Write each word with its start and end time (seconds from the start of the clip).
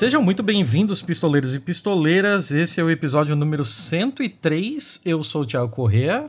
Sejam 0.00 0.22
muito 0.22 0.42
bem-vindos, 0.42 1.02
pistoleiros 1.02 1.54
e 1.54 1.60
pistoleiras. 1.60 2.52
Esse 2.52 2.80
é 2.80 2.82
o 2.82 2.90
episódio 2.90 3.36
número 3.36 3.62
103. 3.62 5.02
Eu 5.04 5.22
sou 5.22 5.42
o 5.42 5.46
Thiago 5.46 5.68
Corrêa. 5.68 6.26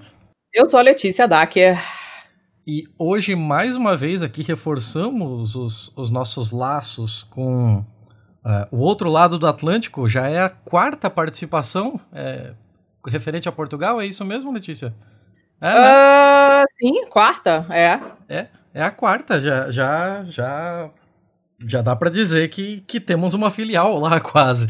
Eu 0.54 0.68
sou 0.68 0.78
a 0.78 0.84
Letícia 0.84 1.26
Dacker. 1.26 1.82
E 2.68 2.84
hoje, 3.00 3.34
mais 3.34 3.78
uma 3.78 3.96
vez, 3.96 4.22
aqui 4.22 4.44
reforçamos 4.44 5.56
os, 5.56 5.94
os 5.96 6.12
nossos 6.12 6.52
laços 6.52 7.24
com 7.24 7.78
uh, 7.78 7.86
o 8.72 8.80
outro 8.80 9.10
lado 9.10 9.40
do 9.40 9.48
Atlântico. 9.48 10.06
Já 10.06 10.28
é 10.28 10.42
a 10.42 10.50
quarta 10.50 11.10
participação 11.10 11.98
é, 12.12 12.52
referente 13.08 13.48
a 13.48 13.54
Portugal, 13.54 14.02
é 14.02 14.06
isso 14.06 14.26
mesmo, 14.26 14.52
Letícia? 14.52 14.94
É, 15.62 15.74
né? 15.74 16.62
uh, 16.62 16.66
sim, 16.78 17.06
quarta, 17.06 17.66
é. 17.70 18.02
É, 18.28 18.48
é 18.74 18.84
a 18.84 18.92
quarta, 18.92 19.40
já, 19.40 19.72
já, 19.72 20.26
já 20.26 20.92
já 21.66 21.82
dá 21.82 21.96
para 21.96 22.10
dizer 22.10 22.50
que, 22.50 22.84
que 22.88 23.00
temos 23.00 23.34
uma 23.34 23.52
filial 23.52 24.00
lá 24.00 24.20
quase. 24.22 24.68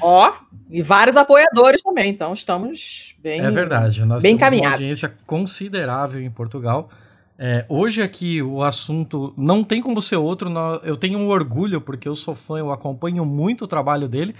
Ó, 0.00 0.32
e 0.70 0.82
vários 0.82 1.16
apoiadores 1.16 1.82
também, 1.82 2.10
então 2.10 2.32
estamos 2.32 3.14
bem 3.22 3.40
É 3.40 3.50
verdade, 3.50 4.04
nós 4.04 4.22
bem 4.22 4.36
temos 4.36 4.40
caminhados. 4.40 4.78
uma 4.78 4.82
audiência 4.82 5.14
considerável 5.26 6.20
em 6.20 6.30
Portugal. 6.30 6.90
É, 7.36 7.64
hoje 7.68 8.00
aqui 8.00 8.40
o 8.40 8.62
assunto 8.62 9.34
não 9.36 9.64
tem 9.64 9.82
como 9.82 10.00
ser 10.00 10.16
outro, 10.16 10.52
eu 10.84 10.96
tenho 10.96 11.18
um 11.18 11.28
orgulho 11.28 11.80
porque 11.80 12.08
eu 12.08 12.14
sou 12.14 12.34
fã, 12.34 12.58
eu 12.58 12.70
acompanho 12.70 13.24
muito 13.24 13.64
o 13.64 13.68
trabalho 13.68 14.08
dele 14.08 14.36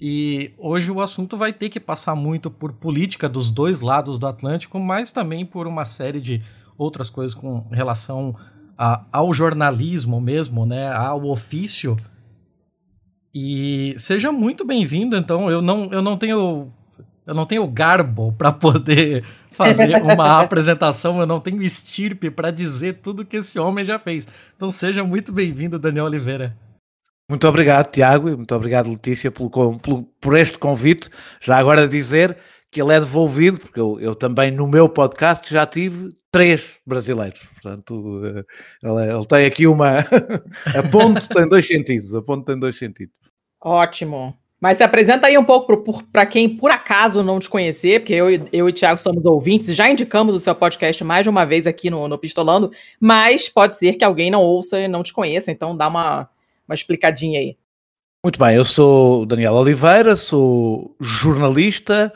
e 0.00 0.52
hoje 0.56 0.92
o 0.92 1.00
assunto 1.00 1.36
vai 1.36 1.52
ter 1.52 1.68
que 1.68 1.80
passar 1.80 2.14
muito 2.14 2.48
por 2.48 2.72
política 2.72 3.28
dos 3.28 3.50
dois 3.50 3.80
lados 3.80 4.18
do 4.18 4.26
Atlântico, 4.28 4.78
mas 4.78 5.10
também 5.10 5.44
por 5.44 5.66
uma 5.66 5.84
série 5.84 6.20
de 6.20 6.40
outras 6.76 7.10
coisas 7.10 7.34
com 7.34 7.66
relação 7.72 8.36
a, 8.78 9.04
ao 9.10 9.34
jornalismo 9.34 10.20
mesmo, 10.20 10.64
né, 10.64 10.92
ao 10.92 11.24
ofício. 11.24 11.96
E 13.34 13.94
seja 13.98 14.30
muito 14.30 14.64
bem-vindo, 14.64 15.16
então 15.16 15.50
eu 15.50 15.60
não, 15.60 15.90
eu 15.92 16.00
não 16.00 16.16
tenho 16.16 16.72
eu 17.26 17.34
não 17.34 17.44
tenho 17.44 17.66
garbo 17.66 18.32
para 18.38 18.52
poder 18.52 19.24
fazer 19.50 20.00
uma 20.02 20.40
apresentação, 20.40 21.20
eu 21.20 21.26
não 21.26 21.40
tenho 21.40 21.62
estirpe 21.62 22.30
para 22.30 22.50
dizer 22.50 23.00
tudo 23.02 23.24
que 23.24 23.36
esse 23.36 23.58
homem 23.58 23.84
já 23.84 23.98
fez. 23.98 24.26
Então 24.56 24.70
seja 24.70 25.04
muito 25.04 25.32
bem-vindo, 25.32 25.78
Daniel 25.78 26.06
Oliveira. 26.06 26.56
Muito 27.30 27.46
obrigado, 27.46 27.92
Tiago, 27.92 28.30
e 28.30 28.36
muito 28.36 28.54
obrigado, 28.54 28.88
Letícia, 28.88 29.30
pelo, 29.30 29.50
pelo, 29.78 30.02
por 30.18 30.38
este 30.38 30.58
convite. 30.58 31.10
Já 31.42 31.58
agora 31.58 31.86
dizer 31.86 32.38
que 32.70 32.82
ele 32.82 32.92
é 32.92 33.00
devolvido, 33.00 33.58
porque 33.60 33.80
eu, 33.80 33.98
eu 34.00 34.14
também 34.14 34.50
no 34.50 34.66
meu 34.66 34.88
podcast 34.88 35.52
já 35.52 35.64
tive 35.64 36.14
três 36.30 36.76
brasileiros. 36.86 37.40
Portanto, 37.54 38.22
eh, 38.24 38.44
ele, 38.82 39.12
ele 39.14 39.26
tem 39.26 39.46
aqui 39.46 39.66
uma. 39.66 39.98
a 40.76 40.82
ponte 40.90 41.28
tem 41.28 41.48
dois 41.48 41.66
sentidos. 41.66 42.14
A 42.14 42.22
ponte 42.22 42.44
tem 42.44 42.58
dois 42.58 42.76
sentidos. 42.76 43.14
Ótimo. 43.60 44.36
Mas 44.60 44.76
se 44.76 44.82
apresenta 44.82 45.28
aí 45.28 45.38
um 45.38 45.44
pouco 45.44 46.04
para 46.12 46.26
quem 46.26 46.48
por 46.48 46.70
acaso 46.70 47.22
não 47.22 47.38
te 47.38 47.48
conhecer, 47.48 48.00
porque 48.00 48.14
eu, 48.14 48.28
eu 48.28 48.48
e 48.52 48.62
o 48.62 48.72
Thiago 48.72 48.98
somos 48.98 49.24
ouvintes, 49.24 49.74
já 49.74 49.88
indicamos 49.88 50.34
o 50.34 50.38
seu 50.38 50.52
podcast 50.52 51.02
mais 51.04 51.22
de 51.22 51.30
uma 51.30 51.46
vez 51.46 51.64
aqui 51.64 51.88
no, 51.88 52.08
no 52.08 52.18
Pistolando, 52.18 52.72
mas 52.98 53.48
pode 53.48 53.76
ser 53.76 53.94
que 53.94 54.04
alguém 54.04 54.32
não 54.32 54.42
ouça 54.42 54.80
e 54.80 54.88
não 54.88 55.04
te 55.04 55.12
conheça, 55.12 55.52
então 55.52 55.76
dá 55.76 55.86
uma, 55.86 56.28
uma 56.66 56.74
explicadinha 56.74 57.38
aí. 57.38 57.56
Muito 58.24 58.36
bem, 58.36 58.56
eu 58.56 58.64
sou 58.64 59.24
Daniel 59.24 59.54
Oliveira, 59.54 60.16
sou 60.16 60.96
jornalista, 61.00 62.12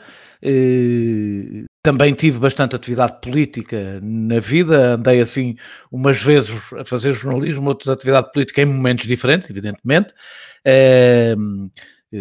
também 1.81 2.13
tive 2.13 2.39
bastante 2.39 2.75
atividade 2.75 3.19
política 3.21 3.99
na 4.01 4.39
vida, 4.39 4.95
andei 4.95 5.21
assim 5.21 5.55
umas 5.91 6.21
vezes 6.21 6.51
a 6.77 6.85
fazer 6.85 7.13
jornalismo, 7.13 7.69
outras 7.69 7.89
atividade 7.89 8.31
política 8.31 8.61
em 8.61 8.65
momentos 8.65 9.05
diferentes, 9.05 9.49
evidentemente. 9.49 10.13
Eh, 10.65 11.35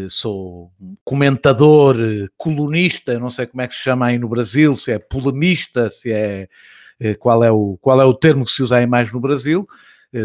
sou 0.09 0.72
comentador, 1.05 1.97
colunista, 2.37 3.19
não 3.19 3.31
sei 3.31 3.47
como 3.47 3.62
é 3.62 3.69
que 3.69 3.75
se 3.75 3.81
chama 3.81 4.06
aí 4.06 4.19
no 4.19 4.28
Brasil, 4.28 4.75
se 4.75 4.93
é 4.93 4.99
polemista, 4.99 5.91
se 5.91 6.12
é 6.12 6.49
eh, 6.99 7.15
qual 7.15 7.44
é 7.44 7.50
o, 7.50 7.78
qual 7.81 8.00
é 8.00 8.05
o 8.05 8.15
termo 8.15 8.44
que 8.44 8.50
se 8.50 8.62
usa 8.62 8.77
aí 8.77 8.87
mais 8.87 9.12
no 9.12 9.21
Brasil. 9.21 9.66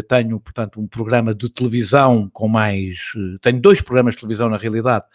Tenho, 0.06 0.38
portanto, 0.38 0.78
um 0.78 0.86
programa 0.86 1.34
de 1.34 1.48
televisão 1.48 2.28
com 2.30 2.46
mais. 2.46 3.12
Tenho 3.40 3.58
dois 3.58 3.80
programas 3.80 4.14
de 4.14 4.20
televisão 4.20 4.50
na 4.50 4.58
realidade, 4.58 5.06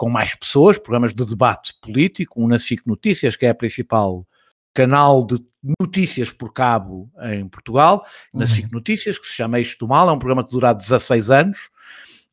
com 0.00 0.08
mais 0.08 0.34
pessoas, 0.34 0.78
programas 0.78 1.12
de 1.12 1.26
debate 1.26 1.74
político, 1.78 2.42
um 2.42 2.48
na 2.48 2.58
SIC 2.58 2.86
Notícias, 2.86 3.36
que 3.36 3.44
é 3.44 3.50
a 3.50 3.54
principal 3.54 4.26
canal 4.72 5.26
de 5.26 5.44
notícias 5.78 6.32
por 6.32 6.54
cabo 6.54 7.10
em 7.20 7.46
Portugal, 7.46 8.06
na 8.32 8.40
uhum. 8.40 8.46
SIC 8.46 8.72
Notícias, 8.72 9.18
que 9.18 9.26
se 9.26 9.34
chama 9.34 9.58
do 9.78 9.86
Mal, 9.86 10.08
é 10.08 10.12
um 10.12 10.18
programa 10.18 10.42
que 10.42 10.52
dura 10.52 10.72
16 10.72 11.30
anos. 11.30 11.68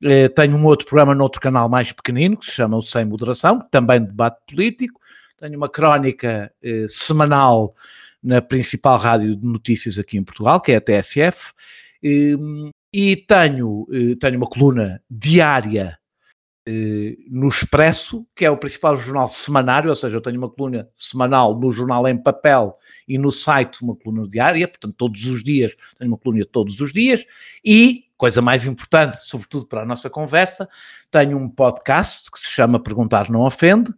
Eh, 0.01 0.29
tenho 0.29 0.55
um 0.55 0.65
outro 0.65 0.87
programa 0.87 1.13
noutro 1.13 1.41
canal 1.41 1.67
mais 1.67 1.91
pequenino, 1.91 2.37
que 2.37 2.45
se 2.45 2.53
chama 2.53 2.77
o 2.77 2.81
Sem 2.81 3.03
Moderação, 3.03 3.59
também 3.69 3.99
de 3.99 4.07
debate 4.07 4.37
político. 4.47 5.01
Tenho 5.37 5.57
uma 5.57 5.67
crónica 5.67 6.49
eh, 6.63 6.85
semanal 6.87 7.75
na 8.23 8.41
principal 8.41 8.97
rádio 8.97 9.35
de 9.35 9.45
notícias 9.45 9.99
aqui 9.99 10.17
em 10.17 10.23
Portugal, 10.23 10.61
que 10.61 10.71
é 10.71 10.77
a 10.77 10.81
TSF. 10.81 11.51
Eh, 12.01 12.37
e 12.93 13.17
tenho, 13.17 13.85
eh, 13.91 14.15
tenho 14.17 14.37
uma 14.37 14.47
coluna 14.47 15.01
diária 15.11 15.99
no 17.29 17.47
Expresso, 17.47 18.25
que 18.35 18.43
é 18.43 18.51
o 18.51 18.57
principal 18.57 18.95
jornal 18.95 19.27
semanário, 19.27 19.89
ou 19.89 19.95
seja, 19.95 20.17
eu 20.17 20.21
tenho 20.21 20.37
uma 20.37 20.49
coluna 20.49 20.89
semanal 20.95 21.57
no 21.57 21.71
jornal 21.71 22.07
em 22.07 22.17
papel 22.17 22.77
e 23.07 23.17
no 23.17 23.31
site 23.31 23.81
uma 23.81 23.95
coluna 23.95 24.27
diária, 24.27 24.67
portanto, 24.67 24.95
todos 24.97 25.25
os 25.25 25.43
dias 25.43 25.75
tenho 25.97 26.11
uma 26.11 26.17
coluna 26.17 26.45
todos 26.45 26.79
os 26.81 26.91
dias, 26.91 27.25
e, 27.63 28.03
coisa 28.17 28.41
mais 28.41 28.65
importante, 28.65 29.17
sobretudo 29.17 29.67
para 29.67 29.83
a 29.83 29.85
nossa 29.85 30.09
conversa, 30.09 30.67
tenho 31.11 31.37
um 31.37 31.47
podcast 31.47 32.29
que 32.31 32.39
se 32.39 32.47
chama 32.47 32.81
Perguntar 32.81 33.29
Não 33.29 33.41
Ofende, 33.41 33.93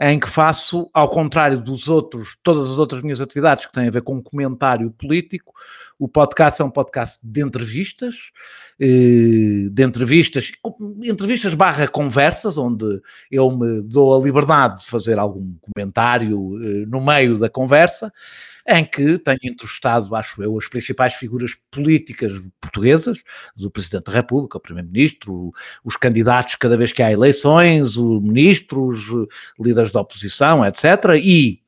em 0.00 0.18
que 0.18 0.28
faço, 0.28 0.90
ao 0.92 1.08
contrário 1.08 1.60
dos 1.60 1.88
outros, 1.88 2.36
todas 2.42 2.70
as 2.70 2.78
outras 2.78 3.02
minhas 3.02 3.20
atividades 3.20 3.66
que 3.66 3.72
têm 3.72 3.86
a 3.86 3.90
ver 3.90 4.02
com 4.02 4.22
comentário 4.22 4.90
político, 4.90 5.52
o 5.98 6.08
podcast 6.08 6.62
é 6.62 6.64
um 6.64 6.70
podcast 6.70 7.30
de 7.30 7.42
entrevistas, 7.42 8.32
eh, 8.80 9.68
de 9.70 9.82
entrevistas, 9.84 10.50
entrevistas 11.02 11.52
barra 11.52 11.86
conversas, 11.86 12.56
onde 12.56 13.02
eu 13.30 13.50
me 13.50 13.82
dou 13.82 14.18
a 14.18 14.24
liberdade 14.24 14.80
de 14.80 14.86
fazer 14.86 15.18
algum 15.18 15.54
comentário 15.60 16.56
eh, 16.64 16.86
no 16.86 17.04
meio 17.04 17.38
da 17.38 17.50
conversa, 17.50 18.10
em 18.70 18.84
que 18.84 19.18
tenho 19.18 19.38
entrevistado, 19.42 20.14
acho 20.14 20.42
eu, 20.42 20.56
as 20.56 20.68
principais 20.68 21.14
figuras 21.14 21.56
políticas 21.70 22.32
portuguesas, 22.60 23.22
do 23.56 23.70
Presidente 23.70 24.04
da 24.04 24.12
República, 24.12 24.58
o 24.58 24.60
Primeiro-Ministro, 24.60 25.52
os 25.84 25.96
candidatos 25.96 26.54
cada 26.54 26.76
vez 26.76 26.92
que 26.92 27.02
há 27.02 27.10
eleições, 27.10 27.96
os 27.96 28.22
ministros, 28.22 29.06
líderes 29.58 29.90
da 29.90 30.00
oposição, 30.00 30.64
etc. 30.64 30.84
E 31.20 31.60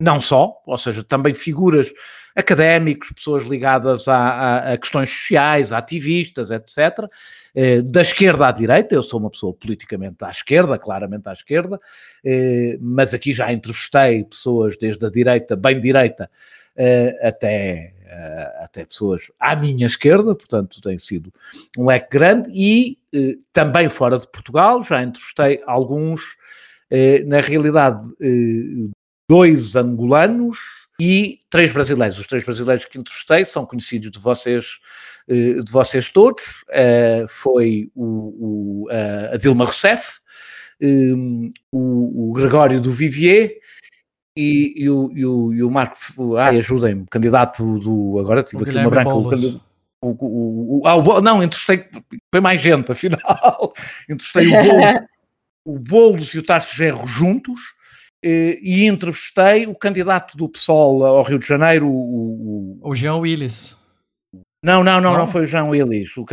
não 0.00 0.20
só, 0.20 0.52
ou 0.66 0.78
seja, 0.78 1.04
também 1.04 1.32
figuras 1.32 1.92
académicos, 2.34 3.10
pessoas 3.12 3.44
ligadas 3.44 4.06
a, 4.06 4.16
a, 4.16 4.72
a 4.72 4.78
questões 4.78 5.10
sociais, 5.10 5.72
ativistas, 5.72 6.50
etc. 6.50 7.08
Eh, 7.54 7.82
da 7.82 8.02
esquerda 8.02 8.46
à 8.46 8.52
direita, 8.52 8.94
eu 8.94 9.02
sou 9.02 9.20
uma 9.20 9.30
pessoa 9.30 9.54
politicamente 9.54 10.24
à 10.24 10.30
esquerda, 10.30 10.78
claramente 10.78 11.28
à 11.28 11.32
esquerda, 11.32 11.80
eh, 12.24 12.78
mas 12.80 13.14
aqui 13.14 13.32
já 13.32 13.52
entrevistei 13.52 14.24
pessoas 14.24 14.76
desde 14.76 15.04
a 15.06 15.10
direita, 15.10 15.56
bem 15.56 15.80
direita, 15.80 16.30
eh, 16.76 17.18
até, 17.22 17.94
até 18.62 18.86
pessoas 18.86 19.30
à 19.38 19.54
minha 19.54 19.86
esquerda, 19.86 20.34
portanto 20.34 20.80
tem 20.80 20.98
sido 20.98 21.32
um 21.76 21.86
leque 21.86 22.08
grande, 22.10 22.50
e 22.54 22.98
também 23.52 23.88
fora 23.88 24.16
de 24.16 24.26
Portugal, 24.30 24.82
já 24.82 25.02
entrevistei 25.02 25.62
alguns, 25.66 26.36
na 27.26 27.40
realidade, 27.40 28.00
dois 29.28 29.76
angolanos, 29.76 30.87
e 31.00 31.40
três 31.48 31.72
brasileiros. 31.72 32.18
Os 32.18 32.26
três 32.26 32.44
brasileiros 32.44 32.84
que 32.84 32.98
entrevistei 32.98 33.44
são 33.44 33.64
conhecidos 33.64 34.10
de 34.10 34.18
vocês, 34.18 34.80
eh, 35.28 35.62
de 35.62 35.70
vocês 35.70 36.10
todos. 36.10 36.64
Eh, 36.70 37.24
foi 37.28 37.90
o, 37.94 38.84
o, 38.84 38.88
a 38.90 39.36
Dilma 39.36 39.64
Rousseff, 39.64 40.20
ehm, 40.80 41.52
o, 41.70 42.30
o 42.30 42.32
Gregório 42.32 42.80
do 42.80 42.92
Vivier 42.92 43.58
e, 44.38 44.84
e, 44.84 44.88
o, 44.88 45.10
e, 45.12 45.26
o, 45.26 45.52
e 45.52 45.62
o 45.64 45.70
Marco, 45.70 46.36
ai, 46.36 46.58
ajudem-me, 46.58 47.06
candidato 47.10 47.78
do, 47.80 48.20
agora 48.20 48.40
tive 48.44 48.62
aqui 48.62 48.78
uma 48.78 48.88
branca, 48.88 49.12
o, 49.12 49.30
o, 50.00 50.80
o, 50.80 50.86
ah, 50.86 50.94
o, 50.94 51.20
não, 51.20 51.42
entrevistei, 51.42 51.84
foi 52.30 52.40
mais 52.40 52.60
gente, 52.60 52.90
afinal, 52.92 53.72
entrevistei 54.08 54.46
o 54.46 54.62
Boulos, 54.62 54.94
o 55.66 55.78
Boulos 55.78 56.34
e 56.34 56.38
o 56.38 56.42
Tarso 56.44 56.76
Gerro 56.76 57.04
juntos, 57.08 57.60
eh, 57.60 57.77
e 58.22 58.86
entrevistei 58.86 59.66
o 59.66 59.74
candidato 59.74 60.36
do 60.36 60.48
PSOL 60.48 61.04
ao 61.04 61.22
Rio 61.22 61.38
de 61.38 61.46
Janeiro, 61.46 61.86
o. 61.86 62.78
O, 62.82 62.90
o 62.90 62.94
Jean 62.94 63.16
Willis. 63.16 63.78
Não, 64.62 64.82
não, 64.82 65.00
não, 65.00 65.12
não, 65.12 65.18
não 65.18 65.26
foi 65.26 65.42
o 65.42 65.46
Jean 65.46 65.64
Willis. 65.66 66.16
O 66.16 66.24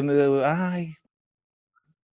Ai. 0.43 0.89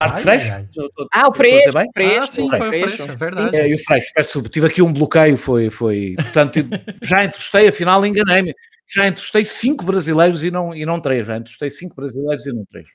Marco 0.03 0.19
Freixo? 0.19 0.69
Ah, 1.13 1.29
o 1.29 1.35
Freixo. 1.35 1.71
Freixo. 1.95 2.17
Ah, 2.17 2.27
sim, 2.27 2.49
foi 2.49 2.61
o 2.61 2.65
Freixo, 2.65 3.03
é 3.03 3.17
verdade. 3.17 3.57
É, 3.57 3.69
e 3.69 3.75
o 3.75 3.79
Freixo, 3.79 4.13
peço, 4.15 4.43
tive 4.43 4.67
aqui 4.67 4.83
um 4.83 4.93
bloqueio, 4.93 5.37
foi, 5.37 5.71
foi, 5.71 6.15
portanto, 6.17 6.59
já 7.03 7.25
entrevistei, 7.25 7.69
afinal 7.69 8.05
enganei-me. 8.05 8.55
Já 8.95 9.09
entrevistei 9.09 9.45
cinco 9.45 9.85
brasileiros 9.85 10.45
e 10.45 10.51
não, 10.51 10.75
e 10.75 10.85
não 10.85 11.01
três, 11.01 11.27
já 11.27 11.39
entrevistei 11.39 11.71
cinco 11.71 11.97
brasileiros 11.97 12.47
e 12.47 12.53
não 12.53 12.65
três. 12.67 12.91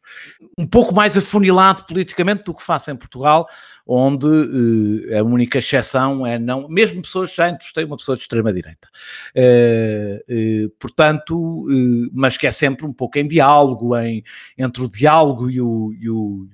Um 0.58 0.68
pouco 0.68 0.94
mais 0.94 1.18
afunilado 1.18 1.86
politicamente 1.86 2.44
do 2.44 2.54
que 2.54 2.62
faço 2.62 2.92
em 2.92 2.96
Portugal, 2.96 3.48
onde 3.86 4.28
uh, 4.28 5.20
a 5.20 5.24
única 5.24 5.58
exceção 5.58 6.26
é 6.26 6.38
não, 6.38 6.68
mesmo 6.68 7.02
pessoas, 7.02 7.34
já 7.34 7.50
entrevistei 7.50 7.84
uma 7.84 7.98
pessoa 7.98 8.16
de 8.16 8.22
extrema-direita. 8.22 8.88
Uh, 9.36 10.66
uh, 10.66 10.70
portanto, 10.80 11.66
mas 12.14 12.38
que 12.38 12.46
é 12.46 12.52
sempre 12.52 12.86
um 12.86 12.94
pouco 12.94 13.18
em 13.18 13.26
diálogo, 13.26 13.98
em, 13.98 14.24
entre 14.56 14.84
o 14.84 14.90
diálogo 14.90 15.50
e 15.50 15.60
o, 15.60 15.94
e 16.00 16.10
o, 16.10 16.48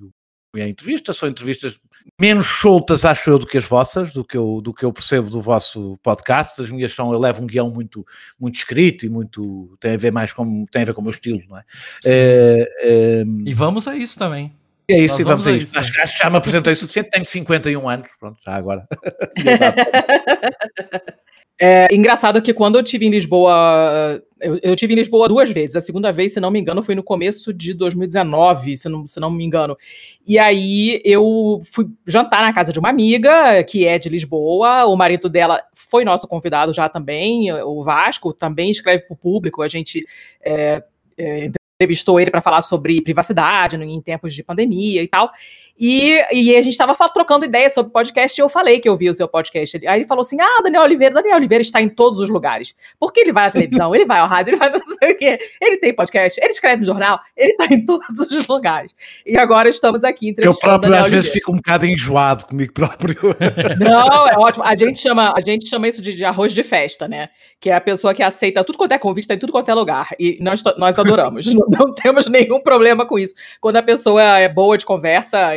e 0.55 0.61
a 0.61 0.69
entrevista, 0.69 1.11
são 1.13 1.27
entrevistas 1.27 1.77
menos 2.23 2.47
soltas, 2.47 3.03
acho 3.03 3.29
eu, 3.29 3.37
do 3.37 3.45
que 3.45 3.57
as 3.57 3.65
vossas, 3.65 4.13
do 4.13 4.23
que 4.23 4.37
eu, 4.37 4.61
do 4.61 4.73
que 4.73 4.85
eu 4.85 4.93
percebo 4.93 5.29
do 5.29 5.41
vosso 5.41 5.99
podcast. 6.01 6.61
As 6.61 6.71
minhas 6.71 6.93
são, 6.93 7.11
eu 7.11 7.19
levo 7.19 7.43
um 7.43 7.45
guião 7.45 7.69
muito, 7.69 8.05
muito 8.39 8.55
escrito 8.55 9.05
e 9.05 9.09
muito, 9.09 9.75
tem 9.77 9.95
a 9.95 9.97
ver 9.97 10.11
mais 10.11 10.31
com, 10.31 10.65
tem 10.67 10.83
a 10.83 10.85
ver 10.85 10.93
com 10.93 11.01
o 11.01 11.03
meu 11.03 11.11
estilo, 11.11 11.41
não 11.49 11.57
é? 11.57 11.63
é, 12.05 12.65
é 12.79 13.23
e 13.45 13.53
vamos 13.53 13.89
a 13.89 13.95
isso 13.97 14.17
também. 14.17 14.53
É 14.87 14.99
isso, 14.99 15.15
Nós 15.15 15.19
e 15.19 15.23
vamos, 15.23 15.45
vamos 15.45 15.61
a 15.61 15.63
isso. 15.63 15.77
Acho, 15.77 16.01
acho, 16.01 16.17
que 16.17 16.23
já 16.23 16.29
me 16.29 16.37
apresentei 16.37 16.71
o 16.71 16.75
suficiente, 16.77 17.09
tenho 17.09 17.25
51 17.25 17.89
anos, 17.89 18.09
pronto, 18.17 18.37
já 18.41 18.55
agora. 18.55 18.87
É 21.59 21.87
engraçado 21.93 22.41
que 22.41 22.53
quando 22.53 22.77
eu 22.77 22.83
tive 22.83 23.05
em 23.05 23.09
Lisboa, 23.09 24.21
eu, 24.41 24.59
eu, 24.63 24.75
tive 24.75 24.93
em 24.93 24.97
Lisboa 24.97 25.27
duas 25.27 25.51
vezes. 25.51 25.75
A 25.75 25.81
segunda 25.81 26.11
vez, 26.11 26.33
se 26.33 26.39
não 26.39 26.49
me 26.49 26.59
engano, 26.59 26.81
foi 26.81 26.95
no 26.95 27.03
começo 27.03 27.53
de 27.53 27.73
2019, 27.73 28.75
se 28.75 28.89
não, 28.89 29.05
se 29.05 29.19
não 29.19 29.29
me 29.29 29.43
engano. 29.43 29.77
E 30.25 30.39
aí 30.39 30.99
eu 31.05 31.61
fui 31.63 31.87
jantar 32.07 32.41
na 32.41 32.53
casa 32.53 32.73
de 32.73 32.79
uma 32.79 32.89
amiga 32.89 33.63
que 33.63 33.85
é 33.85 33.99
de 33.99 34.09
Lisboa. 34.09 34.85
O 34.85 34.95
marido 34.95 35.29
dela 35.29 35.61
foi 35.73 36.03
nosso 36.03 36.27
convidado 36.27 36.73
já 36.73 36.89
também, 36.89 37.51
o 37.53 37.83
Vasco, 37.83 38.33
também 38.33 38.71
escreve 38.71 39.03
para 39.03 39.13
o 39.13 39.17
público. 39.17 39.61
A 39.61 39.67
gente 39.67 40.03
é, 40.43 40.83
é, 41.15 41.51
entrevistou 41.83 42.19
ele 42.19 42.31
para 42.31 42.41
falar 42.41 42.61
sobre 42.61 43.01
privacidade 43.01 43.75
em 43.75 44.01
tempos 44.01 44.33
de 44.33 44.43
pandemia 44.43 45.03
e 45.03 45.07
tal. 45.07 45.31
E, 45.79 46.23
e 46.31 46.55
a 46.55 46.61
gente 46.61 46.73
estava 46.73 46.95
trocando 47.09 47.45
ideias 47.45 47.73
sobre 47.73 47.91
podcast 47.91 48.39
e 48.39 48.41
eu 48.41 48.47
falei 48.47 48.79
que 48.79 48.87
eu 48.87 48.95
vi 48.95 49.09
o 49.09 49.13
seu 49.13 49.27
podcast. 49.27 49.85
Aí 49.87 49.99
ele 49.99 50.07
falou 50.07 50.21
assim: 50.21 50.39
Ah, 50.39 50.61
Daniel 50.63 50.83
Oliveira, 50.83 51.15
Daniel 51.15 51.37
Oliveira 51.37 51.61
está 51.61 51.81
em 51.81 51.89
todos 51.89 52.19
os 52.19 52.29
lugares. 52.29 52.75
Porque 52.99 53.19
ele 53.19 53.31
vai 53.31 53.47
à 53.47 53.51
televisão, 53.51 53.93
ele 53.93 54.05
vai 54.05 54.19
ao 54.19 54.27
rádio, 54.27 54.51
ele 54.51 54.57
vai 54.57 54.69
não 54.69 54.85
sei 54.85 55.13
o 55.13 55.17
quê. 55.17 55.37
Ele 55.59 55.77
tem 55.77 55.93
podcast, 55.93 56.39
ele 56.39 56.51
escreve 56.51 56.81
no 56.81 56.85
jornal, 56.85 57.19
ele 57.35 57.51
está 57.53 57.65
em 57.73 57.83
todos 57.85 58.19
os 58.19 58.47
lugares. 58.47 58.93
E 59.25 59.37
agora 59.37 59.67
estamos 59.67 60.03
aqui 60.03 60.29
entrevistando. 60.29 60.75
Eu 60.75 60.79
próprio, 60.79 60.91
Daniel 60.91 60.99
às 60.99 61.05
Oliveira. 61.07 61.21
vezes, 61.23 61.33
fico 61.33 61.51
um 61.51 61.55
bocado 61.55 61.85
enjoado 61.85 62.45
comigo 62.45 62.71
próprio. 62.71 63.17
Não, 63.79 64.27
é 64.27 64.37
ótimo. 64.37 64.63
A 64.63 64.75
gente 64.75 64.99
chama, 64.99 65.33
a 65.35 65.39
gente 65.39 65.67
chama 65.67 65.87
isso 65.87 66.01
de, 66.01 66.13
de 66.13 66.23
arroz 66.23 66.53
de 66.53 66.63
festa, 66.63 67.07
né? 67.07 67.29
Que 67.59 67.71
é 67.71 67.73
a 67.73 67.81
pessoa 67.81 68.13
que 68.13 68.21
aceita 68.21 68.63
tudo 68.63 68.77
quanto 68.77 68.91
é 68.91 68.99
convite, 68.99 69.23
está 69.23 69.33
em 69.33 69.39
tudo 69.39 69.51
quanto 69.51 69.69
é 69.69 69.73
lugar. 69.73 70.09
E 70.19 70.37
nós, 70.39 70.63
nós 70.77 70.97
adoramos. 70.99 71.47
não, 71.47 71.65
não 71.79 71.93
temos 71.95 72.27
nenhum 72.27 72.59
problema 72.59 73.05
com 73.07 73.17
isso. 73.17 73.33
Quando 73.59 73.77
a 73.77 73.83
pessoa 73.83 74.21
é 74.21 74.47
boa 74.47 74.77
de 74.77 74.85
conversa, 74.85 75.53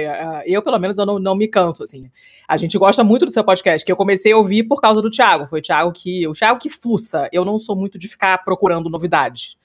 eu, 0.46 0.62
pelo 0.62 0.78
menos, 0.78 0.98
eu 0.98 1.06
não, 1.06 1.18
não 1.18 1.34
me 1.34 1.48
canso, 1.48 1.82
assim. 1.82 2.10
A 2.46 2.56
gente 2.56 2.76
gosta 2.78 3.02
muito 3.02 3.24
do 3.24 3.30
seu 3.30 3.44
podcast, 3.44 3.84
que 3.84 3.90
eu 3.90 3.96
comecei 3.96 4.32
a 4.32 4.36
ouvir 4.36 4.64
por 4.64 4.80
causa 4.80 5.02
do 5.02 5.10
Thiago. 5.10 5.46
Foi 5.46 5.60
o 5.60 5.62
Thiago 5.62 5.92
que. 5.92 6.26
O 6.26 6.32
Thiago 6.32 6.58
que 6.58 6.70
fuça. 6.70 7.28
Eu 7.32 7.44
não 7.44 7.58
sou 7.58 7.76
muito 7.76 7.98
de 7.98 8.08
ficar 8.08 8.38
procurando 8.44 8.90
novidades. 8.90 9.56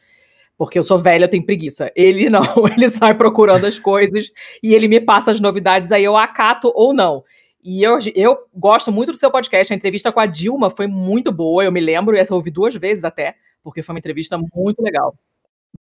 Porque 0.57 0.77
eu 0.77 0.83
sou 0.83 0.97
velha, 0.97 1.27
tenho 1.27 1.45
preguiça. 1.45 1.91
Ele 1.95 2.29
não, 2.29 2.41
ele 2.77 2.89
sai 2.89 3.15
procurando 3.15 3.65
as 3.65 3.79
coisas 3.79 4.31
e 4.61 4.75
ele 4.75 4.87
me 4.87 4.99
passa 4.99 5.31
as 5.31 5.39
novidades, 5.39 5.91
aí 5.91 6.03
eu 6.03 6.15
acato 6.15 6.71
ou 6.75 6.93
não. 6.93 7.23
E 7.63 7.83
eu, 7.83 7.99
eu 8.15 8.37
gosto 8.53 8.91
muito 8.91 9.11
do 9.11 9.17
seu 9.17 9.31
podcast. 9.31 9.71
A 9.71 9.75
entrevista 9.75 10.11
com 10.11 10.19
a 10.19 10.25
Dilma 10.25 10.69
foi 10.69 10.87
muito 10.87 11.31
boa, 11.31 11.63
eu 11.63 11.71
me 11.71 11.79
lembro, 11.79 12.15
essa 12.15 12.33
eu 12.33 12.37
ouvi 12.37 12.51
duas 12.51 12.75
vezes 12.75 13.03
até, 13.03 13.35
porque 13.63 13.83
foi 13.83 13.93
uma 13.93 13.99
entrevista 13.99 14.37
muito 14.53 14.81
legal. 14.81 15.15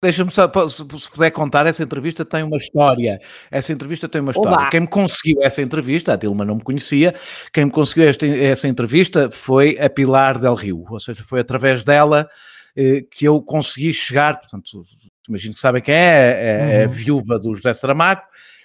Deixa-me 0.00 0.30
só, 0.30 0.48
se 0.68 1.10
puder 1.10 1.30
contar, 1.32 1.66
essa 1.66 1.82
entrevista 1.82 2.24
tem 2.24 2.44
uma 2.44 2.56
história. 2.56 3.20
Essa 3.50 3.72
entrevista 3.72 4.08
tem 4.08 4.20
uma 4.20 4.30
história. 4.30 4.56
Olá. 4.56 4.70
Quem 4.70 4.80
me 4.80 4.86
conseguiu 4.86 5.42
essa 5.42 5.60
entrevista, 5.60 6.12
a 6.12 6.16
Dilma 6.16 6.44
não 6.44 6.56
me 6.56 6.62
conhecia, 6.62 7.14
quem 7.52 7.64
me 7.64 7.70
conseguiu 7.70 8.08
esta, 8.08 8.26
essa 8.26 8.68
entrevista 8.68 9.28
foi 9.30 9.76
a 9.80 9.90
Pilar 9.90 10.38
Del 10.38 10.54
Rio, 10.54 10.84
ou 10.88 11.00
seja, 11.00 11.24
foi 11.24 11.40
através 11.40 11.82
dela 11.82 12.28
eh, 12.76 13.04
que 13.10 13.24
eu 13.24 13.42
consegui 13.42 13.92
chegar, 13.92 14.38
portanto, 14.38 14.84
imagino 15.28 15.54
que 15.54 15.60
sabem 15.60 15.82
quem 15.82 15.94
é, 15.94 15.98
é, 15.98 16.74
é 16.74 16.78
uhum. 16.78 16.84
a 16.84 16.86
viúva 16.86 17.38
do 17.38 17.54
José 17.54 17.74
Saramago, 17.74 18.22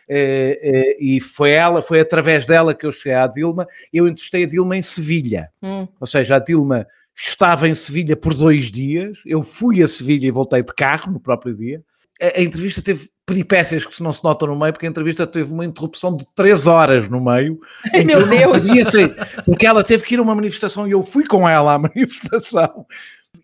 eh, 0.07 0.59
eh, 0.61 0.97
e 0.99 1.19
foi 1.19 1.51
ela, 1.51 1.81
foi 1.81 1.99
através 1.99 2.45
dela 2.45 2.75
que 2.75 2.85
eu 2.85 2.91
cheguei 2.91 3.13
à 3.13 3.25
Dilma. 3.25 3.65
Eu 3.91 4.07
entrevistei 4.07 4.43
a 4.43 4.47
Dilma 4.47 4.77
em 4.77 4.81
Sevilha, 4.81 5.49
hum. 5.61 5.87
ou 5.99 6.05
seja, 6.05 6.35
a 6.35 6.39
Dilma 6.39 6.85
estava 7.15 7.67
em 7.67 7.75
Sevilha 7.75 8.15
por 8.15 8.33
dois 8.33 8.71
dias, 8.71 9.19
eu 9.25 9.43
fui 9.43 9.81
a 9.83 9.87
Sevilha 9.87 10.27
e 10.27 10.31
voltei 10.31 10.63
de 10.63 10.73
carro 10.73 11.11
no 11.11 11.19
próprio 11.19 11.55
dia. 11.55 11.83
A, 12.21 12.39
a 12.39 12.41
entrevista 12.41 12.81
teve 12.81 13.09
peripécias 13.25 13.85
que 13.85 14.03
não 14.03 14.11
se 14.11 14.23
notam 14.23 14.47
no 14.47 14.59
meio, 14.59 14.73
porque 14.73 14.85
a 14.85 14.89
entrevista 14.89 15.25
teve 15.25 15.51
uma 15.51 15.65
interrupção 15.65 16.15
de 16.15 16.25
três 16.35 16.67
horas 16.67 17.09
no 17.09 17.23
meio. 17.23 17.59
Ai, 17.93 18.03
meu 18.05 18.27
Deus! 18.27 18.51
Sabia, 18.51 18.85
sei, 18.85 19.07
porque 19.45 19.65
ela 19.65 19.83
teve 19.83 20.03
que 20.03 20.15
ir 20.15 20.19
a 20.19 20.21
uma 20.21 20.35
manifestação 20.35 20.87
e 20.87 20.91
eu 20.91 21.03
fui 21.03 21.25
com 21.25 21.47
ela 21.47 21.73
à 21.73 21.79
manifestação. 21.79 22.85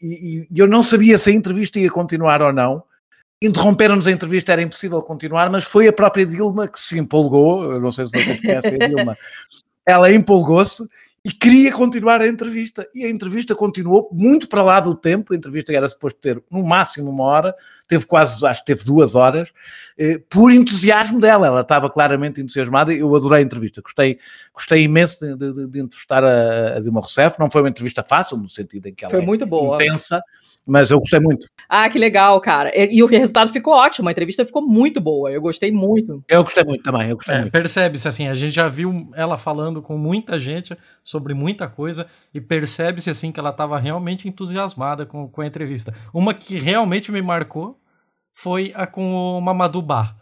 E, 0.01 0.47
e 0.51 0.59
eu 0.59 0.67
não 0.67 0.83
sabia 0.83 1.17
se 1.17 1.29
a 1.29 1.33
entrevista 1.33 1.79
ia 1.79 1.89
continuar 1.89 2.41
ou 2.41 2.53
não. 2.53 2.83
Interromperam-nos 3.41 4.05
a 4.05 4.11
entrevista, 4.11 4.51
era 4.51 4.61
impossível 4.61 5.01
continuar, 5.01 5.49
mas 5.49 5.63
foi 5.63 5.87
a 5.87 5.93
própria 5.93 6.25
Dilma 6.25 6.67
que 6.67 6.79
se 6.79 6.99
empolgou. 6.99 7.71
Eu 7.71 7.79
não 7.79 7.89
sei 7.89 8.05
se 8.05 8.11
vocês 8.11 8.41
conhecem 8.41 8.77
a 8.81 8.87
Dilma. 8.87 9.17
Ela 9.85 10.11
empolgou-se 10.11 10.83
e 11.23 11.31
queria 11.31 11.71
continuar 11.71 12.21
a 12.21 12.27
entrevista. 12.27 12.87
E 12.93 13.05
a 13.05 13.09
entrevista 13.09 13.53
continuou 13.53 14.09
muito 14.11 14.47
para 14.47 14.63
lá 14.63 14.79
do 14.79 14.95
tempo. 14.95 15.33
A 15.33 15.35
entrevista 15.35 15.73
era 15.73 15.87
suposto 15.87 16.19
ter 16.19 16.41
no 16.49 16.63
máximo 16.63 17.09
uma 17.09 17.23
hora, 17.23 17.55
teve 17.87 18.05
quase, 18.05 18.45
acho 18.45 18.61
que 18.61 18.67
teve 18.67 18.83
duas 18.83 19.15
horas, 19.15 19.51
eh, 19.97 20.21
por 20.29 20.51
entusiasmo 20.51 21.19
dela. 21.19 21.47
Ela 21.47 21.61
estava 21.61 21.89
claramente 21.89 22.41
entusiasmada. 22.41 22.93
Eu 22.93 23.13
adorei 23.15 23.39
a 23.39 23.41
entrevista, 23.41 23.81
gostei, 23.81 24.19
gostei 24.53 24.83
imenso 24.83 25.35
de, 25.35 25.53
de, 25.53 25.67
de 25.67 25.79
entrevistar 25.79 26.23
a, 26.23 26.77
a 26.77 26.79
Dilma 26.79 27.01
Rousseff. 27.01 27.39
Não 27.39 27.49
foi 27.49 27.61
uma 27.61 27.69
entrevista 27.69 28.03
fácil, 28.03 28.37
no 28.37 28.47
sentido 28.47 28.87
em 28.87 28.93
que 28.93 29.03
ela 29.03 29.11
foi 29.11 29.21
muito 29.21 29.45
boa. 29.45 29.75
intensa 29.75 30.23
mas 30.65 30.91
eu 30.91 30.99
gostei 30.99 31.19
muito. 31.19 31.47
Ah, 31.67 31.89
que 31.89 31.97
legal, 31.97 32.39
cara. 32.39 32.71
E, 32.75 32.97
e, 32.97 33.03
o 33.03 33.07
resultado 33.07 33.51
ficou 33.51 33.73
ótimo, 33.73 34.07
a 34.07 34.11
entrevista 34.11 34.45
ficou 34.45 34.61
muito 34.61 35.01
boa. 35.01 35.31
Eu 35.31 35.41
gostei 35.41 35.71
muito. 35.71 36.23
Eu 36.27 36.43
gostei 36.43 36.63
muito 36.63 36.83
também, 36.83 37.09
eu 37.09 37.15
gostei 37.15 37.35
é, 37.35 37.41
muito. 37.41 37.51
Percebe-se 37.51 38.07
assim, 38.07 38.27
a 38.27 38.33
gente 38.33 38.53
já 38.53 38.67
viu 38.67 39.09
ela 39.15 39.37
falando 39.37 39.81
com 39.81 39.97
muita 39.97 40.37
gente 40.37 40.77
sobre 41.03 41.33
muita 41.33 41.67
coisa 41.67 42.07
e 42.33 42.39
percebe-se 42.39 43.09
assim 43.09 43.31
que 43.31 43.39
ela 43.39 43.49
estava 43.49 43.79
realmente 43.79 44.27
entusiasmada 44.27 45.05
com, 45.05 45.27
com 45.27 45.41
a 45.41 45.47
entrevista. 45.47 45.93
Uma 46.13 46.33
que 46.33 46.57
realmente 46.57 47.11
me 47.11 47.21
marcou 47.21 47.79
foi 48.33 48.71
a 48.75 48.85
com 48.87 49.13
o 49.13 49.41
Mamadou 49.41 49.81
Bar. 49.81 50.15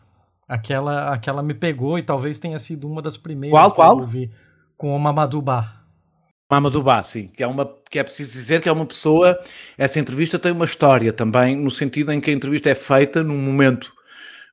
Aquela, 0.48 1.14
aquela 1.14 1.44
me 1.44 1.54
pegou 1.54 2.00
e 2.00 2.04
talvez 2.04 2.40
tenha 2.40 2.58
sido 2.58 2.88
uma 2.88 3.02
das 3.02 3.18
primeiras 3.18 3.60
qual, 3.60 3.70
que 3.70 3.76
qual? 3.76 3.96
eu 3.96 4.00
ouvi 4.00 4.32
com 4.78 4.96
o 4.96 5.00
Mamadou 5.00 5.42
Bar. 5.42 5.77
Mamadou 6.50 6.82
Ba, 6.82 7.04
sim, 7.04 7.28
que 7.28 7.44
é, 7.44 7.48
uma, 7.48 7.70
que 7.90 8.00
é 8.00 8.04
preciso 8.04 8.32
dizer 8.32 8.62
que 8.62 8.70
é 8.70 8.72
uma 8.72 8.86
pessoa, 8.86 9.38
essa 9.78 10.00
entrevista 10.00 10.40
tem 10.40 10.52
uma 10.52 10.64
história 10.64 11.12
também, 11.12 11.58
no 11.58 11.70
sentido 11.70 12.12
em 12.12 12.22
que 12.22 12.32
a 12.32 12.34
entrevista 12.34 12.70
é 12.70 12.76
feita 12.76 13.22
num 13.22 13.38
momento 13.38 13.92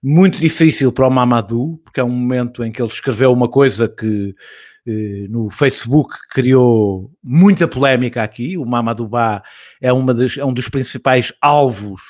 muito 0.03 0.39
difícil 0.39 0.93
para 0.93 1.07
o 1.07 1.11
Mamadou, 1.11 1.79
porque 1.85 2.01
é 2.01 2.05
um 2.05 2.11
momento 2.11 2.65
em 2.65 2.73
que 2.73 2.83
ele 2.83 2.91
escreveu 2.91 3.33
uma 3.33 3.49
coisa 3.49 3.89
que 3.89 4.35
eh, 4.87 5.27
no 5.31 5.49
Facebook 5.51 6.15
criou 6.31 7.11
muita 7.23 7.69
polémica 7.69 8.23
aqui, 8.23 8.59
o 8.59 8.67
Mamadou 8.67 9.09
Ba 9.09 9.43
é, 9.81 9.93
uma 9.93 10.13
das, 10.13 10.37
é 10.37 10.45
um 10.45 10.53
dos 10.53 10.69
principais 10.69 11.33
alvos 11.41 12.03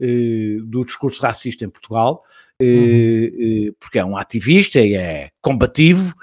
eh, 0.00 0.58
do 0.64 0.84
discurso 0.84 1.20
racista 1.20 1.64
em 1.64 1.68
Portugal, 1.68 2.22
uhum. 2.62 3.72
porque 3.80 3.98
é 3.98 4.04
um 4.04 4.16
ativista 4.16 4.80
e 4.80 4.94
é 4.94 5.30
combativo, 5.42 6.14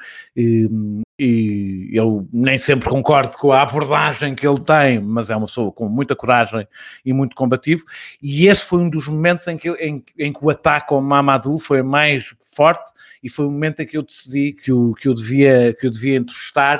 e, 1.18 1.90
eu 1.94 2.28
nem 2.34 2.58
sempre 2.58 2.90
concordo 2.90 3.38
com 3.38 3.52
a 3.52 3.62
abordagem 3.62 4.34
que 4.34 4.48
ele 4.48 4.60
tem, 4.60 5.00
mas 5.00 5.30
é 5.30 5.36
uma 5.36 5.46
pessoa 5.46 5.72
com 5.72 5.88
muita 5.88 6.16
coragem 6.16 6.68
e 7.06 7.14
muito 7.14 7.36
combativo, 7.36 7.84
e 8.22 8.48
esse 8.48 8.66
foi 8.66 8.80
um 8.82 8.90
dos 8.90 9.08
momentos 9.08 9.48
em 9.48 9.58
que, 9.58 9.70
em, 9.70 10.04
em 10.18 10.34
que 10.34 10.40
o 10.44 10.50
ataque 10.50 10.94
ao 10.94 11.02
Mamadou 11.02 11.58
foi 11.60 11.82
mais 11.84 12.34
forte, 12.56 12.92
e 13.22 13.30
foi 13.30 13.46
o 13.46 13.52
momento 13.52 13.82
em 13.82 13.86
que 13.86 13.98
eu 13.98 14.04
decidi 14.04 14.54
que 14.54 14.72
eu, 14.72 14.94
que 15.00 15.08
eu, 15.08 15.14
devia, 15.14 15.76
que 15.80 15.86
eu 15.86 15.92
devia 15.92 16.18
entrevistar, 16.18 16.80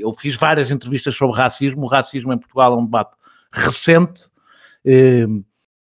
eu 0.00 0.12
fiz 0.14 0.34
várias 0.34 0.70
entrevistas 0.70 1.14
sobre 1.16 1.36
racismo, 1.36 1.84
o 1.84 1.88
racismo 1.88 2.32
em 2.32 2.38
Portugal 2.38 2.74
é 2.74 2.76
um 2.76 2.84
debate 2.84 3.12
recente, 3.52 4.24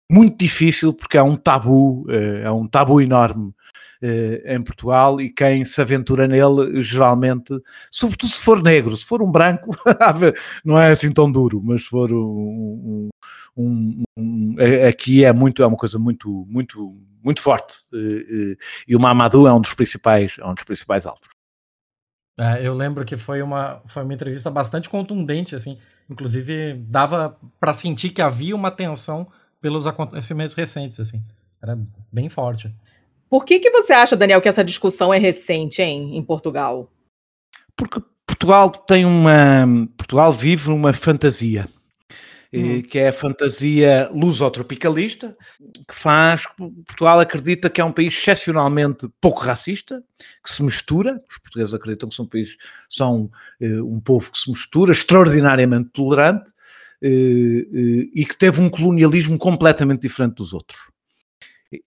muito 0.10 0.38
difícil 0.38 0.94
porque 0.94 1.18
é 1.18 1.24
um 1.24 1.36
tabu, 1.36 2.06
eh, 2.10 2.44
é 2.46 2.52
um 2.52 2.66
tabu 2.66 3.02
enorme. 3.02 3.50
eh, 3.50 3.57
em 4.02 4.62
Portugal 4.62 5.20
e 5.20 5.30
quem 5.30 5.66
se 5.66 5.82
aventura 5.82 6.28
nele 6.28 6.82
geralmente, 6.82 7.54
sobretudo 7.90 8.30
se 8.30 8.42
for 8.42 8.62
negro, 8.62 8.96
se 8.96 9.06
for 9.06 9.22
um 9.22 9.32
branco, 9.32 9.76
não 10.64 10.80
é 10.80 10.92
assim 10.92 11.12
tão 11.12 11.32
duro, 11.32 11.62
mas 11.64 11.84
se 11.84 11.90
for 11.90 12.12
um, 12.12 13.10
um, 13.56 14.04
um, 14.18 14.56
aqui 14.88 15.26
é 15.26 15.34
muito, 15.34 15.64
é 15.64 15.68
uma 15.68 15.78
coisa 15.78 15.98
muito, 15.98 16.46
muito, 16.48 16.96
muito 17.24 17.42
forte 17.42 17.78
eh, 17.94 18.56
e 18.88 18.96
o 18.96 19.00
Mamadou 19.00 19.48
é 19.48 19.54
um 19.54 19.62
dos 19.62 19.74
principais, 19.74 20.38
é 20.40 20.46
um 20.46 20.54
dos 20.54 20.64
principais 20.64 21.06
alvos. 21.06 21.28
É, 22.40 22.66
eu 22.66 22.74
lembro 22.76 23.04
que 23.04 23.18
foi 23.18 23.42
uma, 23.42 23.82
foi 23.88 24.04
uma 24.04 24.14
entrevista 24.14 24.52
bastante 24.52 24.88
contundente, 24.88 25.56
assim. 25.56 25.80
Inclusive, 26.08 26.76
dava 26.88 27.36
para 27.60 27.74
sentir 27.74 28.12
que 28.12 28.22
havia 28.22 28.56
uma 28.56 28.70
tensão 28.70 29.28
pelos 29.60 29.88
acontecimentos 29.88 30.54
recentes, 30.54 31.00
assim. 31.00 31.24
Era 31.60 31.78
bem 32.12 32.30
forte. 32.30 32.72
Por 33.30 33.46
que, 33.46 33.60
que 33.60 33.70
você 33.72 33.94
acha, 33.94 34.16
Daniel, 34.16 34.42
que 34.42 34.48
essa 34.48 34.64
discussão 34.64 35.14
é 35.14 35.18
recente, 35.18 35.82
hein, 35.82 36.16
em 36.16 36.24
Portugal? 36.24 36.90
Porque 37.76 38.02
Portugal 38.26 38.70
tem 38.70 39.06
uma. 39.06 39.88
Portugal 39.98 40.32
vive 40.32 40.70
numa 40.70 40.94
fantasia. 40.94 41.68
Hum. 42.54 42.82
que 42.82 42.98
é 42.98 43.10
a 43.10 43.14
fantasia 43.14 44.10
luso-tropicalista, 44.14 45.36
que 45.86 45.94
faz. 45.94 46.44
Portugal 46.86 47.20
acredita 47.20 47.70
que 47.70 47.82
é 47.82 47.84
um 47.84 47.92
país 47.92 48.14
excepcionalmente 48.14 49.10
pouco 49.20 49.42
racista, 49.42 50.02
que 50.44 50.50
se 50.50 50.64
mistura. 50.64 51.22
Os 51.30 51.38
portugueses 51.40 51.74
acreditam 51.74 52.08
que 52.08 52.16
são 52.16 52.24
um 52.24 52.28
país, 52.30 52.56
são 52.90 53.30
uh, 53.62 53.84
um 53.86 54.00
povo 54.00 54.32
que 54.32 54.40
se 54.40 54.50
mistura, 54.50 54.94
extraordinariamente 54.94 55.90
tolerante 55.90 56.50
uh, 56.50 57.06
e 58.14 58.26
que 58.28 58.38
teve 58.38 58.62
um 58.62 58.70
colonialismo 58.70 59.38
completamente 59.38 60.04
diferente 60.04 60.36
dos 60.36 60.54
outros. 60.54 60.80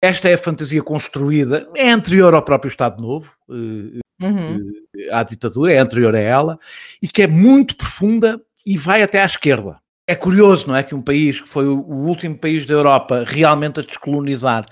Esta 0.01 0.29
é 0.29 0.35
a 0.35 0.39
fantasia 0.39 0.83
construída, 0.83 1.69
é 1.75 1.91
anterior 1.91 2.35
ao 2.35 2.43
próprio 2.43 2.69
Estado 2.69 3.03
Novo, 3.03 3.33
uhum. 3.49 4.73
à 5.11 5.23
ditadura, 5.23 5.73
é 5.73 5.79
anterior 5.79 6.15
a 6.15 6.21
ela, 6.21 6.59
e 7.03 7.09
que 7.09 7.23
é 7.23 7.27
muito 7.27 7.77
profunda 7.77 8.41
e 8.65 8.77
vai 8.77 9.03
até 9.03 9.23
à 9.23 9.25
esquerda. 9.25 9.79
É 10.07 10.15
curioso, 10.15 10.69
não 10.69 10.77
é? 10.77 10.83
Que 10.83 10.95
um 10.95 11.01
país 11.01 11.41
que 11.41 11.49
foi 11.49 11.67
o 11.67 11.81
último 11.81 12.37
país 12.37 12.67
da 12.67 12.75
Europa 12.75 13.25
realmente 13.27 13.81
a 13.81 13.83
descolonizar, 13.83 14.67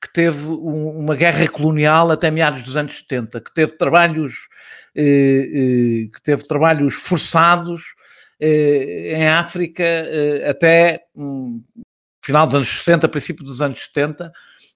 que 0.00 0.12
teve 0.12 0.46
um, 0.46 0.98
uma 0.98 1.16
guerra 1.16 1.48
colonial 1.48 2.10
até 2.10 2.30
meados 2.30 2.62
dos 2.62 2.76
anos 2.76 2.98
70, 2.98 3.40
que 3.40 3.54
teve 3.54 3.72
trabalhos, 3.72 4.48
eh, 4.94 5.02
eh, 5.04 6.08
que 6.12 6.22
teve 6.22 6.42
trabalhos 6.46 6.94
forçados 6.94 7.94
eh, 8.44 9.14
em 9.16 9.28
África 9.28 9.84
eh, 9.84 10.48
até 10.48 11.04
um, 11.14 11.62
final 12.24 12.44
dos 12.44 12.56
anos 12.56 12.68
60, 12.68 13.08
princípio 13.08 13.44
dos 13.44 13.62
anos 13.62 13.78
70, 13.78 14.32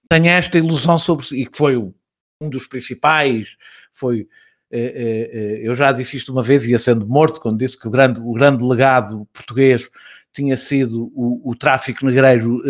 tem 0.09 0.29
esta 0.29 0.57
ilusão 0.57 0.97
sobre 0.97 1.25
si, 1.25 1.41
e 1.41 1.45
que 1.45 1.57
foi 1.57 1.77
um 1.77 2.49
dos 2.49 2.67
principais, 2.67 3.57
foi 3.93 4.27
eh, 4.69 4.79
eh, 4.79 5.29
eh, 5.33 5.59
eu 5.63 5.73
já 5.73 5.91
disse 5.91 6.17
isto 6.17 6.31
uma 6.31 6.43
vez, 6.43 6.65
ia 6.65 6.77
sendo 6.77 7.07
morto, 7.07 7.39
quando 7.39 7.57
disse 7.57 7.79
que 7.79 7.87
o 7.87 7.91
grande, 7.91 8.19
o 8.19 8.33
grande 8.33 8.63
legado 8.63 9.27
português 9.31 9.89
tinha 10.33 10.57
sido 10.57 11.11
o, 11.15 11.51
o 11.51 11.55
tráfico 11.55 12.05
negreiro 12.05 12.61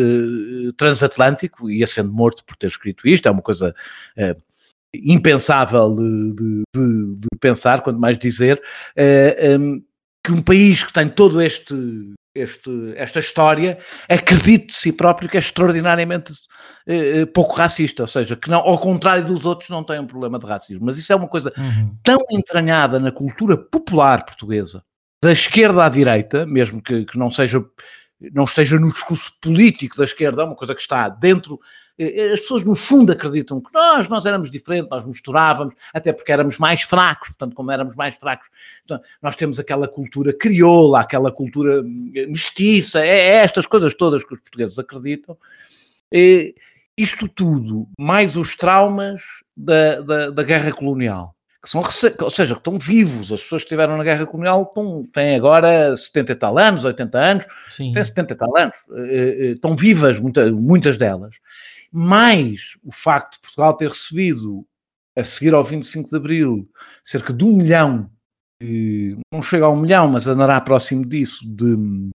transatlântico, 0.78 1.70
ia 1.70 1.88
sendo 1.88 2.14
morto 2.14 2.44
por 2.46 2.56
ter 2.56 2.68
escrito 2.68 3.08
isto, 3.08 3.28
é 3.28 3.32
uma 3.32 3.42
coisa 3.42 3.76
impensável 4.94 5.94
de, 5.94 6.34
de, 6.74 7.16
de, 7.16 7.28
pensar, 7.42 7.82
quanto 7.82 8.00
mais 8.00 8.18
dizer, 8.18 8.62
um, 9.60 9.84
que 10.24 10.32
um 10.32 10.42
país 10.42 10.84
que 10.84 10.94
tem 10.94 11.10
todo 11.10 11.42
este, 11.42 11.74
este 12.40 12.94
esta 12.96 13.20
história 13.20 13.78
acredite 14.10 14.68
de 14.68 14.74
si 14.74 14.92
próprio 14.92 15.30
que 15.30 15.38
é 15.38 15.40
extraordinariamente 15.40 16.34
eh, 16.86 17.22
eh, 17.22 17.26
pouco 17.26 17.56
racista, 17.56 18.04
ou 18.04 18.08
seja, 18.08 18.36
que 18.36 18.50
não, 18.50 18.60
ao 18.60 18.78
contrário 18.80 19.26
dos 19.26 19.46
outros 19.46 19.70
não 19.70 19.84
tem 19.84 20.00
um 20.00 20.08
problema 20.08 20.40
de 20.40 20.46
racismo. 20.46 20.86
Mas 20.86 20.98
isso 20.98 21.12
é 21.12 21.16
uma 21.16 21.28
coisa 21.28 21.52
uhum. 21.58 21.98
tão 22.04 22.20
entranhada 22.32 23.00
na 23.00 23.12
cultura 23.12 23.58
popular 23.58 24.26
portuguesa, 24.26 24.84
da 25.22 25.32
esquerda 25.32 25.86
à 25.86 25.90
direita, 25.90 26.46
mesmo 26.46 26.82
que, 26.82 27.06
que 27.06 27.18
não 27.18 27.30
seja 27.30 27.64
não 28.34 28.46
esteja 28.46 28.80
no 28.80 28.88
discurso 28.88 29.32
político 29.42 29.98
da 29.98 30.04
esquerda, 30.04 30.42
é 30.42 30.46
uma 30.46 30.56
coisa 30.56 30.74
que 30.74 30.82
está 30.82 31.08
dentro. 31.10 31.60
Eh, 31.98 32.34
as 32.34 32.40
pessoas, 32.42 32.64
no 32.64 32.76
fundo, 32.76 33.12
acreditam 33.12 33.60
que 33.60 33.74
nós, 33.74 34.08
nós 34.08 34.26
éramos 34.26 34.52
diferentes, 34.52 34.90
nós 34.90 35.06
misturávamos, 35.06 35.74
até 35.94 36.14
porque 36.14 36.32
éramos 36.32 36.58
mais 36.58 36.82
fracos, 36.82 37.30
portanto, 37.30 37.56
como 37.56 37.72
éramos 37.72 37.96
mais 37.96 38.16
fracos, 38.16 38.48
então, 38.84 39.00
nós 39.22 39.36
temos 39.36 39.60
aquela 39.60 39.88
cultura 39.88 40.34
crioula, 40.34 41.02
aquela 41.02 41.32
cultura 41.32 41.84
mestiça, 41.84 43.04
é, 43.04 43.08
é 43.08 43.34
estas 43.38 43.66
coisas 43.66 43.94
todas 43.94 44.24
que 44.24 44.34
os 44.34 44.40
portugueses 44.40 44.78
acreditam. 44.78 45.38
E, 46.12 46.56
isto 46.98 47.28
tudo, 47.28 47.88
mais 48.00 48.36
os 48.36 48.56
traumas 48.56 49.22
da, 49.56 50.02
da, 50.02 50.30
da 50.32 50.44
guerra 50.44 50.72
colonial, 50.72 51.36
que 51.62 51.70
são, 51.70 51.82
ou 51.82 52.30
seja, 52.30 52.56
que 52.56 52.60
estão 52.60 52.80
vivos, 52.80 53.32
as 53.32 53.42
pessoas 53.42 53.62
que 53.62 53.68
estiveram 53.68 53.98
na 53.98 54.04
guerra 54.04 54.26
colonial 54.26 54.64
estão, 54.64 55.04
têm 55.14 55.36
agora 55.36 55.96
70 55.96 56.32
e 56.32 56.36
tal 56.36 56.58
anos, 56.58 56.84
80 56.84 57.20
anos, 57.20 57.46
Sim. 57.68 57.92
têm 57.92 58.04
70 58.04 58.34
e 58.34 58.38
tal 58.38 58.58
anos, 58.58 58.76
eh, 58.96 59.38
eh, 59.40 59.46
estão 59.52 59.76
vivas 59.76 60.20
muitas 60.20 60.98
delas. 60.98 61.36
Mais 61.92 62.78
o 62.84 62.92
facto 62.92 63.34
de 63.34 63.40
Portugal 63.42 63.74
ter 63.74 63.90
recebido, 63.90 64.66
a 65.18 65.24
seguir 65.24 65.54
ao 65.54 65.64
25 65.64 66.10
de 66.10 66.16
Abril, 66.16 66.70
cerca 67.04 67.34
de 67.34 67.44
um 67.44 67.56
milhão, 67.56 68.10
não 69.32 69.42
chega 69.42 69.66
a 69.66 69.70
um 69.70 69.80
milhão, 69.80 70.08
mas 70.08 70.28
andará 70.28 70.60
próximo 70.62 71.06
disso, 71.06 71.40
de 71.46 72.12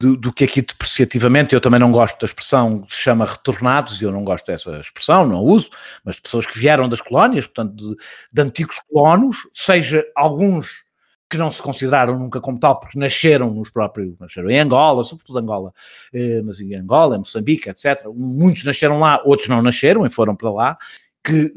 do, 0.00 0.16
do, 0.16 0.32
que 0.32 0.44
aqui 0.44 0.62
depreciativamente, 0.62 1.54
eu 1.54 1.60
também 1.60 1.80
não 1.80 1.90
gosto 1.90 2.20
da 2.20 2.26
expressão 2.26 2.82
que 2.82 2.94
se 2.94 3.00
chama 3.00 3.26
retornados, 3.26 4.00
e 4.00 4.04
eu 4.04 4.12
não 4.12 4.24
gosto 4.24 4.46
dessa 4.46 4.78
expressão, 4.78 5.26
não 5.26 5.42
uso, 5.42 5.70
mas 6.04 6.14
de 6.14 6.22
pessoas 6.22 6.46
que 6.46 6.56
vieram 6.56 6.88
das 6.88 7.00
colónias, 7.00 7.46
portanto, 7.46 7.74
de, 7.74 7.96
de 8.32 8.42
antigos 8.42 8.80
colonos, 8.88 9.36
seja 9.52 10.06
alguns 10.14 10.84
que 11.30 11.36
não 11.36 11.50
se 11.50 11.60
consideraram 11.60 12.18
nunca 12.18 12.40
como 12.40 12.58
tal, 12.58 12.80
porque 12.80 12.98
nasceram 12.98 13.50
nos 13.50 13.70
próprios, 13.70 14.18
nasceram 14.18 14.50
em 14.50 14.58
Angola, 14.58 15.04
sobretudo 15.04 15.38
Angola, 15.38 15.74
eh, 16.12 16.40
mas 16.42 16.58
em 16.60 16.74
Angola, 16.74 17.16
em 17.16 17.18
Moçambique, 17.18 17.68
etc. 17.68 18.06
Muitos 18.14 18.64
nasceram 18.64 18.98
lá, 19.00 19.20
outros 19.24 19.48
não 19.48 19.60
nasceram 19.60 20.06
e 20.06 20.10
foram 20.10 20.34
para 20.34 20.50
lá, 20.50 20.78
que 21.22 21.46
eh, 21.46 21.50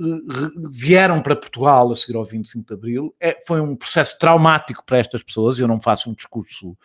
vieram 0.70 1.22
para 1.22 1.36
Portugal 1.36 1.92
a 1.92 1.96
seguir 1.96 2.18
ao 2.18 2.26
25 2.26 2.68
de 2.68 2.74
Abril. 2.74 3.16
É, 3.20 3.38
foi 3.48 3.62
um 3.62 3.76
processo 3.76 4.18
traumático 4.20 4.84
para 4.86 4.98
estas 4.98 5.24
pessoas. 5.24 5.60
Eu 5.60 5.68
não 5.68 5.80
faço 5.80 6.10
um 6.10 6.14
discurso 6.14 6.78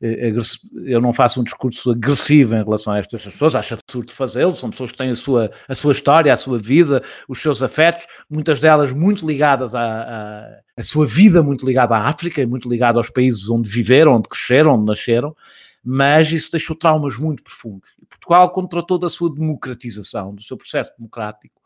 eh, 0.00 0.32
eu 0.86 1.00
não 1.00 1.12
faço 1.12 1.40
um 1.40 1.44
discurso 1.44 1.90
agressivo 1.90 2.54
em 2.54 2.64
relação 2.64 2.92
a 2.92 2.98
estas 2.98 3.24
pessoas. 3.24 3.54
Acho 3.54 3.74
absurdo 3.74 4.12
fazê-lo. 4.12 4.54
São 4.54 4.70
pessoas 4.70 4.92
que 4.92 4.98
têm 4.98 5.10
a 5.10 5.16
sua, 5.16 5.50
a 5.68 5.74
sua 5.74 5.92
história, 5.92 6.32
a 6.32 6.36
sua 6.36 6.58
vida, 6.58 7.02
os 7.28 7.40
seus 7.42 7.62
afetos, 7.62 8.06
muitas 8.28 8.60
delas 8.60 8.92
muito 8.92 9.26
ligadas 9.26 9.74
à, 9.74 9.82
à 9.82 10.60
a 10.76 10.82
sua 10.82 11.04
vida 11.04 11.42
muito 11.42 11.66
ligada 11.66 11.94
à 11.94 12.08
África, 12.08 12.46
muito 12.46 12.66
ligada 12.66 12.98
aos 12.98 13.10
países 13.10 13.50
onde 13.50 13.68
viveram, 13.68 14.16
onde 14.16 14.28
cresceram, 14.28 14.74
onde 14.74 14.86
nasceram 14.86 15.36
mas 15.82 16.30
isso 16.30 16.52
deixou 16.52 16.76
traumas 16.76 17.16
muito 17.16 17.42
profundos. 17.42 17.88
E 18.00 18.04
Portugal, 18.04 18.50
contra 18.50 18.82
toda 18.82 19.06
a 19.06 19.10
sua 19.10 19.32
democratização, 19.32 20.34
do 20.34 20.42
seu 20.42 20.56
processo 20.56 20.92
democrático, 20.96 21.60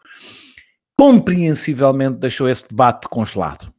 compreensivelmente 0.97 2.19
deixou 2.19 2.49
esse 2.49 2.69
debate 2.69 3.09
congelado. 3.09 3.73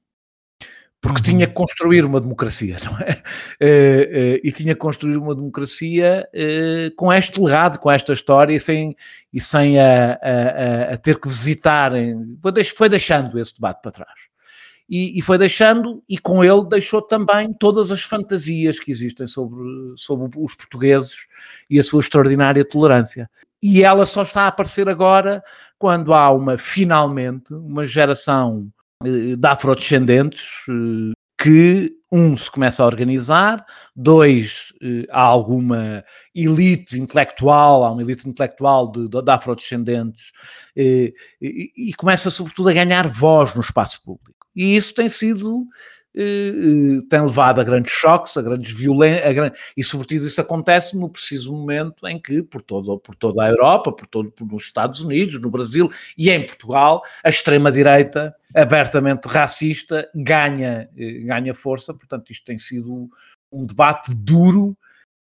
Porque 1.02 1.20
uhum. 1.20 1.24
tinha 1.24 1.48
que 1.48 1.54
construir 1.54 2.04
uma 2.04 2.20
democracia, 2.20 2.78
não 2.84 2.98
é? 2.98 3.22
Uh, 3.62 4.38
uh, 4.38 4.40
e 4.44 4.52
tinha 4.52 4.74
que 4.74 4.80
construir 4.80 5.18
uma 5.18 5.36
democracia 5.36 6.28
uh, 6.34 6.96
com 6.96 7.14
este 7.14 7.40
legado, 7.40 7.78
com 7.78 7.92
esta 7.92 8.12
história, 8.12 8.56
e 8.56 8.60
sem, 8.60 8.96
e 9.32 9.40
sem 9.40 9.80
a, 9.80 10.14
a, 10.14 10.94
a 10.94 10.98
ter 10.98 11.20
que 11.20 11.28
visitar. 11.28 11.92
Foi 12.76 12.90
deixando 12.90 13.40
esse 13.40 13.56
debate 13.56 13.82
para 13.84 13.92
trás. 13.92 14.36
E, 14.88 15.18
e, 15.18 15.22
foi 15.22 15.38
deixando, 15.38 16.04
e 16.08 16.18
com 16.18 16.44
ele 16.44 16.64
deixou 16.70 17.02
também 17.02 17.52
todas 17.54 17.92
as 17.92 18.04
fantasias 18.04 18.80
que 18.80 18.92
existem 18.92 19.26
sobre, 19.26 19.64
sobre 19.98 20.30
os 20.38 20.56
portugueses 20.56 21.28
e 21.68 21.80
a 21.80 21.84
sua 21.84 22.02
extraordinária 22.02 22.64
tolerância. 22.64 23.30
E 23.68 23.84
ela 23.84 24.06
só 24.06 24.22
está 24.22 24.44
a 24.44 24.48
aparecer 24.50 24.88
agora 24.88 25.44
quando 25.80 26.14
há 26.14 26.30
uma, 26.30 26.56
finalmente, 26.56 27.52
uma 27.52 27.84
geração 27.84 28.72
eh, 29.04 29.36
de 29.36 29.48
afrodescendentes 29.48 30.66
eh, 30.70 31.14
que, 31.36 31.92
um, 32.12 32.38
se 32.38 32.52
começa 32.52 32.84
a 32.84 32.86
organizar, 32.86 33.66
dois, 33.96 34.72
eh, 34.84 35.08
há 35.10 35.24
alguma 35.24 36.06
elite 36.36 37.00
intelectual, 37.00 37.84
há 37.84 37.92
uma 37.92 38.04
elite 38.04 38.30
intelectual 38.30 38.92
de, 38.92 39.08
de, 39.08 39.20
de 39.20 39.32
afrodescendentes 39.32 40.32
e, 40.78 41.12
e 41.42 41.92
começa, 41.96 42.30
sobretudo, 42.30 42.70
a 42.70 42.74
ganhar 42.74 43.08
voz 43.08 43.56
no 43.56 43.62
espaço 43.62 44.00
público. 44.04 44.46
E 44.56 44.76
isso 44.76 44.94
tem 44.94 45.10
sido 45.10 45.66
tem 47.10 47.22
levado 47.22 47.60
a 47.60 47.64
grandes 47.64 47.92
choques, 47.92 48.38
a 48.38 48.42
grandes 48.42 48.72
violências, 48.72 49.52
e 49.76 49.84
sobretudo 49.84 50.26
isso 50.26 50.40
acontece 50.40 50.98
no 50.98 51.10
preciso 51.10 51.52
momento 51.52 52.08
em 52.08 52.20
que, 52.20 52.42
por, 52.42 52.62
todo, 52.62 52.98
por 53.00 53.16
toda 53.16 53.44
a 53.44 53.50
Europa, 53.50 53.92
por 53.92 54.08
todo, 54.08 54.32
por, 54.32 54.48
nos 54.48 54.64
Estados 54.64 55.02
Unidos, 55.02 55.42
no 55.42 55.50
Brasil 55.50 55.92
e 56.18 56.30
em 56.30 56.46
Portugal, 56.46 57.02
a 57.24 57.30
extrema-direita 57.30 58.34
abertamente 58.56 59.28
racista 59.28 60.10
ganha, 60.16 60.90
ganha 61.26 61.54
força, 61.54 61.94
portanto 61.94 62.32
isto 62.32 62.46
tem 62.46 62.58
sido 62.58 63.10
um 63.52 63.66
debate 63.66 64.14
duro 64.14 64.78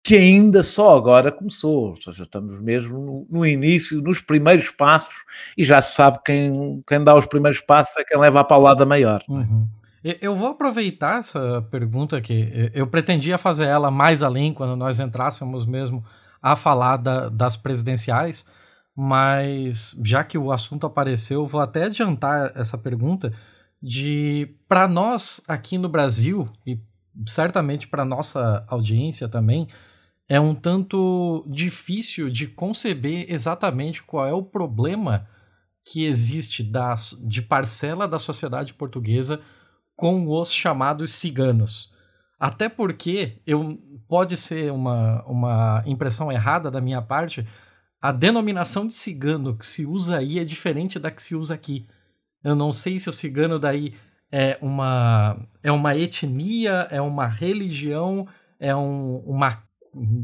que 0.05 0.17
ainda 0.17 0.63
só 0.65 0.97
agora 0.97 1.31
começou, 1.31 1.91
ou 1.91 1.97
seja, 1.97 2.25
estamos 2.25 2.61
mesmo 2.61 2.99
no, 2.99 3.27
no, 3.31 3.47
início, 3.47 4.03
nos 4.03 4.21
primeiros 4.21 4.69
passos, 4.69 5.25
e 5.57 5.65
já 5.65 5.81
se 5.81 5.95
sabe 5.95 6.19
quem, 6.25 6.83
quem 6.87 7.03
dá 7.05 7.15
os 7.15 7.25
primeiros 7.25 7.61
passos 7.61 7.97
é 7.97 8.05
quem 8.05 8.19
leva 8.19 8.41
a 8.41 8.45
paulada 8.45 8.85
maior. 8.85 9.23
Uhum. 9.29 9.69
Eu 10.03 10.35
vou 10.35 10.49
aproveitar 10.49 11.19
essa 11.19 11.63
pergunta 11.71 12.21
que 12.21 12.71
eu 12.75 12.87
pretendia 12.89 13.39
fazer 13.39 13.69
ela 13.69 13.91
mais 13.91 14.23
além 14.23 14.53
quando 14.53 14.75
nós 14.75 14.99
entrássemos 14.99 15.65
mesmo 15.65 16.05
a 16.43 16.57
falar 16.57 16.97
da, 16.97 17.29
das 17.29 17.57
presidenciais, 17.57 18.45
mas 18.97 19.97
já 20.05 20.25
que 20.25 20.37
o 20.37 20.51
assunto 20.51 20.87
apareceu, 20.87 21.43
eu 21.43 21.47
vou 21.47 21.61
até 21.61 21.85
adiantar 21.85 22.51
essa 22.57 22.77
pergunta, 22.77 23.33
de 23.81 24.55
para 24.69 24.89
nós 24.89 25.41
aqui 25.47 25.79
no 25.79 25.89
Brasil 25.89 26.49
e 26.67 26.81
certamente 27.27 27.87
para 27.87 28.05
nossa 28.05 28.65
audiência 28.69 29.29
também 29.29 29.69
é 30.29 30.41
um 30.41 30.55
tanto 30.55 31.45
difícil 31.49 32.31
de 32.31 32.47
conceber 32.47 33.27
exatamente 33.29 34.03
qual 34.03 34.27
é 34.27 34.33
o 34.33 34.43
problema 34.43 35.29
que 35.85 36.07
existe 36.07 36.63
da, 36.63 36.95
de 37.25 37.43
parcela 37.43 38.07
da 38.07 38.19
sociedade 38.19 38.73
portuguesa 38.73 39.41
com 39.97 40.29
os 40.29 40.53
chamados 40.53 41.13
ciganos. 41.15 41.93
Até 42.39 42.69
porque 42.69 43.41
eu 43.47 43.79
pode 44.09 44.37
ser 44.37 44.73
uma, 44.73 45.23
uma 45.25 45.83
impressão 45.87 46.31
errada 46.31 46.71
da 46.71 46.81
minha 46.81 47.01
parte, 47.01 47.47
a 48.01 48.11
denominação 48.11 48.87
de 48.87 48.95
cigano 48.95 49.57
que 49.57 49.65
se 49.65 49.87
usa 49.87 50.19
aí 50.19 50.39
é 50.41 50.45
diferente 50.45 50.99
da 50.99 51.11
que 51.11 51.23
se 51.23 51.37
usa 51.37 51.55
aqui. 51.55 51.87
Eu 52.43 52.57
não 52.57 52.73
sei 52.73 52.99
se 52.99 53.09
o 53.09 53.13
cigano 53.13 53.59
daí 53.61 53.95
é 54.31 54.59
uma, 54.61 55.39
é 55.63 55.71
uma 55.71 55.97
etnia, 55.97 56.89
é 56.91 57.01
uma 57.01 57.29
religião, 57.29 58.27
é 58.59 58.75
um, 58.75 59.19
uma. 59.19 59.63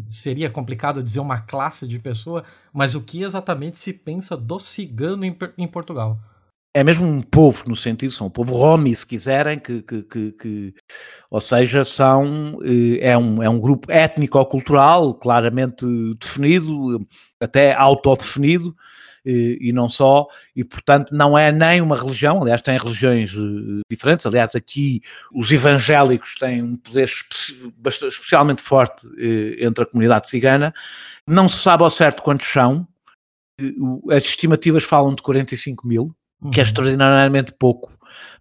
Seria 0.07 0.51
complicado 0.51 1.03
dizer 1.03 1.21
uma 1.21 1.39
classe 1.39 1.87
de 1.87 1.99
pessoa, 1.99 2.43
mas 2.73 2.95
o 2.95 3.03
que 3.03 3.23
exatamente 3.23 3.79
se 3.79 3.93
pensa 3.93 4.37
do 4.37 4.59
cigano 4.59 5.25
em, 5.25 5.37
em 5.57 5.69
Portugal? 5.69 6.19
É 6.79 6.85
mesmo 6.85 7.05
um 7.05 7.21
povo, 7.21 7.65
no 7.67 7.75
sentido, 7.75 8.13
são 8.13 8.29
um 8.29 8.31
povo 8.31 8.55
romi, 8.55 8.95
se 8.95 9.05
quiserem, 9.05 9.59
que, 9.59 9.83
que, 9.83 10.03
que, 10.03 10.33
que 10.33 10.75
ou 11.29 11.41
seja, 11.41 11.85
são, 11.85 12.57
eh, 12.63 13.11
é, 13.11 13.19
um, 13.19 13.43
é 13.43 13.49
um 13.49 13.59
grupo 13.59 13.91
étnico-cultural 13.91 15.13
claramente 15.15 15.85
definido, 16.21 17.05
até 17.41 17.75
autodefinido, 17.75 18.77
eh, 19.27 19.59
e 19.61 19.73
não 19.73 19.89
só, 19.89 20.29
e 20.55 20.63
portanto 20.63 21.11
não 21.11 21.37
é 21.37 21.51
nem 21.51 21.81
uma 21.81 21.97
religião, 21.97 22.41
aliás 22.41 22.63
tem 22.63 22.79
religiões 22.79 23.35
eh, 23.35 23.81
diferentes, 23.91 24.25
aliás 24.25 24.55
aqui 24.55 25.03
os 25.35 25.51
evangélicos 25.51 26.37
têm 26.37 26.63
um 26.63 26.77
poder 26.77 27.11
especialmente 28.09 28.63
forte 28.63 29.05
entre 29.59 29.83
a 29.83 29.87
comunidade 29.87 30.29
cigana, 30.29 30.73
não 31.27 31.49
se 31.49 31.57
sabe 31.57 31.83
ao 31.83 31.91
certo 31.91 32.23
quantos 32.23 32.47
são, 32.47 32.87
as 34.13 34.23
estimativas 34.23 34.85
falam 34.85 35.13
de 35.13 35.23
45 35.23 35.85
mil, 35.85 36.15
uhum. 36.43 36.51
que 36.51 36.61
é 36.61 36.63
uhum. 36.63 36.67
extraordinariamente 36.67 37.53
pouco 37.53 37.93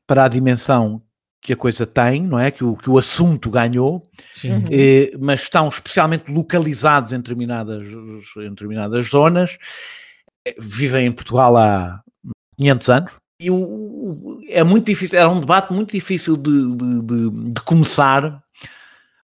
para 0.06 0.25
a 0.25 0.27
dimensão 0.27 1.01
que 1.42 1.54
a 1.54 1.56
coisa 1.56 1.86
tem, 1.86 2.24
não 2.24 2.39
é? 2.39 2.51
Que 2.51 2.63
o, 2.63 2.75
que 2.75 2.89
o 2.89 2.98
assunto 2.98 3.50
ganhou, 3.50 4.10
uhum. 4.44 4.63
eh, 4.70 5.12
mas 5.20 5.44
estão 5.44 5.68
especialmente 5.70 6.30
localizados 6.32 7.12
em 7.12 7.18
determinadas, 7.18 7.86
em 8.38 8.50
determinadas 8.50 9.08
zonas, 9.08 9.58
eh, 10.46 10.56
vivem 10.60 11.06
em 11.06 11.12
Portugal 11.12 11.56
há 11.56 12.01
500 12.58 12.89
anos, 12.89 13.12
e 13.39 13.51
o, 13.51 14.42
é 14.50 14.63
muito 14.63 14.88
difícil, 14.88 15.20
era 15.20 15.30
um 15.30 15.39
debate 15.39 15.72
muito 15.72 15.92
difícil 15.92 16.36
de, 16.36 16.75
de, 16.75 17.01
de, 17.04 17.51
de, 17.54 17.62
começar, 17.62 18.42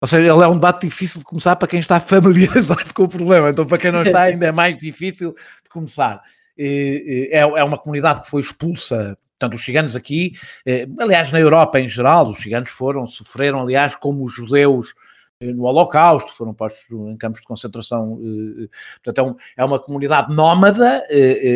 ou 0.01 0.09
seja, 0.09 0.35
ele 0.35 0.45
é 0.45 0.49
um 0.49 0.55
debate 0.55 0.87
difícil 0.87 1.21
de 1.21 1.25
começar 1.25 1.55
para 1.57 1.69
quem 1.69 1.79
está 1.79 2.01
familiarizado 2.01 2.93
com 2.93 3.05
o 3.05 3.09
problema, 3.09 3.51
então 3.51 3.65
para 3.65 3.79
quem 3.79 3.93
não 3.93 4.03
está 4.03 4.23
ainda 4.23 4.47
é 4.47 4.53
mais 4.53 4.77
difícil 4.77 5.35
de 5.63 5.71
começar 5.71 6.21
é, 6.61 7.39
é 7.39 7.65
uma 7.65 7.79
comunidade 7.79 8.23
que 8.23 8.29
foi 8.29 8.43
expulsa 8.43 9.17
Portanto, 9.41 9.59
os 9.59 9.65
ciganos 9.65 9.97
aqui, 9.97 10.35
eh, 10.67 10.87
aliás, 10.99 11.33
na 11.33 11.41
Europa 11.41 11.81
em 11.81 11.89
geral, 11.89 12.29
os 12.29 12.41
ciganos 12.41 12.69
foram, 12.69 13.07
sofreram, 13.07 13.63
aliás, 13.63 13.95
como 13.95 14.23
os 14.23 14.35
judeus 14.35 14.95
eh, 15.41 15.51
no 15.51 15.63
Holocausto, 15.63 16.31
foram 16.31 16.53
postos 16.53 16.91
em 16.91 17.17
campos 17.17 17.41
de 17.41 17.47
concentração. 17.47 18.21
Eh, 18.23 18.69
portanto, 19.03 19.39
é, 19.57 19.65
uma 19.65 19.79
comunidade 19.79 20.35
nómada, 20.35 21.03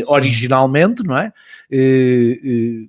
originalmente, 0.09 1.02
não 1.05 1.18
é? 1.18 1.31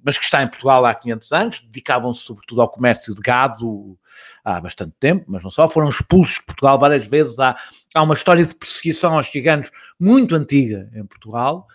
Mas 0.02 0.18
que 0.18 0.24
está 0.24 0.42
em 0.42 0.48
Portugal 0.48 0.86
há 0.86 0.96
500 0.96 1.32
anos, 1.34 1.60
dedicavam-se 1.60 2.22
sobretudo 2.22 2.62
ao 2.62 2.70
comércio 2.70 3.14
de 3.14 3.20
gado 3.20 4.00
há 4.46 4.62
bastante 4.62 4.94
tempo, 4.98 5.26
mas 5.28 5.44
não 5.44 5.52
só, 5.52 5.68
foram 5.68 5.90
expulsos 5.90 6.36
de 6.36 6.44
Portugal 6.44 6.80
várias 6.80 7.06
vezes. 7.06 7.38
Há, 7.38 7.58
há 7.94 8.02
uma 8.02 8.14
história 8.14 8.46
de 8.46 8.56
perseguição 8.56 9.18
aos 9.18 9.28
ciganos 9.28 9.70
muito 10.00 10.34
antiga 10.36 10.90
em 10.96 11.06
Portugal. 11.06 11.68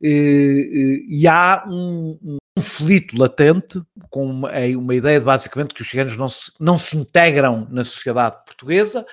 E 0.00 1.26
há 1.28 1.64
um, 1.66 2.18
um 2.22 2.36
conflito 2.56 3.16
latente 3.18 3.80
com 4.10 4.26
uma, 4.26 4.50
é 4.50 4.76
uma 4.76 4.94
ideia 4.94 5.18
de 5.18 5.24
basicamente 5.24 5.74
que 5.74 5.82
os 5.82 5.88
ciganos 5.88 6.16
não 6.16 6.28
se, 6.28 6.52
não 6.60 6.78
se 6.78 6.96
integram 6.96 7.66
na 7.70 7.84
sociedade 7.84 8.36
portuguesa 8.44 9.04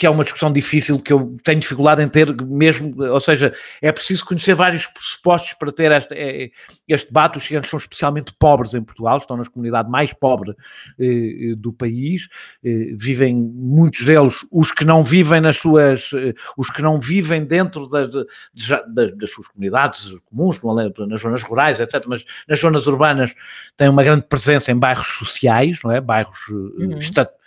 que 0.00 0.06
é 0.06 0.10
uma 0.10 0.24
discussão 0.24 0.50
difícil 0.50 0.98
que 0.98 1.12
eu 1.12 1.36
tenho 1.44 1.60
dificuldade 1.60 2.00
em 2.00 2.08
ter 2.08 2.34
mesmo, 2.42 3.04
ou 3.04 3.20
seja, 3.20 3.52
é 3.82 3.92
preciso 3.92 4.24
conhecer 4.24 4.54
vários 4.54 4.86
pressupostos 4.86 5.52
para 5.52 5.70
ter 5.70 5.92
este, 5.92 6.14
é, 6.14 6.50
este 6.88 7.08
debate. 7.08 7.36
Os 7.36 7.44
ciganos 7.44 7.68
são 7.68 7.78
especialmente 7.78 8.32
pobres 8.38 8.72
em 8.72 8.82
Portugal, 8.82 9.18
estão 9.18 9.36
nas 9.36 9.46
comunidades 9.46 9.92
mais 9.92 10.10
pobres 10.14 10.56
eh, 10.98 11.54
do 11.54 11.70
país, 11.70 12.30
eh, 12.64 12.94
vivem 12.96 13.36
muitos 13.36 14.02
deles, 14.02 14.38
os 14.50 14.72
que 14.72 14.86
não 14.86 15.04
vivem 15.04 15.38
nas 15.38 15.58
suas, 15.58 16.12
eh, 16.14 16.32
os 16.56 16.70
que 16.70 16.80
não 16.80 16.98
vivem 16.98 17.44
dentro 17.44 17.86
das, 17.86 18.08
das, 18.14 19.14
das 19.18 19.30
suas 19.30 19.48
comunidades 19.48 20.14
comuns, 20.24 20.58
nas 21.06 21.20
zonas 21.20 21.42
rurais, 21.42 21.78
etc., 21.78 22.04
mas 22.06 22.24
nas 22.48 22.58
zonas 22.58 22.86
urbanas 22.86 23.34
têm 23.76 23.90
uma 23.90 24.02
grande 24.02 24.22
presença 24.22 24.72
em 24.72 24.78
bairros 24.78 25.08
sociais, 25.08 25.78
não 25.84 25.92
é? 25.92 26.00
Bairros 26.00 26.38
eh, 26.48 26.84
uhum 26.84 26.96
estatais 26.96 27.39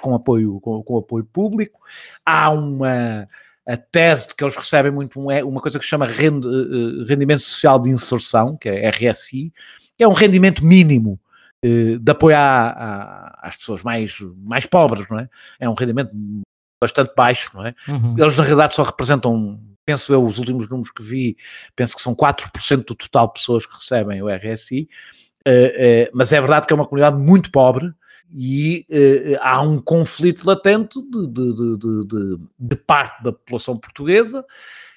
com 0.00 0.14
apoio, 0.14 0.60
com, 0.60 0.82
com 0.82 0.98
apoio 0.98 1.24
público. 1.24 1.80
Há 2.24 2.50
uma 2.50 3.26
a 3.70 3.76
tese 3.76 4.28
de 4.28 4.34
que 4.34 4.42
eles 4.42 4.56
recebem 4.56 4.90
muito 4.90 5.30
é 5.30 5.44
uma 5.44 5.60
coisa 5.60 5.78
que 5.78 5.84
se 5.84 5.90
chama 5.90 6.06
rend, 6.06 6.44
uh, 6.44 7.04
rendimento 7.04 7.42
social 7.42 7.80
de 7.80 7.88
inserção, 7.88 8.56
que 8.56 8.68
é 8.68 8.90
RSI, 8.90 9.52
que 9.96 10.02
é 10.02 10.08
um 10.08 10.12
rendimento 10.12 10.64
mínimo 10.64 11.20
uh, 11.64 11.98
de 11.98 12.10
apoio 12.10 12.36
à, 12.36 12.70
à, 12.70 13.48
às 13.48 13.56
pessoas 13.56 13.82
mais, 13.82 14.18
mais 14.36 14.66
pobres, 14.66 15.08
não 15.08 15.20
é? 15.20 15.28
É 15.60 15.68
um 15.68 15.74
rendimento 15.74 16.10
bastante 16.82 17.12
baixo, 17.14 17.50
não 17.54 17.64
é? 17.64 17.74
Uhum. 17.86 18.16
Eles 18.18 18.36
na 18.36 18.42
realidade 18.42 18.74
só 18.74 18.82
representam, 18.82 19.60
penso 19.84 20.12
eu, 20.12 20.24
os 20.24 20.38
últimos 20.38 20.68
números 20.68 20.90
que 20.90 21.02
vi, 21.02 21.36
penso 21.76 21.94
que 21.94 22.02
são 22.02 22.14
4% 22.14 22.84
do 22.84 22.94
total 22.94 23.28
de 23.28 23.34
pessoas 23.34 23.66
que 23.66 23.76
recebem 23.76 24.20
o 24.22 24.28
RSI, 24.28 24.88
mas 26.12 26.32
é 26.32 26.40
verdade 26.40 26.66
que 26.66 26.72
é 26.72 26.76
uma 26.76 26.86
comunidade 26.86 27.18
muito 27.18 27.50
pobre, 27.50 27.92
e 28.32 28.84
uh, 28.90 29.38
há 29.40 29.60
um 29.60 29.80
conflito 29.80 30.46
latente 30.46 31.00
de, 31.02 31.26
de, 31.26 31.76
de, 31.78 32.38
de, 32.58 32.76
parte 32.76 33.22
da 33.22 33.32
população 33.32 33.76
portuguesa, 33.76 34.40
uh, 34.40 34.46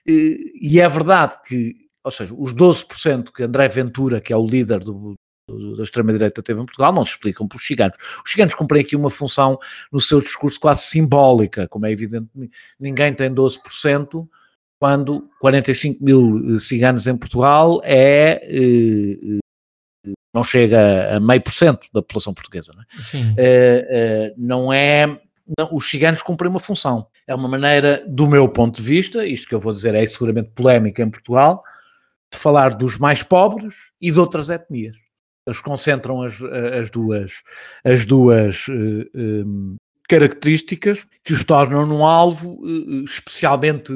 e 0.08 0.80
é 0.80 0.88
verdade 0.88 1.38
que, 1.46 1.76
ou 2.04 2.12
seja, 2.12 2.34
os 2.38 2.54
12% 2.54 3.32
que 3.32 3.44
André 3.44 3.68
Ventura, 3.68 4.22
que 4.22 4.32
é 4.32 4.38
o 4.38 4.46
líder 4.46 4.80
do, 4.80 5.16
do, 5.48 5.76
da 5.76 5.84
extrema-direita, 5.84 6.44
teve 6.44 6.62
em 6.62 6.66
Portugal, 6.66 6.94
não 6.94 7.04
se 7.04 7.12
explicam 7.12 7.48
pelos 7.48 7.66
ciganos. 7.66 7.98
Os 8.24 8.32
ciganos 8.32 8.54
cumprem 8.54 8.82
aqui 8.82 8.96
uma 8.96 9.10
função 9.10 9.58
no 9.92 10.00
seu 10.00 10.20
discurso 10.20 10.60
quase 10.60 10.84
simbólica, 10.84 11.68
como 11.68 11.86
é 11.86 11.92
evidente, 11.92 12.30
ninguém 12.80 13.14
tem 13.14 13.34
12%. 13.34 14.28
Quando 14.80 15.30
45 15.40 16.04
mil 16.04 16.56
eh, 16.56 16.60
ciganos 16.60 17.08
em 17.08 17.16
Portugal 17.16 17.80
é 17.86 19.42
não 20.34 20.44
chega 20.44 21.16
a 21.16 21.20
meio 21.20 21.42
por 21.42 21.54
cento 21.54 21.88
da 21.94 22.02
população 22.02 22.34
portuguesa. 22.34 22.74
Não 22.74 22.82
é? 22.82 23.02
Sim. 23.02 23.32
Uh, 23.32 23.34
uh, 23.34 24.34
não 24.38 24.74
é 24.74 25.20
não, 25.58 25.70
os 25.76 25.90
ciganos 25.90 26.22
cumprem 26.22 26.50
uma 26.50 26.60
função. 26.60 27.08
É 27.28 27.36
uma 27.36 27.48
maneira, 27.48 28.04
do 28.08 28.28
meu 28.28 28.48
ponto 28.50 28.82
de 28.82 28.88
vista, 28.88 29.26
isto 29.26 29.48
que 29.48 29.56
eu 29.56 29.60
vou 29.60 29.72
dizer 29.72 29.94
é 29.94 30.06
seguramente 30.06 30.52
polémica 30.56 31.04
em 31.04 31.10
Portugal, 31.10 31.64
de 32.32 32.38
falar 32.38 32.76
dos 32.76 32.98
mais 32.98 33.22
pobres 33.22 33.92
e 34.02 34.12
de 34.12 34.20
outras 34.20 34.50
etnias. 34.50 34.98
Eles 35.46 35.60
concentram 35.60 36.22
as, 36.22 36.42
as 36.80 36.90
duas, 36.90 37.44
as 37.84 38.06
duas 38.06 38.68
uh, 38.70 38.72
um, 39.14 39.76
características 40.08 41.06
que 41.24 41.34
os 41.34 41.44
tornam 41.44 41.86
num 41.86 42.06
alvo 42.06 42.62
especialmente, 43.04 43.92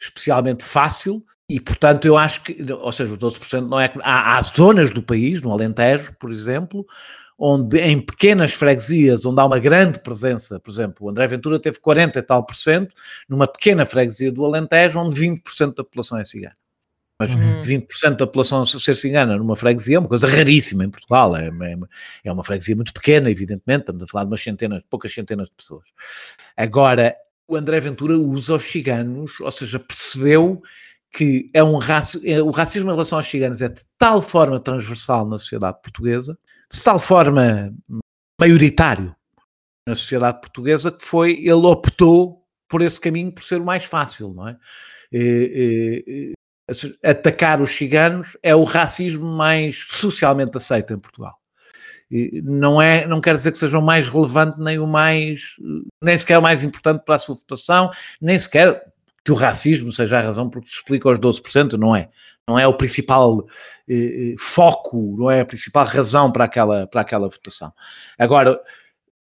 especialmente 0.00 0.64
fácil 0.64 1.24
e, 1.54 1.60
portanto, 1.60 2.06
eu 2.06 2.16
acho 2.16 2.42
que, 2.42 2.56
ou 2.72 2.90
seja, 2.90 3.12
os 3.12 3.18
12% 3.18 3.68
não 3.68 3.78
é. 3.78 3.92
Há, 4.02 4.38
há 4.38 4.42
zonas 4.42 4.90
do 4.90 5.02
país, 5.02 5.42
no 5.42 5.52
Alentejo, 5.52 6.14
por 6.18 6.32
exemplo, 6.32 6.86
onde 7.38 7.78
em 7.78 8.00
pequenas 8.00 8.54
freguesias, 8.54 9.26
onde 9.26 9.38
há 9.38 9.44
uma 9.44 9.58
grande 9.58 9.98
presença, 9.98 10.58
por 10.58 10.70
exemplo, 10.70 11.06
o 11.06 11.10
André 11.10 11.26
Ventura 11.26 11.60
teve 11.60 11.78
40 11.78 12.18
e 12.18 12.22
tal 12.22 12.42
por 12.46 12.56
cento, 12.56 12.94
numa 13.28 13.46
pequena 13.46 13.84
freguesia 13.84 14.32
do 14.32 14.42
Alentejo, 14.46 14.98
onde 14.98 15.14
20% 15.20 15.74
da 15.74 15.84
população 15.84 16.18
é 16.18 16.24
cigana. 16.24 16.56
Mas 17.18 17.34
uhum. 17.34 17.60
20% 17.60 18.16
da 18.16 18.26
população 18.26 18.64
ser 18.64 18.96
cigana 18.96 19.36
numa 19.36 19.54
freguesia 19.54 19.96
é 19.96 19.98
uma 19.98 20.08
coisa 20.08 20.26
raríssima 20.26 20.86
em 20.86 20.90
Portugal, 20.90 21.36
é, 21.36 21.48
é, 21.48 21.76
é 22.24 22.32
uma 22.32 22.42
freguesia 22.42 22.74
muito 22.74 22.94
pequena, 22.94 23.30
evidentemente, 23.30 23.80
estamos 23.80 24.02
a 24.04 24.06
falar 24.06 24.24
de 24.24 24.30
umas 24.30 24.42
centenas, 24.42 24.82
poucas 24.88 25.12
centenas 25.12 25.48
de 25.48 25.54
pessoas. 25.54 25.84
Agora, 26.56 27.14
o 27.46 27.56
André 27.56 27.78
Ventura 27.80 28.16
usa 28.16 28.54
os 28.54 28.64
ciganos, 28.64 29.38
ou 29.38 29.50
seja, 29.50 29.78
percebeu 29.78 30.62
que 31.12 31.50
é 31.52 31.62
um 31.62 31.76
raci 31.76 32.28
é, 32.28 32.40
o 32.40 32.50
racismo 32.50 32.90
em 32.90 32.92
relação 32.92 33.18
aos 33.18 33.26
ciganos 33.26 33.60
é 33.60 33.68
de 33.68 33.82
tal 33.98 34.22
forma 34.22 34.58
transversal 34.58 35.28
na 35.28 35.38
sociedade 35.38 35.80
portuguesa, 35.82 36.38
de 36.72 36.82
tal 36.82 36.98
forma 36.98 37.74
maioritário 38.40 39.14
na 39.86 39.94
sociedade 39.94 40.40
portuguesa, 40.40 40.90
que 40.90 41.04
foi, 41.04 41.32
ele 41.32 41.66
optou 41.66 42.42
por 42.68 42.80
esse 42.80 43.00
caminho 43.00 43.32
por 43.32 43.44
ser 43.44 43.60
o 43.60 43.64
mais 43.64 43.84
fácil, 43.84 44.32
não 44.32 44.48
é? 44.48 44.56
E, 45.12 46.04
e, 46.06 46.32
atacar 47.04 47.60
os 47.60 47.70
ciganos 47.72 48.36
é 48.42 48.54
o 48.54 48.64
racismo 48.64 49.26
mais 49.26 49.76
socialmente 49.90 50.56
aceito 50.56 50.94
em 50.94 50.98
Portugal. 50.98 51.36
E 52.10 52.40
não, 52.42 52.80
é, 52.80 53.06
não 53.06 53.20
quer 53.20 53.34
dizer 53.34 53.52
que 53.52 53.58
seja 53.58 53.78
o 53.78 53.82
mais 53.82 54.08
relevante, 54.08 54.58
nem 54.58 54.78
o 54.78 54.86
mais, 54.86 55.56
nem 56.02 56.16
sequer 56.16 56.38
o 56.38 56.42
mais 56.42 56.62
importante 56.62 57.04
para 57.04 57.16
a 57.16 57.18
sua 57.18 57.34
votação, 57.34 57.90
nem 58.20 58.38
sequer 58.38 58.91
que 59.24 59.32
o 59.32 59.34
racismo 59.34 59.92
seja 59.92 60.18
a 60.18 60.22
razão 60.22 60.50
por 60.50 60.62
que 60.62 60.68
se 60.68 60.74
explica 60.74 61.08
os 61.08 61.18
12%, 61.18 61.74
não 61.74 61.94
é. 61.94 62.08
Não 62.46 62.58
é 62.58 62.66
o 62.66 62.74
principal 62.74 63.46
eh, 63.88 64.32
eh, 64.32 64.34
foco, 64.38 65.16
não 65.18 65.30
é 65.30 65.40
a 65.40 65.44
principal 65.44 65.84
razão 65.84 66.30
para 66.32 66.44
aquela, 66.44 66.86
para 66.86 67.00
aquela 67.00 67.28
votação. 67.28 67.72
Agora, 68.18 68.60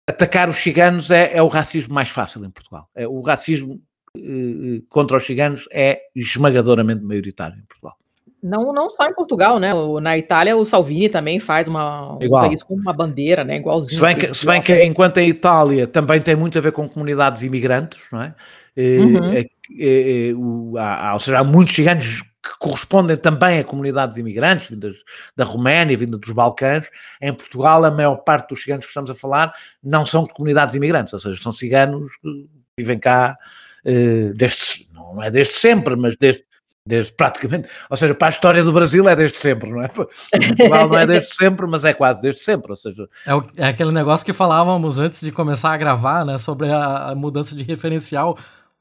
atacar 0.06 0.48
os 0.48 0.56
ciganos 0.56 1.10
é, 1.10 1.36
é 1.36 1.42
o 1.42 1.48
racismo 1.48 1.92
mais 1.94 2.08
fácil 2.08 2.44
em 2.44 2.50
Portugal. 2.50 2.88
É, 2.94 3.06
o 3.08 3.20
racismo 3.20 3.80
eh, 4.16 4.20
eh 4.20 4.82
contra 4.88 5.16
os 5.16 5.24
ciganos 5.24 5.68
é 5.72 6.00
esmagadoramente 6.14 7.02
maioritário 7.02 7.56
em 7.58 7.66
Portugal. 7.66 7.96
Não, 8.42 8.72
não 8.72 8.88
só 8.88 9.06
em 9.06 9.14
Portugal, 9.14 9.58
né? 9.58 9.70
Na 10.00 10.16
Itália, 10.16 10.56
o 10.56 10.64
Salvini 10.64 11.10
também 11.10 11.38
faz 11.38 11.68
uma. 11.68 12.16
Igual. 12.20 12.44
usa 12.44 12.54
isso 12.54 12.66
como 12.66 12.80
uma 12.80 12.92
bandeira, 12.92 13.44
né? 13.44 13.56
Igualzinho. 13.56 13.96
Se 13.96 14.00
bem, 14.00 14.16
que, 14.16 14.32
se 14.32 14.46
bem 14.46 14.62
que, 14.62 14.82
enquanto 14.82 15.18
a 15.18 15.22
Itália 15.22 15.86
também 15.86 16.22
tem 16.22 16.34
muito 16.34 16.56
a 16.56 16.60
ver 16.60 16.72
com 16.72 16.88
comunidades 16.88 17.42
imigrantes, 17.42 18.00
não 18.10 18.22
é? 18.22 18.34
Uhum. 18.76 19.34
É, 19.78 20.32
o, 20.34 20.76
há, 20.78 21.14
ou 21.14 21.20
seja, 21.20 21.38
há 21.38 21.44
muitos 21.44 21.74
ciganos 21.74 22.22
que 22.42 22.58
correspondem 22.58 23.16
também 23.16 23.58
a 23.58 23.64
comunidades 23.64 24.16
imigrantes, 24.16 24.66
vindas 24.66 24.96
da 25.36 25.44
Roménia, 25.44 25.96
vinda 25.96 26.16
dos 26.16 26.32
Balcãs. 26.32 26.88
Em 27.20 27.32
Portugal, 27.34 27.84
a 27.84 27.90
maior 27.90 28.16
parte 28.16 28.48
dos 28.48 28.62
ciganos 28.62 28.84
que 28.86 28.90
estamos 28.90 29.10
a 29.10 29.14
falar 29.14 29.52
não 29.82 30.06
são 30.06 30.24
de 30.24 30.32
comunidades 30.32 30.74
imigrantes, 30.74 31.12
ou 31.12 31.18
seja, 31.18 31.40
são 31.40 31.52
ciganos 31.52 32.16
que 32.16 32.48
vivem 32.76 32.98
cá 32.98 33.36
uh, 33.84 34.34
desde, 34.34 34.88
não 34.92 35.22
é 35.22 35.30
desde 35.30 35.52
sempre, 35.52 35.94
mas 35.96 36.16
desde, 36.16 36.42
desde 36.86 37.12
praticamente, 37.12 37.68
ou 37.90 37.96
seja, 37.96 38.14
para 38.14 38.28
a 38.28 38.30
história 38.30 38.64
do 38.64 38.72
Brasil 38.72 39.06
é 39.06 39.14
desde 39.14 39.36
sempre, 39.36 39.68
não 39.68 39.82
é? 39.82 39.88
Portugal 39.88 40.88
não 40.88 40.98
é 40.98 41.06
desde 41.06 41.34
sempre, 41.34 41.66
mas 41.66 41.84
é 41.84 41.92
quase 41.92 42.22
desde 42.22 42.40
sempre, 42.40 42.72
ou 42.72 42.76
seja... 42.76 43.06
É, 43.26 43.34
o, 43.34 43.44
é 43.54 43.66
aquele 43.66 43.92
negócio 43.92 44.24
que 44.24 44.32
falávamos 44.32 44.98
antes 44.98 45.20
de 45.20 45.30
começar 45.30 45.74
a 45.74 45.76
gravar, 45.76 46.24
né, 46.24 46.38
sobre 46.38 46.70
a, 46.70 47.10
a 47.10 47.14
mudança 47.14 47.54
de 47.54 47.62
referencial. 47.62 48.38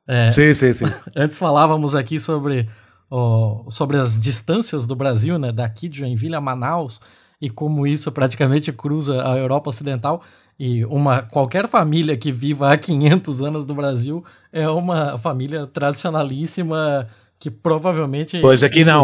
É, 0.10 0.32
sim, 0.32 0.52
sim, 0.56 0.74
sim. 0.74 0.86
Antes 1.16 1.38
falávamos 1.38 1.96
aqui 1.96 2.20
sobre 2.20 2.68
sobre 3.70 3.98
as 3.98 4.20
distâncias 4.20 4.86
do 4.86 4.96
Brasil, 4.96 5.40
né, 5.40 5.52
daqui 5.52 5.90
de 5.90 5.98
Joinville 6.00 6.36
a 6.36 6.42
Manaus, 6.42 7.02
e 7.42 7.50
como 7.50 7.88
isso 7.88 8.12
praticamente 8.12 8.72
cruza 8.72 9.28
a 9.28 9.36
Europa 9.36 9.70
Ocidental. 9.70 10.22
E 10.60 10.84
uma 10.86 11.22
qualquer 11.24 11.68
família 11.68 12.18
que 12.18 12.32
viva 12.32 12.72
há 12.72 12.78
500 12.78 13.42
anos 13.42 13.66
no 13.66 13.74
Brasil 13.74 14.24
é 14.52 14.68
uma 14.70 15.18
família 15.18 15.66
tradicionalíssima 15.66 17.08
que 17.40 17.50
provavelmente. 17.50 18.42
Pois 18.42 18.66
aqui 18.66 18.84
não. 18.84 19.00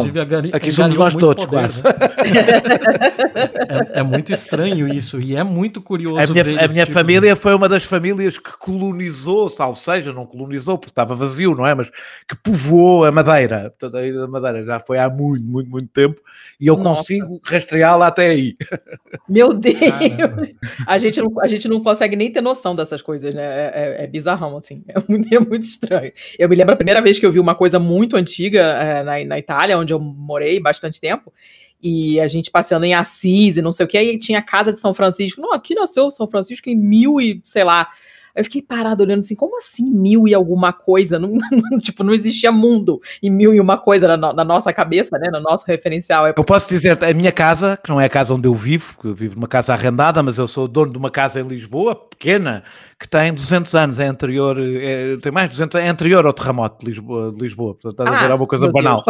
Aqui 0.52 0.70
somos 0.70 0.94
nós 0.96 1.14
todos, 1.14 1.46
poder, 1.46 1.58
quase. 1.58 1.82
Né? 1.82 1.92
é, 3.96 4.00
é, 4.00 4.04
muito 4.04 4.34
estranho 4.34 4.94
isso 4.94 5.22
e 5.22 5.38
é 5.38 5.44
muito 5.44 5.82
curioso. 5.82 6.20
A 6.20 6.28
minha, 6.28 6.66
a 6.66 6.68
minha 6.68 6.86
tipo 6.86 6.92
família 6.92 7.34
de... 7.34 7.40
foi 7.40 7.56
uma 7.56 7.70
das 7.70 7.86
famílias 7.86 8.38
que 8.38 8.52
colonizou, 8.58 9.48
salvo 9.48 9.78
seja, 9.78 10.12
não 10.12 10.26
colonizou 10.26 10.78
porque 10.78 10.92
estava 10.92 11.16
vazio, 11.16 11.56
não 11.56 11.66
é? 11.66 11.74
Mas 11.74 11.90
que 12.28 12.36
povoou 12.36 13.06
a 13.06 13.12
Madeira. 13.12 13.74
Portanto, 13.80 13.96
a 13.96 14.06
Ilha 14.06 14.20
da 14.20 14.28
Madeira 14.28 14.66
já 14.66 14.82
foi 14.82 15.00
há 15.00 15.10
muito, 15.10 15.46
muito, 15.46 15.70
muito 15.70 15.88
tempo 15.88 16.20
e 16.60 16.68
eu 16.68 16.76
Nossa. 16.76 17.00
consigo 17.00 17.40
rastreá-la 17.42 18.08
até 18.08 18.32
aí. 18.32 18.58
Meu 19.30 19.54
Deus! 19.54 20.54
a 20.86 20.98
gente, 20.98 21.22
não, 21.22 21.40
a 21.40 21.48
gente 21.48 21.70
não 21.70 21.82
consegue 21.82 22.18
nem 22.18 22.30
ter 22.30 22.42
noção 22.42 22.76
dessas 22.76 23.02
coisas, 23.02 23.34
né? 23.34 23.44
É, 23.44 24.02
é, 24.02 24.04
é 24.04 24.08
bizarrão, 24.08 24.58
assim. 24.58 24.84
É 24.90 25.00
muito, 25.08 25.34
é 25.34 25.40
muito 25.40 25.64
estranho. 25.64 26.12
Eu 26.38 26.50
me 26.50 26.56
lembro 26.58 26.74
a 26.74 26.78
primeira 26.78 27.02
vez 27.02 27.18
que 27.18 27.26
eu 27.26 27.32
vi 27.32 27.40
uma 27.40 27.56
coisa 27.56 27.80
muito 27.80 28.18
antiga 28.18 28.25
é, 28.58 29.04
na, 29.04 29.26
na 29.26 29.40
Itália, 29.40 29.78
onde 29.78 29.94
eu 29.94 30.00
morei 30.00 30.60
bastante 30.60 31.00
tempo, 31.00 31.34
e 31.82 32.20
a 32.20 32.28
gente 32.28 32.50
passeando 32.50 32.86
em 32.86 32.94
Assis 32.94 33.58
e 33.58 33.62
não 33.62 33.72
sei 33.72 33.86
o 33.86 33.90
que, 33.90 33.98
aí 33.98 34.18
tinha 34.18 34.40
a 34.40 34.42
casa 34.42 34.74
de 34.74 34.80
São 34.80 34.94
Francisco. 34.94 35.42
Não, 35.42 35.54
aqui 35.54 35.76
nasceu 35.76 36.10
São 36.10 36.28
Francisco 36.28 36.70
em 36.70 36.76
mil 36.76 37.22
e, 37.22 37.40
sei 37.44 37.64
lá, 37.64 37.90
eu 38.36 38.44
fiquei 38.44 38.62
parado 38.62 39.02
olhando 39.04 39.20
assim, 39.20 39.36
como 39.36 39.58
assim 39.58 39.90
mil 39.90 40.28
e 40.28 40.34
alguma 40.34 40.74
coisa? 40.74 41.18
Não, 41.26 41.32
não, 41.52 41.78
tipo, 41.80 42.04
não 42.04 42.14
existia 42.14 42.52
mundo 42.52 43.02
em 43.22 43.30
mil 43.30 43.54
e 43.54 43.60
uma 43.60 43.78
coisa 43.78 44.16
na, 44.18 44.34
na, 44.34 44.44
nossa 44.44 44.74
cabeça, 44.74 45.18
né? 45.18 45.30
No 45.32 45.40
nosso 45.40 45.66
referencial. 45.66 46.28
Eu 46.28 46.44
posso 46.44 46.70
dizer, 46.70 47.04
a 47.04 47.14
minha 47.14 47.32
casa, 47.32 47.80
que 47.82 47.90
não 47.90 48.00
é 48.00 48.06
a 48.06 48.10
casa 48.10 48.34
onde 48.34 48.48
eu 48.48 48.54
vivo, 48.54 48.96
que 49.00 49.08
eu 49.08 49.16
vivo 49.16 49.36
numa 49.36 49.48
casa 49.48 49.74
arrendada, 49.74 50.22
mas 50.22 50.38
eu 50.38 50.48
sou 50.48 50.68
dono 50.68 50.92
de 50.92 50.98
uma 50.98 51.10
casa 51.10 51.40
em 51.40 51.44
Lisboa, 51.44 51.96
pequena, 51.96 52.64
que 53.00 53.08
tem 53.08 53.34
200 53.34 53.76
anos, 53.76 54.00
é 54.00 54.08
anterior, 54.08 54.58
é, 54.60 55.18
tem 55.18 55.32
mais 55.32 55.50
de 55.50 55.56
200 55.56 55.76
é 55.76 55.88
anterior 55.88 56.26
ao 56.26 56.34
terremoto 56.34 56.80
de 56.80 56.88
Lisboa, 56.88 57.32
de 57.32 57.40
Lisboa 57.40 57.74
portanto 57.74 57.92
estás 57.92 58.10
ah, 58.10 58.18
a 58.18 58.22
ver, 58.22 58.32
é 58.32 58.36
uma 58.36 58.48
coisa 58.48 58.72
banal. 58.72 59.04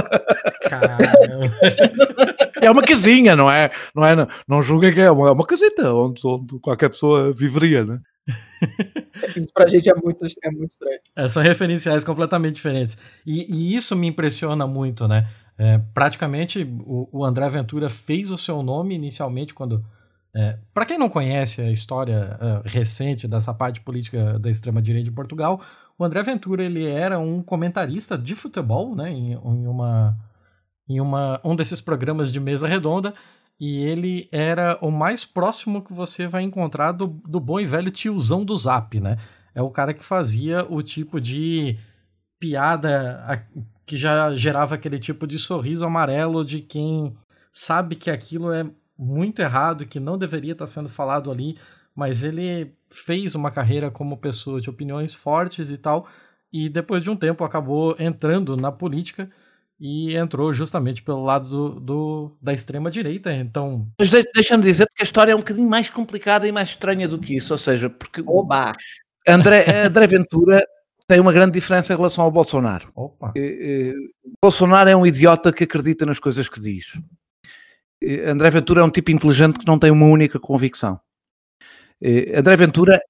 é 2.61 2.71
uma 2.71 2.81
casinha, 2.81 3.35
não 3.35 3.49
é? 3.51 3.71
Não, 3.95 4.05
é, 4.05 4.15
não, 4.15 4.27
não 4.47 4.63
julguem 4.63 4.93
que 4.93 5.01
é 5.01 5.11
uma, 5.11 5.29
é 5.29 5.31
uma 5.31 5.45
casita 5.45 5.93
onde, 5.93 6.21
onde 6.25 6.59
qualquer 6.59 6.89
pessoa 6.89 7.33
viveria, 7.33 7.85
né? 7.85 7.99
Isso 9.36 9.54
pra 9.54 9.67
gente 9.67 9.89
é 9.89 9.93
muito, 9.93 10.25
é 10.43 10.51
muito 10.51 10.71
estranho. 10.71 10.99
É, 11.15 11.28
são 11.28 11.41
referenciais 11.41 12.04
completamente 12.04 12.56
diferentes. 12.56 12.97
E, 13.25 13.45
e 13.51 13.75
isso 13.75 13.95
me 13.95 14.08
impressiona 14.08 14.67
muito, 14.67 15.08
né? 15.08 15.28
É, 15.58 15.78
praticamente 15.93 16.63
o, 16.86 17.08
o, 17.12 17.25
André 17.25 17.47
Ventura 17.47 17.88
fez 17.88 18.30
o 18.30 18.38
seu 18.38 18.62
nome 18.62 18.95
inicialmente 18.95 19.54
quando. 19.54 19.86
É, 20.36 20.58
para 20.73 20.86
quem 20.86 20.97
não 20.97 21.08
conhece 21.08 21.62
a 21.62 21.71
história 21.71 22.38
é, 22.41 22.69
recente 22.69 23.25
dessa 23.25 23.54
parte 23.54 23.80
política 23.80 24.38
da 24.38 24.49
extrema-direita 24.49 25.10
de 25.10 25.15
Portugal, 25.15 25.62
o 25.97 26.04
André 26.04 26.21
Ventura 26.23 26.63
ele 26.63 26.86
era 26.86 27.17
um 27.17 27.41
comentarista 27.41 28.17
de 28.17 28.36
futebol 28.36 28.93
né, 28.93 29.10
em, 29.10 29.32
em, 29.32 29.67
uma, 29.67 30.17
em 30.89 30.99
uma, 30.99 31.39
um 31.41 31.56
desses 31.56 31.80
programas 31.80 32.34
de 32.34 32.39
mesa 32.41 32.67
redonda 32.67 33.13
e 33.60 33.78
ele 33.78 34.28
era 34.32 34.78
o 34.82 34.91
mais 34.91 35.24
próximo 35.24 35.82
que 35.82 35.94
você 35.94 36.28
vai 36.28 36.44
encontrar 36.44 36.91
do, 36.91 37.08
do 37.08 37.39
bom 37.39 37.60
e 37.60 37.65
velho 37.65 37.91
tiozão 37.91 38.44
do 38.44 38.56
Zap, 38.56 39.00
né? 39.00 39.18
É 39.54 39.62
o 39.62 39.70
cara 39.70 39.94
que 39.94 40.04
fazia 40.04 40.65
o 40.70 40.82
tipo 40.84 41.22
de 41.22 41.78
piada 42.39 43.48
que 43.86 43.96
já 43.96 44.36
gerava 44.36 44.76
aquele 44.76 45.00
tipo 45.00 45.26
de 45.26 45.39
sorriso 45.39 45.86
amarelo 45.86 46.44
de 46.44 46.60
quem 46.60 47.15
sabe 47.52 47.96
que 47.96 48.12
aquilo 48.12 48.52
é 48.52 48.70
muito 48.98 49.41
errado, 49.41 49.86
que 49.86 50.00
não 50.00 50.18
deveria 50.18 50.52
estar 50.52 50.65
sendo 50.65 50.89
falado 50.89 51.32
ali, 51.32 51.58
mas 51.96 52.24
ele 52.24 52.74
fez 52.89 53.36
uma 53.36 53.52
carreira 53.52 53.89
como 53.89 54.18
pessoa 54.18 54.60
de 54.60 54.70
opiniões 54.70 55.13
fortes 55.13 55.70
e 55.70 55.78
tal, 55.78 56.08
e 56.52 56.68
depois 56.68 57.04
de 57.04 57.10
um 57.10 57.15
tempo 57.15 57.44
acabou 57.44 57.96
entrando 57.98 58.58
na 58.58 58.72
política 58.72 59.30
e 59.79 60.15
entrou 60.15 60.53
justamente 60.53 61.01
pelo 61.03 61.23
lado 61.23 61.49
do, 61.49 61.79
do 61.79 62.38
da 62.41 62.53
extrema 62.53 62.89
direita. 62.89 63.33
Então, 63.33 63.88
mas 63.99 64.09
deixa-me 64.09 64.63
dizer 64.63 64.88
que 64.95 65.01
a 65.01 65.03
história 65.03 65.31
é 65.31 65.35
um 65.35 65.39
bocadinho 65.39 65.69
mais 65.69 65.89
complicada 65.89 66.47
e 66.47 66.51
mais 66.51 66.69
estranha 66.69 67.07
do 67.07 67.19
que 67.19 67.35
isso, 67.35 67.53
ou 67.53 67.57
seja, 67.57 67.89
porque 67.89 68.23
Oba. 68.25 68.71
André, 69.27 69.85
André 69.85 70.07
Ventura 70.07 70.65
tem 71.07 71.19
uma 71.19 71.33
grande 71.33 71.53
diferença 71.53 71.93
em 71.93 71.97
relação 71.97 72.23
ao 72.23 72.31
Bolsonaro. 72.31 72.91
Opa. 72.95 73.33
Bolsonaro 74.41 74.89
é 74.89 74.95
um 74.95 75.05
idiota 75.05 75.51
que 75.51 75.63
acredita 75.63 76.05
nas 76.05 76.19
coisas 76.19 76.47
que 76.47 76.59
diz. 76.59 76.99
André 78.27 78.49
Ventura 78.49 78.81
é 78.81 78.83
um 78.83 78.89
tipo 78.89 79.11
inteligente 79.11 79.59
que 79.59 79.67
não 79.67 79.79
tem 79.79 79.91
uma 79.91 80.05
única 80.05 80.39
convicção. 80.39 80.99
André 82.35 82.55
Ventura 82.55 83.01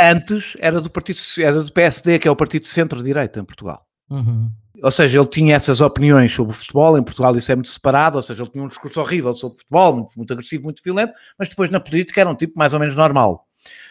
antes 0.00 0.56
era 0.58 0.80
do 0.80 0.90
partido 0.90 1.18
era 1.38 1.62
do 1.62 1.72
PSD, 1.72 2.18
que 2.18 2.26
é 2.26 2.30
o 2.30 2.36
partido 2.36 2.66
centro-direita 2.66 3.40
em 3.40 3.44
Portugal. 3.44 3.86
Uhum 4.10 4.50
ou 4.82 4.90
seja, 4.90 5.18
ele 5.18 5.28
tinha 5.28 5.54
essas 5.54 5.80
opiniões 5.80 6.32
sobre 6.32 6.52
o 6.52 6.56
futebol, 6.56 6.98
em 6.98 7.02
Portugal 7.02 7.36
isso 7.36 7.52
é 7.52 7.54
muito 7.54 7.70
separado, 7.70 8.16
ou 8.16 8.22
seja, 8.22 8.42
ele 8.42 8.50
tinha 8.50 8.64
um 8.64 8.68
discurso 8.68 9.00
horrível 9.00 9.32
sobre 9.32 9.56
o 9.56 9.58
futebol, 9.60 9.94
muito, 9.94 10.10
muito 10.16 10.32
agressivo, 10.32 10.64
muito 10.64 10.82
violento, 10.82 11.12
mas 11.38 11.48
depois 11.48 11.70
na 11.70 11.78
política 11.78 12.20
era 12.20 12.28
um 12.28 12.34
tipo 12.34 12.58
mais 12.58 12.74
ou 12.74 12.80
menos 12.80 12.96
normal. 12.96 13.46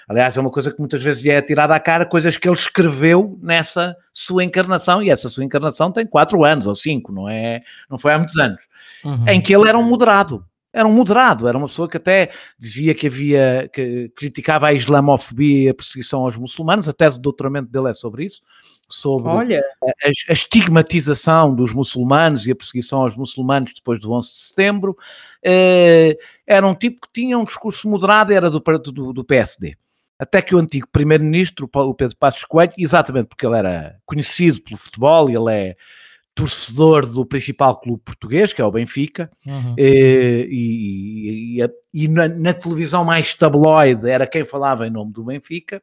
Aliás, 0.07 0.35
é 0.35 0.41
uma 0.41 0.49
coisa 0.49 0.69
que 0.69 0.79
muitas 0.79 1.01
vezes 1.01 1.21
lhe 1.21 1.29
é 1.29 1.41
tirada 1.41 1.73
à 1.73 1.79
cara, 1.79 2.05
coisas 2.05 2.35
que 2.35 2.45
ele 2.45 2.57
escreveu 2.57 3.39
nessa 3.41 3.95
sua 4.13 4.43
encarnação, 4.43 5.01
e 5.01 5.09
essa 5.09 5.29
sua 5.29 5.45
encarnação 5.45 5.91
tem 5.91 6.05
quatro 6.05 6.43
anos 6.43 6.67
ou 6.67 6.75
cinco, 6.75 7.13
não 7.13 7.29
é? 7.29 7.61
Não 7.89 7.97
foi 7.97 8.13
há 8.13 8.17
muitos 8.17 8.37
anos, 8.37 8.61
uhum. 9.05 9.29
em 9.29 9.39
que 9.39 9.55
ele 9.55 9.69
era 9.69 9.77
um 9.77 9.87
moderado. 9.87 10.45
Era 10.73 10.87
um 10.87 10.91
moderado, 10.93 11.49
era 11.49 11.57
uma 11.57 11.67
pessoa 11.67 11.87
que 11.87 11.97
até 11.97 12.31
dizia 12.57 12.95
que 12.95 13.07
havia, 13.07 13.69
que 13.73 14.09
criticava 14.15 14.67
a 14.67 14.73
islamofobia 14.73 15.65
e 15.65 15.69
a 15.69 15.73
perseguição 15.73 16.21
aos 16.21 16.37
muçulmanos, 16.37 16.87
a 16.87 16.93
tese 16.93 17.17
de 17.17 17.21
doutoramento 17.21 17.69
dele 17.69 17.89
é 17.89 17.93
sobre 17.93 18.23
isso, 18.23 18.41
sobre 18.91 19.29
Olha. 19.29 19.63
A, 19.83 20.07
a, 20.07 20.33
estigmatização 20.33 21.55
dos 21.55 21.73
muçulmanos 21.73 22.45
e 22.45 22.51
a 22.51 22.55
perseguição 22.55 23.01
aos 23.01 23.15
muçulmanos 23.15 23.73
depois 23.73 23.99
do 23.99 24.11
11 24.11 24.27
de 24.29 24.39
setembro. 24.39 24.97
Eh, 25.43 26.17
era 26.45 26.67
um 26.67 26.75
tipo 26.75 27.01
que 27.01 27.13
tinha 27.13 27.37
um 27.37 27.43
discurso 27.43 27.89
moderado, 27.89 28.33
era 28.33 28.49
do, 28.49 28.59
do, 28.59 29.13
do 29.13 29.23
PSD. 29.23 29.75
Até 30.19 30.41
que 30.41 30.53
o 30.53 30.59
antigo 30.59 30.87
primeiro-ministro, 30.91 31.67
o 31.73 31.93
Pedro 31.95 32.15
Passos 32.15 32.45
Coelho, 32.45 32.73
exatamente 32.77 33.27
porque 33.27 33.45
ele 33.45 33.57
era 33.57 33.97
conhecido 34.05 34.61
pelo 34.61 34.77
futebol, 34.77 35.29
ele 35.29 35.51
é 35.51 35.75
torcedor 36.35 37.05
do 37.05 37.25
principal 37.25 37.79
clube 37.79 38.01
português, 38.05 38.53
que 38.53 38.61
é 38.61 38.65
o 38.65 38.71
Benfica, 38.71 39.29
uhum. 39.45 39.75
Eh, 39.77 40.45
e, 40.49 41.57
e, 41.57 41.63
e, 41.63 41.69
e 41.93 42.07
na, 42.07 42.27
na, 42.27 42.53
televisão 42.53 43.03
mais 43.03 43.33
tabloide 43.33 44.09
era 44.09 44.25
quem 44.25 44.45
falava 44.45 44.87
em 44.87 44.89
nome 44.89 45.11
do 45.11 45.23
Benfica, 45.23 45.81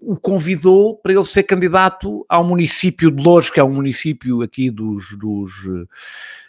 o 0.00 0.16
convidou 0.16 0.96
para 0.96 1.12
ele 1.12 1.24
ser 1.24 1.42
candidato 1.42 2.24
ao 2.28 2.42
município 2.42 3.10
de 3.10 3.22
Louros, 3.22 3.50
que 3.50 3.60
é 3.60 3.64
um 3.64 3.74
município 3.74 4.40
aqui 4.42 4.70
dos, 4.70 5.16
dos 5.18 5.52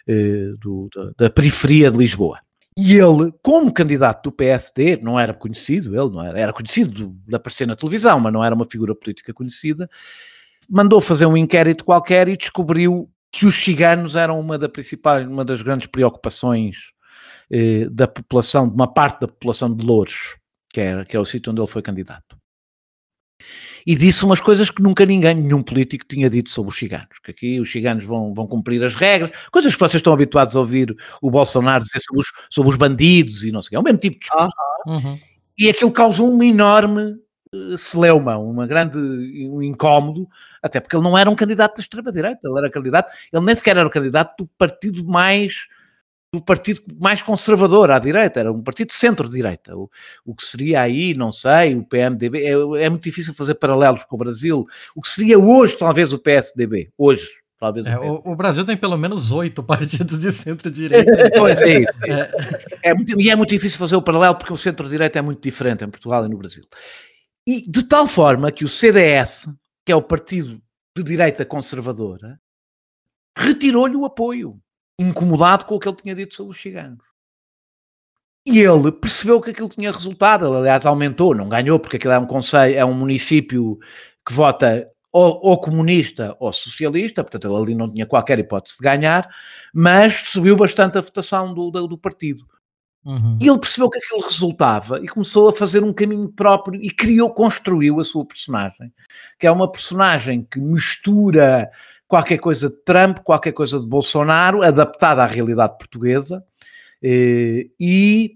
eh, 0.06 0.54
do, 0.58 0.88
da, 0.94 1.12
da, 1.16 1.30
periferia 1.30 1.90
de 1.90 1.98
Lisboa. 1.98 2.40
E 2.76 2.96
ele, 2.96 3.32
como 3.42 3.72
candidato 3.72 4.24
do 4.24 4.32
PSD, 4.32 4.96
não 5.02 5.20
era 5.20 5.34
conhecido, 5.34 5.94
ele 5.94 6.10
não 6.10 6.24
era, 6.24 6.40
era 6.40 6.52
conhecido 6.52 7.14
de 7.26 7.34
aparecer 7.34 7.66
na 7.66 7.76
televisão, 7.76 8.18
mas 8.18 8.32
não 8.32 8.42
era 8.42 8.54
uma 8.54 8.64
figura 8.64 8.94
política 8.94 9.34
conhecida, 9.34 9.90
mandou 10.68 11.00
fazer 11.00 11.26
um 11.26 11.36
inquérito 11.36 11.84
qualquer 11.84 12.26
e 12.28 12.36
descobriu 12.36 13.10
que 13.30 13.44
os 13.44 13.54
ciganos 13.54 14.16
eram 14.16 14.40
uma, 14.40 14.58
da 14.58 14.68
principal, 14.68 15.20
uma 15.22 15.44
das 15.44 15.60
grandes 15.60 15.86
preocupações 15.86 16.92
eh, 17.50 17.86
da 17.90 18.08
população, 18.08 18.66
de 18.66 18.74
uma 18.74 18.92
parte 18.92 19.20
da 19.20 19.28
população 19.28 19.72
de 19.74 19.84
Louros, 19.84 20.36
que 20.72 20.80
é, 20.80 21.04
que 21.04 21.16
é 21.16 21.20
o 21.20 21.24
sítio 21.24 21.52
onde 21.52 21.60
ele 21.60 21.68
foi 21.68 21.82
candidato 21.82 22.29
e 23.86 23.94
disse 23.94 24.24
umas 24.24 24.40
coisas 24.40 24.70
que 24.70 24.82
nunca 24.82 25.04
ninguém, 25.04 25.34
nenhum 25.34 25.62
político 25.62 26.04
tinha 26.06 26.28
dito 26.28 26.50
sobre 26.50 26.70
os 26.70 26.78
ciganos, 26.78 27.18
que 27.22 27.30
aqui 27.30 27.60
os 27.60 27.70
ciganos 27.70 28.04
vão, 28.04 28.34
vão 28.34 28.46
cumprir 28.46 28.82
as 28.84 28.94
regras, 28.94 29.30
coisas 29.50 29.74
que 29.74 29.80
vocês 29.80 29.96
estão 29.96 30.12
habituados 30.12 30.54
a 30.54 30.60
ouvir 30.60 30.94
o 31.20 31.30
Bolsonaro 31.30 31.84
dizer 31.84 32.00
sobre 32.00 32.20
os, 32.20 32.32
sobre 32.50 32.70
os 32.70 32.76
bandidos 32.76 33.44
e 33.44 33.52
não 33.52 33.62
sei 33.62 33.68
o 33.68 33.70
que, 33.70 33.76
é 33.76 33.80
o 33.80 33.82
mesmo 33.82 33.98
tipo 33.98 34.14
de 34.14 34.20
discurso. 34.20 34.54
Uhum. 34.86 35.18
E 35.58 35.68
aquilo 35.68 35.92
causou 35.92 36.32
uma 36.32 36.44
enorme 36.44 37.16
uh, 37.54 37.76
celeuma, 37.76 38.38
uma 38.38 38.66
grande 38.66 38.98
um 39.50 39.62
incómodo, 39.62 40.26
até 40.62 40.80
porque 40.80 40.96
ele 40.96 41.04
não 41.04 41.16
era 41.16 41.30
um 41.30 41.36
candidato 41.36 41.76
da 41.76 41.82
extrema-direita, 41.82 42.48
ele 42.48 42.58
era 42.58 42.70
candidato, 42.70 43.12
ele 43.32 43.44
nem 43.44 43.54
sequer 43.54 43.76
era 43.76 43.86
o 43.86 43.90
candidato 43.90 44.36
do 44.38 44.50
partido 44.58 45.04
mais 45.04 45.68
do 46.32 46.40
partido 46.40 46.82
mais 46.98 47.20
conservador 47.20 47.90
à 47.90 47.98
direita, 47.98 48.40
era 48.40 48.52
um 48.52 48.62
partido 48.62 48.92
centro-direita. 48.92 49.76
O, 49.76 49.90
o 50.24 50.34
que 50.34 50.44
seria 50.44 50.82
aí, 50.82 51.12
não 51.14 51.32
sei, 51.32 51.74
o 51.74 51.84
PMDB, 51.84 52.44
é, 52.44 52.84
é, 52.84 52.88
muito 52.88 53.02
difícil 53.02 53.34
fazer 53.34 53.54
paralelos 53.54 54.04
com 54.04 54.14
o 54.14 54.18
Brasil. 54.18 54.66
O 54.94 55.02
que 55.02 55.08
seria 55.08 55.38
hoje, 55.38 55.76
talvez, 55.76 56.12
o 56.12 56.18
PSDB. 56.18 56.90
Hoje, 56.96 57.28
talvez. 57.58 57.84
É, 57.84 57.98
o, 57.98 58.22
o, 58.24 58.36
Brasil 58.36 58.64
tem 58.64 58.76
pelo 58.76 58.96
menos 58.96 59.32
oito 59.32 59.60
partidos 59.64 60.20
de 60.20 60.30
centro-direita. 60.30 61.30
pois 61.36 61.60
é, 61.60 61.80
isso. 61.80 61.92
É. 62.06 62.90
é 62.90 62.94
muito, 62.94 63.20
e 63.20 63.28
é 63.28 63.34
muito 63.34 63.50
difícil 63.50 63.78
fazer 63.78 63.96
o 63.96 64.02
paralelo 64.02 64.36
porque 64.36 64.52
o 64.52 64.56
centro-direita 64.56 65.18
é 65.18 65.22
muito 65.22 65.42
diferente 65.42 65.84
em 65.84 65.90
Portugal 65.90 66.24
e 66.24 66.28
no 66.28 66.38
Brasil. 66.38 66.64
E 67.44 67.68
de 67.68 67.82
tal 67.82 68.06
forma 68.06 68.52
que 68.52 68.64
o 68.64 68.68
CDS, 68.68 69.48
que 69.84 69.90
é 69.90 69.96
o 69.96 70.02
partido 70.02 70.62
de 70.96 71.02
direita 71.02 71.44
conservadora, 71.44 72.38
retirou-lhe 73.36 73.96
o 73.96 74.04
apoio 74.04 74.60
incomodado 75.00 75.64
com 75.64 75.76
o 75.76 75.80
que 75.80 75.88
ele 75.88 75.96
tinha 75.96 76.14
dito 76.14 76.34
sobre 76.34 76.52
os 76.52 76.60
ciganos. 76.60 77.04
E 78.44 78.60
ele 78.60 78.92
percebeu 78.92 79.40
que 79.40 79.50
aquilo 79.50 79.68
tinha 79.68 79.92
resultado, 79.92 80.46
ele, 80.46 80.56
aliás 80.56 80.86
aumentou, 80.86 81.34
não 81.34 81.48
ganhou, 81.48 81.78
porque 81.78 81.96
aquilo 81.96 82.12
é 82.12 82.18
um 82.18 82.26
conselho, 82.26 82.76
é 82.76 82.84
um 82.84 82.94
município 82.94 83.78
que 84.26 84.32
vota 84.32 84.88
ou, 85.12 85.40
ou, 85.42 85.60
comunista 85.60 86.36
ou 86.38 86.52
socialista, 86.52 87.22
portanto 87.22 87.48
ele 87.48 87.62
ali 87.62 87.74
não 87.74 87.90
tinha 87.90 88.06
qualquer 88.06 88.38
hipótese 88.38 88.76
de 88.78 88.84
ganhar, 88.84 89.28
mas 89.74 90.14
subiu 90.14 90.56
bastante 90.56 90.98
a 90.98 91.00
votação 91.00 91.52
do, 91.52 91.70
do, 91.70 91.88
do 91.88 91.98
partido. 91.98 92.46
Uhum. 93.04 93.38
E 93.40 93.48
ele 93.48 93.58
percebeu 93.58 93.88
que 93.88 93.98
aquilo 93.98 94.20
resultava 94.20 95.00
e 95.00 95.08
começou 95.08 95.48
a 95.48 95.52
fazer 95.52 95.82
um 95.82 95.92
caminho 95.92 96.28
próprio 96.28 96.80
e 96.82 96.90
criou, 96.90 97.32
construiu 97.32 97.98
a 97.98 98.04
sua 98.04 98.24
personagem, 98.24 98.92
que 99.38 99.46
é 99.46 99.50
uma 99.50 99.70
personagem 99.70 100.42
que 100.42 100.60
mistura 100.60 101.70
qualquer 102.10 102.38
coisa 102.38 102.68
de 102.68 102.74
Trump, 102.84 103.18
qualquer 103.20 103.52
coisa 103.52 103.78
de 103.78 103.86
Bolsonaro, 103.86 104.64
adaptada 104.64 105.22
à 105.22 105.26
realidade 105.26 105.78
portuguesa, 105.78 106.44
eh, 107.00 107.68
e 107.78 108.34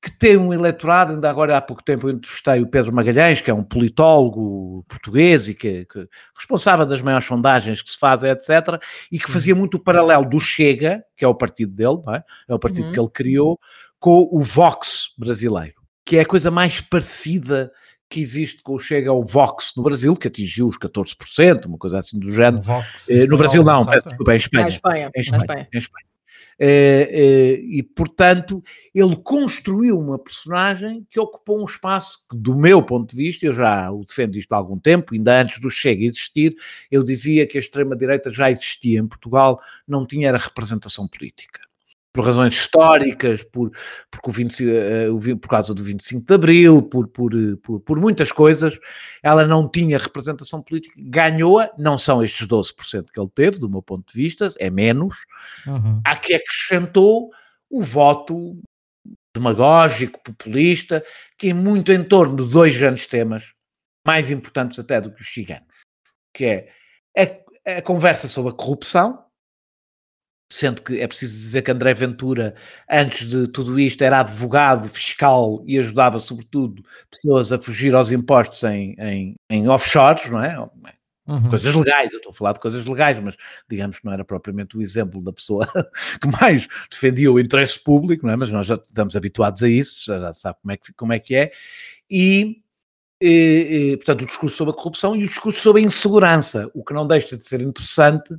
que 0.00 0.16
tem 0.16 0.36
um 0.36 0.54
eleitorado, 0.54 1.14
ainda 1.14 1.28
agora 1.28 1.56
há 1.56 1.60
pouco 1.60 1.82
tempo 1.82 2.06
eu 2.06 2.12
entrevistei 2.12 2.60
o 2.62 2.68
Pedro 2.68 2.94
Magalhães, 2.94 3.40
que 3.40 3.50
é 3.50 3.54
um 3.54 3.64
politólogo 3.64 4.84
português 4.86 5.48
e 5.48 5.54
que, 5.54 5.84
que 5.86 6.08
responsável 6.36 6.86
das 6.86 7.02
maiores 7.02 7.26
sondagens 7.26 7.82
que 7.82 7.90
se 7.90 7.98
fazem, 7.98 8.30
etc., 8.30 8.80
e 9.10 9.18
que 9.18 9.28
fazia 9.28 9.52
muito 9.52 9.78
o 9.78 9.80
paralelo 9.80 10.24
do 10.24 10.38
Chega, 10.38 11.02
que 11.16 11.24
é 11.24 11.28
o 11.28 11.34
partido 11.34 11.72
dele, 11.72 11.98
é? 12.14 12.22
é? 12.52 12.54
o 12.54 12.58
partido 12.60 12.86
uhum. 12.86 12.92
que 12.92 13.00
ele 13.00 13.10
criou, 13.10 13.58
com 13.98 14.28
o 14.30 14.38
Vox 14.40 15.12
brasileiro, 15.18 15.74
que 16.06 16.18
é 16.18 16.20
a 16.20 16.26
coisa 16.26 16.52
mais 16.52 16.80
parecida 16.80 17.72
que 18.08 18.20
existe 18.20 18.62
com 18.62 18.74
o 18.74 18.78
Chega 18.78 19.10
ao 19.10 19.24
Vox 19.24 19.72
no 19.76 19.82
Brasil, 19.82 20.16
que 20.16 20.28
atingiu 20.28 20.68
os 20.68 20.78
14%, 20.78 21.66
uma 21.66 21.78
coisa 21.78 21.98
assim 21.98 22.18
do 22.18 22.30
género. 22.30 22.62
Vox, 22.62 23.08
eh, 23.10 23.26
no 23.26 23.36
Brasil 23.36 23.62
não, 23.62 23.84
peço 23.84 24.08
desculpa, 24.08 24.32
em 24.32 24.36
Espanha. 24.36 24.64
Em 24.64 24.68
Espanha. 24.68 25.10
Em 25.14 25.20
Espanha. 25.20 25.42
Espanha. 25.42 25.68
Em 25.72 25.78
Espanha. 25.78 26.08
Eh, 26.60 27.08
eh, 27.12 27.60
e, 27.70 27.82
portanto, 27.82 28.62
ele 28.92 29.14
construiu 29.16 29.98
uma 29.98 30.18
personagem 30.18 31.06
que 31.08 31.20
ocupou 31.20 31.60
um 31.60 31.64
espaço 31.64 32.26
que, 32.28 32.36
do 32.36 32.56
meu 32.56 32.82
ponto 32.82 33.10
de 33.10 33.16
vista, 33.16 33.46
eu 33.46 33.52
já 33.52 33.90
o 33.92 34.02
defendo 34.04 34.36
isto 34.36 34.52
há 34.52 34.56
algum 34.56 34.78
tempo, 34.78 35.14
ainda 35.14 35.40
antes 35.40 35.60
do 35.60 35.70
Chega 35.70 36.04
existir, 36.04 36.56
eu 36.90 37.04
dizia 37.04 37.46
que 37.46 37.56
a 37.56 37.60
extrema-direita 37.60 38.30
já 38.30 38.50
existia 38.50 38.98
em 38.98 39.06
Portugal, 39.06 39.60
não 39.86 40.04
tinha 40.04 40.28
era 40.28 40.38
representação 40.38 41.06
política 41.06 41.67
por 42.12 42.24
razões 42.24 42.54
históricas, 42.54 43.42
por, 43.42 43.70
porque 44.10 44.30
o 44.30 44.32
20, 44.32 44.64
uh, 44.64 45.36
por 45.38 45.48
causa 45.48 45.74
do 45.74 45.82
25 45.82 46.26
de 46.26 46.34
Abril, 46.34 46.82
por, 46.82 47.06
por, 47.08 47.32
eh, 47.34 47.56
por, 47.62 47.80
por 47.80 48.00
muitas 48.00 48.32
coisas, 48.32 48.78
ela 49.22 49.46
não 49.46 49.68
tinha 49.68 49.98
representação 49.98 50.62
política, 50.62 50.94
ganhou-a, 50.98 51.70
não 51.78 51.98
são 51.98 52.22
estes 52.22 52.46
12% 52.46 53.06
que 53.12 53.20
ele 53.20 53.30
teve, 53.34 53.58
do 53.58 53.68
meu 53.68 53.82
ponto 53.82 54.10
de 54.12 54.20
vista, 54.20 54.48
é 54.58 54.70
menos, 54.70 55.16
uhum. 55.66 56.00
a 56.04 56.16
que 56.16 56.34
acrescentou 56.34 57.30
o 57.70 57.82
voto 57.82 58.58
demagógico, 59.34 60.20
populista, 60.22 61.04
que 61.36 61.50
é 61.50 61.54
muito 61.54 61.92
em 61.92 62.02
torno 62.02 62.36
de 62.44 62.50
dois 62.50 62.76
grandes 62.76 63.06
temas, 63.06 63.52
mais 64.06 64.30
importantes 64.30 64.78
até 64.78 65.00
do 65.00 65.12
que 65.12 65.20
os 65.20 65.32
ciganos, 65.32 65.74
que 66.32 66.44
é 66.44 66.72
a, 67.66 67.78
a 67.78 67.82
conversa 67.82 68.26
sobre 68.26 68.50
a 68.50 68.54
corrupção, 68.54 69.27
sendo 70.48 70.82
que 70.82 70.98
é 70.98 71.06
preciso 71.06 71.36
dizer 71.36 71.62
que 71.62 71.70
André 71.70 71.92
Ventura, 71.92 72.54
antes 72.90 73.28
de 73.28 73.46
tudo 73.48 73.78
isto, 73.78 74.02
era 74.02 74.20
advogado 74.20 74.88
fiscal 74.88 75.62
e 75.66 75.78
ajudava, 75.78 76.18
sobretudo, 76.18 76.82
pessoas 77.10 77.52
a 77.52 77.58
fugir 77.58 77.94
aos 77.94 78.10
impostos 78.10 78.64
em, 78.64 78.94
em, 78.98 79.34
em 79.50 79.68
offshores, 79.68 80.30
não 80.30 80.42
é? 80.42 80.58
Uhum. 81.28 81.50
Coisas 81.50 81.74
legais, 81.74 82.12
eu 82.14 82.16
estou 82.16 82.30
a 82.30 82.34
falar 82.34 82.52
de 82.54 82.60
coisas 82.60 82.86
legais, 82.86 83.22
mas 83.22 83.36
digamos 83.68 83.98
que 83.98 84.06
não 84.06 84.12
era 84.14 84.24
propriamente 84.24 84.78
o 84.78 84.80
exemplo 84.80 85.22
da 85.22 85.30
pessoa 85.30 85.66
que 86.18 86.28
mais 86.40 86.66
defendia 86.90 87.30
o 87.30 87.38
interesse 87.38 87.78
público, 87.78 88.26
não 88.26 88.32
é? 88.32 88.36
Mas 88.36 88.50
nós 88.50 88.66
já 88.66 88.76
estamos 88.76 89.14
habituados 89.14 89.62
a 89.62 89.68
isso, 89.68 90.06
já 90.06 90.32
sabe 90.32 90.56
como 90.62 90.72
é 90.72 90.76
que, 90.78 90.92
como 90.94 91.12
é, 91.12 91.18
que 91.18 91.34
é. 91.36 91.52
E, 92.10 92.62
e, 93.20 93.90
e, 93.92 93.96
portanto, 93.98 94.22
o 94.22 94.26
discurso 94.26 94.56
sobre 94.56 94.72
a 94.72 94.76
corrupção 94.76 95.14
e 95.14 95.24
o 95.24 95.28
discurso 95.28 95.60
sobre 95.60 95.82
a 95.82 95.84
insegurança, 95.84 96.70
o 96.72 96.82
que 96.82 96.94
não 96.94 97.06
deixa 97.06 97.36
de 97.36 97.44
ser 97.44 97.60
interessante 97.60 98.34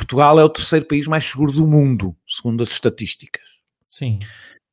Portugal 0.00 0.40
é 0.40 0.44
o 0.44 0.48
terceiro 0.48 0.86
país 0.86 1.06
mais 1.06 1.26
seguro 1.26 1.52
do 1.52 1.66
mundo, 1.66 2.16
segundo 2.26 2.62
as 2.62 2.70
estatísticas. 2.70 3.44
Sim. 3.90 4.18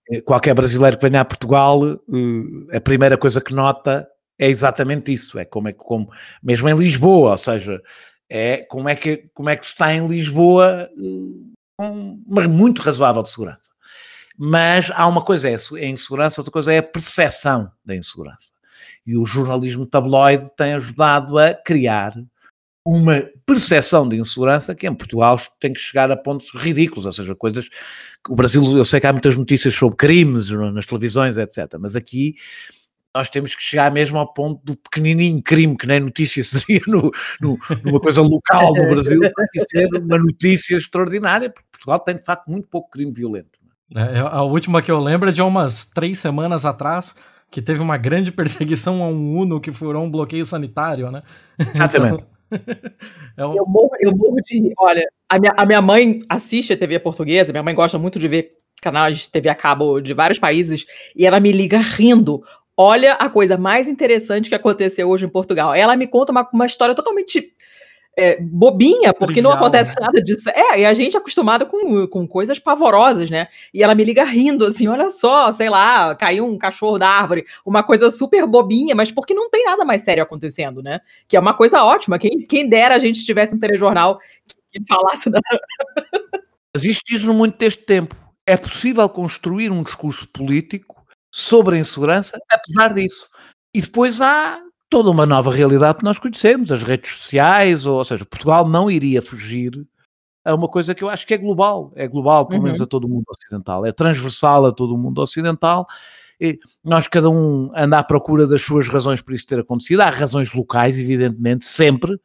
Eh, 0.09 0.21
qualquer 0.21 0.53
brasileiro 0.53 0.97
que 0.97 1.05
venha 1.05 1.19
a 1.19 1.25
Portugal, 1.25 1.83
eh, 1.85 2.77
a 2.77 2.79
primeira 2.79 3.17
coisa 3.17 3.41
que 3.41 3.53
nota 3.53 4.07
é 4.39 4.47
exatamente 4.47 5.11
isso. 5.11 5.37
É 5.37 5.43
como 5.43 5.67
é 5.67 5.73
que, 5.73 5.79
como, 5.79 6.09
mesmo 6.41 6.69
em 6.69 6.77
Lisboa, 6.77 7.31
ou 7.31 7.37
seja, 7.37 7.81
é 8.29 8.57
como 8.69 8.87
é 8.87 8.95
que, 8.95 9.29
como 9.33 9.49
é 9.49 9.57
que 9.57 9.65
se 9.65 9.73
está 9.73 9.93
em 9.93 10.07
Lisboa 10.07 10.89
eh, 10.97 11.53
com 11.77 12.23
uma 12.25 12.47
muito 12.47 12.81
razoável 12.81 13.21
de 13.21 13.29
segurança. 13.29 13.69
Mas 14.37 14.89
há 14.93 15.05
uma 15.07 15.23
coisa 15.23 15.49
é 15.49 15.55
a 15.55 15.85
insegurança, 15.85 16.39
outra 16.39 16.53
coisa 16.53 16.71
é 16.71 16.77
a 16.77 16.83
percepção 16.83 17.69
da 17.83 17.95
insegurança. 17.95 18.53
E 19.05 19.17
o 19.17 19.25
jornalismo 19.25 19.85
tabloide 19.85 20.49
tem 20.55 20.73
ajudado 20.75 21.37
a 21.37 21.53
criar 21.53 22.13
uma 22.89 23.21
percepção 23.45 24.07
de 24.07 24.15
insegurança 24.15 24.73
que 24.73 24.87
em 24.87 24.95
Portugal 24.95 25.37
tem 25.59 25.73
que 25.73 25.79
chegar 25.79 26.09
a 26.09 26.15
pontos 26.15 26.51
ridículos, 26.55 27.05
ou 27.05 27.11
seja, 27.11 27.35
coisas 27.35 27.67
que 27.67 28.31
o 28.31 28.35
Brasil, 28.35 28.63
eu 28.77 28.85
sei 28.85 29.01
que 29.01 29.07
há 29.07 29.11
muitas 29.11 29.35
notícias 29.35 29.73
sobre 29.73 29.97
crimes 29.97 30.49
nas 30.49 30.85
televisões, 30.85 31.37
etc, 31.37 31.75
mas 31.77 31.97
aqui 31.97 32.35
nós 33.13 33.29
temos 33.29 33.53
que 33.53 33.61
chegar 33.61 33.91
mesmo 33.91 34.17
ao 34.17 34.33
ponto 34.33 34.63
do 34.63 34.77
pequenininho 34.77 35.43
crime, 35.43 35.75
que 35.75 35.85
nem 35.85 35.99
notícia 35.99 36.41
seria 36.45 36.79
no, 36.87 37.11
no, 37.41 37.59
numa 37.83 37.99
coisa 37.99 38.21
local 38.21 38.73
no 38.73 38.87
Brasil, 38.87 39.19
tem 39.19 39.61
ser 39.69 39.89
uma 39.93 40.17
notícia 40.17 40.77
extraordinária, 40.77 41.49
porque 41.49 41.67
Portugal 41.69 41.99
tem 41.99 42.15
de 42.15 42.23
facto 42.23 42.47
muito 42.47 42.69
pouco 42.69 42.89
crime 42.89 43.11
violento. 43.11 43.59
É, 43.93 44.19
a 44.19 44.43
última 44.43 44.81
que 44.81 44.91
eu 44.91 44.99
lembro 44.99 45.27
é 45.27 45.33
de 45.33 45.41
umas 45.41 45.83
três 45.83 46.19
semanas 46.19 46.63
atrás, 46.63 47.15
que 47.51 47.61
teve 47.61 47.81
uma 47.81 47.97
grande 47.97 48.31
perseguição 48.31 49.03
a 49.03 49.07
um 49.07 49.37
Uno 49.37 49.59
que 49.59 49.73
furou 49.73 50.05
um 50.05 50.11
bloqueio 50.11 50.45
sanitário, 50.45 51.11
né? 51.11 51.21
Exatamente. 51.59 52.23
Então, 52.23 52.36
é 53.37 53.45
um... 53.45 53.55
eu, 53.55 53.65
morro, 53.65 53.91
eu 53.99 54.15
morro 54.15 54.37
de. 54.43 54.73
Olha, 54.77 55.07
a 55.29 55.39
minha, 55.39 55.53
a 55.57 55.65
minha 55.65 55.81
mãe 55.81 56.21
assiste 56.29 56.73
a 56.73 56.77
TV 56.77 56.99
portuguesa, 56.99 57.51
minha 57.51 57.63
mãe 57.63 57.75
gosta 57.75 57.97
muito 57.97 58.19
de 58.19 58.27
ver 58.27 58.49
canais 58.81 59.17
de 59.17 59.31
TV 59.31 59.49
a 59.49 59.55
cabo 59.55 59.99
de 59.99 60.13
vários 60.13 60.39
países, 60.39 60.85
e 61.15 61.25
ela 61.25 61.39
me 61.39 61.51
liga 61.51 61.79
rindo. 61.79 62.43
Olha 62.79 63.13
a 63.13 63.27
coisa 63.27 63.57
mais 63.57 63.87
interessante 63.87 64.49
que 64.49 64.55
aconteceu 64.55 65.09
hoje 65.09 65.25
em 65.25 65.29
Portugal. 65.29 65.73
Ela 65.73 65.97
me 65.97 66.05
conta 66.05 66.31
uma, 66.31 66.47
uma 66.53 66.65
história 66.65 66.93
totalmente 66.93 67.55
é, 68.17 68.41
bobinha, 68.41 69.13
porque 69.13 69.35
Trivial, 69.35 69.53
não 69.53 69.59
acontece 69.59 69.91
né? 69.91 70.07
nada 70.07 70.19
disso. 70.19 70.49
É, 70.49 70.79
e 70.79 70.85
a 70.85 70.93
gente 70.95 71.15
é 71.15 71.19
acostumado 71.19 71.67
com, 71.67 72.07
com 72.07 72.27
coisas 72.27 72.57
pavorosas, 72.57 73.29
né? 73.29 73.47
E 73.71 73.83
ela 73.83 73.93
me 73.93 74.03
liga 74.03 74.23
rindo, 74.23 74.65
assim, 74.65 74.87
olha 74.87 75.11
só, 75.11 75.51
sei 75.51 75.69
lá, 75.69 76.15
caiu 76.15 76.43
um 76.43 76.57
cachorro 76.57 76.97
da 76.97 77.07
árvore, 77.07 77.45
uma 77.63 77.83
coisa 77.83 78.09
super 78.09 78.47
bobinha, 78.47 78.95
mas 78.95 79.11
porque 79.11 79.35
não 79.35 79.51
tem 79.51 79.63
nada 79.65 79.85
mais 79.85 80.01
sério 80.01 80.23
acontecendo, 80.23 80.81
né? 80.81 80.99
Que 81.27 81.37
é 81.37 81.39
uma 81.39 81.53
coisa 81.53 81.83
ótima. 81.83 82.17
Quem, 82.17 82.39
quem 82.39 82.67
dera 82.67 82.95
a 82.95 82.99
gente 82.99 83.23
tivesse 83.23 83.55
um 83.55 83.59
telejornal 83.59 84.19
que, 84.47 84.55
que 84.71 84.87
falasse 84.87 85.29
da... 85.29 85.39
Mas 86.73 86.83
isto 86.83 87.03
diz-no 87.05 87.33
muito 87.33 87.57
deste 87.57 87.83
tempo. 87.83 88.15
É 88.47 88.57
possível 88.57 89.07
construir 89.09 89.71
um 89.71 89.83
discurso 89.83 90.27
político 90.29 91.05
sobre 91.31 91.75
a 91.75 91.79
insegurança, 91.79 92.39
apesar 92.51 92.93
disso. 92.93 93.29
E 93.73 93.81
depois 93.81 94.21
há 94.21 94.59
toda 94.89 95.09
uma 95.09 95.25
nova 95.25 95.51
realidade 95.51 95.99
que 95.99 96.03
nós 96.03 96.19
conhecemos, 96.19 96.71
as 96.71 96.83
redes 96.83 97.11
sociais, 97.11 97.85
ou, 97.85 97.97
ou, 97.97 98.03
seja, 98.03 98.25
Portugal 98.25 98.67
não 98.67 98.89
iria 98.89 99.21
fugir 99.21 99.85
a 100.45 100.55
uma 100.55 100.67
coisa 100.67 100.95
que 100.95 101.03
eu 101.03 101.09
acho 101.09 101.27
que 101.27 101.33
é 101.33 101.37
global, 101.37 101.91
é 101.95 102.07
global, 102.07 102.45
pelo 102.45 102.59
uhum. 102.59 102.65
menos 102.65 102.81
a 102.81 102.85
todo 102.85 103.05
o 103.05 103.09
mundo 103.09 103.25
ocidental, 103.29 103.85
é 103.85 103.91
transversal 103.91 104.65
a 104.65 104.71
todo 104.71 104.95
o 104.95 104.97
mundo 104.97 105.21
ocidental. 105.21 105.85
E 106.39 106.59
nós, 106.83 107.07
cada 107.07 107.29
um, 107.29 107.71
anda 107.75 107.99
à 107.99 108.03
procura 108.03 108.45
das 108.47 108.61
suas 108.61 108.87
razões 108.87 109.21
para 109.21 109.35
isso 109.35 109.47
ter 109.47 109.59
acontecido. 109.59 110.01
Há 110.01 110.09
razões 110.09 110.53
locais, 110.53 110.99
evidentemente, 110.99 111.65
sempre, 111.65 112.17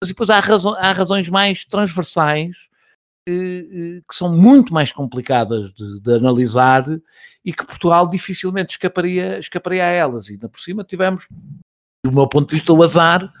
mas 0.00 0.08
depois 0.08 0.30
há, 0.30 0.40
razão, 0.40 0.74
há 0.74 0.92
razões 0.92 1.28
mais 1.28 1.64
transversais 1.64 2.70
eh, 3.28 3.32
eh, 3.32 4.00
que 4.08 4.14
são 4.14 4.34
muito 4.34 4.72
mais 4.72 4.92
complicadas 4.92 5.72
de, 5.74 6.00
de, 6.00 6.14
analisar 6.14 6.84
e 7.44 7.52
que 7.52 7.66
Portugal 7.66 8.08
dificilmente 8.08 8.72
escaparia, 8.72 9.38
escaparia 9.38 9.84
a 9.84 9.88
elas. 9.88 10.28
E 10.28 10.32
ainda 10.32 10.48
por 10.48 10.60
cima 10.60 10.82
tivemos 10.82 11.28
do 12.04 12.12
meu 12.12 12.28
ponto 12.28 12.48
de 12.48 12.56
vista, 12.56 12.72
o 12.72 12.82
azar 12.82 13.32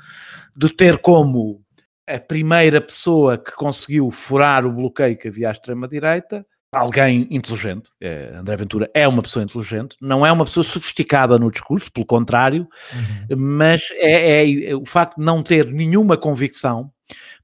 de 0.56 0.68
ter 0.68 0.98
como 0.98 1.62
a 2.08 2.18
primeira 2.18 2.80
pessoa 2.80 3.38
que 3.38 3.52
conseguiu 3.52 4.10
furar 4.10 4.66
o 4.66 4.72
bloqueio 4.72 5.16
que 5.16 5.28
havia 5.28 5.48
à 5.48 5.52
extrema-direita 5.52 6.44
alguém 6.72 7.26
inteligente. 7.30 7.90
É, 8.00 8.32
André 8.36 8.56
Ventura 8.56 8.90
é 8.94 9.06
uma 9.06 9.22
pessoa 9.22 9.42
inteligente, 9.42 9.96
não 10.00 10.24
é 10.24 10.30
uma 10.30 10.44
pessoa 10.44 10.62
sofisticada 10.64 11.38
no 11.38 11.50
discurso, 11.50 11.90
pelo 11.92 12.06
contrário, 12.06 12.68
uhum. 12.92 13.36
mas 13.36 13.88
é, 13.92 14.44
é, 14.44 14.70
é, 14.70 14.76
o 14.76 14.86
facto 14.86 15.16
de 15.16 15.24
não 15.24 15.42
ter 15.42 15.66
nenhuma 15.66 16.16
convicção 16.16 16.92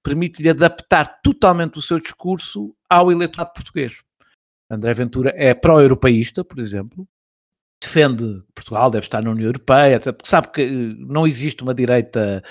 permite-lhe 0.02 0.50
adaptar 0.50 1.20
totalmente 1.22 1.78
o 1.78 1.82
seu 1.82 1.98
discurso 1.98 2.74
ao 2.88 3.10
eleitorado 3.10 3.52
português. 3.52 4.00
André 4.70 4.94
Ventura 4.94 5.32
é 5.34 5.52
pró-europeísta, 5.54 6.44
por 6.44 6.60
exemplo, 6.60 7.06
defende 7.80 8.42
Portugal 8.54 8.90
deve 8.90 9.04
estar 9.04 9.22
na 9.22 9.30
União 9.30 9.46
Europeia, 9.46 10.00
porque 10.00 10.28
sabe 10.28 10.48
que 10.48 10.62
eh, 10.62 10.94
não 10.98 11.26
existe 11.26 11.62
uma 11.62 11.74
direita 11.74 12.42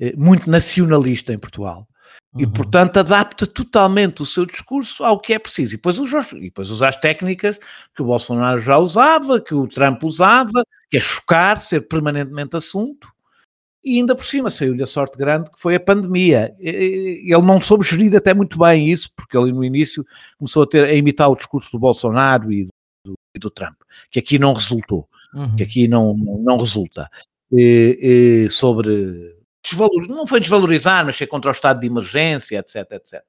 eh, 0.00 0.14
muito 0.16 0.50
nacionalista 0.50 1.32
em 1.32 1.38
Portugal. 1.38 1.88
Uhum. 2.34 2.42
E, 2.42 2.46
portanto, 2.46 2.98
adapta 2.98 3.46
totalmente 3.46 4.22
o 4.22 4.26
seu 4.26 4.44
discurso 4.44 5.04
ao 5.04 5.18
que 5.18 5.32
é 5.32 5.38
preciso. 5.38 5.74
E 5.74 5.76
depois, 5.76 5.98
usa, 5.98 6.36
e 6.36 6.42
depois 6.42 6.70
usa 6.70 6.88
as 6.88 6.96
técnicas 6.96 7.58
que 7.94 8.02
o 8.02 8.06
Bolsonaro 8.06 8.60
já 8.60 8.78
usava, 8.78 9.40
que 9.40 9.54
o 9.54 9.66
Trump 9.66 10.04
usava, 10.04 10.64
que 10.90 10.98
é 10.98 11.00
chocar, 11.00 11.58
ser 11.58 11.88
permanentemente 11.88 12.56
assunto. 12.56 13.08
E 13.82 13.98
ainda 13.98 14.16
por 14.16 14.24
cima 14.24 14.50
saiu-lhe 14.50 14.82
a 14.82 14.86
sorte 14.86 15.16
grande 15.16 15.50
que 15.50 15.60
foi 15.60 15.76
a 15.76 15.80
pandemia. 15.80 16.54
Ele 16.58 17.42
não 17.42 17.60
soube 17.60 17.84
gerir 17.84 18.14
até 18.16 18.34
muito 18.34 18.58
bem 18.58 18.90
isso, 18.90 19.08
porque 19.16 19.38
ele 19.38 19.52
no 19.52 19.64
início 19.64 20.04
começou 20.36 20.64
a, 20.64 20.66
ter, 20.66 20.84
a 20.84 20.94
imitar 20.94 21.30
o 21.30 21.36
discurso 21.36 21.70
do 21.70 21.78
Bolsonaro 21.78 22.52
e 22.52 22.66
do, 23.38 23.50
Trump, 23.50 23.76
que 24.10 24.18
aqui 24.18 24.38
não 24.38 24.52
resultou, 24.52 25.08
uhum. 25.34 25.56
que 25.56 25.62
aqui 25.62 25.88
não, 25.88 26.14
não 26.14 26.56
resulta. 26.56 27.08
E, 27.52 28.46
e 28.46 28.50
sobre 28.50 29.36
desvalor, 29.62 30.06
não 30.08 30.26
foi 30.26 30.40
desvalorizar, 30.40 31.04
mas 31.04 31.16
ser 31.16 31.26
contra 31.26 31.50
o 31.50 31.52
estado 31.52 31.80
de 31.80 31.86
emergência, 31.86 32.58
etc, 32.58 32.92
etc. 32.92 33.22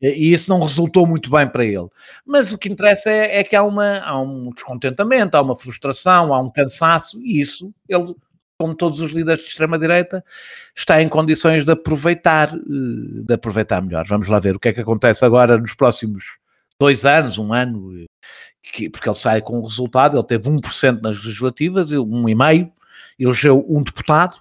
E 0.00 0.32
isso 0.32 0.50
não 0.50 0.60
resultou 0.60 1.06
muito 1.06 1.30
bem 1.30 1.48
para 1.48 1.64
ele. 1.64 1.88
Mas 2.24 2.52
o 2.52 2.58
que 2.58 2.68
interessa 2.68 3.10
é, 3.10 3.38
é 3.38 3.44
que 3.44 3.56
há, 3.56 3.62
uma, 3.62 3.98
há 4.00 4.20
um 4.20 4.50
descontentamento, 4.50 5.36
há 5.36 5.42
uma 5.42 5.56
frustração, 5.56 6.34
há 6.34 6.40
um 6.40 6.50
cansaço, 6.50 7.18
e 7.24 7.40
isso 7.40 7.72
ele, 7.88 8.14
como 8.58 8.74
todos 8.74 9.00
os 9.00 9.10
líderes 9.10 9.40
de 9.40 9.48
extrema-direita, 9.48 10.22
está 10.76 11.00
em 11.00 11.08
condições 11.08 11.64
de 11.64 11.72
aproveitar, 11.72 12.54
eh, 12.54 12.58
de 13.24 13.34
aproveitar 13.34 13.80
melhor. 13.80 14.04
Vamos 14.06 14.28
lá 14.28 14.38
ver 14.38 14.56
o 14.56 14.60
que 14.60 14.68
é 14.68 14.72
que 14.72 14.80
acontece 14.80 15.24
agora 15.24 15.56
nos 15.56 15.74
próximos 15.74 16.24
dois 16.78 17.06
anos, 17.06 17.38
um 17.38 17.54
ano, 17.54 18.04
que, 18.72 18.88
porque 18.88 19.08
ele 19.08 19.16
sai 19.16 19.40
com 19.40 19.58
o 19.58 19.66
resultado, 19.66 20.16
ele 20.16 20.26
teve 20.26 20.48
1% 20.48 21.00
nas 21.02 21.24
legislativas, 21.24 21.90
1,5%, 21.90 22.70
elegeu 23.18 23.64
um 23.68 23.82
deputado, 23.82 24.36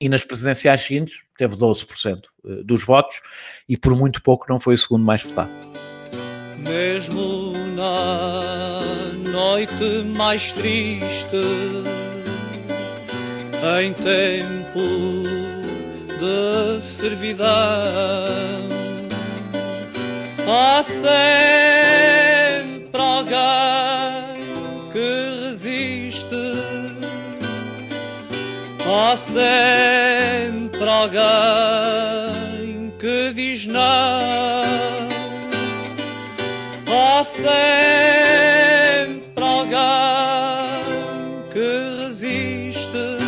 e 0.00 0.08
nas 0.08 0.24
presidenciais 0.24 0.82
seguintes 0.82 1.22
teve 1.36 1.56
12% 1.56 2.22
eh, 2.46 2.62
dos 2.64 2.84
votos, 2.84 3.20
e 3.68 3.76
por 3.76 3.94
muito 3.96 4.22
pouco 4.22 4.46
não 4.48 4.60
foi 4.60 4.74
o 4.74 4.78
segundo 4.78 5.04
mais 5.04 5.22
votado. 5.22 5.50
Mesmo 6.58 7.52
na 7.74 8.80
noite 9.30 10.04
mais 10.16 10.52
triste, 10.52 11.36
em 13.80 13.92
tempo 13.94 14.80
de 16.18 16.80
servidão, 16.80 17.46
há 20.46 20.82
sempre 22.88 23.02
alguém 23.02 24.40
que 24.90 25.48
resiste. 25.48 26.54
Há 28.80 29.14
sempre 29.16 30.88
alguém 30.88 32.92
que 32.98 33.32
diz 33.34 33.66
não. 33.66 33.82
Há 36.86 37.22
sempre 37.24 39.44
alguém 39.44 39.76
que 41.52 42.06
resiste. 42.06 43.18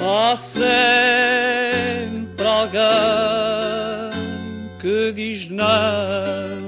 Há 0.00 0.36
sempre 0.36 2.46
alguém 2.46 2.80
que 4.78 5.12
diz 5.12 5.50
não. 5.50 6.61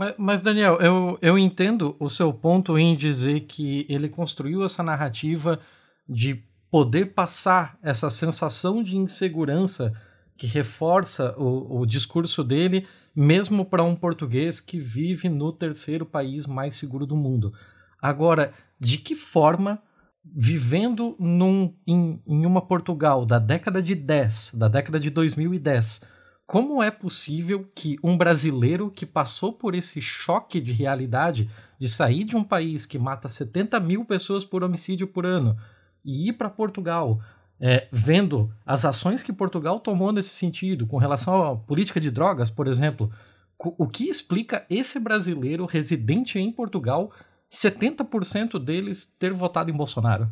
Mas, 0.00 0.14
mas, 0.16 0.42
Daniel, 0.42 0.80
eu, 0.80 1.18
eu 1.20 1.38
entendo 1.38 1.94
o 2.00 2.08
seu 2.08 2.32
ponto 2.32 2.78
em 2.78 2.96
dizer 2.96 3.40
que 3.40 3.84
ele 3.86 4.08
construiu 4.08 4.64
essa 4.64 4.82
narrativa 4.82 5.60
de 6.08 6.42
poder 6.70 7.12
passar 7.12 7.78
essa 7.82 8.08
sensação 8.08 8.82
de 8.82 8.96
insegurança 8.96 9.92
que 10.38 10.46
reforça 10.46 11.38
o, 11.38 11.80
o 11.80 11.84
discurso 11.84 12.42
dele, 12.42 12.86
mesmo 13.14 13.62
para 13.62 13.84
um 13.84 13.94
português 13.94 14.58
que 14.58 14.78
vive 14.78 15.28
no 15.28 15.52
terceiro 15.52 16.06
país 16.06 16.46
mais 16.46 16.76
seguro 16.76 17.04
do 17.04 17.14
mundo. 17.14 17.52
Agora, 18.00 18.54
de 18.78 18.96
que 18.96 19.14
forma, 19.14 19.82
vivendo 20.24 21.14
num, 21.18 21.74
em, 21.86 22.22
em 22.26 22.46
uma 22.46 22.62
Portugal 22.62 23.26
da 23.26 23.38
década 23.38 23.82
de 23.82 23.94
10, 23.94 24.52
da 24.54 24.66
década 24.66 24.98
de 24.98 25.10
2010, 25.10 26.08
como 26.50 26.82
é 26.82 26.90
possível 26.90 27.64
que 27.76 27.96
um 28.02 28.18
brasileiro 28.18 28.90
que 28.90 29.06
passou 29.06 29.52
por 29.52 29.72
esse 29.72 30.02
choque 30.02 30.60
de 30.60 30.72
realidade 30.72 31.48
de 31.78 31.86
sair 31.86 32.24
de 32.24 32.36
um 32.36 32.42
país 32.42 32.84
que 32.84 32.98
mata 32.98 33.28
70 33.28 33.78
mil 33.78 34.04
pessoas 34.04 34.44
por 34.44 34.64
homicídio 34.64 35.06
por 35.06 35.24
ano 35.24 35.56
e 36.04 36.28
ir 36.28 36.32
para 36.32 36.50
Portugal, 36.50 37.20
é, 37.60 37.86
vendo 37.92 38.52
as 38.66 38.84
ações 38.84 39.22
que 39.22 39.32
Portugal 39.32 39.78
tomou 39.78 40.10
nesse 40.10 40.30
sentido, 40.30 40.88
com 40.88 40.96
relação 40.96 41.40
à 41.40 41.54
política 41.54 42.00
de 42.00 42.10
drogas, 42.10 42.50
por 42.50 42.66
exemplo, 42.66 43.12
o 43.56 43.86
que 43.86 44.08
explica 44.08 44.66
esse 44.68 44.98
brasileiro 44.98 45.66
residente 45.66 46.36
em 46.36 46.50
Portugal, 46.50 47.12
70% 47.48 48.58
deles 48.58 49.06
ter 49.06 49.32
votado 49.32 49.70
em 49.70 49.76
Bolsonaro? 49.76 50.28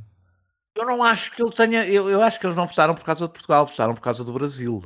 Eu 0.75 0.85
não 0.85 1.05
acho 1.05 1.33
que 1.37 1.41
ele 1.41 1.53
tenha. 1.53 1.87
Eu, 1.87 2.11
eu 2.11 2.21
acho 2.21 2.41
que 2.41 2.47
eles 2.47 2.57
não 2.57 2.67
votaram 2.67 2.97
por 2.97 3.05
causa 3.05 3.25
de 3.25 3.33
Portugal, 3.33 3.67
votaram 3.67 3.95
por 3.95 4.01
causa 4.01 4.25
do 4.25 4.33
Brasil 4.33 4.83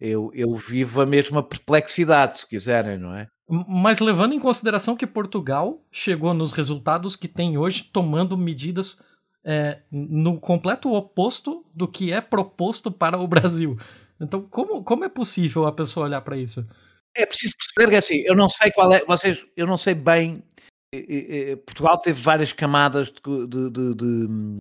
eu, 0.00 0.30
eu 0.34 0.54
vivo 0.54 1.00
a 1.02 1.06
mesma 1.06 1.42
perplexidade, 1.42 2.38
se 2.38 2.48
quiserem, 2.48 2.98
não 2.98 3.14
é? 3.14 3.28
Mas 3.68 3.98
levando 3.98 4.32
em 4.32 4.38
consideração 4.38 4.96
que 4.96 5.06
Portugal 5.06 5.84
chegou 5.90 6.32
nos 6.32 6.52
resultados 6.52 7.16
que 7.16 7.28
tem 7.28 7.58
hoje, 7.58 7.84
tomando 7.92 8.38
medidas 8.38 9.02
é, 9.44 9.80
no 9.90 10.38
completo 10.38 10.92
oposto 10.92 11.64
do 11.74 11.88
que 11.88 12.12
é 12.12 12.20
proposto 12.20 12.90
para 12.90 13.18
o 13.18 13.26
Brasil. 13.26 13.76
Então, 14.20 14.42
como, 14.42 14.84
como 14.84 15.04
é 15.04 15.08
possível 15.08 15.66
a 15.66 15.72
pessoa 15.72 16.06
olhar 16.06 16.20
para 16.20 16.36
isso? 16.36 16.66
É 17.14 17.26
preciso 17.26 17.54
perceber 17.56 17.90
que 17.90 17.96
assim, 17.96 18.22
eu 18.24 18.36
não 18.36 18.48
sei 18.48 18.70
qual 18.70 18.92
é, 18.92 19.04
vocês, 19.04 19.44
eu 19.56 19.66
não 19.66 19.76
sei 19.76 19.94
bem. 19.94 20.42
Portugal 21.66 21.98
teve 21.98 22.20
várias 22.20 22.52
camadas 22.52 23.10
de, 23.10 23.46
de, 23.46 23.70
de, 23.70 23.94
de 23.94 24.58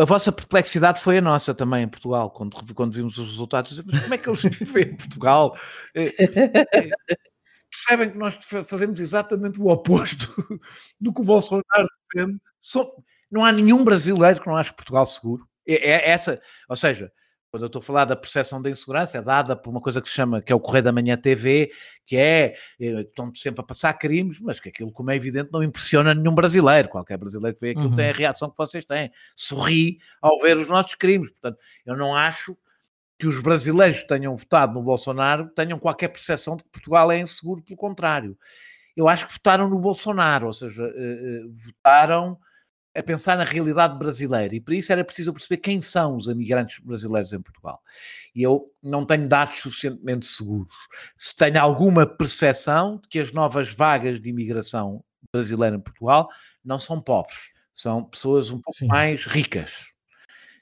a 0.00 0.04
vossa 0.04 0.32
perplexidade 0.32 1.00
foi 1.00 1.18
a 1.18 1.22
nossa 1.22 1.54
também 1.54 1.84
em 1.84 1.88
Portugal, 1.88 2.30
quando, 2.30 2.74
quando 2.74 2.92
vimos 2.92 3.18
os 3.18 3.30
resultados. 3.30 3.82
Mas 3.84 4.00
como 4.02 4.14
é 4.14 4.18
que 4.18 4.28
eles 4.28 4.42
vivem 4.58 4.84
em 4.84 4.96
Portugal? 4.96 5.56
É, 5.94 6.04
é, 6.06 6.90
percebem 7.70 8.10
que 8.10 8.18
nós 8.18 8.34
fazemos 8.66 9.00
exatamente 9.00 9.60
o 9.60 9.68
oposto 9.68 10.28
do 11.00 11.12
que 11.12 11.20
o 11.20 11.24
Bolsonaro 11.24 11.88
defende. 12.12 12.38
Não 13.30 13.44
há 13.44 13.50
nenhum 13.50 13.84
brasileiro 13.84 14.40
que 14.40 14.46
não 14.46 14.56
ache 14.56 14.72
Portugal 14.72 15.04
seguro. 15.06 15.46
É, 15.66 15.90
é 15.90 16.10
essa, 16.10 16.40
ou 16.68 16.76
seja, 16.76 17.12
quando 17.54 17.62
eu 17.62 17.66
estou 17.68 17.78
a 17.78 17.82
falar 17.84 18.04
da 18.04 18.16
percepção 18.16 18.60
de 18.60 18.68
insegurança, 18.68 19.16
é 19.16 19.22
dada 19.22 19.54
por 19.54 19.70
uma 19.70 19.80
coisa 19.80 20.02
que 20.02 20.08
se 20.08 20.14
chama, 20.16 20.42
que 20.42 20.50
é 20.50 20.56
o 20.56 20.58
Correio 20.58 20.82
da 20.82 20.90
Manhã 20.90 21.16
TV, 21.16 21.70
que 22.04 22.16
é, 22.16 22.56
eh, 22.80 23.02
estão 23.02 23.32
sempre 23.32 23.60
a 23.60 23.62
passar 23.62 23.94
crimes, 23.94 24.40
mas 24.40 24.58
que 24.58 24.70
aquilo, 24.70 24.90
como 24.90 25.12
é 25.12 25.14
evidente, 25.14 25.50
não 25.52 25.62
impressiona 25.62 26.12
nenhum 26.16 26.34
brasileiro. 26.34 26.88
Qualquer 26.88 27.16
brasileiro 27.16 27.56
que 27.56 27.60
vê 27.60 27.70
aquilo 27.70 27.90
uhum. 27.90 27.94
tem 27.94 28.10
a 28.10 28.12
reação 28.12 28.50
que 28.50 28.58
vocês 28.58 28.84
têm. 28.84 29.12
Sorri 29.36 30.00
ao 30.20 30.40
ver 30.40 30.56
os 30.56 30.66
nossos 30.66 30.96
crimes. 30.96 31.30
Portanto, 31.30 31.56
eu 31.86 31.96
não 31.96 32.16
acho 32.16 32.58
que 33.16 33.28
os 33.28 33.40
brasileiros 33.40 34.00
que 34.00 34.08
tenham 34.08 34.34
votado 34.34 34.74
no 34.74 34.82
Bolsonaro 34.82 35.48
tenham 35.50 35.78
qualquer 35.78 36.08
percepção 36.08 36.56
de 36.56 36.64
que 36.64 36.70
Portugal 36.70 37.12
é 37.12 37.20
inseguro, 37.20 37.62
pelo 37.62 37.76
contrário. 37.76 38.36
Eu 38.96 39.08
acho 39.08 39.28
que 39.28 39.32
votaram 39.32 39.70
no 39.70 39.78
Bolsonaro, 39.78 40.48
ou 40.48 40.52
seja, 40.52 40.82
uh, 40.82 40.88
uh, 40.88 41.52
votaram 41.52 42.36
a 42.94 43.02
pensar 43.02 43.36
na 43.36 43.44
realidade 43.44 43.98
brasileira 43.98 44.54
e 44.54 44.60
para 44.60 44.74
isso 44.74 44.92
era 44.92 45.04
preciso 45.04 45.32
perceber 45.32 45.56
quem 45.56 45.82
são 45.82 46.16
os 46.16 46.28
imigrantes 46.28 46.78
brasileiros 46.78 47.32
em 47.32 47.40
Portugal. 47.40 47.82
E 48.34 48.42
eu 48.42 48.70
não 48.82 49.04
tenho 49.04 49.28
dados 49.28 49.56
suficientemente 49.56 50.26
seguros. 50.26 50.70
Se 51.16 51.36
tenho 51.36 51.60
alguma 51.60 52.06
percepção 52.06 52.98
de 52.98 53.08
que 53.08 53.18
as 53.18 53.32
novas 53.32 53.72
vagas 53.72 54.20
de 54.20 54.30
imigração 54.30 55.02
brasileira 55.32 55.76
em 55.76 55.80
Portugal 55.80 56.28
não 56.64 56.78
são 56.78 57.00
pobres, 57.00 57.50
são 57.72 58.04
pessoas 58.04 58.50
um 58.50 58.58
pouco 58.58 58.78
Sim. 58.78 58.86
mais 58.86 59.26
ricas. 59.26 59.86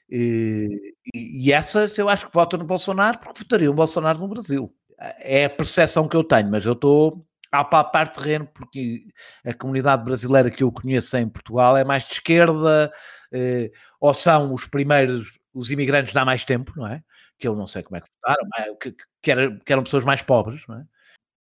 E, 0.09 0.95
e, 1.13 1.51
essas 1.51 1.97
eu 1.97 2.09
acho 2.09 2.27
que 2.27 2.33
votam 2.33 2.59
no 2.59 2.65
Bolsonaro 2.65 3.19
porque 3.19 3.39
votariam 3.39 3.71
o 3.71 3.75
Bolsonaro 3.75 4.19
no 4.19 4.27
Brasil. 4.27 4.73
É 5.19 5.45
a 5.45 5.49
percepção 5.49 6.07
que 6.07 6.15
eu 6.15 6.23
tenho, 6.23 6.49
mas 6.49 6.65
eu 6.65 6.73
estou 6.73 7.25
a 7.59 7.63
palpar 7.63 8.09
terreno, 8.09 8.47
porque 8.51 9.05
a 9.45 9.53
comunidade 9.53 10.03
brasileira 10.03 10.49
que 10.49 10.63
eu 10.63 10.71
conheço 10.71 11.15
em 11.17 11.29
Portugal 11.29 11.77
é 11.77 11.83
mais 11.83 12.03
de 12.03 12.13
esquerda, 12.13 12.91
eh, 13.31 13.71
ou 13.99 14.11
são 14.13 14.53
os 14.53 14.65
primeiros, 14.65 15.37
os 15.53 15.69
imigrantes 15.69 16.11
de 16.11 16.17
há 16.17 16.25
mais 16.25 16.43
tempo, 16.43 16.73
não 16.75 16.87
é? 16.87 17.03
Que 17.37 17.47
eu 17.47 17.55
não 17.55 17.67
sei 17.67 17.83
como 17.83 17.97
é 17.97 18.01
que 18.01 18.07
votaram, 18.15 18.75
que, 18.77 18.95
que, 19.21 19.31
era, 19.31 19.59
que 19.63 19.71
eram 19.71 19.83
pessoas 19.83 20.03
mais 20.03 20.23
pobres, 20.23 20.65
não 20.67 20.79
é? 20.79 20.83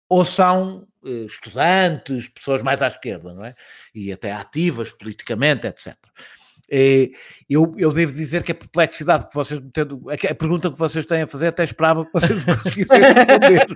Ou 0.09 0.25
são 0.25 0.89
eh, 1.05 1.27
estudantes, 1.27 2.29
pessoas 2.29 2.63
mais 2.63 2.83
à 2.83 2.89
esquerda, 2.89 3.35
não 3.35 3.45
é? 3.45 3.55
E 3.95 4.11
até 4.11 4.33
ativas 4.33 4.91
politicamente, 4.93 5.67
etc. 5.67 5.95
Eh, 6.71 7.11
eu, 7.51 7.75
eu 7.77 7.93
devo 7.93 8.15
dizer 8.15 8.43
que 8.43 8.53
a 8.53 8.55
perplexidade 8.55 9.29
que 9.29 9.35
vocês 9.35 9.61
tendo, 9.75 10.03
a 10.11 10.35
pergunta 10.35 10.71
que 10.71 10.79
vocês 10.79 11.05
têm 11.05 11.23
a 11.23 11.27
fazer, 11.27 11.49
até 11.49 11.65
esperava 11.65 12.07
que 12.07 12.13
vocês 12.13 12.45
me 12.47 12.57
conseguissem 12.57 13.01
responder, 13.03 13.67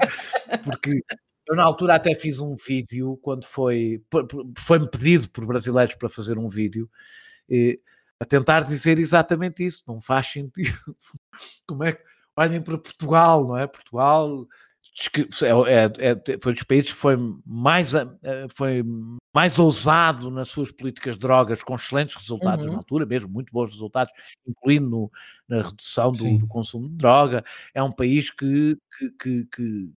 porque 0.64 1.02
eu, 1.48 1.56
na 1.56 1.64
altura, 1.64 1.96
até 1.96 2.14
fiz 2.14 2.38
um 2.38 2.54
vídeo 2.54 3.18
quando 3.22 3.44
foi. 3.44 4.02
Foi-me 4.58 4.88
pedido 4.88 5.28
por 5.30 5.44
brasileiros 5.46 5.94
para 5.94 6.08
fazer 6.08 6.38
um 6.38 6.48
vídeo 6.48 6.88
e, 7.48 7.80
a 8.20 8.24
tentar 8.24 8.60
dizer 8.60 8.98
exatamente 8.98 9.64
isso. 9.64 9.82
Não 9.88 10.00
faz 10.00 10.26
sentido. 10.28 10.96
Como 11.66 11.84
é 11.84 11.92
que. 11.92 12.02
Olhem 12.34 12.62
para 12.62 12.78
Portugal, 12.78 13.44
não 13.46 13.58
é? 13.58 13.66
Portugal 13.66 14.46
é, 15.46 16.10
é, 16.10 16.10
é, 16.10 16.38
foi 16.40 16.52
dos 16.52 16.62
países 16.64 16.90
que 16.90 16.96
foi 16.96 17.16
mais, 17.46 17.94
eh, 17.94 18.46
foi 18.54 18.84
mais 19.34 19.58
ousado 19.58 20.30
nas 20.30 20.48
suas 20.50 20.70
políticas 20.70 21.14
de 21.14 21.20
drogas, 21.20 21.62
com 21.62 21.74
excelentes 21.74 22.14
resultados 22.14 22.66
uhum. 22.66 22.72
na 22.72 22.78
altura, 22.78 23.06
mesmo 23.06 23.30
muito 23.30 23.50
bons 23.50 23.70
resultados, 23.70 24.12
incluindo 24.46 24.90
no, 24.90 25.10
na 25.48 25.62
redução 25.62 26.12
do, 26.12 26.38
do, 26.38 26.46
consumo 26.46 26.90
de 26.90 26.96
droga. 26.96 27.42
É 27.72 27.82
um 27.82 27.90
país 27.90 28.30
que, 28.30 28.76
que, 28.98 29.10
que, 29.12 29.44
que 29.46 29.90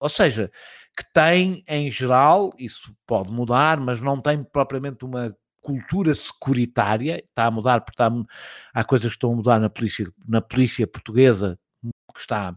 ou 0.00 0.08
seja, 0.08 0.50
que 0.96 1.04
tem 1.12 1.62
em 1.68 1.90
geral, 1.90 2.52
isso 2.58 2.94
pode 3.06 3.30
mudar, 3.30 3.78
mas 3.78 4.00
não 4.00 4.20
tem 4.20 4.42
propriamente 4.42 5.04
uma 5.04 5.36
cultura 5.60 6.14
securitária, 6.14 7.18
está 7.18 7.46
a 7.46 7.50
mudar 7.50 7.82
porque 7.82 8.02
está, 8.02 8.10
há 8.72 8.82
coisas 8.82 9.08
que 9.10 9.16
estão 9.16 9.32
a 9.32 9.36
mudar 9.36 9.60
na 9.60 9.70
polícia, 9.70 10.10
na 10.26 10.40
polícia 10.40 10.86
portuguesa, 10.86 11.58
que 12.14 12.20
está 12.20 12.54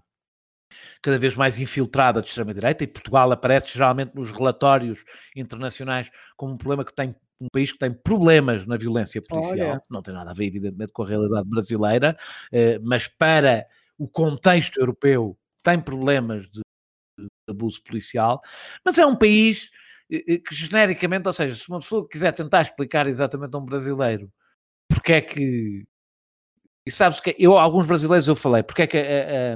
cada 1.01 1.19
vez 1.19 1.35
mais 1.35 1.59
infiltrada 1.59 2.21
de 2.21 2.27
extrema-direita, 2.27 2.83
e 2.83 2.87
Portugal 2.87 3.31
aparece 3.31 3.73
geralmente 3.73 4.15
nos 4.15 4.31
relatórios 4.31 5.03
internacionais 5.35 6.09
como 6.35 6.53
um 6.53 6.57
problema 6.57 6.83
que 6.83 6.93
tem 6.93 7.15
um 7.39 7.47
país 7.51 7.71
que 7.73 7.77
tem 7.77 7.93
problemas 7.93 8.65
na 8.65 8.77
violência 8.77 9.21
policial, 9.21 9.71
Olha. 9.71 9.83
não 9.89 10.01
tem 10.01 10.13
nada 10.13 10.31
a 10.31 10.33
ver, 10.33 10.45
evidentemente, 10.45 10.93
com 10.93 11.03
a 11.03 11.07
realidade 11.07 11.47
brasileira, 11.47 12.17
eh, 12.51 12.79
mas 12.81 13.07
para 13.07 13.65
o 13.97 14.07
contexto 14.07 14.79
europeu 14.79 15.37
tem 15.61 15.79
problemas 15.79 16.49
de 16.49 16.62
abuso 17.47 17.81
policial, 17.83 18.41
mas 18.83 18.97
é 18.97 19.05
um 19.05 19.15
país 19.15 19.71
eh, 20.11 20.23
eh, 20.27 20.37
que 20.37 20.53
genericamente, 20.55 21.27
ou 21.27 21.33
seja, 21.33 21.55
se 21.55 21.67
uma 21.69 21.79
pessoa 21.79 22.07
quiser 22.07 22.31
tentar 22.31 22.61
explicar 22.61 23.07
exatamente 23.07 23.55
a 23.55 23.59
um 23.59 23.65
brasileiro 23.65 24.31
porque 24.93 25.13
é 25.13 25.21
que 25.21 25.83
e 26.85 26.91
sabes 26.91 27.19
que 27.19 27.35
eu, 27.39 27.57
alguns 27.57 27.87
brasileiros 27.87 28.27
eu 28.27 28.35
falei, 28.35 28.61
porque 28.61 28.81
é 28.81 28.87
que 28.87 28.97
a, 28.97 29.53
a, 29.53 29.55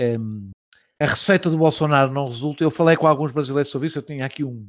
a, 0.00 1.04
a, 1.04 1.06
receita 1.06 1.50
do 1.50 1.58
Bolsonaro 1.58 2.10
não 2.10 2.26
resulta, 2.26 2.64
eu 2.64 2.70
falei 2.70 2.96
com 2.96 3.06
alguns 3.06 3.32
brasileiros 3.32 3.70
sobre 3.70 3.88
isso, 3.88 3.98
eu 3.98 4.02
tinha 4.02 4.24
aqui 4.24 4.42
um, 4.42 4.66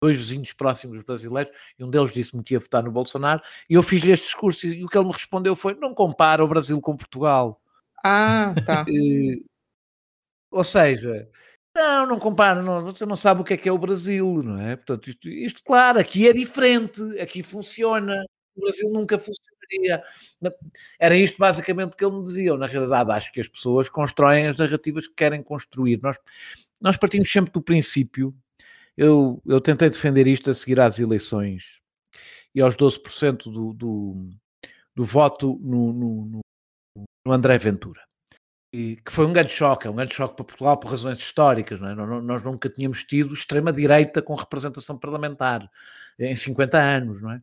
dois 0.00 0.16
vizinhos 0.16 0.52
próximos 0.52 1.02
brasileiros, 1.02 1.52
e 1.76 1.82
um 1.82 1.90
deles 1.90 2.12
disse-me 2.12 2.44
que 2.44 2.54
ia 2.54 2.60
votar 2.60 2.84
no 2.84 2.92
Bolsonaro, 2.92 3.42
e 3.68 3.74
eu 3.74 3.82
fiz-lhe 3.82 4.12
este 4.12 4.26
discurso, 4.26 4.64
e 4.68 4.84
o 4.84 4.88
que 4.88 4.96
ele 4.96 5.06
me 5.06 5.12
respondeu 5.12 5.56
foi, 5.56 5.74
não 5.74 5.92
compara 5.92 6.44
o 6.44 6.48
Brasil 6.48 6.80
com 6.80 6.96
Portugal. 6.96 7.60
Ah, 8.04 8.54
tá. 8.64 8.84
Ou 10.54 10.62
seja, 10.62 11.28
não, 11.74 12.06
não 12.06 12.18
compara, 12.20 12.62
não, 12.62 12.84
você 12.84 13.04
não 13.04 13.16
sabe 13.16 13.40
o 13.40 13.44
que 13.44 13.54
é 13.54 13.56
que 13.56 13.68
é 13.68 13.72
o 13.72 13.78
Brasil, 13.78 14.40
não 14.40 14.60
é? 14.60 14.76
Portanto, 14.76 15.10
isto, 15.10 15.28
isto, 15.28 15.64
claro, 15.64 15.98
aqui 15.98 16.28
é 16.28 16.32
diferente, 16.32 17.02
aqui 17.20 17.42
funciona, 17.42 18.24
o 18.56 18.60
Brasil 18.60 18.88
nunca 18.90 19.18
funcionaria. 19.18 20.04
Era 20.96 21.16
isto 21.16 21.38
basicamente 21.38 21.96
que 21.96 22.04
ele 22.04 22.16
me 22.18 22.22
dizia. 22.22 22.56
Na 22.56 22.66
realidade, 22.66 23.10
acho 23.10 23.32
que 23.32 23.40
as 23.40 23.48
pessoas 23.48 23.88
constroem 23.88 24.46
as 24.46 24.58
narrativas 24.58 25.08
que 25.08 25.14
querem 25.14 25.42
construir. 25.42 26.00
Nós, 26.00 26.16
nós 26.80 26.96
partimos 26.96 27.30
sempre 27.32 27.52
do 27.52 27.60
princípio. 27.60 28.32
Eu, 28.96 29.42
eu 29.44 29.60
tentei 29.60 29.90
defender 29.90 30.28
isto 30.28 30.50
a 30.50 30.54
seguir 30.54 30.78
às 30.78 31.00
eleições 31.00 31.80
e 32.54 32.60
aos 32.60 32.76
12% 32.76 33.50
do, 33.50 33.72
do, 33.72 34.30
do 34.94 35.04
voto 35.04 35.58
no, 35.60 35.92
no, 35.92 36.40
no 37.26 37.32
André 37.32 37.58
Ventura 37.58 38.00
que 39.04 39.12
foi 39.12 39.24
um 39.24 39.32
grande 39.32 39.52
choque, 39.52 39.86
é 39.86 39.90
um 39.90 39.94
grande 39.94 40.14
choque 40.14 40.34
para 40.34 40.44
Portugal 40.44 40.76
por 40.76 40.90
razões 40.90 41.18
históricas. 41.18 41.80
Não 41.80 41.88
é? 41.88 41.94
Nós 41.94 42.44
nunca 42.44 42.68
tínhamos 42.68 43.04
tido 43.04 43.32
extrema-direita 43.32 44.20
com 44.20 44.34
representação 44.34 44.98
parlamentar 44.98 45.70
em 46.18 46.34
50 46.34 46.76
anos. 46.76 47.22
Não 47.22 47.30
é? 47.30 47.40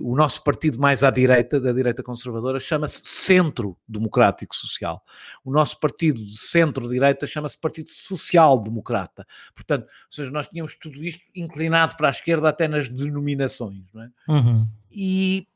O 0.00 0.16
nosso 0.16 0.42
partido 0.42 0.78
mais 0.78 1.02
à 1.04 1.10
direita, 1.10 1.60
da 1.60 1.72
direita 1.72 2.02
conservadora, 2.02 2.58
chama-se 2.58 3.02
Centro 3.04 3.76
Democrático 3.86 4.56
Social. 4.56 5.04
O 5.44 5.50
nosso 5.50 5.78
partido 5.78 6.24
de 6.24 6.38
centro-direita 6.38 7.26
chama-se 7.26 7.60
Partido 7.60 7.90
Social 7.90 8.58
Democrata. 8.58 9.26
Portanto, 9.54 9.82
ou 9.82 10.12
seja, 10.12 10.30
nós 10.30 10.48
tínhamos 10.48 10.74
tudo 10.76 11.04
isto 11.04 11.22
inclinado 11.34 11.96
para 11.96 12.08
a 12.08 12.10
esquerda 12.10 12.48
até 12.48 12.66
nas 12.66 12.88
denominações. 12.88 13.92
Não 13.92 14.02
é? 14.02 14.10
Uhum. 14.28 14.66
E, 14.90 15.46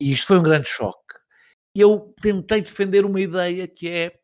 e 0.00 0.12
isto 0.12 0.26
foi 0.26 0.38
um 0.38 0.42
grande 0.42 0.68
choque. 0.68 1.18
E 1.74 1.80
eu 1.80 2.14
tentei 2.20 2.62
defender 2.62 3.04
uma 3.04 3.20
ideia 3.20 3.68
que 3.68 3.88
é 3.88 4.18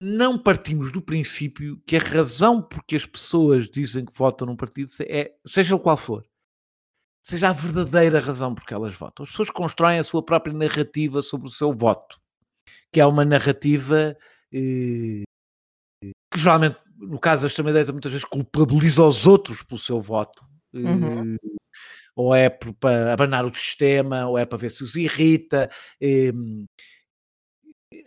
não 0.00 0.38
partimos 0.38 0.92
do 0.92 1.00
princípio 1.00 1.80
que 1.86 1.96
a 1.96 2.00
razão 2.00 2.60
por 2.60 2.84
que 2.84 2.96
as 2.96 3.06
pessoas 3.06 3.68
dizem 3.70 4.04
que 4.04 4.12
votam 4.12 4.46
num 4.46 4.56
partido 4.56 4.90
é, 5.02 5.32
seja 5.46 5.74
o 5.74 5.80
qual 5.80 5.96
for, 5.96 6.26
seja 7.22 7.48
a 7.48 7.52
verdadeira 7.52 8.20
razão 8.20 8.54
por 8.54 8.64
que 8.64 8.74
elas 8.74 8.94
votam. 8.94 9.24
As 9.24 9.30
pessoas 9.30 9.50
constroem 9.50 9.98
a 9.98 10.04
sua 10.04 10.22
própria 10.22 10.54
narrativa 10.54 11.22
sobre 11.22 11.48
o 11.48 11.50
seu 11.50 11.72
voto, 11.72 12.20
que 12.92 13.00
é 13.00 13.06
uma 13.06 13.24
narrativa 13.24 14.16
eh, 14.52 15.24
que 16.02 16.40
geralmente, 16.40 16.78
no 16.96 17.18
caso 17.18 17.42
da 17.42 17.48
extrema-direita, 17.48 17.92
muitas 17.92 18.12
vezes 18.12 18.24
culpabiliza 18.24 19.04
os 19.04 19.26
outros 19.26 19.62
pelo 19.62 19.80
seu 19.80 20.00
voto. 20.00 20.44
Eh, 20.74 20.78
uhum. 20.78 21.36
Ou 22.14 22.34
é 22.34 22.48
para 22.48 23.12
abanar 23.12 23.44
o 23.44 23.54
sistema, 23.54 24.26
ou 24.26 24.38
é 24.38 24.46
para 24.46 24.58
ver 24.58 24.70
se 24.70 24.82
os 24.82 24.94
irrita. 24.94 25.70
Eh, 26.00 26.32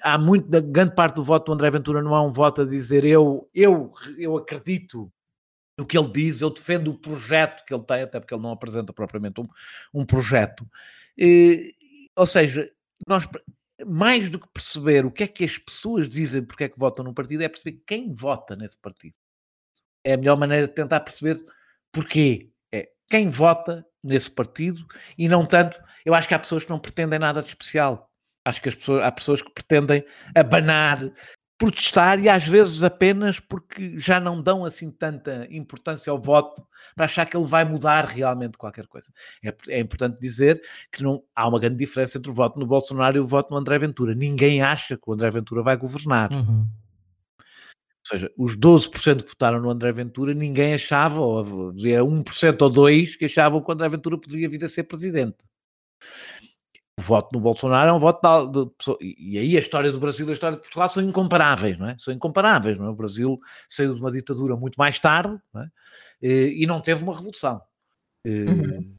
há 0.02 0.18
muito, 0.18 0.48
grande 0.64 0.96
parte 0.96 1.16
do 1.16 1.24
voto 1.24 1.48
do 1.48 1.54
André 1.54 1.70
Ventura 1.70 2.02
não 2.02 2.16
é 2.16 2.22
um 2.22 2.32
voto 2.32 2.62
a 2.62 2.66
dizer 2.66 3.06
eu, 3.06 3.50
eu, 3.54 3.94
eu 4.18 4.38
acredito 4.38 5.12
no 5.78 5.86
que 5.86 5.98
ele 5.98 6.12
diz, 6.12 6.42
eu 6.42 6.50
defendo 6.50 6.92
o 6.92 7.00
projeto 7.00 7.64
que 7.66 7.74
ele 7.74 7.84
tem, 7.84 8.02
até 8.02 8.20
porque 8.20 8.34
ele 8.34 8.44
não 8.44 8.52
apresenta 8.52 8.92
propriamente 8.92 9.40
um, 9.40 9.48
um 9.94 10.06
projeto. 10.06 10.68
E, 11.18 11.74
ou 12.16 12.28
seja, 12.28 12.70
nós 13.08 13.26
mais 13.88 14.30
do 14.30 14.40
que 14.40 14.48
perceber 14.50 15.06
o 15.06 15.12
que 15.12 15.24
é 15.24 15.28
que 15.28 15.46
as 15.46 15.58
pessoas 15.58 16.10
dizem 16.10 16.44
porque 16.44 16.66
é 16.66 16.70
que 16.70 16.78
votam 16.78 17.06
num 17.06 17.14
partido, 17.14 17.44
é 17.44 17.50
perceber 17.50 17.82
quem 17.86 18.10
vota 18.10 18.56
nesse 18.56 18.78
partido. 18.78 19.18
É 20.04 20.14
a 20.14 20.18
melhor 20.18 20.38
maneira 20.38 20.68
de 20.68 20.74
tentar 20.74 21.00
perceber 21.00 21.42
porquê. 21.92 22.52
É 22.74 22.90
quem 23.10 23.30
vota 23.30 23.86
nesse 24.04 24.30
partido 24.30 24.86
e 25.18 25.28
não 25.30 25.46
tanto. 25.46 25.80
Eu 26.06 26.14
acho 26.14 26.28
que 26.28 26.34
há 26.34 26.40
pessoas 26.40 26.64
que 26.64 26.70
não 26.70 26.80
pretendem 26.80 27.20
nada 27.20 27.42
de 27.42 27.48
especial 27.48 28.09
Acho 28.50 28.62
que 28.62 28.70
as 28.70 28.76
pessoas, 28.76 29.04
há 29.04 29.12
pessoas 29.12 29.42
que 29.42 29.52
pretendem 29.52 30.04
abanar 30.36 31.12
protestar 31.60 32.24
e 32.24 32.30
às 32.30 32.48
vezes 32.48 32.84
apenas 32.84 33.38
porque 33.38 34.00
já 34.00 34.18
não 34.18 34.42
dão 34.42 34.64
assim 34.64 34.90
tanta 34.90 35.46
importância 35.52 36.10
ao 36.10 36.18
voto 36.18 36.66
para 36.96 37.04
achar 37.04 37.26
que 37.26 37.36
ele 37.36 37.46
vai 37.46 37.66
mudar 37.66 38.06
realmente 38.06 38.58
qualquer 38.58 38.88
coisa. 38.88 39.12
É, 39.44 39.54
é 39.68 39.80
importante 39.82 40.22
dizer 40.22 40.62
que 40.90 41.04
não 41.04 41.22
há 41.36 41.46
uma 41.46 41.60
grande 41.60 41.76
diferença 41.76 42.18
entre 42.18 42.32
o 42.32 42.34
voto 42.34 42.58
no 42.58 42.66
Bolsonaro 42.66 43.18
e 43.18 43.20
o 43.20 43.28
voto 43.28 43.52
no 43.52 43.58
André 43.58 43.78
Ventura. 43.78 44.16
Ninguém 44.16 44.62
acha 44.62 44.96
que 44.96 45.04
o 45.06 45.14
André 45.14 45.30
Ventura 45.30 45.62
vai 45.62 45.76
governar. 45.76 46.32
Uhum. 46.32 46.66
Ou 47.42 48.08
seja, 48.08 48.32
os 48.38 48.58
12% 48.58 49.24
que 49.24 49.30
votaram 49.30 49.60
no 49.60 49.70
André 49.70 49.92
Ventura, 49.92 50.34
ninguém 50.34 50.74
achava, 50.74 51.20
ou 51.20 51.40
havia 51.40 52.00
1% 52.00 52.62
ou 52.62 52.72
2% 52.72 53.18
que 53.18 53.26
achavam 53.26 53.62
que 53.62 53.70
o 53.70 53.74
André 53.74 53.90
Ventura 53.90 54.18
poderia 54.18 54.48
vir 54.48 54.64
a 54.64 54.68
ser 54.70 54.84
presidente 54.84 55.44
o 57.00 57.02
voto 57.02 57.30
no 57.34 57.40
Bolsonaro 57.40 57.90
é 57.90 57.94
um 57.94 58.00
voto 58.00 58.20
de, 58.48 58.66
de, 58.66 59.16
e 59.18 59.38
aí 59.38 59.56
a 59.56 59.60
história 59.60 59.90
do 59.90 60.00
Brasil 60.00 60.28
e 60.28 60.32
a 60.32 60.34
história 60.34 60.58
de 60.58 60.62
Portugal 60.62 60.90
são 60.90 61.02
incomparáveis, 61.02 61.80
não 61.80 61.88
é? 61.88 61.96
São 61.98 62.14
incomparáveis, 62.14 62.78
não 62.78 62.88
é? 62.88 62.90
O 62.90 62.96
Brasil 62.96 63.40
saiu 63.70 63.96
de 63.96 64.02
uma 64.02 64.12
ditadura 64.12 64.58
muito 64.58 64.76
mais 64.76 65.00
tarde 65.00 65.40
não 65.54 65.62
é? 65.62 65.70
e, 66.22 66.64
e, 66.64 66.68
não 66.68 66.82
teve 66.82 67.02
uma 67.02 67.16
revolução. 67.16 67.62
E, 68.26 68.44
uhum. 68.44 68.96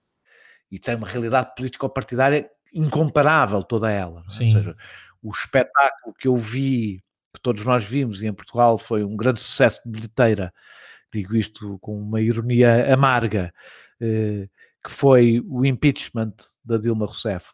e 0.71 0.79
tem 0.79 0.95
uma 0.95 1.07
realidade 1.07 1.55
político-partidária 1.55 2.51
incomparável 2.73 3.63
toda 3.63 3.91
ela. 3.91 4.21
É? 4.21 4.25
Ou 4.25 4.31
seja, 4.31 4.75
o 5.23 5.31
espetáculo 5.31 6.15
que 6.19 6.27
eu 6.27 6.37
vi, 6.37 7.05
que 7.35 7.41
todos 7.43 7.63
nós 7.67 7.85
vimos, 7.85 8.23
e 8.23 8.27
em 8.27 8.33
Portugal 8.33 8.79
foi 8.79 9.05
um 9.05 9.15
grande 9.15 9.41
sucesso 9.41 9.83
de 9.85 9.91
bilheteira, 9.91 10.55
digo 11.13 11.37
isto 11.37 11.79
com 11.81 12.01
uma 12.01 12.23
ironia 12.23 12.95
amarga, 12.95 13.53
eh, 14.01 14.49
que 14.83 14.91
foi 14.91 15.45
o 15.47 15.67
impeachment 15.67 16.33
da 16.65 16.79
Dilma 16.79 17.05
Rousseff 17.05 17.53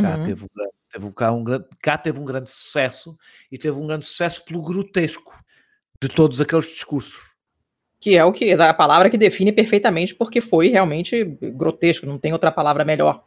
Cá, 0.00 0.16
uhum. 0.16 0.24
teve, 0.24 0.44
um, 0.44 0.48
teve, 0.90 1.12
cá, 1.12 1.32
um, 1.32 1.44
cá 1.82 1.98
teve 1.98 2.18
um 2.18 2.24
grande 2.24 2.50
sucesso 2.50 3.16
e 3.50 3.58
teve 3.58 3.78
um 3.78 3.86
grande 3.86 4.06
sucesso 4.06 4.44
pelo 4.44 4.62
grotesco 4.62 5.32
de 6.00 6.08
todos 6.08 6.40
aqueles 6.40 6.66
discursos. 6.66 7.32
Que 8.00 8.16
é 8.16 8.24
o 8.24 8.32
que 8.32 8.50
a 8.52 8.74
palavra 8.74 9.08
que 9.08 9.18
define 9.18 9.52
perfeitamente, 9.52 10.14
porque 10.14 10.40
foi 10.40 10.68
realmente 10.68 11.24
grotesco, 11.24 12.06
não 12.06 12.18
tem 12.18 12.32
outra 12.32 12.50
palavra 12.50 12.84
melhor 12.84 13.22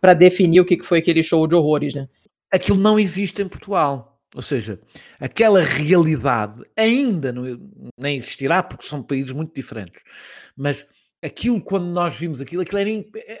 para 0.00 0.14
definir 0.14 0.60
o 0.60 0.64
que 0.64 0.82
foi 0.82 0.98
aquele 0.98 1.22
show 1.22 1.46
de 1.46 1.54
horrores, 1.54 1.94
né? 1.94 2.08
Aquilo 2.50 2.78
não 2.78 2.98
existe 2.98 3.42
em 3.42 3.48
Portugal. 3.48 4.10
Ou 4.34 4.42
seja, 4.42 4.80
aquela 5.18 5.60
realidade 5.60 6.62
ainda 6.76 7.32
não, 7.32 7.44
nem 7.98 8.16
existirá, 8.16 8.62
porque 8.62 8.86
são 8.86 9.02
países 9.02 9.32
muito 9.32 9.52
diferentes. 9.52 10.02
Mas 10.56 10.86
aquilo, 11.22 11.60
quando 11.60 11.86
nós 11.86 12.16
vimos 12.16 12.40
aquilo, 12.40 12.62
aquilo 12.62 12.78
era, 12.78 12.90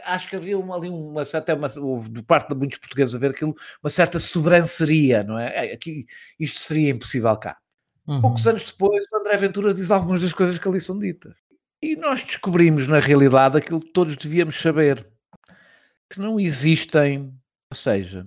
acho 0.04 0.28
que 0.28 0.36
havia 0.36 0.58
uma, 0.58 0.76
ali 0.76 0.88
uma 0.88 1.24
certa, 1.24 1.54
uma, 1.54 1.68
de 1.68 2.22
parte 2.22 2.48
de 2.48 2.54
muitos 2.54 2.78
portugueses 2.78 3.14
a 3.14 3.18
ver 3.18 3.30
aquilo, 3.30 3.54
uma 3.82 3.90
certa 3.90 4.18
sobranceria, 4.18 5.22
não 5.22 5.38
é? 5.38 5.72
aqui, 5.72 6.06
isto 6.38 6.58
seria 6.60 6.90
impossível 6.90 7.34
cá. 7.36 7.56
Uhum. 8.06 8.20
Poucos 8.20 8.46
anos 8.46 8.64
depois, 8.66 9.04
o 9.12 9.16
André 9.16 9.36
Ventura 9.36 9.72
diz 9.72 9.90
algumas 9.90 10.22
das 10.22 10.32
coisas 10.32 10.58
que 10.58 10.68
ali 10.68 10.80
são 10.80 10.98
ditas. 10.98 11.34
E 11.82 11.96
nós 11.96 12.22
descobrimos, 12.22 12.86
na 12.86 12.98
realidade, 12.98 13.56
aquilo 13.56 13.80
que 13.80 13.92
todos 13.92 14.16
devíamos 14.16 14.60
saber, 14.60 15.06
que 16.10 16.20
não 16.20 16.38
existem, 16.38 17.32
ou 17.70 17.76
seja, 17.76 18.26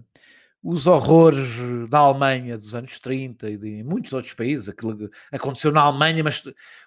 os 0.64 0.88
horrores 0.88 1.90
da 1.90 2.00
Alemanha 2.00 2.58
dos 2.58 2.74
anos 2.74 2.98
30 2.98 3.50
e 3.50 3.58
de 3.58 3.84
muitos 3.84 4.14
outros 4.14 4.34
países, 4.34 4.70
aquilo 4.70 4.98
que 4.98 5.10
aconteceu 5.30 5.74
na 5.74 5.82
Alemanha, 5.82 6.24
mas 6.24 6.42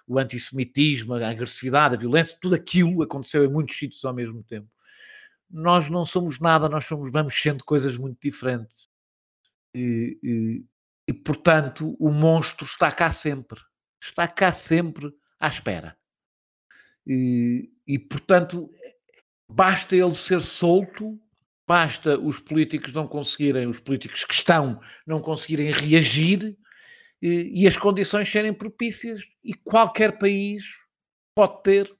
o 0.07 0.17
antissemitismo, 0.17 1.13
a 1.13 1.29
agressividade, 1.29 1.93
a 1.93 1.97
violência, 1.97 2.37
tudo 2.41 2.55
aquilo 2.55 3.03
aconteceu 3.03 3.45
em 3.45 3.47
muitos 3.47 3.77
sítios 3.77 4.03
ao 4.03 4.15
mesmo 4.15 4.43
tempo. 4.43 4.67
Nós 5.49 5.91
não 5.91 6.03
somos 6.03 6.39
nada, 6.39 6.67
nós 6.67 6.85
somos, 6.85 7.11
vamos 7.11 7.39
sendo 7.39 7.63
coisas 7.63 7.95
muito 7.97 8.17
diferentes. 8.19 8.89
E, 9.75 10.17
e, 10.23 10.65
e 11.07 11.13
portanto, 11.13 11.95
o 11.99 12.09
monstro 12.09 12.65
está 12.65 12.91
cá 12.91 13.11
sempre. 13.11 13.61
Está 14.01 14.27
cá 14.27 14.51
sempre 14.51 15.13
à 15.39 15.47
espera. 15.47 15.95
E, 17.05 17.71
e 17.85 17.99
portanto, 17.99 18.69
basta 19.47 19.95
ele 19.95 20.15
ser 20.15 20.41
solto 20.41 21.21
basta 21.67 22.17
os 22.17 22.39
políticos 22.39 22.93
não 22.93 23.07
conseguirem, 23.07 23.67
os 23.67 23.79
políticos 23.79 24.23
que 24.23 24.33
estão, 24.33 24.79
não 25.05 25.21
conseguirem 25.21 25.71
reagir 25.71 26.57
e, 27.21 27.63
e 27.63 27.67
as 27.67 27.75
condições 27.75 28.29
serem 28.29 28.53
propícias 28.53 29.23
e 29.43 29.53
qualquer 29.53 30.17
país 30.17 30.63
pode 31.35 31.61
ter, 31.63 31.95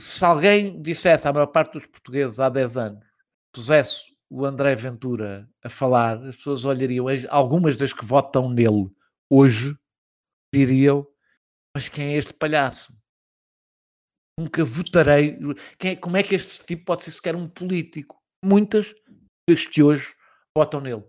se 0.00 0.24
alguém 0.24 0.80
dissesse 0.80 1.28
à 1.28 1.32
maior 1.32 1.46
parte 1.46 1.74
dos 1.74 1.86
portugueses 1.86 2.40
há 2.40 2.48
10 2.48 2.76
anos, 2.76 3.06
pusesse 3.52 4.16
o 4.28 4.44
André 4.44 4.74
Ventura 4.74 5.48
a 5.62 5.68
falar, 5.68 6.16
as 6.24 6.36
pessoas 6.36 6.64
olhariam, 6.64 7.06
algumas 7.28 7.76
das 7.76 7.92
que 7.92 8.04
votam 8.04 8.48
nele 8.48 8.90
hoje, 9.30 9.76
diriam, 10.52 11.06
mas 11.74 11.88
quem 11.88 12.14
é 12.14 12.16
este 12.16 12.32
palhaço? 12.32 12.96
Nunca 14.38 14.64
votarei. 14.64 15.38
Quem 15.78 15.92
é, 15.92 15.96
como 15.96 16.16
é 16.16 16.22
que 16.22 16.34
este 16.34 16.64
tipo 16.66 16.84
pode 16.86 17.04
ser 17.04 17.10
sequer 17.10 17.34
um 17.36 17.48
político? 17.48 18.22
Muitas 18.44 18.94
das 19.48 19.66
que 19.66 19.82
hoje 19.82 20.14
votam 20.54 20.80
nele. 20.80 21.04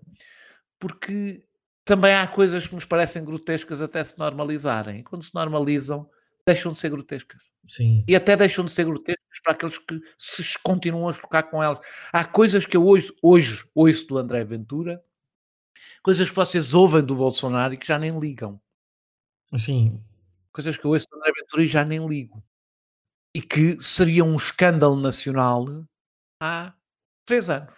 Porque 0.79 1.41
também 1.83 2.13
há 2.13 2.27
coisas 2.27 2.67
que 2.67 2.75
nos 2.75 2.85
parecem 2.85 3.23
grotescas 3.23 3.81
até 3.81 4.03
se 4.03 4.17
normalizarem. 4.19 5.03
Quando 5.03 5.23
se 5.23 5.33
normalizam, 5.33 6.09
deixam 6.45 6.71
de 6.71 6.77
ser 6.77 6.89
grotescas. 6.89 7.41
Sim. 7.67 8.03
E 8.07 8.15
até 8.15 8.35
deixam 8.35 8.65
de 8.65 8.71
ser 8.71 8.85
grotescas 8.85 9.39
para 9.43 9.53
aqueles 9.53 9.77
que 9.77 9.99
se 10.17 10.43
continuam 10.59 11.09
a 11.09 11.13
chocar 11.13 11.49
com 11.49 11.61
elas. 11.61 11.79
Há 12.11 12.23
coisas 12.23 12.65
que 12.65 12.77
eu 12.77 12.85
hoje, 12.85 13.13
hoje 13.21 13.65
ouço 13.75 14.07
do 14.07 14.17
André 14.17 14.43
Ventura, 14.43 15.03
coisas 16.03 16.29
que 16.29 16.35
vocês 16.35 16.73
ouvem 16.73 17.03
do 17.03 17.15
Bolsonaro 17.15 17.73
e 17.73 17.77
que 17.77 17.87
já 17.87 17.99
nem 17.99 18.17
ligam. 18.17 18.59
Sim. 19.55 20.01
Coisas 20.51 20.77
que 20.77 20.85
eu 20.85 20.91
ouço 20.91 21.07
do 21.09 21.17
André 21.17 21.31
Ventura 21.39 21.63
e 21.63 21.67
já 21.67 21.83
nem 21.83 22.05
ligo. 22.07 22.43
E 23.33 23.41
que 23.41 23.81
seria 23.81 24.23
um 24.23 24.35
escândalo 24.35 24.95
nacional 24.95 25.65
há 26.41 26.73
três 27.27 27.49
anos. 27.49 27.73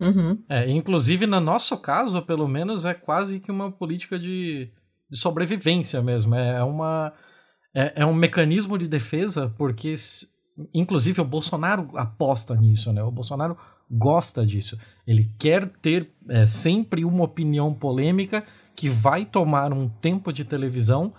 Uhum. 0.00 0.42
É, 0.48 0.70
inclusive, 0.70 1.26
no 1.26 1.40
nosso 1.40 1.76
caso, 1.76 2.22
pelo 2.22 2.46
menos, 2.46 2.84
é 2.84 2.94
quase 2.94 3.40
que 3.40 3.50
uma 3.50 3.70
política 3.70 4.18
de, 4.18 4.70
de 5.10 5.18
sobrevivência 5.18 6.00
mesmo. 6.00 6.34
É, 6.36 6.62
uma, 6.62 7.12
é, 7.74 7.92
é, 7.96 8.06
um 8.06 8.14
mecanismo 8.14 8.78
de 8.78 8.86
defesa, 8.86 9.52
porque, 9.58 9.92
inclusive, 10.72 11.20
o 11.20 11.24
Bolsonaro 11.24 11.90
aposta 11.96 12.54
nisso, 12.54 12.92
né? 12.92 13.02
O 13.02 13.10
Bolsonaro 13.10 13.58
gosta 13.90 14.46
disso. 14.46 14.78
Ele 15.04 15.30
quer 15.38 15.68
ter 15.82 16.10
é, 16.28 16.46
sempre 16.46 17.04
uma 17.04 17.24
opinião 17.24 17.74
polêmica 17.74 18.44
que 18.76 18.88
vai 18.88 19.24
tomar 19.26 19.72
um 19.72 19.88
tempo 19.88 20.32
de 20.32 20.44
televisão 20.44 21.12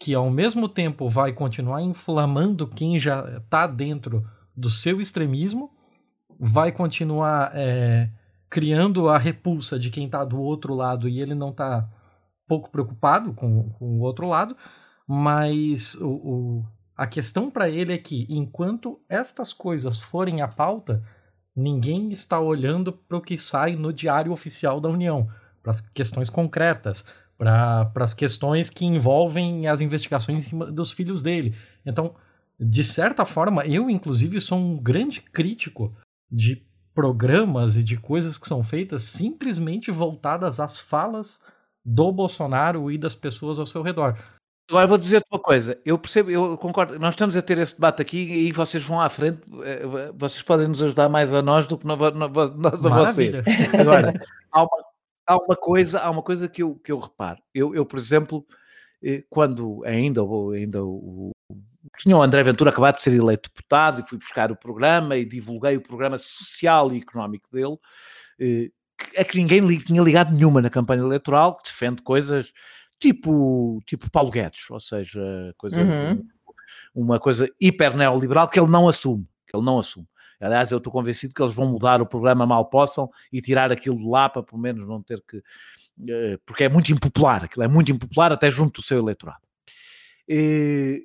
que, 0.00 0.12
ao 0.14 0.28
mesmo 0.28 0.68
tempo, 0.68 1.08
vai 1.08 1.32
continuar 1.32 1.82
inflamando 1.82 2.66
quem 2.66 2.98
já 2.98 3.38
está 3.38 3.66
dentro 3.66 4.24
do 4.56 4.70
seu 4.70 5.00
extremismo 5.00 5.70
vai 6.38 6.70
continuar 6.72 7.52
é, 7.54 8.08
criando 8.48 9.08
a 9.08 9.18
repulsa 9.18 9.78
de 9.78 9.90
quem 9.90 10.06
está 10.06 10.24
do 10.24 10.40
outro 10.40 10.74
lado 10.74 11.08
e 11.08 11.20
ele 11.20 11.34
não 11.34 11.50
está 11.50 11.88
pouco 12.46 12.70
preocupado 12.70 13.32
com, 13.34 13.70
com 13.70 13.98
o 13.98 14.00
outro 14.00 14.26
lado, 14.26 14.56
mas 15.06 15.94
o, 15.96 16.08
o 16.08 16.64
a 16.98 17.06
questão 17.06 17.48
para 17.48 17.70
ele 17.70 17.92
é 17.92 17.98
que 17.98 18.26
enquanto 18.28 19.00
estas 19.08 19.52
coisas 19.52 19.98
forem 19.98 20.42
a 20.42 20.48
pauta, 20.48 21.00
ninguém 21.54 22.10
está 22.10 22.40
olhando 22.40 22.92
para 22.92 23.16
o 23.16 23.22
que 23.22 23.38
sai 23.38 23.76
no 23.76 23.92
Diário 23.92 24.32
Oficial 24.32 24.80
da 24.80 24.88
União, 24.88 25.28
para 25.62 25.70
as 25.70 25.80
questões 25.80 26.28
concretas, 26.28 27.06
para 27.38 27.92
as 28.00 28.12
questões 28.12 28.68
que 28.68 28.84
envolvem 28.84 29.68
as 29.68 29.80
investigações 29.80 30.44
em 30.44 30.48
cima 30.48 30.66
dos 30.72 30.90
filhos 30.90 31.22
dele. 31.22 31.54
Então, 31.86 32.16
de 32.58 32.82
certa 32.82 33.24
forma, 33.24 33.64
eu, 33.64 33.88
inclusive, 33.88 34.40
sou 34.40 34.58
um 34.58 34.76
grande 34.76 35.20
crítico 35.20 35.94
de 36.30 36.66
programas 36.94 37.76
e 37.76 37.84
de 37.84 37.96
coisas 37.96 38.38
que 38.38 38.48
são 38.48 38.62
feitas 38.62 39.04
simplesmente 39.04 39.90
voltadas 39.90 40.58
às 40.58 40.80
falas 40.80 41.46
do 41.84 42.10
Bolsonaro 42.12 42.90
e 42.90 42.98
das 42.98 43.14
pessoas 43.14 43.58
ao 43.58 43.66
seu 43.66 43.82
redor. 43.82 44.18
Agora 44.68 44.86
vou 44.86 44.98
dizer-te 44.98 45.26
uma 45.32 45.40
coisa, 45.40 45.80
eu 45.82 45.98
percebo, 45.98 46.30
eu 46.30 46.58
concordo, 46.58 46.98
nós 46.98 47.14
estamos 47.14 47.34
a 47.34 47.40
ter 47.40 47.56
esse 47.56 47.74
debate 47.74 48.02
aqui 48.02 48.18
e 48.18 48.52
vocês 48.52 48.84
vão 48.84 49.00
à 49.00 49.08
frente, 49.08 49.40
eh, 49.64 50.12
vocês 50.14 50.42
podem 50.42 50.68
nos 50.68 50.82
ajudar 50.82 51.08
mais 51.08 51.32
a 51.32 51.40
nós 51.40 51.66
do 51.66 51.78
que 51.78 51.86
nós 51.86 52.84
a 52.84 52.88
vocês. 52.90 53.34
Agora, 53.80 54.12
há 54.52 54.62
uma, 54.62 54.84
há 55.26 55.36
uma, 55.36 55.56
coisa, 55.56 56.00
há 56.00 56.10
uma 56.10 56.22
coisa 56.22 56.48
que 56.48 56.62
eu, 56.62 56.74
que 56.74 56.92
eu 56.92 56.98
reparo. 56.98 57.40
Eu, 57.54 57.74
eu 57.74 57.86
por 57.86 57.98
exemplo, 57.98 58.44
eh, 59.02 59.24
quando 59.30 59.82
ainda, 59.86 60.20
ainda 60.54 60.84
o, 60.84 61.30
tinha 61.96 62.16
o 62.16 62.22
André 62.22 62.42
Ventura 62.42 62.70
acabado 62.70 62.96
de 62.96 63.02
ser 63.02 63.14
eleito 63.14 63.48
deputado 63.48 64.00
e 64.00 64.08
fui 64.08 64.18
buscar 64.18 64.50
o 64.50 64.56
programa 64.56 65.16
e 65.16 65.24
divulguei 65.24 65.76
o 65.76 65.80
programa 65.80 66.18
social 66.18 66.92
e 66.92 66.98
económico 66.98 67.48
dele, 67.52 67.76
eh, 68.40 68.70
é 69.14 69.24
que 69.24 69.38
ninguém 69.38 69.60
li, 69.60 69.78
tinha 69.78 70.02
ligado 70.02 70.34
nenhuma 70.34 70.60
na 70.60 70.70
campanha 70.70 71.02
eleitoral, 71.02 71.56
que 71.56 71.64
defende 71.64 72.02
coisas 72.02 72.52
tipo, 72.98 73.80
tipo 73.86 74.10
Paulo 74.10 74.30
Guedes, 74.30 74.70
ou 74.70 74.80
seja, 74.80 75.22
coisas, 75.56 75.80
uhum. 75.80 76.24
uma 76.94 77.20
coisa 77.20 77.48
hiper 77.60 77.96
neoliberal 77.96 78.48
que 78.48 78.58
ele 78.58 78.68
não 78.68 78.88
assume, 78.88 79.26
que 79.46 79.56
ele 79.56 79.64
não 79.64 79.78
assume. 79.78 80.06
Aliás, 80.40 80.70
eu 80.70 80.78
estou 80.78 80.92
convencido 80.92 81.34
que 81.34 81.42
eles 81.42 81.54
vão 81.54 81.66
mudar 81.66 82.00
o 82.00 82.06
programa 82.06 82.46
mal 82.46 82.64
possam 82.66 83.10
e 83.32 83.40
tirar 83.40 83.72
aquilo 83.72 83.96
de 83.96 84.06
lá 84.06 84.28
para 84.28 84.42
pelo 84.42 84.60
menos 84.60 84.86
não 84.86 85.02
ter 85.02 85.20
que 85.26 85.42
eh, 86.08 86.38
porque 86.46 86.64
é 86.64 86.68
muito 86.68 86.92
impopular, 86.92 87.44
aquilo 87.44 87.64
é 87.64 87.68
muito 87.68 87.90
impopular 87.90 88.32
até 88.32 88.50
junto 88.50 88.80
do 88.80 88.86
seu 88.86 88.98
eleitorado. 88.98 89.42
E, 90.28 91.04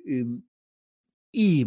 e 1.34 1.66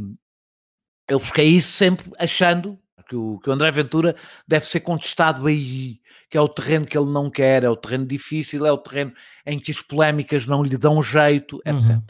eu 1.09 1.19
busquei 1.19 1.45
isso 1.47 1.73
sempre 1.73 2.11
achando 2.17 2.79
que 3.07 3.15
o, 3.15 3.39
que 3.39 3.49
o 3.49 3.53
André 3.53 3.71
Ventura 3.71 4.15
deve 4.47 4.65
ser 4.65 4.81
contestado 4.81 5.47
aí, 5.47 6.01
que 6.29 6.37
é 6.37 6.41
o 6.41 6.49
terreno 6.49 6.85
que 6.85 6.97
ele 6.97 7.09
não 7.09 7.29
quer, 7.29 7.63
é 7.63 7.69
o 7.69 7.75
terreno 7.75 8.05
difícil, 8.05 8.65
é 8.65 8.71
o 8.71 8.77
terreno 8.77 9.13
em 9.45 9.59
que 9.59 9.71
as 9.71 9.81
polémicas 9.81 10.45
não 10.45 10.63
lhe 10.63 10.77
dão 10.77 11.01
jeito, 11.01 11.61
etc. 11.65 11.89
Uhum. 11.89 12.03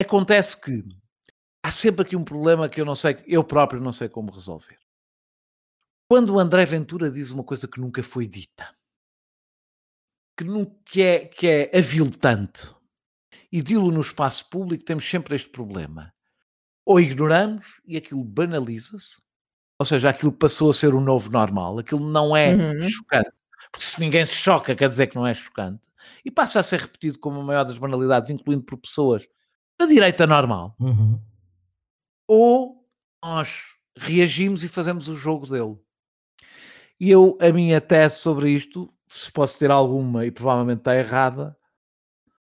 Acontece 0.00 0.60
que 0.60 0.84
há 1.62 1.70
sempre 1.70 2.02
aqui 2.02 2.16
um 2.16 2.24
problema 2.24 2.68
que 2.68 2.80
eu 2.80 2.84
não 2.84 2.96
sei, 2.96 3.22
eu 3.26 3.44
próprio 3.44 3.80
não 3.80 3.92
sei 3.92 4.08
como 4.08 4.32
resolver. 4.32 4.78
Quando 6.08 6.34
o 6.34 6.38
André 6.38 6.66
Ventura 6.66 7.10
diz 7.10 7.30
uma 7.30 7.44
coisa 7.44 7.68
que 7.68 7.80
nunca 7.80 8.02
foi 8.02 8.26
dita, 8.26 8.74
que, 10.36 10.44
nunca, 10.44 10.76
que, 10.84 11.02
é, 11.02 11.26
que 11.26 11.46
é 11.46 11.78
aviltante, 11.78 12.74
e 13.50 13.62
dilo 13.62 13.92
no 13.92 14.00
espaço 14.00 14.48
público, 14.48 14.84
temos 14.84 15.08
sempre 15.08 15.36
este 15.36 15.48
problema. 15.48 16.12
Ou 16.84 17.00
ignoramos 17.00 17.80
e 17.84 17.96
aquilo 17.96 18.24
banaliza-se, 18.24 19.20
ou 19.78 19.86
seja, 19.86 20.10
aquilo 20.10 20.32
passou 20.32 20.70
a 20.70 20.74
ser 20.74 20.94
o 20.94 21.00
novo 21.00 21.30
normal, 21.30 21.78
aquilo 21.78 22.00
não 22.08 22.36
é 22.36 22.54
uhum. 22.54 22.88
chocante. 22.88 23.32
Porque 23.70 23.86
se 23.86 24.00
ninguém 24.00 24.24
se 24.24 24.32
choca, 24.32 24.74
quer 24.74 24.88
dizer 24.88 25.06
que 25.06 25.16
não 25.16 25.26
é 25.26 25.32
chocante. 25.32 25.88
E 26.24 26.30
passa 26.30 26.60
a 26.60 26.62
ser 26.62 26.80
repetido 26.80 27.18
como 27.18 27.40
a 27.40 27.44
maior 27.44 27.64
das 27.64 27.78
banalidades, 27.78 28.28
incluindo 28.28 28.62
por 28.64 28.76
pessoas 28.76 29.26
da 29.78 29.86
direita 29.86 30.26
normal. 30.26 30.76
Uhum. 30.78 31.18
Ou 32.28 32.86
nós 33.24 33.76
reagimos 33.96 34.62
e 34.62 34.68
fazemos 34.68 35.08
o 35.08 35.16
jogo 35.16 35.46
dele. 35.46 35.76
E 37.00 37.10
eu, 37.10 37.38
a 37.40 37.50
minha 37.50 37.80
tese 37.80 38.18
sobre 38.18 38.50
isto, 38.50 38.92
se 39.08 39.30
posso 39.32 39.58
ter 39.58 39.70
alguma 39.70 40.24
e 40.26 40.30
provavelmente 40.30 40.78
está 40.78 40.96
errada, 40.96 41.56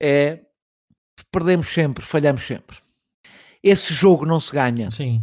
é 0.01 0.45
perdemos 1.31 1.69
sempre, 1.69 2.05
falhamos 2.05 2.43
sempre. 2.43 2.79
Esse 3.63 3.93
jogo 3.93 4.25
não 4.25 4.41
se 4.41 4.53
ganha. 4.53 4.91
Sim. 4.91 5.23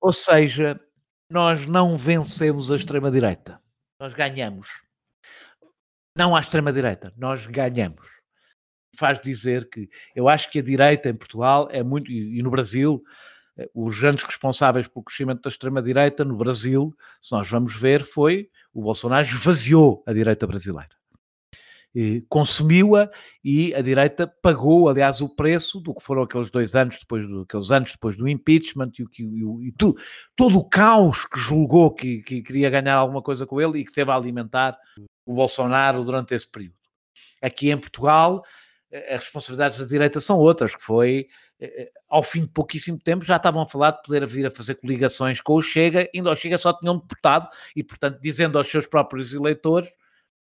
Ou 0.00 0.12
seja, 0.12 0.78
nós 1.30 1.66
não 1.66 1.96
vencemos 1.96 2.70
a 2.70 2.76
extrema-direita. 2.76 3.60
Nós 4.00 4.14
ganhamos. 4.14 4.68
Não 6.16 6.36
à 6.36 6.40
extrema-direita, 6.40 7.12
nós 7.16 7.46
ganhamos. 7.46 8.06
Faz 8.96 9.20
dizer 9.20 9.68
que 9.68 9.88
eu 10.14 10.28
acho 10.28 10.50
que 10.50 10.58
a 10.58 10.62
direita 10.62 11.08
em 11.08 11.14
Portugal 11.14 11.68
é 11.70 11.82
muito, 11.82 12.10
e 12.10 12.42
no 12.42 12.50
Brasil, 12.50 13.02
eh, 13.58 13.68
os 13.74 13.98
grandes 14.00 14.24
responsáveis 14.24 14.88
pelo 14.88 15.04
crescimento 15.04 15.42
da 15.42 15.50
extrema-direita 15.50 16.24
no 16.24 16.36
Brasil, 16.36 16.96
se 17.20 17.32
nós 17.32 17.48
vamos 17.48 17.78
ver, 17.78 18.02
foi 18.02 18.48
o 18.72 18.82
Bolsonaro 18.82 19.26
esvaziou 19.26 20.02
a 20.06 20.12
direita 20.12 20.46
brasileira. 20.46 20.95
Consumiu-a 22.28 23.08
e 23.42 23.74
a 23.74 23.80
direita 23.80 24.26
pagou, 24.26 24.88
aliás, 24.88 25.22
o 25.22 25.28
preço 25.28 25.80
do 25.80 25.94
que 25.94 26.02
foram 26.02 26.22
aqueles 26.22 26.50
dois 26.50 26.74
anos 26.74 26.98
depois 26.98 27.26
do, 27.26 27.42
aqueles 27.42 27.70
anos 27.70 27.92
depois 27.92 28.16
do 28.16 28.28
impeachment 28.28 28.92
e, 28.98 29.02
o, 29.02 29.62
e, 29.62 29.68
e 29.68 29.72
tu, 29.72 29.96
todo 30.34 30.58
o 30.58 30.64
caos 30.68 31.24
que 31.24 31.38
julgou 31.38 31.90
que, 31.90 32.22
que 32.22 32.42
queria 32.42 32.68
ganhar 32.68 32.96
alguma 32.96 33.22
coisa 33.22 33.46
com 33.46 33.60
ele 33.60 33.78
e 33.78 33.84
que 33.84 33.92
teve 33.92 34.10
a 34.10 34.14
alimentar 34.14 34.78
o 35.24 35.34
Bolsonaro 35.34 36.04
durante 36.04 36.34
esse 36.34 36.50
período. 36.50 36.76
Aqui 37.40 37.70
em 37.70 37.78
Portugal, 37.78 38.44
eh, 38.90 39.14
as 39.14 39.22
responsabilidades 39.22 39.78
da 39.78 39.84
direita 39.84 40.20
são 40.20 40.38
outras, 40.38 40.74
que 40.76 40.82
foi 40.82 41.28
eh, 41.58 41.84
eh, 41.84 41.90
ao 42.08 42.22
fim 42.22 42.42
de 42.42 42.48
pouquíssimo 42.48 42.98
tempo 42.98 43.24
já 43.24 43.36
estavam 43.36 43.62
a 43.62 43.66
falar 43.66 43.92
de 43.92 44.02
poder 44.02 44.26
vir 44.26 44.46
a 44.46 44.50
fazer 44.50 44.74
coligações 44.76 45.40
com 45.40 45.54
o 45.54 45.62
Chega, 45.62 46.08
ainda 46.14 46.30
o 46.30 46.36
Chega 46.36 46.58
só 46.58 46.72
tinha 46.72 46.92
um 46.92 46.98
deputado 46.98 47.48
e, 47.74 47.82
portanto, 47.82 48.20
dizendo 48.20 48.58
aos 48.58 48.68
seus 48.68 48.86
próprios 48.86 49.32
eleitores 49.32 49.88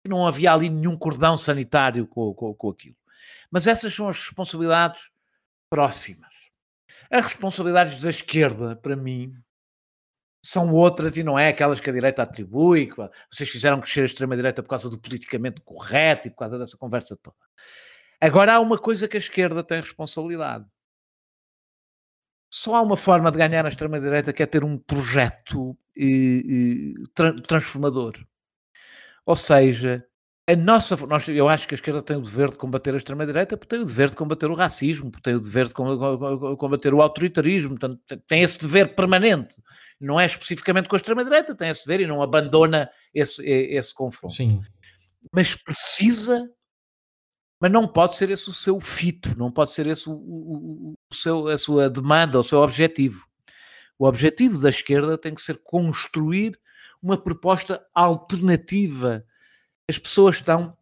não 0.09 0.26
havia 0.26 0.53
ali 0.53 0.68
nenhum 0.68 0.96
cordão 0.96 1.36
sanitário 1.36 2.07
com, 2.07 2.34
com, 2.34 2.55
com 2.55 2.70
aquilo. 2.70 2.96
Mas 3.50 3.66
essas 3.66 3.94
são 3.94 4.09
as 4.09 4.16
responsabilidades 4.16 5.11
próximas. 5.70 6.32
As 7.11 7.24
responsabilidades 7.24 8.00
da 8.00 8.11
esquerda, 8.11 8.76
para 8.76 8.96
mim, 8.96 9.34
são 10.44 10.72
outras 10.72 11.16
e 11.16 11.22
não 11.22 11.38
é 11.38 11.48
aquelas 11.48 11.80
que 11.80 11.88
a 11.88 11.92
direita 11.92 12.22
atribui, 12.22 12.88
que 12.88 12.96
vocês 13.30 13.48
fizeram 13.48 13.80
crescer 13.80 14.03
a 14.03 14.07
extrema-direita 14.07 14.62
por 14.62 14.70
causa 14.70 14.90
do 14.90 14.98
politicamente 14.98 15.61
correto 15.61 16.26
e 16.26 16.30
por 16.30 16.38
causa 16.38 16.59
dessa 16.59 16.76
conversa 16.76 17.16
toda. 17.16 17.36
Agora 18.20 18.55
há 18.55 18.61
uma 18.61 18.78
coisa 18.78 19.07
que 19.07 19.16
a 19.16 19.20
esquerda 19.20 19.62
tem 19.62 19.80
responsabilidade. 19.80 20.64
Só 22.50 22.76
há 22.76 22.82
uma 22.82 22.96
forma 22.96 23.30
de 23.30 23.38
ganhar 23.38 23.64
a 23.64 23.68
extrema-direita 23.68 24.32
que 24.32 24.42
é 24.42 24.46
ter 24.46 24.64
um 24.64 24.76
projeto 24.76 25.76
e, 25.96 26.94
e, 26.98 27.09
tra 27.14 27.34
transformador. 27.42 28.14
Ou 29.24 29.36
seja, 29.36 30.04
a 30.48 30.56
nossa, 30.56 30.96
nós, 31.06 31.28
eu 31.28 31.48
acho 31.48 31.68
que 31.68 31.74
a 31.74 31.76
esquerda 31.76 32.02
tem 32.02 32.16
o 32.16 32.20
dever 32.20 32.50
de 32.50 32.56
combater 32.56 32.92
a 32.92 32.96
extrema-direita, 32.96 33.56
porque 33.56 33.76
tem 33.76 33.82
o 33.82 33.86
dever 33.86 34.10
de 34.10 34.16
combater 34.16 34.50
o 34.50 34.54
racismo, 34.54 35.10
porque 35.10 35.22
tem 35.22 35.34
o 35.34 35.40
dever 35.40 35.68
de 35.68 35.74
combater 35.74 36.92
o 36.92 37.00
autoritarismo, 37.00 37.78
portanto, 37.78 38.00
tem 38.26 38.42
esse 38.42 38.58
dever 38.58 38.94
permanente. 38.94 39.56
Não 40.00 40.18
é 40.18 40.26
especificamente 40.26 40.88
com 40.88 40.96
a 40.96 40.98
extrema-direita, 40.98 41.54
tem 41.54 41.68
esse 41.68 41.86
dever 41.86 42.04
e 42.04 42.08
não 42.08 42.20
abandona 42.20 42.90
esse, 43.14 43.42
esse 43.48 43.94
confronto. 43.94 44.34
Sim. 44.34 44.60
Mas 45.32 45.54
precisa 45.54 46.48
mas 47.62 47.70
não 47.70 47.86
pode 47.86 48.16
ser 48.16 48.28
esse 48.28 48.50
o 48.50 48.52
seu 48.52 48.80
fito, 48.80 49.38
não 49.38 49.48
pode 49.48 49.70
ser 49.70 49.86
esse 49.86 50.08
o, 50.08 50.14
o, 50.14 50.94
o 51.08 51.14
seu, 51.14 51.46
a 51.46 51.56
sua 51.56 51.88
demanda, 51.88 52.36
o 52.36 52.42
seu 52.42 52.58
objetivo. 52.58 53.24
O 53.96 54.04
objetivo 54.04 54.60
da 54.60 54.68
esquerda 54.68 55.16
tem 55.16 55.32
que 55.32 55.40
ser 55.40 55.62
construir 55.62 56.58
uma 57.03 57.16
proposta 57.16 57.84
alternativa. 57.94 59.24
As 59.88 59.98
pessoas 59.98 60.36
estão. 60.36 60.76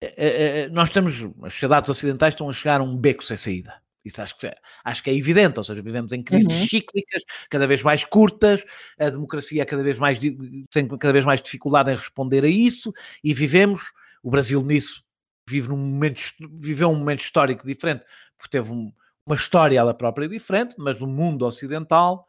Eh, 0.00 0.14
eh, 0.16 0.60
eh, 0.62 0.68
nós 0.68 0.88
estamos, 0.88 1.14
as 1.42 1.52
sociedades 1.52 1.88
ocidentais 1.88 2.34
estão 2.34 2.48
a 2.48 2.52
chegar 2.52 2.80
a 2.80 2.84
um 2.84 2.96
beco 2.96 3.24
sem 3.24 3.36
saída. 3.36 3.80
Isso 4.04 4.22
acho 4.22 4.38
que, 4.38 4.46
é, 4.46 4.56
acho 4.84 5.02
que 5.02 5.10
é 5.10 5.14
evidente, 5.14 5.58
ou 5.58 5.64
seja, 5.64 5.82
vivemos 5.82 6.12
em 6.12 6.22
crises 6.22 6.46
uhum. 6.46 6.66
cíclicas, 6.66 7.22
cada 7.50 7.66
vez 7.66 7.82
mais 7.82 8.04
curtas, 8.04 8.64
a 8.98 9.10
democracia 9.10 9.62
é 9.62 9.64
cada 9.66 9.82
vez 9.82 9.98
mais, 9.98 10.18
tem 10.18 10.88
cada 10.88 11.12
vez 11.12 11.24
mais 11.24 11.42
dificuldade 11.42 11.90
em 11.90 11.96
responder 11.96 12.44
a 12.44 12.48
isso, 12.48 12.92
e 13.22 13.34
vivemos, 13.34 13.92
o 14.22 14.30
Brasil 14.30 14.62
nisso 14.62 15.04
vive 15.46 15.68
num 15.68 15.76
momento, 15.76 16.20
viveu 16.58 16.88
um 16.90 16.94
momento 16.94 17.20
histórico 17.20 17.66
diferente, 17.66 18.04
porque 18.36 18.50
teve 18.50 18.70
um, 18.70 18.92
uma 19.26 19.36
história 19.36 19.78
ela 19.78 19.92
própria 19.92 20.28
diferente, 20.28 20.74
mas 20.78 21.00
no 21.00 21.06
mundo 21.06 21.44
ocidental 21.44 22.26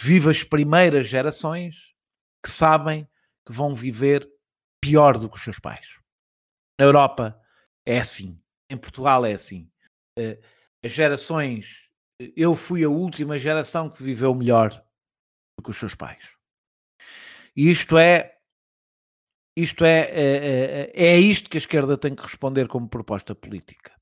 vive 0.00 0.30
as 0.30 0.42
primeiras 0.42 1.06
gerações 1.06 1.91
que 2.42 2.50
sabem 2.50 3.08
que 3.46 3.52
vão 3.52 3.74
viver 3.74 4.28
pior 4.80 5.18
do 5.18 5.28
que 5.28 5.36
os 5.36 5.42
seus 5.42 5.58
pais. 5.58 5.98
Na 6.78 6.86
Europa 6.86 7.40
é 7.86 7.98
assim, 7.98 8.40
em 8.68 8.76
Portugal 8.76 9.24
é 9.24 9.32
assim. 9.32 9.70
Eh, 10.18 10.40
as 10.84 10.92
gerações, 10.92 11.90
eu 12.36 12.54
fui 12.54 12.84
a 12.84 12.88
última 12.88 13.38
geração 13.38 13.88
que 13.88 14.02
viveu 14.02 14.34
melhor 14.34 14.70
do 15.56 15.62
que 15.62 15.70
os 15.70 15.76
seus 15.76 15.94
pais. 15.94 16.24
E 17.54 17.70
isto 17.70 17.96
é 17.96 18.38
isto 19.56 19.84
é, 19.84 20.08
é, 20.10 20.90
é 20.94 21.18
isto 21.18 21.50
que 21.50 21.58
a 21.58 21.60
esquerda 21.60 21.98
tem 21.98 22.14
que 22.14 22.22
responder 22.22 22.66
como 22.68 22.88
proposta 22.88 23.34
política. 23.34 23.92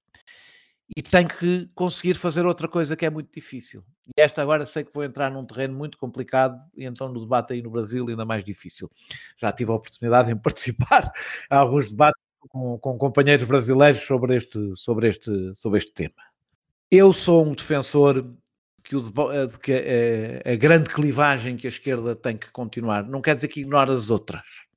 E 0.96 1.02
tem 1.02 1.26
que 1.26 1.68
conseguir 1.74 2.14
fazer 2.14 2.44
outra 2.44 2.66
coisa 2.66 2.96
que 2.96 3.06
é 3.06 3.10
muito 3.10 3.32
difícil. 3.32 3.84
E 4.16 4.20
esta 4.20 4.42
agora 4.42 4.66
sei 4.66 4.84
que 4.84 4.92
vou 4.92 5.04
entrar 5.04 5.30
num 5.30 5.44
terreno 5.44 5.74
muito 5.74 5.96
complicado 5.96 6.60
e 6.76 6.84
então 6.84 7.08
no 7.08 7.20
debate 7.20 7.52
aí 7.52 7.62
no 7.62 7.70
Brasil 7.70 8.08
ainda 8.08 8.24
mais 8.24 8.44
difícil. 8.44 8.90
Já 9.36 9.52
tive 9.52 9.70
a 9.70 9.74
oportunidade 9.74 10.32
em 10.32 10.36
participar 10.38 11.12
em 11.50 11.54
alguns 11.54 11.90
debates 11.90 12.20
com, 12.48 12.78
com 12.78 12.98
companheiros 12.98 13.46
brasileiros 13.46 14.02
sobre 14.02 14.36
este, 14.36 14.72
sobre, 14.76 15.08
este, 15.08 15.54
sobre 15.54 15.78
este 15.78 15.92
tema. 15.92 16.22
Eu 16.90 17.12
sou 17.12 17.46
um 17.46 17.52
defensor 17.52 18.26
que, 18.82 18.96
o, 18.96 19.00
de 19.00 19.58
que 19.60 19.72
a, 20.44 20.52
a, 20.52 20.56
grande 20.56 20.90
clivagem 20.90 21.56
que 21.56 21.66
a 21.66 21.70
esquerda 21.70 22.16
tem 22.16 22.36
que 22.36 22.50
continuar 22.50 23.04
não 23.04 23.22
quer 23.22 23.36
dizer 23.36 23.46
que 23.46 23.60
ignore 23.60 23.92
as 23.92 24.10
outras 24.10 24.70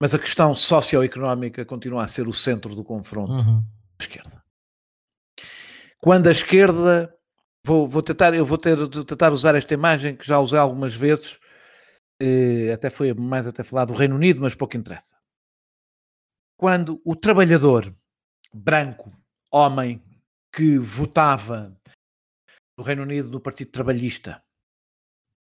mas 0.00 0.14
a 0.14 0.18
questão 0.18 0.54
socioeconómica 0.54 1.64
continua 1.64 2.04
a 2.04 2.08
ser 2.08 2.28
o 2.28 2.32
centro 2.32 2.74
do 2.74 2.84
confronto 2.84 3.32
uhum. 3.32 3.60
da 3.60 4.04
esquerda. 4.04 4.37
Quando 6.00 6.28
a 6.28 6.30
esquerda, 6.30 7.14
vou, 7.64 7.88
vou 7.88 8.02
tentar, 8.02 8.34
eu 8.34 8.44
vou 8.44 8.58
ter, 8.58 8.76
tentar 9.04 9.32
usar 9.32 9.54
esta 9.54 9.74
imagem 9.74 10.16
que 10.16 10.26
já 10.26 10.38
usei 10.38 10.58
algumas 10.58 10.94
vezes, 10.94 11.38
eh, 12.20 12.72
até 12.72 12.90
foi 12.90 13.12
mais 13.14 13.46
até 13.46 13.62
falar 13.62 13.84
do 13.84 13.94
Reino 13.94 14.14
Unido, 14.14 14.40
mas 14.40 14.54
pouco 14.54 14.76
interessa. 14.76 15.16
Quando 16.56 17.00
o 17.04 17.14
trabalhador 17.14 17.94
branco, 18.52 19.12
homem, 19.50 20.02
que 20.52 20.78
votava 20.78 21.76
no 22.76 22.84
Reino 22.84 23.02
Unido 23.02 23.28
no 23.28 23.40
Partido 23.40 23.70
Trabalhista, 23.70 24.42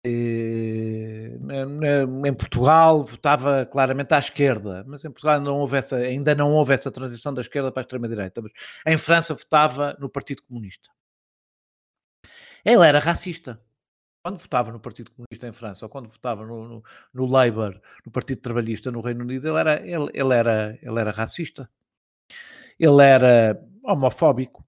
em 0.04 2.34
Portugal 2.34 3.02
votava 3.02 3.66
claramente 3.66 4.14
à 4.14 4.18
esquerda, 4.18 4.84
mas 4.86 5.04
em 5.04 5.10
Portugal 5.10 5.40
não 5.40 5.58
houve 5.58 5.76
essa, 5.76 5.96
ainda 5.96 6.34
não 6.34 6.52
houve 6.52 6.74
essa 6.74 6.90
transição 6.90 7.34
da 7.34 7.40
esquerda 7.40 7.72
para 7.72 7.82
a 7.82 7.84
extrema-direita. 7.84 8.40
Mas 8.40 8.52
em 8.86 8.98
França 8.98 9.34
votava 9.34 9.96
no 9.98 10.08
Partido 10.08 10.42
Comunista. 10.42 10.88
Ele 12.64 12.86
era 12.86 12.98
racista. 12.98 13.60
quando 14.22 14.38
votava 14.38 14.70
no 14.70 14.80
Partido 14.80 15.10
Comunista 15.10 15.48
em 15.48 15.52
França 15.52 15.86
ou 15.86 15.90
quando 15.90 16.08
votava 16.08 16.46
no, 16.46 16.68
no, 16.68 16.84
no 17.14 17.26
Labour, 17.26 17.80
no 18.04 18.12
Partido 18.12 18.40
Trabalhista 18.40 18.90
no 18.90 19.00
Reino 19.00 19.22
Unido, 19.22 19.48
ele 19.48 19.58
era, 19.58 19.86
ele, 19.86 20.10
ele, 20.12 20.34
era, 20.34 20.78
ele 20.82 21.00
era 21.00 21.10
racista, 21.10 21.68
ele 22.78 23.02
era 23.02 23.60
homofóbico, 23.82 24.64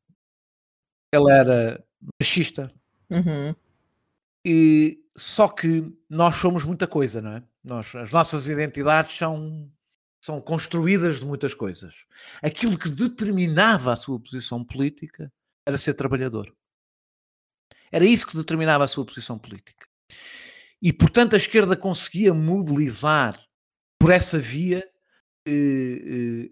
ele 1.12 1.30
era 1.30 1.84
machista. 2.20 2.72
Uhum. 3.10 3.54
E 4.44 5.00
só 5.20 5.46
que 5.48 5.84
nós 6.08 6.36
somos 6.36 6.64
muita 6.64 6.86
coisa, 6.86 7.20
não 7.20 7.32
é? 7.32 7.42
Nós, 7.62 7.94
as 7.94 8.10
nossas 8.10 8.48
identidades 8.48 9.18
são, 9.18 9.70
são 10.24 10.40
construídas 10.40 11.20
de 11.20 11.26
muitas 11.26 11.52
coisas. 11.52 12.06
Aquilo 12.42 12.78
que 12.78 12.88
determinava 12.88 13.92
a 13.92 13.96
sua 13.96 14.18
posição 14.18 14.64
política 14.64 15.30
era 15.66 15.76
ser 15.76 15.92
trabalhador. 15.92 16.50
Era 17.92 18.06
isso 18.06 18.26
que 18.26 18.34
determinava 18.34 18.84
a 18.84 18.86
sua 18.86 19.04
posição 19.04 19.38
política. 19.38 19.86
E, 20.80 20.90
portanto, 20.90 21.34
a 21.34 21.36
esquerda 21.36 21.76
conseguia 21.76 22.32
mobilizar 22.32 23.38
por 23.98 24.10
essa 24.10 24.38
via 24.38 24.88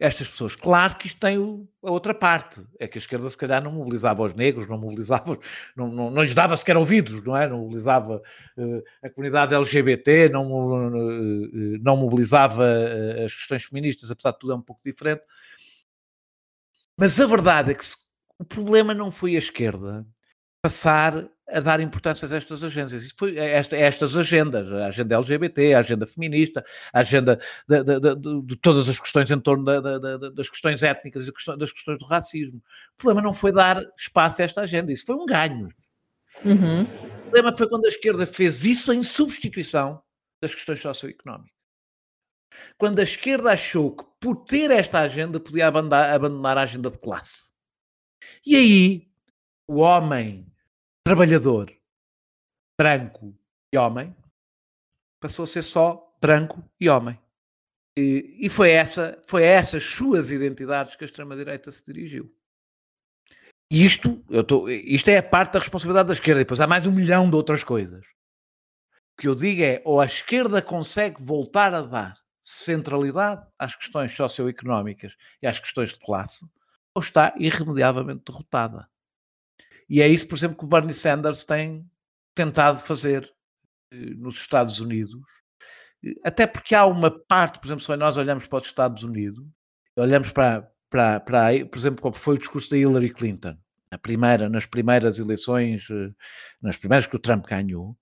estas 0.01 0.29
pessoas. 0.29 0.57
Claro 0.57 0.97
que 0.97 1.07
isto 1.07 1.21
tem 1.21 1.39
o, 1.39 1.69
a 1.83 1.91
outra 1.91 2.15
parte. 2.15 2.65
É 2.79 2.89
que 2.89 2.99
a 2.99 3.01
esquerda, 3.01 3.29
se 3.29 3.37
calhar, 3.37 3.63
não 3.63 3.71
mobilizava 3.71 4.23
os 4.23 4.35
negros, 4.35 4.69
não 4.69 4.79
mobilizava, 4.79 5.39
não, 5.77 5.89
não, 5.89 6.11
não 6.11 6.23
lhes 6.23 6.35
dava 6.35 6.57
sequer 6.57 6.77
ouvidos, 6.77 7.23
não 7.23 7.37
é? 7.37 7.47
Não 7.47 7.59
mobilizava 7.59 8.23
eh, 8.57 8.83
a 9.03 9.11
comunidade 9.11 9.55
LGBT, 9.55 10.31
não, 10.31 10.91
não 11.81 11.97
mobilizava 11.97 12.65
as 13.25 13.35
questões 13.35 13.65
feministas, 13.65 14.11
apesar 14.11 14.33
de 14.33 14.39
tudo 14.39 14.53
é 14.53 14.57
um 14.57 14.63
pouco 14.63 14.81
diferente. 14.85 15.23
Mas 16.97 17.21
a 17.21 17.27
verdade 17.27 17.73
é 17.73 17.75
que 17.75 17.85
se, 17.85 17.97
o 18.39 18.45
problema 18.45 18.95
não 18.95 19.11
foi 19.11 19.35
a 19.35 19.39
esquerda, 19.39 20.07
passar 20.63 21.29
a 21.49 21.61
dar 21.61 21.81
importância 21.81 22.29
a 22.29 22.37
estas 22.37 22.63
agendas. 22.63 22.93
Isto 23.03 23.19
foi, 23.19 23.37
esta, 23.39 23.77
estas 23.77 24.17
agendas, 24.17 24.71
a 24.71 24.87
agenda 24.87 25.15
LGBT, 25.15 25.75
a 25.75 25.79
agenda 25.79 26.07
feminista, 26.07 26.65
a 26.93 27.01
agenda 27.01 27.41
de, 27.67 27.83
de, 27.83 28.01
de, 28.01 28.43
de 28.43 28.57
todas 28.57 28.89
as 28.89 29.01
questões 29.01 29.31
em 29.31 29.41
torno 29.41 29.65
das 30.33 30.51
questões 30.51 30.83
étnicas 30.83 31.27
e 31.27 31.57
das 31.57 31.73
questões 31.73 31.99
do 31.99 32.05
racismo. 32.05 32.59
O 32.59 32.97
problema 32.99 33.23
não 33.23 33.33
foi 33.33 33.53
dar 33.53 33.83
espaço 33.97 34.43
a 34.43 34.45
esta 34.45 34.61
agenda, 34.63 34.93
isso 34.93 35.07
foi 35.07 35.17
um 35.17 35.25
ganho. 35.25 35.69
Uhum. 36.45 36.83
O 36.83 37.21
problema 37.23 37.57
foi 37.57 37.69
quando 37.69 37.87
a 37.87 37.89
esquerda 37.89 38.27
fez 38.27 38.65
isso 38.65 38.93
em 38.93 39.03
substituição 39.03 40.03
das 40.41 40.55
questões 40.55 40.81
socioeconómicas. 40.81 41.57
Quando 42.77 42.99
a 42.99 43.03
esquerda 43.03 43.53
achou 43.53 43.97
que 43.97 44.05
por 44.21 44.37
ter 44.45 44.71
esta 44.71 45.01
agenda 45.01 45.41
podia 45.41 45.69
abandonar, 45.69 46.11
abandonar 46.13 46.59
a 46.59 46.63
agenda 46.63 46.91
de 46.91 46.99
classe. 46.99 47.53
E 48.45 48.57
aí 48.57 49.09
o 49.69 49.77
homem 49.77 50.51
trabalhador, 51.05 51.71
branco 52.79 53.39
e 53.73 53.77
homem, 53.79 54.17
passou 55.21 55.45
a 55.45 55.47
ser 55.47 55.63
só 55.63 56.17
branco 56.21 56.65
e 56.81 56.89
homem. 56.89 57.19
E, 57.97 58.39
e 58.41 58.49
foi, 58.49 58.71
essa, 58.71 59.21
foi 59.27 59.45
a 59.45 59.51
essas 59.51 59.85
suas 59.85 60.31
identidades 60.31 60.97
que 60.97 61.05
a 61.05 61.07
extrema-direita 61.07 61.71
se 61.71 61.85
dirigiu. 61.85 62.35
Isto, 63.71 64.25
eu 64.31 64.43
tô, 64.43 64.69
isto 64.69 65.09
é 65.09 65.19
a 65.19 65.23
parte 65.23 65.53
da 65.53 65.59
responsabilidade 65.59 66.07
da 66.07 66.15
esquerda, 66.15 66.41
e 66.41 66.45
depois 66.45 66.61
há 66.61 66.67
mais 66.67 66.87
um 66.87 66.93
milhão 66.93 67.29
de 67.29 67.37
outras 67.37 67.63
coisas. 67.63 68.07
O 69.13 69.21
que 69.21 69.29
eu 69.29 69.35
digo 69.35 69.63
é, 69.63 69.83
ou 69.85 70.01
a 70.01 70.07
esquerda 70.07 70.63
consegue 70.63 71.23
voltar 71.23 71.75
a 71.75 71.83
dar 71.83 72.15
centralidade 72.41 73.47
às 73.59 73.75
questões 73.75 74.13
socioeconómicas 74.13 75.17
e 75.43 75.47
às 75.47 75.59
questões 75.59 75.91
de 75.91 75.99
classe, 75.99 76.47
ou 76.95 77.01
está 77.03 77.35
irremediavelmente 77.37 78.23
derrotada. 78.25 78.89
E 79.89 80.03
é 80.03 80.09
isso, 80.09 80.29
por 80.29 80.37
exemplo, 80.37 80.59
que 80.59 80.65
o 80.65 80.69
Bernie 80.69 80.93
Sanders 80.93 81.45
tem 81.45 81.85
tentado 82.35 82.79
fazer 82.81 83.33
eh, 83.91 83.97
nos 84.17 84.37
Estados 84.37 84.81
Unidos, 84.81 85.23
eh, 86.05 86.15
até 86.25 86.47
porque 86.47 86.75
há 86.75 86.85
uma 86.87 87.11
parte, 87.11 87.59
por 87.59 87.67
exemplo, 87.67 87.83
se 87.83 87.97
nós 87.97 88.17
olhamos 88.17 88.47
para 88.47 88.59
os 88.59 88.65
Estados 88.65 89.03
Unidos, 89.03 89.45
olhamos 89.97 90.31
para, 90.31 90.71
para, 90.91 91.21
para 91.21 91.67
por 91.67 91.79
exemplo, 91.79 92.03
como 92.03 92.15
foi 92.15 92.37
o 92.37 92.39
discurso 92.39 92.71
da 92.71 92.77
Hillary 92.77 93.11
Clinton, 93.11 93.57
na 93.91 93.99
primeira, 93.99 94.49
nas 94.49 94.67
primeiras 94.67 95.19
eleições, 95.19 95.89
eh, 95.91 96.13
nas 96.61 96.77
primeiras 96.77 97.07
que 97.07 97.17
o 97.17 97.19
Trump 97.19 97.47
ganhou, 97.47 97.97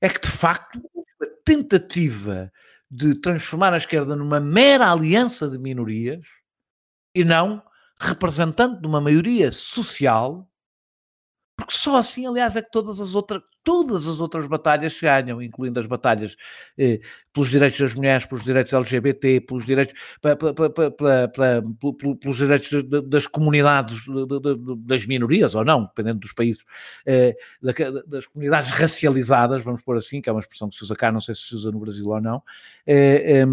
é 0.00 0.08
que 0.08 0.20
de 0.20 0.30
facto 0.30 0.78
a 1.22 1.26
tentativa 1.44 2.52
de 2.90 3.14
transformar 3.14 3.72
a 3.72 3.78
esquerda 3.78 4.14
numa 4.14 4.40
mera 4.40 4.90
aliança 4.90 5.48
de 5.48 5.58
minorias 5.58 6.26
e 7.14 7.24
não 7.24 7.62
representante 7.98 8.80
de 8.80 8.86
uma 8.86 9.00
maioria 9.00 9.50
social 9.50 10.48
porque 11.56 11.72
só 11.72 11.96
assim, 11.96 12.26
aliás, 12.26 12.56
é 12.56 12.62
que 12.62 12.70
todas 12.70 13.00
as 13.00 13.14
outras, 13.14 13.40
todas 13.62 14.08
as 14.08 14.20
outras 14.20 14.46
batalhas 14.46 14.94
se 14.94 15.02
ganham, 15.02 15.40
incluindo 15.40 15.78
as 15.78 15.86
batalhas 15.86 16.36
eh, 16.76 17.00
pelos 17.32 17.48
direitos 17.48 17.78
das 17.78 17.94
mulheres, 17.94 18.26
pelos 18.26 18.42
direitos 18.42 18.72
LGBT, 18.72 19.40
pelos 19.40 19.64
direitos, 19.64 19.94
pa, 20.20 20.34
pa, 20.34 20.52
pa, 20.52 20.70
pelos 22.20 22.36
direitos 22.36 22.70
das 23.08 23.28
comunidades, 23.28 23.98
das 24.80 25.06
minorias, 25.06 25.54
ou 25.54 25.64
não, 25.64 25.84
dependendo 25.84 26.18
dos 26.18 26.32
países, 26.32 26.64
eh, 27.06 27.36
das 28.06 28.26
comunidades 28.26 28.70
racializadas, 28.70 29.62
vamos 29.62 29.80
pôr 29.80 29.96
assim, 29.96 30.20
que 30.20 30.28
é 30.28 30.32
uma 30.32 30.40
expressão 30.40 30.68
que 30.68 30.76
se 30.76 30.82
usa 30.82 30.96
cá, 30.96 31.12
não 31.12 31.20
sei 31.20 31.36
se 31.36 31.42
se 31.42 31.54
usa 31.54 31.70
no 31.70 31.78
Brasil 31.78 32.08
ou 32.08 32.20
não. 32.20 32.42
Eh, 32.84 33.44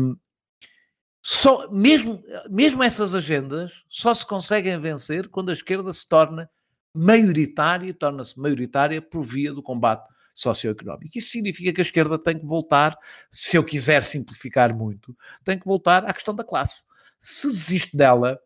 só, 1.21 1.69
mesmo, 1.69 2.23
mesmo 2.49 2.81
essas 2.81 3.13
agendas 3.13 3.85
só 3.87 4.11
se 4.11 4.25
conseguem 4.25 4.79
vencer 4.79 5.29
quando 5.29 5.49
a 5.49 5.53
esquerda 5.53 5.93
se 5.93 6.07
torna 6.09 6.49
maioritária, 6.93 7.93
torna-se 7.93 8.39
maioritária 8.39 9.01
por 9.01 9.23
via 9.23 9.53
do 9.53 9.63
combate 9.63 10.09
socioeconómico. 10.33 11.17
Isso 11.17 11.31
significa 11.31 11.73
que 11.73 11.81
a 11.81 11.83
esquerda 11.83 12.17
tem 12.17 12.37
que 12.37 12.45
voltar, 12.45 12.97
se 13.29 13.57
eu 13.57 13.63
quiser 13.63 14.03
simplificar 14.03 14.75
muito, 14.75 15.15
tem 15.43 15.57
que 15.57 15.65
voltar 15.65 16.05
à 16.05 16.13
questão 16.13 16.35
da 16.35 16.43
classe. 16.43 16.85
Se 17.19 17.47
desiste 17.47 17.95
dela, 17.95 18.39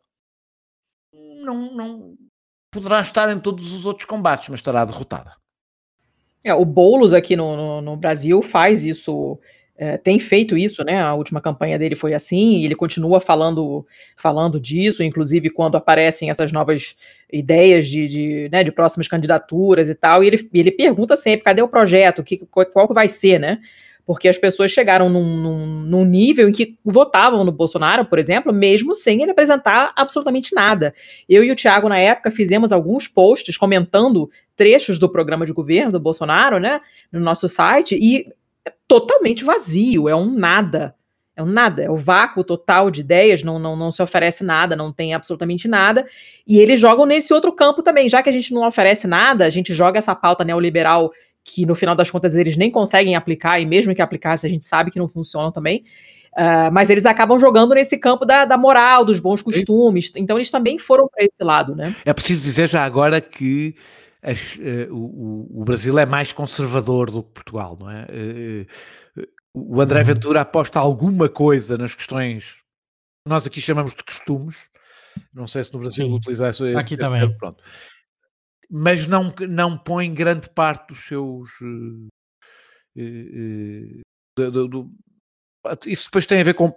não, 1.13 1.75
não 1.75 2.17
poderá 2.69 2.99
estar 3.01 3.31
em 3.31 3.39
todos 3.39 3.73
os 3.73 3.85
outros 3.85 4.05
combates, 4.05 4.49
mas 4.49 4.59
estará 4.59 4.83
derrotada. 4.83 5.35
É, 6.43 6.53
o 6.53 6.65
Boulos 6.65 7.13
aqui 7.13 7.35
no, 7.35 7.55
no, 7.55 7.81
no 7.81 7.97
Brasil 7.97 8.41
faz 8.41 8.83
isso 8.83 9.39
é, 9.77 9.97
tem 9.97 10.19
feito 10.19 10.57
isso, 10.57 10.83
né? 10.83 11.01
A 11.01 11.13
última 11.13 11.41
campanha 11.41 11.77
dele 11.77 11.95
foi 11.95 12.13
assim, 12.13 12.59
e 12.59 12.65
ele 12.65 12.75
continua 12.75 13.19
falando, 13.19 13.85
falando 14.15 14.59
disso, 14.59 15.03
inclusive 15.03 15.49
quando 15.49 15.75
aparecem 15.75 16.29
essas 16.29 16.51
novas 16.51 16.95
ideias 17.31 17.87
de, 17.87 18.07
de, 18.07 18.49
né, 18.51 18.63
de 18.63 18.71
próximas 18.71 19.07
candidaturas 19.07 19.89
e 19.89 19.95
tal, 19.95 20.23
e 20.23 20.27
ele, 20.27 20.49
ele 20.53 20.71
pergunta 20.71 21.17
sempre: 21.17 21.43
cadê 21.43 21.61
o 21.61 21.67
projeto? 21.67 22.23
Que, 22.23 22.37
qual, 22.37 22.65
qual 22.67 22.87
vai 22.93 23.09
ser, 23.09 23.37
né? 23.37 23.59
Porque 24.05 24.27
as 24.27 24.37
pessoas 24.37 24.71
chegaram 24.71 25.09
num, 25.09 25.25
num, 25.25 25.65
num, 25.65 26.05
nível 26.05 26.47
em 26.47 26.53
que 26.53 26.77
votavam 26.85 27.43
no 27.43 27.51
Bolsonaro, 27.51 28.05
por 28.05 28.19
exemplo, 28.19 28.53
mesmo 28.53 28.93
sem 28.93 29.23
ele 29.23 29.31
apresentar 29.31 29.91
absolutamente 29.95 30.53
nada. 30.53 30.93
Eu 31.27 31.43
e 31.43 31.51
o 31.51 31.55
Tiago, 31.55 31.89
na 31.89 31.97
época, 31.97 32.29
fizemos 32.29 32.71
alguns 32.71 33.07
posts 33.07 33.57
comentando 33.57 34.29
trechos 34.55 34.99
do 34.99 35.09
programa 35.09 35.45
de 35.45 35.51
governo 35.51 35.91
do 35.91 35.99
Bolsonaro, 35.99 36.59
né, 36.59 36.79
no 37.11 37.19
nosso 37.19 37.49
site, 37.49 37.97
e 37.99 38.27
totalmente 38.87 39.43
vazio, 39.43 40.07
é 40.09 40.15
um 40.15 40.31
nada. 40.31 40.95
É 41.37 41.43
um 41.43 41.47
nada, 41.47 41.83
é 41.83 41.89
o 41.89 41.97
vácuo 41.97 42.45
total 42.45 42.89
de 42.89 43.01
ideias, 43.01 43.43
não, 43.43 43.59
não, 43.59 43.75
não 43.75 43.91
se 43.91 44.01
oferece 44.01 44.41
nada, 44.41 44.73
não 44.73 44.93
tem 44.93 45.13
absolutamente 45.13 45.67
nada. 45.67 46.07
E 46.47 46.59
eles 46.59 46.79
jogam 46.79 47.05
nesse 47.05 47.33
outro 47.33 47.51
campo 47.51 47.83
também, 47.83 48.07
já 48.07 48.23
que 48.23 48.29
a 48.29 48.31
gente 48.31 48.53
não 48.53 48.65
oferece 48.65 49.05
nada, 49.05 49.43
a 49.43 49.49
gente 49.49 49.73
joga 49.73 49.99
essa 49.99 50.15
pauta 50.15 50.45
neoliberal 50.45 51.11
que 51.43 51.65
no 51.65 51.75
final 51.75 51.93
das 51.93 52.09
contas 52.09 52.35
eles 52.35 52.55
nem 52.55 52.71
conseguem 52.71 53.15
aplicar, 53.15 53.59
e 53.59 53.65
mesmo 53.65 53.93
que 53.93 54.01
aplicasse, 54.01 54.45
a 54.45 54.49
gente 54.49 54.63
sabe 54.63 54.89
que 54.89 54.97
não 54.97 55.09
funcionam 55.09 55.51
também. 55.51 55.83
Uh, 56.37 56.71
mas 56.71 56.89
eles 56.89 57.05
acabam 57.05 57.39
jogando 57.39 57.73
nesse 57.73 57.97
campo 57.97 58.25
da, 58.25 58.45
da 58.45 58.57
moral, 58.57 59.05
dos 59.05 59.19
bons 59.19 59.41
costumes. 59.41 60.11
Então 60.15 60.37
eles 60.37 60.49
também 60.49 60.77
foram 60.77 61.07
para 61.07 61.23
esse 61.23 61.43
lado, 61.43 61.75
né? 61.75 61.95
É 62.03 62.13
preciso 62.13 62.41
dizer 62.41 62.67
já 62.67 62.83
agora 62.83 63.21
que 63.21 63.75
as, 64.25 64.55
uh, 64.55 64.91
o, 64.91 65.61
o, 65.61 65.65
Brasil 65.65 65.97
é 65.99 66.05
mais 66.05 66.33
conservador 66.33 67.11
do 67.11 67.23
que 67.23 67.31
Portugal, 67.31 67.77
não 67.79 67.89
é? 67.89 68.05
Uh, 68.05 69.27
o 69.53 69.81
André 69.81 69.99
uhum. 69.99 70.05
Ventura 70.05 70.41
aposta 70.41 70.79
alguma 70.79 71.29
coisa 71.29 71.77
nas 71.77 71.95
questões 71.95 72.65
nós 73.27 73.47
aqui 73.47 73.59
chamamos 73.59 73.95
de 73.95 74.03
costumes. 74.03 74.69
Não 75.33 75.47
sei 75.47 75.63
se 75.63 75.73
no 75.73 75.79
Brasil 75.79 76.07
utiliza 76.07 76.47
essa. 76.47 76.77
Aqui 76.77 76.95
também. 76.95 77.21
Termo, 77.21 77.37
pronto. 77.37 77.63
Mas 78.69 79.07
não, 79.07 79.33
não 79.49 79.77
põe 79.77 80.13
grande 80.13 80.49
parte 80.49 80.89
dos 80.89 81.05
seus. 81.05 81.49
Do, 84.37 84.51
do, 84.51 84.67
do, 84.67 84.91
isso 85.87 86.05
depois 86.05 86.27
tem 86.27 86.41
a 86.41 86.43
ver 86.43 86.53
com 86.53 86.73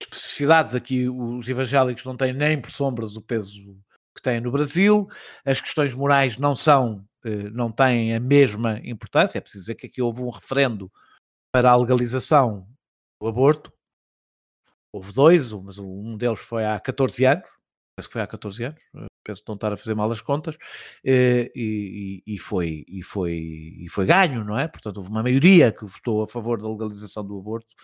especificidades. 0.00 0.74
Aqui 0.74 1.08
os 1.08 1.48
evangélicos 1.48 2.04
não 2.04 2.16
têm 2.16 2.32
nem 2.32 2.60
por 2.60 2.70
sombras 2.70 3.16
o 3.16 3.22
peso 3.22 3.76
que 4.16 4.22
têm 4.22 4.40
no 4.40 4.50
Brasil, 4.50 5.06
as 5.44 5.60
questões 5.60 5.94
morais 5.94 6.38
não 6.38 6.56
são, 6.56 7.06
eh, 7.24 7.50
não 7.50 7.70
têm 7.70 8.14
a 8.14 8.20
mesma 8.20 8.80
importância, 8.82 9.38
é 9.38 9.40
preciso 9.40 9.64
dizer 9.64 9.74
que 9.76 9.86
aqui 9.86 10.02
houve 10.02 10.22
um 10.22 10.30
referendo 10.30 10.90
para 11.52 11.70
a 11.70 11.76
legalização 11.76 12.66
do 13.20 13.28
aborto, 13.28 13.72
houve 14.92 15.12
dois, 15.12 15.52
mas 15.52 15.78
um 15.78 16.16
deles 16.16 16.40
foi 16.40 16.64
há 16.64 16.80
14 16.80 17.24
anos, 17.26 17.48
parece 17.96 18.08
que 18.08 18.12
foi 18.14 18.22
há 18.22 18.26
14 18.26 18.64
anos, 18.64 18.80
penso 19.24 19.42
não 19.48 19.54
estar 19.56 19.72
a 19.72 19.76
fazer 19.76 19.94
mal 19.94 20.10
as 20.10 20.20
contas, 20.20 20.56
eh, 21.04 21.50
e, 21.54 22.22
e, 22.26 22.38
foi, 22.38 22.84
e, 22.88 23.02
foi, 23.02 23.32
e 23.78 23.88
foi 23.90 24.06
ganho, 24.06 24.44
não 24.44 24.58
é? 24.58 24.68
Portanto, 24.68 24.98
houve 24.98 25.10
uma 25.10 25.22
maioria 25.22 25.72
que 25.72 25.84
votou 25.84 26.22
a 26.22 26.28
favor 26.28 26.60
da 26.60 26.68
legalização 26.68 27.26
do 27.26 27.38
aborto. 27.38 27.74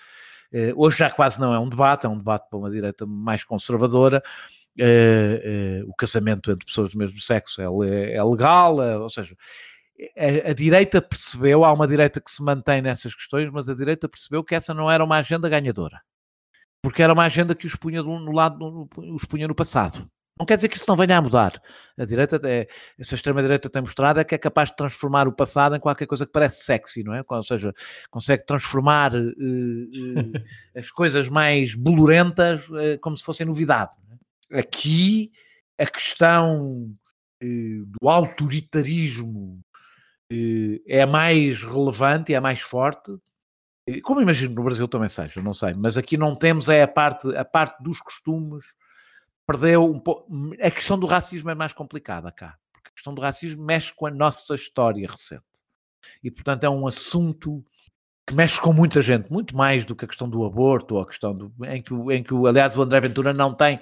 Eh, 0.52 0.72
hoje 0.76 0.98
já 0.98 1.10
quase 1.10 1.40
não 1.40 1.54
é 1.54 1.58
um 1.58 1.68
debate, 1.68 2.06
é 2.06 2.08
um 2.08 2.18
debate 2.18 2.48
para 2.48 2.58
uma 2.58 2.70
direita 2.70 3.06
mais 3.06 3.42
conservadora. 3.44 4.22
Eh, 4.78 5.82
o 5.86 5.94
casamento 5.94 6.50
entre 6.50 6.64
pessoas 6.64 6.92
do 6.92 6.98
mesmo 6.98 7.20
sexo 7.20 7.60
é, 7.60 8.14
é 8.14 8.24
legal, 8.24 8.76
ou 9.02 9.10
seja, 9.10 9.36
a, 10.16 10.50
a, 10.50 10.52
direita 10.54 11.00
percebeu, 11.00 11.64
há 11.64 11.72
uma 11.72 11.86
direita 11.86 12.20
que 12.20 12.30
se 12.30 12.42
mantém 12.42 12.80
nessas 12.82 13.14
questões, 13.14 13.50
mas 13.50 13.68
a 13.68 13.74
direita 13.74 14.08
percebeu 14.08 14.42
que 14.42 14.54
essa 14.54 14.72
não 14.72 14.90
era 14.90 15.04
uma 15.04 15.18
agenda 15.18 15.48
ganhadora. 15.48 16.00
Porque 16.82 17.02
era 17.02 17.12
uma 17.12 17.24
agenda 17.24 17.54
que 17.54 17.66
os 17.66 17.76
punha 17.76 18.02
no 18.02 18.32
lado, 18.32 18.88
os 18.96 19.24
punha 19.24 19.46
no 19.46 19.54
passado. 19.54 20.08
Não 20.38 20.46
quer 20.46 20.56
dizer 20.56 20.68
que 20.68 20.76
isso 20.76 20.86
não 20.88 20.96
venha 20.96 21.18
a 21.18 21.22
mudar. 21.22 21.62
A 21.96 22.04
direita, 22.04 22.40
é, 22.42 22.66
essa 22.98 23.14
extrema-direita 23.14 23.68
tem 23.70 23.82
mostrado 23.82 24.18
é 24.18 24.24
que 24.24 24.34
é 24.34 24.38
capaz 24.38 24.70
de 24.70 24.76
transformar 24.76 25.28
o 25.28 25.32
passado 25.32 25.76
em 25.76 25.80
qualquer 25.80 26.06
coisa 26.06 26.26
que 26.26 26.32
parece 26.32 26.64
sexy, 26.64 27.04
não 27.04 27.14
é? 27.14 27.22
Ou 27.28 27.42
seja, 27.42 27.72
consegue 28.10 28.44
transformar 28.44 29.14
uh, 29.14 29.18
uh, 29.18 30.32
as 30.76 30.90
coisas 30.90 31.28
mais 31.28 31.74
bolorentas 31.74 32.68
uh, 32.70 32.98
como 33.00 33.16
se 33.16 33.22
fossem 33.22 33.46
novidade. 33.46 33.92
Aqui, 34.52 35.32
a 35.78 35.86
questão 35.86 36.94
do 37.40 38.08
autoritarismo 38.08 39.60
é 40.86 41.04
mais 41.04 41.62
relevante 41.62 42.32
e 42.32 42.34
é 42.34 42.40
mais 42.40 42.60
forte. 42.60 43.12
Como 44.04 44.20
imagino 44.20 44.54
no 44.54 44.62
Brasil 44.62 44.86
também 44.86 45.08
seja, 45.08 45.42
não 45.42 45.52
sei, 45.52 45.72
mas 45.76 45.98
aqui 45.98 46.16
não 46.16 46.34
temos 46.36 46.68
é 46.68 46.82
a 46.82 46.88
parte, 46.88 47.34
a 47.36 47.44
parte 47.44 47.82
dos 47.82 48.00
costumes, 48.00 48.64
perdeu 49.44 49.84
um 49.84 49.98
pouco. 49.98 50.30
A 50.60 50.70
questão 50.70 50.98
do 50.98 51.06
racismo 51.06 51.50
é 51.50 51.54
mais 51.54 51.72
complicada 51.72 52.30
cá, 52.30 52.56
porque 52.72 52.88
a 52.90 52.92
questão 52.92 53.12
do 53.12 53.20
racismo 53.20 53.64
mexe 53.64 53.92
com 53.92 54.06
a 54.06 54.10
nossa 54.10 54.54
história 54.54 55.10
recente. 55.10 55.42
E, 56.22 56.30
portanto, 56.30 56.64
é 56.64 56.70
um 56.70 56.86
assunto 56.86 57.64
que 58.26 58.34
mexe 58.34 58.60
com 58.60 58.72
muita 58.72 59.02
gente, 59.02 59.30
muito 59.30 59.56
mais 59.56 59.84
do 59.84 59.96
que 59.96 60.04
a 60.04 60.08
questão 60.08 60.28
do 60.28 60.44
aborto, 60.44 60.94
ou 60.94 61.02
a 61.02 61.06
questão 61.06 61.34
do, 61.34 61.52
em, 61.64 61.82
que, 61.82 61.92
em 61.92 62.22
que, 62.22 62.34
aliás, 62.46 62.76
o 62.76 62.82
André 62.82 63.00
Ventura 63.00 63.32
não 63.32 63.52
tem, 63.52 63.80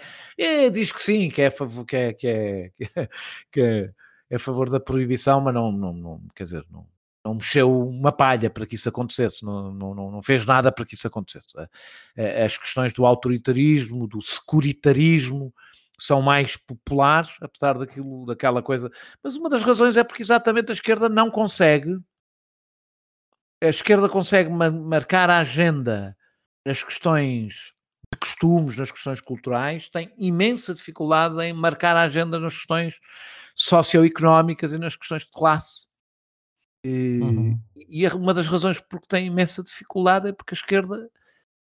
diz 0.72 0.92
que 0.92 1.02
sim, 1.02 1.28
que 1.28 1.42
é, 1.42 1.50
que 1.86 1.96
é, 1.96 2.12
que 2.14 2.26
é, 2.26 2.70
que 3.52 3.60
é, 3.60 3.90
é 4.30 4.36
a 4.36 4.38
favor 4.38 4.70
da 4.70 4.80
proibição, 4.80 5.40
mas 5.40 5.54
não, 5.54 5.70
não, 5.70 5.92
não 5.92 6.22
quer 6.34 6.44
dizer, 6.44 6.64
não, 6.70 6.86
não 7.24 7.34
mexeu 7.34 7.70
uma 7.88 8.12
palha 8.12 8.48
para 8.48 8.64
que 8.66 8.76
isso 8.76 8.88
acontecesse, 8.88 9.44
não, 9.44 9.72
não, 9.72 9.94
não 9.94 10.22
fez 10.22 10.46
nada 10.46 10.72
para 10.72 10.86
que 10.86 10.94
isso 10.94 11.06
acontecesse. 11.06 11.48
As 12.44 12.56
questões 12.56 12.92
do 12.94 13.04
autoritarismo, 13.04 14.06
do 14.06 14.22
securitarismo, 14.22 15.52
são 15.98 16.22
mais 16.22 16.56
populares, 16.56 17.30
apesar 17.42 17.76
daquilo, 17.76 18.24
daquela 18.24 18.62
coisa. 18.62 18.90
Mas 19.22 19.36
uma 19.36 19.50
das 19.50 19.62
razões 19.62 19.98
é 19.98 20.04
porque 20.04 20.22
exatamente 20.22 20.70
a 20.70 20.72
esquerda 20.72 21.08
não 21.10 21.30
consegue. 21.30 21.98
A 23.62 23.66
esquerda 23.66 24.08
consegue 24.08 24.50
marcar 24.50 25.28
a 25.28 25.38
agenda 25.38 26.16
nas 26.64 26.82
questões 26.82 27.72
de 28.12 28.18
costumes, 28.18 28.76
nas 28.76 28.90
questões 28.90 29.20
culturais, 29.20 29.88
tem 29.88 30.12
imensa 30.18 30.74
dificuldade 30.74 31.40
em 31.42 31.52
marcar 31.52 31.96
a 31.96 32.02
agenda 32.02 32.40
nas 32.40 32.54
questões 32.56 33.00
socioeconómicas 33.54 34.72
e 34.72 34.78
nas 34.78 34.96
questões 34.96 35.22
de 35.22 35.30
classe. 35.30 35.86
E, 36.84 37.20
uhum. 37.20 37.60
e 37.76 38.06
uma 38.08 38.32
das 38.32 38.48
razões 38.48 38.80
porque 38.80 39.06
tem 39.06 39.26
imensa 39.26 39.62
dificuldade 39.62 40.28
é 40.28 40.32
porque 40.32 40.54
a 40.54 40.56
esquerda 40.56 41.10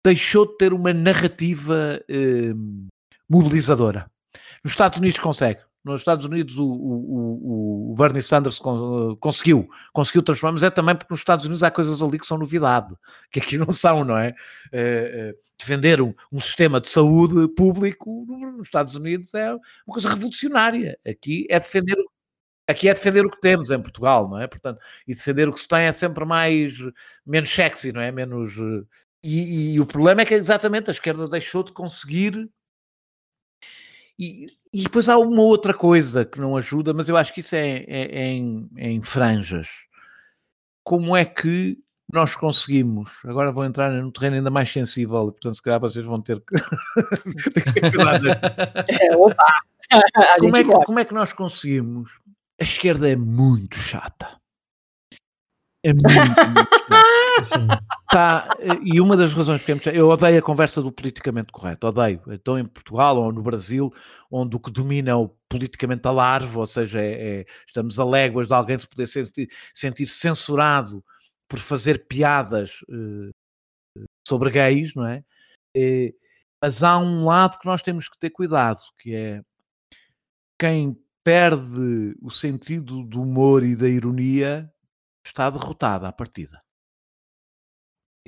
deixou 0.04 0.48
de 0.48 0.58
ter 0.58 0.74
uma 0.74 0.94
narrativa 0.94 2.02
eh, 2.08 2.54
mobilizadora. 3.30 4.10
Nos 4.64 4.74
Estados 4.74 4.98
Unidos 4.98 5.20
consegue. 5.20 5.60
Nos 5.94 6.02
Estados 6.02 6.26
Unidos 6.26 6.58
o, 6.58 6.66
o, 6.66 7.92
o 7.92 7.96
Bernie 7.96 8.22
Sanders 8.22 8.60
conseguiu, 9.20 9.70
conseguiu 9.94 10.22
transformar, 10.22 10.54
mas 10.54 10.64
é 10.64 10.70
também 10.70 10.96
porque 10.96 11.14
nos 11.14 11.22
Estados 11.22 11.46
Unidos 11.46 11.64
há 11.64 11.72
coisas 11.72 12.02
ali 12.02 12.20
que 12.20 12.28
são 12.28 12.38
novidade, 12.38 12.94
que 13.32 13.40
aqui 13.40 13.58
não 13.58 13.72
são, 13.72 14.04
não 14.04 14.18
é? 14.18 14.36
é, 14.72 15.34
é 15.34 15.36
defender 15.58 16.02
um, 16.02 16.14
um, 16.32 16.40
sistema 16.40 16.80
de 16.80 16.88
saúde 16.88 17.54
público 17.54 18.26
nos 18.58 18.68
Estados 18.68 18.96
Unidos 18.96 19.34
é 19.34 19.52
uma 19.54 19.94
coisa 19.94 20.08
revolucionária. 20.10 20.98
Aqui 21.06 21.46
é 21.50 21.60
defender 21.60 21.98
aqui 22.70 22.88
é 22.88 22.94
defender 22.94 23.26
o 23.26 23.32
que 23.32 23.42
temos 23.42 23.72
em 23.72 23.82
Portugal, 23.82 24.30
não 24.30 24.40
é? 24.40 24.48
Portanto, 24.48 24.80
e 25.08 25.14
defender 25.14 25.50
o 25.50 25.54
que 25.54 25.60
se 25.60 25.68
tem 25.68 25.82
é 25.82 25.92
sempre 25.92 26.24
mais, 26.24 26.78
menos 27.26 27.50
sexy, 27.50 27.92
não 27.92 28.02
é? 28.02 28.12
Menos. 28.12 28.56
Eh, 28.58 28.86
e, 29.24 29.74
e 29.74 29.80
o 29.82 29.86
problema 29.86 30.22
é 30.22 30.26
que 30.26 30.36
exatamente 30.36 30.90
a 30.90 30.92
esquerda 30.92 31.28
deixou 31.28 31.64
de 31.64 31.74
conseguir. 31.74 32.50
E, 34.20 34.48
e, 34.74 34.84
depois 34.84 35.08
há 35.08 35.18
uma 35.18 35.42
outra 35.42 35.74
coisa 35.74 36.26
que 36.26 36.42
não 36.42 36.58
ajuda, 36.58 36.94
mas 36.94 37.08
eu 37.08 37.16
acho 37.16 37.34
que 37.34 37.40
isso 37.40 37.56
é, 37.56 37.86
é, 37.88 38.20
é 38.20 38.26
em, 38.26 38.70
é 38.76 38.92
em 38.92 39.02
franjas. 39.02 39.70
Como 40.84 41.16
é 41.16 41.24
que 41.24 41.78
nós 42.12 42.36
conseguimos, 42.36 43.10
agora 43.24 43.52
vou 43.52 43.64
entrar 43.64 43.90
num 43.90 44.12
terreno 44.12 44.36
ainda 44.36 44.50
mais 44.50 44.70
sensível, 44.72 45.30
e 45.30 45.32
portanto, 45.32 45.56
se 45.56 45.62
calhar 45.62 45.80
vocês 45.80 46.06
vão 46.06 46.22
ter 46.22 46.42
que. 46.42 46.56
é, 49.02 49.16
opa! 49.16 49.46
Como 50.40 50.56
é, 50.56 50.64
que, 50.64 50.70
como 50.70 51.00
é 51.00 51.06
que 51.06 51.16
nós 51.16 51.34
conseguimos 51.34 52.20
a 52.60 52.64
esquerda 52.64 53.10
é 53.10 53.16
muito 53.16 53.76
chata. 53.78 54.40
É 55.84 55.94
muito, 55.94 56.08
muito 56.08 56.16
chata. 56.16 56.68
Tá, 58.12 58.50
e 58.84 59.00
uma 59.00 59.16
das 59.16 59.34
razões 59.34 59.62
porque 59.62 59.90
eu 59.90 60.10
odeio 60.10 60.40
a 60.40 60.42
conversa 60.42 60.82
do 60.82 60.92
politicamente 60.92 61.52
correto, 61.52 61.86
odeio. 61.86 62.22
Então, 62.28 62.58
em 62.58 62.66
Portugal 62.66 63.18
ou 63.18 63.32
no 63.32 63.44
Brasil, 63.44 63.94
onde 64.32 64.56
o 64.56 64.60
que 64.60 64.72
domina 64.72 65.12
é 65.12 65.16
o 65.16 65.30
politicamente 65.48 66.08
alarvo, 66.08 66.60
ou 66.60 66.66
seja, 66.66 67.00
é, 67.00 67.42
é, 67.42 67.46
estamos 67.68 68.00
a 68.00 68.06
léguas 68.06 68.48
de 68.48 68.54
alguém 68.54 68.78
se 68.78 68.88
poder 68.88 69.08
sentir, 69.08 69.50
sentir 69.76 70.08
censurado 70.08 71.04
por 71.48 71.60
fazer 71.60 72.08
piadas 72.08 72.82
uh, 72.90 73.32
sobre 74.28 74.50
gays, 74.50 74.96
não 74.96 75.06
é? 75.06 75.24
é? 75.76 76.14
Mas 76.62 76.84
há 76.84 76.98
um 76.98 77.26
lado 77.26 77.60
que 77.60 77.66
nós 77.66 77.82
temos 77.82 78.10
que 78.10 78.18
ter 78.18 78.30
cuidado, 78.32 78.80
que 79.00 79.16
é 79.16 79.42
quem 80.60 80.98
perde 81.24 82.16
o 82.22 82.30
sentido 82.30 83.04
do 83.04 83.22
humor 83.22 83.64
e 83.64 83.76
da 83.76 83.88
ironia, 83.88 84.72
está 85.26 85.50
derrotada 85.50 86.08
à 86.08 86.12
partida. 86.12 86.62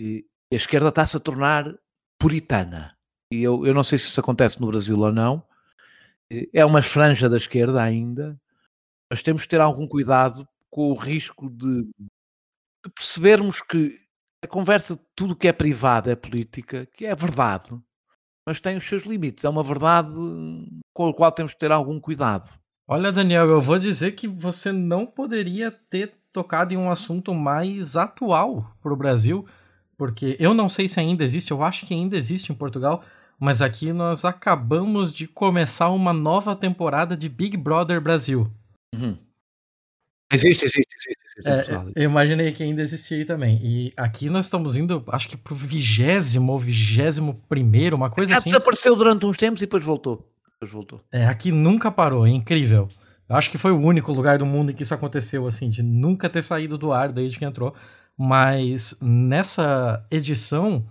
E 0.01 0.25
a 0.51 0.55
esquerda 0.55 0.89
está-se 0.89 1.15
a 1.15 1.19
tornar 1.19 1.71
puritana. 2.19 2.97
E 3.31 3.43
eu, 3.43 3.65
eu 3.65 3.73
não 3.73 3.83
sei 3.83 3.99
se 3.99 4.07
isso 4.07 4.19
acontece 4.19 4.59
no 4.59 4.67
Brasil 4.67 4.97
ou 4.97 5.11
não. 5.11 5.43
É 6.53 6.65
uma 6.65 6.81
franja 6.81 7.29
da 7.29 7.37
esquerda 7.37 7.81
ainda, 7.81 8.39
mas 9.11 9.21
temos 9.21 9.43
que 9.43 9.49
ter 9.49 9.61
algum 9.61 9.87
cuidado 9.87 10.47
com 10.71 10.91
o 10.91 10.95
risco 10.95 11.49
de, 11.49 11.83
de 11.83 12.91
percebermos 12.95 13.61
que 13.61 13.99
a 14.43 14.47
conversa 14.47 14.95
de 14.95 15.01
tudo 15.15 15.35
que 15.35 15.47
é 15.47 15.53
privado 15.53 16.09
é 16.09 16.15
política, 16.15 16.87
que 16.93 17.05
é 17.05 17.13
verdade, 17.13 17.69
mas 18.47 18.59
tem 18.59 18.77
os 18.77 18.85
seus 18.85 19.03
limites. 19.03 19.43
É 19.43 19.49
uma 19.49 19.61
verdade 19.61 20.09
com 20.93 21.09
a 21.09 21.13
qual 21.13 21.31
temos 21.31 21.53
que 21.53 21.59
ter 21.59 21.71
algum 21.71 21.99
cuidado. 21.99 22.51
Olha, 22.87 23.11
Daniel, 23.11 23.47
eu 23.47 23.61
vou 23.61 23.77
dizer 23.77 24.13
que 24.13 24.27
você 24.27 24.71
não 24.71 25.05
poderia 25.05 25.69
ter 25.69 26.13
tocado 26.31 26.73
em 26.73 26.77
um 26.77 26.89
assunto 26.89 27.35
mais 27.35 27.95
atual 27.95 28.73
para 28.81 28.93
o 28.93 28.97
Brasil, 28.97 29.45
porque 30.01 30.35
eu 30.39 30.55
não 30.55 30.67
sei 30.67 30.87
se 30.87 30.99
ainda 30.99 31.23
existe, 31.23 31.51
eu 31.51 31.61
acho 31.61 31.85
que 31.85 31.93
ainda 31.93 32.17
existe 32.17 32.51
em 32.51 32.55
Portugal, 32.55 33.03
mas 33.39 33.61
aqui 33.61 33.93
nós 33.93 34.25
acabamos 34.25 35.13
de 35.13 35.27
começar 35.27 35.91
uma 35.91 36.11
nova 36.11 36.55
temporada 36.55 37.15
de 37.15 37.29
Big 37.29 37.55
Brother 37.55 38.01
Brasil. 38.01 38.51
Uhum. 38.95 39.15
Existe, 40.33 40.65
existe, 40.65 40.87
existe. 40.91 41.23
existe 41.37 41.71
é, 41.71 42.03
eu 42.03 42.09
imaginei 42.09 42.51
que 42.51 42.63
ainda 42.63 42.81
existia 42.81 43.17
aí 43.17 43.25
também. 43.25 43.59
E 43.63 43.93
aqui 43.95 44.27
nós 44.27 44.45
estamos 44.45 44.75
indo, 44.75 45.03
acho 45.09 45.29
que 45.29 45.37
pro 45.37 45.53
vigésimo 45.53 46.51
ou 46.51 46.57
vigésimo 46.57 47.39
primeiro, 47.47 47.95
uma 47.95 48.09
coisa 48.09 48.33
assim. 48.33 48.49
Desapareceu 48.49 48.95
durante 48.95 49.23
uns 49.27 49.37
tempos 49.37 49.61
e 49.61 49.67
depois 49.67 49.83
voltou 49.83 50.27
depois 50.61 50.71
voltou. 50.71 51.01
É, 51.11 51.25
aqui 51.27 51.51
nunca 51.51 51.91
parou, 51.91 52.25
é 52.25 52.29
incrível. 52.29 52.87
Eu 53.27 53.35
acho 53.35 53.49
que 53.49 53.57
foi 53.57 53.71
o 53.71 53.79
único 53.79 54.11
lugar 54.11 54.37
do 54.37 54.45
mundo 54.45 54.71
em 54.71 54.75
que 54.75 54.83
isso 54.83 54.93
aconteceu, 54.93 55.47
assim, 55.47 55.69
de 55.69 55.81
nunca 55.81 56.29
ter 56.29 56.41
saído 56.41 56.77
do 56.77 56.91
ar 56.91 57.11
desde 57.11 57.39
que 57.39 57.45
entrou. 57.45 57.75
Mas 58.23 58.95
nessa 59.01 60.05
edição, 60.11 60.85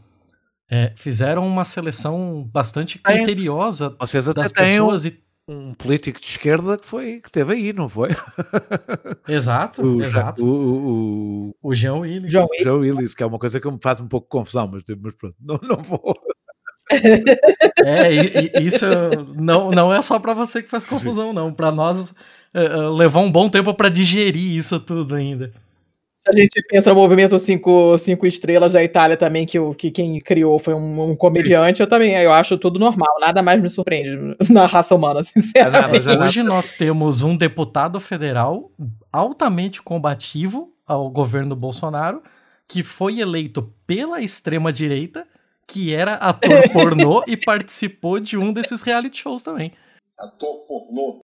é, 0.69 0.93
fizeram 0.97 1.47
uma 1.47 1.65
seleção 1.65 2.43
bastante 2.53 2.99
criteriosa 2.99 3.95
Vocês 4.01 4.29
até 4.29 4.41
das 4.41 4.51
pessoas 4.51 5.05
e 5.05 5.23
um 5.47 5.73
político 5.73 6.21
de 6.21 6.27
esquerda 6.27 6.77
que 6.77 6.85
foi 6.85 7.21
que 7.21 7.31
teve 7.31 7.53
aí, 7.53 7.73
não 7.73 7.89
foi? 7.89 8.09
Exato, 9.29 9.81
o, 9.81 10.03
exato. 10.03 10.45
O, 10.45 11.51
o, 11.51 11.57
o, 11.63 11.75
Jean 11.75 11.99
Willis. 11.99 12.33
Jean 12.33 12.75
Willis, 12.75 13.15
que 13.15 13.23
é 13.23 13.27
uma 13.27 13.39
coisa 13.39 13.61
que 13.61 13.71
me 13.71 13.79
faz 13.81 14.01
um 14.01 14.09
pouco 14.09 14.29
confusão, 14.29 14.67
mas, 14.67 14.83
mas 15.01 15.15
pronto, 15.15 15.37
não, 15.41 15.61
não 15.63 15.83
vou. 15.83 16.13
É, 17.85 18.13
e, 18.13 18.51
e 18.59 18.67
isso 18.67 18.85
não, 19.37 19.71
não 19.71 19.95
é 19.95 20.03
só 20.03 20.19
para 20.19 20.35
você 20.35 20.61
que 20.61 20.69
faz 20.69 20.85
confusão, 20.85 21.33
não. 21.33 21.53
Para 21.53 21.71
nós 21.71 22.11
uh, 22.53 22.93
levou 22.93 23.23
um 23.23 23.31
bom 23.31 23.49
tempo 23.49 23.73
para 23.73 23.89
digerir 23.89 24.57
isso 24.57 24.81
tudo 24.81 25.15
ainda. 25.15 25.53
A 26.31 26.37
gente 26.37 26.63
pensa 26.69 26.91
no 26.91 26.97
movimento 26.97 27.39
cinco, 27.39 27.97
cinco 27.99 28.27
estrelas 28.27 28.73
da 28.73 28.83
Itália 28.83 29.17
também, 29.17 29.47
que, 29.47 29.59
o, 29.59 29.75
que 29.75 29.91
quem 29.91 30.19
criou 30.21 30.59
foi 30.59 30.75
um, 30.75 31.11
um 31.11 31.17
comediante, 31.17 31.81
eu 31.81 31.87
também 31.87 32.13
eu 32.15 32.33
acho 32.33 32.57
tudo 32.59 32.79
normal, 32.79 33.17
nada 33.21 33.43
mais 33.43 33.61
me 33.61 33.69
surpreende 33.69 34.37
na 34.51 34.67
raça 34.67 34.95
humana, 34.95 35.23
sinceramente. 35.23 36.09
É, 36.09 36.19
hoje 36.19 36.43
nós 36.43 36.73
temos 36.73 37.23
um 37.23 37.37
deputado 37.37 37.99
federal 38.01 38.71
altamente 39.13 39.83
combativo 39.83 40.73
ao 40.87 41.11
governo 41.11 41.55
Bolsonaro, 41.55 42.23
que 42.67 42.83
foi 42.83 43.21
eleito 43.21 43.73
pela 43.87 44.21
extrema-direita, 44.21 45.27
que 45.67 45.95
era 45.95 46.15
ator 46.15 46.69
pornô 46.73 47.23
e 47.27 47.37
participou 47.37 48.21
de 48.21 48.37
um 48.37 48.53
desses 48.53 48.83
reality 48.83 49.23
shows 49.23 49.43
também. 49.43 49.73
Ator 50.19 50.67
pornô. 50.67 51.21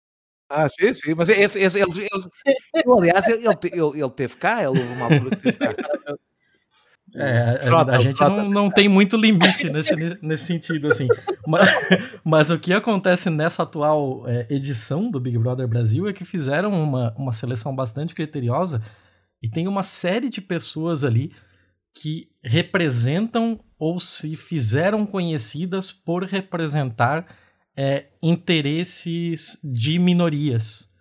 Ah, 0.55 0.69
sim, 0.69 0.93
sim, 0.93 1.15
mas 1.15 1.29
esse, 1.29 1.59
esse, 1.59 1.79
ele, 1.79 1.91
ele, 2.01 2.91
aliás, 2.95 3.27
ele, 3.27 3.47
ele, 3.47 4.01
ele 4.01 4.11
teve 4.11 4.35
cá, 4.35 4.59
ele 4.59 4.67
houve 4.67 4.81
uma 4.81 5.05
altura 5.05 5.35
que 5.35 5.41
teve 5.41 5.57
cá. 5.57 5.73
É, 7.15 7.69
a, 7.69 7.95
a 7.95 7.97
gente 7.97 8.19
não, 8.21 8.49
não 8.49 8.69
tem 8.69 8.87
muito 8.87 9.17
limite 9.17 9.67
nesse, 9.69 9.95
nesse 10.21 10.45
sentido, 10.45 10.87
assim. 10.87 11.07
Mas, 11.47 11.67
mas 12.23 12.51
o 12.51 12.59
que 12.59 12.71
acontece 12.71 13.31
nessa 13.31 13.63
atual 13.63 14.27
é, 14.27 14.45
edição 14.49 15.09
do 15.09 15.19
Big 15.19 15.37
Brother 15.39 15.67
Brasil 15.67 16.07
é 16.07 16.13
que 16.13 16.23
fizeram 16.23 16.71
uma, 16.71 17.13
uma 17.17 17.31
seleção 17.31 17.75
bastante 17.75 18.13
criteriosa 18.13 18.79
e 19.41 19.49
tem 19.49 19.67
uma 19.67 19.83
série 19.83 20.29
de 20.29 20.39
pessoas 20.39 21.03
ali 21.03 21.31
que 21.95 22.29
representam 22.43 23.59
ou 23.79 23.99
se 23.99 24.35
fizeram 24.35 25.03
conhecidas 25.05 25.91
por 25.91 26.23
representar 26.23 27.25
é, 27.75 28.05
interesses 28.21 29.59
de 29.63 29.97
minorias. 29.97 30.93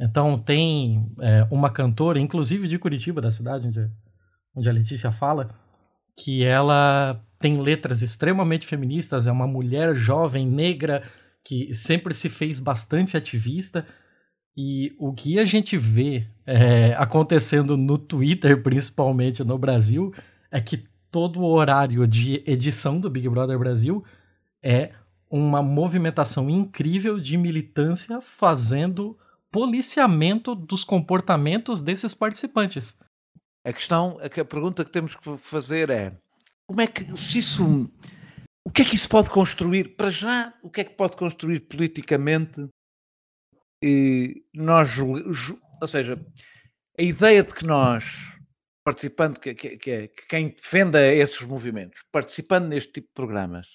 Então 0.00 0.38
tem 0.38 1.12
é, 1.20 1.46
uma 1.50 1.70
cantora, 1.70 2.18
inclusive 2.18 2.66
de 2.66 2.78
Curitiba, 2.78 3.20
da 3.20 3.30
cidade 3.30 3.68
onde, 3.68 3.90
onde 4.56 4.68
a 4.68 4.72
Letícia 4.72 5.12
fala, 5.12 5.54
que 6.16 6.44
ela 6.44 7.20
tem 7.38 7.60
letras 7.60 8.02
extremamente 8.02 8.66
feministas, 8.66 9.26
é 9.26 9.32
uma 9.32 9.46
mulher 9.46 9.94
jovem, 9.94 10.46
negra, 10.46 11.02
que 11.44 11.74
sempre 11.74 12.14
se 12.14 12.28
fez 12.28 12.58
bastante 12.58 13.16
ativista. 13.16 13.84
E 14.56 14.94
o 14.98 15.12
que 15.12 15.38
a 15.38 15.44
gente 15.44 15.76
vê 15.76 16.26
é, 16.46 16.94
acontecendo 16.94 17.76
no 17.76 17.96
Twitter, 17.96 18.62
principalmente 18.62 19.42
no 19.42 19.58
Brasil, 19.58 20.12
é 20.50 20.60
que 20.60 20.84
todo 21.10 21.40
o 21.40 21.50
horário 21.50 22.06
de 22.06 22.42
edição 22.46 23.00
do 23.00 23.10
Big 23.10 23.28
Brother 23.28 23.58
Brasil 23.58 24.04
é 24.62 24.92
uma 25.32 25.62
movimentação 25.62 26.50
incrível 26.50 27.18
de 27.18 27.38
militância 27.38 28.20
fazendo 28.20 29.18
policiamento 29.50 30.54
dos 30.54 30.84
comportamentos 30.84 31.80
desses 31.80 32.12
participantes. 32.12 33.02
A 33.66 33.72
questão, 33.72 34.18
a 34.20 34.44
pergunta 34.44 34.84
que 34.84 34.90
temos 34.90 35.14
que 35.14 35.38
fazer 35.38 35.88
é 35.88 36.14
como 36.68 36.82
é 36.82 36.86
que 36.86 37.16
se 37.16 37.38
isso 37.38 37.90
o 38.64 38.70
que 38.70 38.82
é 38.82 38.84
que 38.84 38.94
isso 38.94 39.08
pode 39.08 39.30
construir 39.30 39.96
para 39.96 40.10
já 40.10 40.54
o 40.62 40.70
que 40.70 40.82
é 40.82 40.84
que 40.84 40.94
pode 40.94 41.16
construir 41.16 41.60
politicamente 41.60 42.68
e 43.82 44.44
nós 44.54 44.90
ou 44.98 45.86
seja 45.86 46.24
a 46.98 47.02
ideia 47.02 47.42
de 47.42 47.52
que 47.54 47.64
nós 47.64 48.36
participando 48.84 49.40
que, 49.40 49.54
que, 49.54 49.76
que, 49.76 50.08
que 50.08 50.26
quem 50.28 50.48
defenda 50.48 51.04
esses 51.06 51.42
movimentos 51.42 52.02
participando 52.12 52.68
neste 52.68 52.92
tipo 52.92 53.08
de 53.08 53.14
programas 53.14 53.66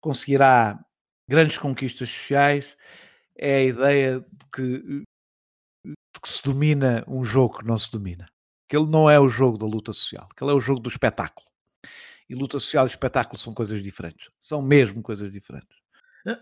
conseguirá 0.00 0.78
grandes 1.28 1.58
conquistas 1.58 2.08
sociais 2.08 2.76
é 3.36 3.56
a 3.56 3.64
ideia 3.64 4.20
de 4.20 4.46
que, 4.52 4.78
de 5.84 6.20
que 6.22 6.28
se 6.28 6.42
domina 6.42 7.04
um 7.06 7.24
jogo 7.24 7.58
que 7.58 7.66
não 7.66 7.78
se 7.78 7.90
domina. 7.90 8.28
Que 8.68 8.76
ele 8.76 8.86
não 8.86 9.08
é 9.08 9.18
o 9.18 9.28
jogo 9.28 9.56
da 9.56 9.66
luta 9.66 9.92
social, 9.92 10.28
que 10.36 10.42
ele 10.42 10.50
é 10.50 10.54
o 10.54 10.60
jogo 10.60 10.80
do 10.80 10.88
espetáculo. 10.88 11.46
E 12.28 12.34
luta 12.34 12.58
social 12.58 12.84
e 12.84 12.90
espetáculo 12.90 13.38
são 13.38 13.54
coisas 13.54 13.82
diferentes. 13.82 14.28
São 14.40 14.60
mesmo 14.60 15.02
coisas 15.02 15.32
diferentes. 15.32 15.78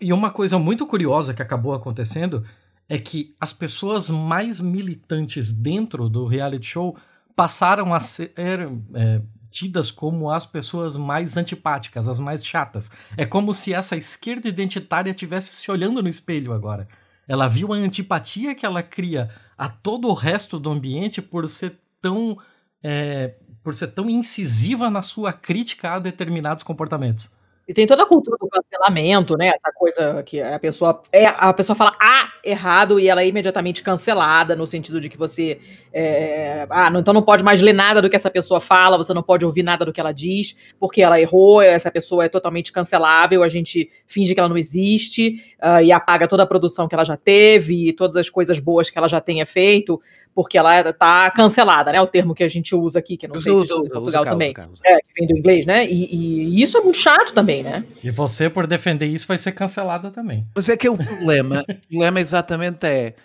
E 0.01 0.11
uma 0.11 0.31
coisa 0.31 0.59
muito 0.59 0.85
curiosa 0.85 1.33
que 1.33 1.41
acabou 1.41 1.73
acontecendo 1.73 2.45
é 2.89 2.97
que 2.97 3.35
as 3.39 3.53
pessoas 3.53 4.09
mais 4.09 4.59
militantes 4.59 5.53
dentro 5.53 6.09
do 6.09 6.25
reality 6.25 6.67
show 6.67 6.97
passaram 7.35 7.93
a 7.93 7.99
ser 7.99 8.33
é, 8.35 9.21
tidas 9.49 9.91
como 9.91 10.29
as 10.29 10.45
pessoas 10.45 10.97
mais 10.97 11.37
antipáticas, 11.37 12.07
as 12.07 12.19
mais 12.19 12.45
chatas. 12.45 12.91
É 13.15 13.25
como 13.25 13.53
se 13.53 13.73
essa 13.73 13.95
esquerda 13.95 14.47
identitária 14.47 15.13
tivesse 15.13 15.51
se 15.51 15.69
olhando 15.71 16.01
no 16.01 16.09
espelho 16.09 16.53
agora. 16.53 16.87
Ela 17.27 17.47
viu 17.47 17.73
a 17.73 17.77
antipatia 17.77 18.55
que 18.55 18.65
ela 18.65 18.81
cria 18.81 19.29
a 19.57 19.67
todo 19.67 20.07
o 20.07 20.13
resto 20.13 20.59
do 20.59 20.69
ambiente 20.69 21.21
por 21.21 21.47
ser 21.49 21.77
tão 22.01 22.37
é, 22.83 23.35
por 23.63 23.73
ser 23.73 23.87
tão 23.87 24.09
incisiva 24.09 24.89
na 24.89 25.01
sua 25.01 25.33
crítica 25.33 25.93
a 25.93 25.99
determinados 25.99 26.63
comportamentos. 26.63 27.35
E 27.67 27.73
tem 27.73 27.85
toda 27.85 28.03
a 28.03 28.05
cultura 28.05 28.37
do 28.39 28.47
cancelamento, 28.47 29.35
né? 29.35 29.49
Essa 29.49 29.71
coisa 29.75 30.23
que 30.23 30.41
a 30.41 30.57
pessoa 30.57 31.03
é 31.11 31.25
a 31.25 31.51
pessoa 31.51 31.75
fala 31.75 31.93
ah 32.01 32.29
errado 32.41 32.97
e 32.97 33.09
ela 33.09 33.21
é 33.21 33.27
imediatamente 33.27 33.83
cancelada 33.83 34.55
no 34.55 34.65
sentido 34.65 35.01
de 35.01 35.09
que 35.09 35.17
você 35.17 35.59
é, 35.91 36.65
ah 36.69 36.89
não, 36.89 37.01
então 37.01 37.13
não 37.13 37.21
pode 37.21 37.43
mais 37.43 37.61
ler 37.61 37.73
nada 37.73 38.01
do 38.01 38.09
que 38.09 38.15
essa 38.15 38.29
pessoa 38.29 38.61
fala, 38.61 38.95
você 38.95 39.13
não 39.13 39.21
pode 39.21 39.45
ouvir 39.45 39.63
nada 39.63 39.83
do 39.83 39.91
que 39.91 39.99
ela 39.99 40.13
diz 40.13 40.55
porque 40.79 41.01
ela 41.01 41.19
errou, 41.19 41.61
essa 41.61 41.91
pessoa 41.91 42.23
é 42.23 42.29
totalmente 42.29 42.71
cancelável, 42.71 43.43
a 43.43 43.49
gente 43.49 43.91
finge 44.05 44.33
que 44.33 44.39
ela 44.39 44.47
não 44.47 44.57
existe 44.57 45.43
uh, 45.61 45.81
e 45.83 45.91
apaga 45.91 46.25
toda 46.25 46.43
a 46.43 46.47
produção 46.47 46.87
que 46.87 46.95
ela 46.95 47.03
já 47.03 47.17
teve 47.17 47.89
e 47.89 47.93
todas 47.93 48.15
as 48.15 48.29
coisas 48.29 48.59
boas 48.59 48.89
que 48.89 48.97
ela 48.97 49.09
já 49.09 49.19
tenha 49.19 49.45
feito 49.45 49.99
porque 50.37 50.55
ela 50.55 50.81
está 50.81 51.31
cancelada, 51.31 51.91
né? 51.91 51.99
O 51.99 52.05
termo 52.05 52.35
que 52.35 52.43
a 52.43 52.47
gente 52.47 52.75
usa 52.75 52.99
aqui, 52.99 53.17
que 53.17 53.27
não 53.27 53.39
sei 53.39 53.51
se 53.51 53.73
usa 53.73 53.87
em 53.87 53.89
Portugal 53.89 54.23
também, 54.23 54.53
é, 54.85 54.97
que 54.97 55.13
vem 55.17 55.27
do 55.27 55.35
inglês, 55.35 55.65
né? 55.65 55.83
E, 55.83 56.15
e, 56.15 56.61
isso 56.61 56.77
é 56.77 56.81
muito 56.81 56.99
chato 56.99 57.33
também, 57.33 57.63
né? 57.63 57.83
E 58.03 58.11
você, 58.11 58.47
por 58.47 58.67
defender 58.67 59.07
isso, 59.07 59.25
vai 59.25 59.39
ser 59.39 59.53
cancelada 59.53 60.11
também. 60.11 60.47
Mas 60.55 60.69
é 60.69 60.77
que 60.77 60.85
é 60.85 60.91
o 60.91 60.95
problema, 60.95 61.65
o 61.67 61.87
problema 61.87 62.19
exatamente 62.19 62.85
é, 62.85 63.15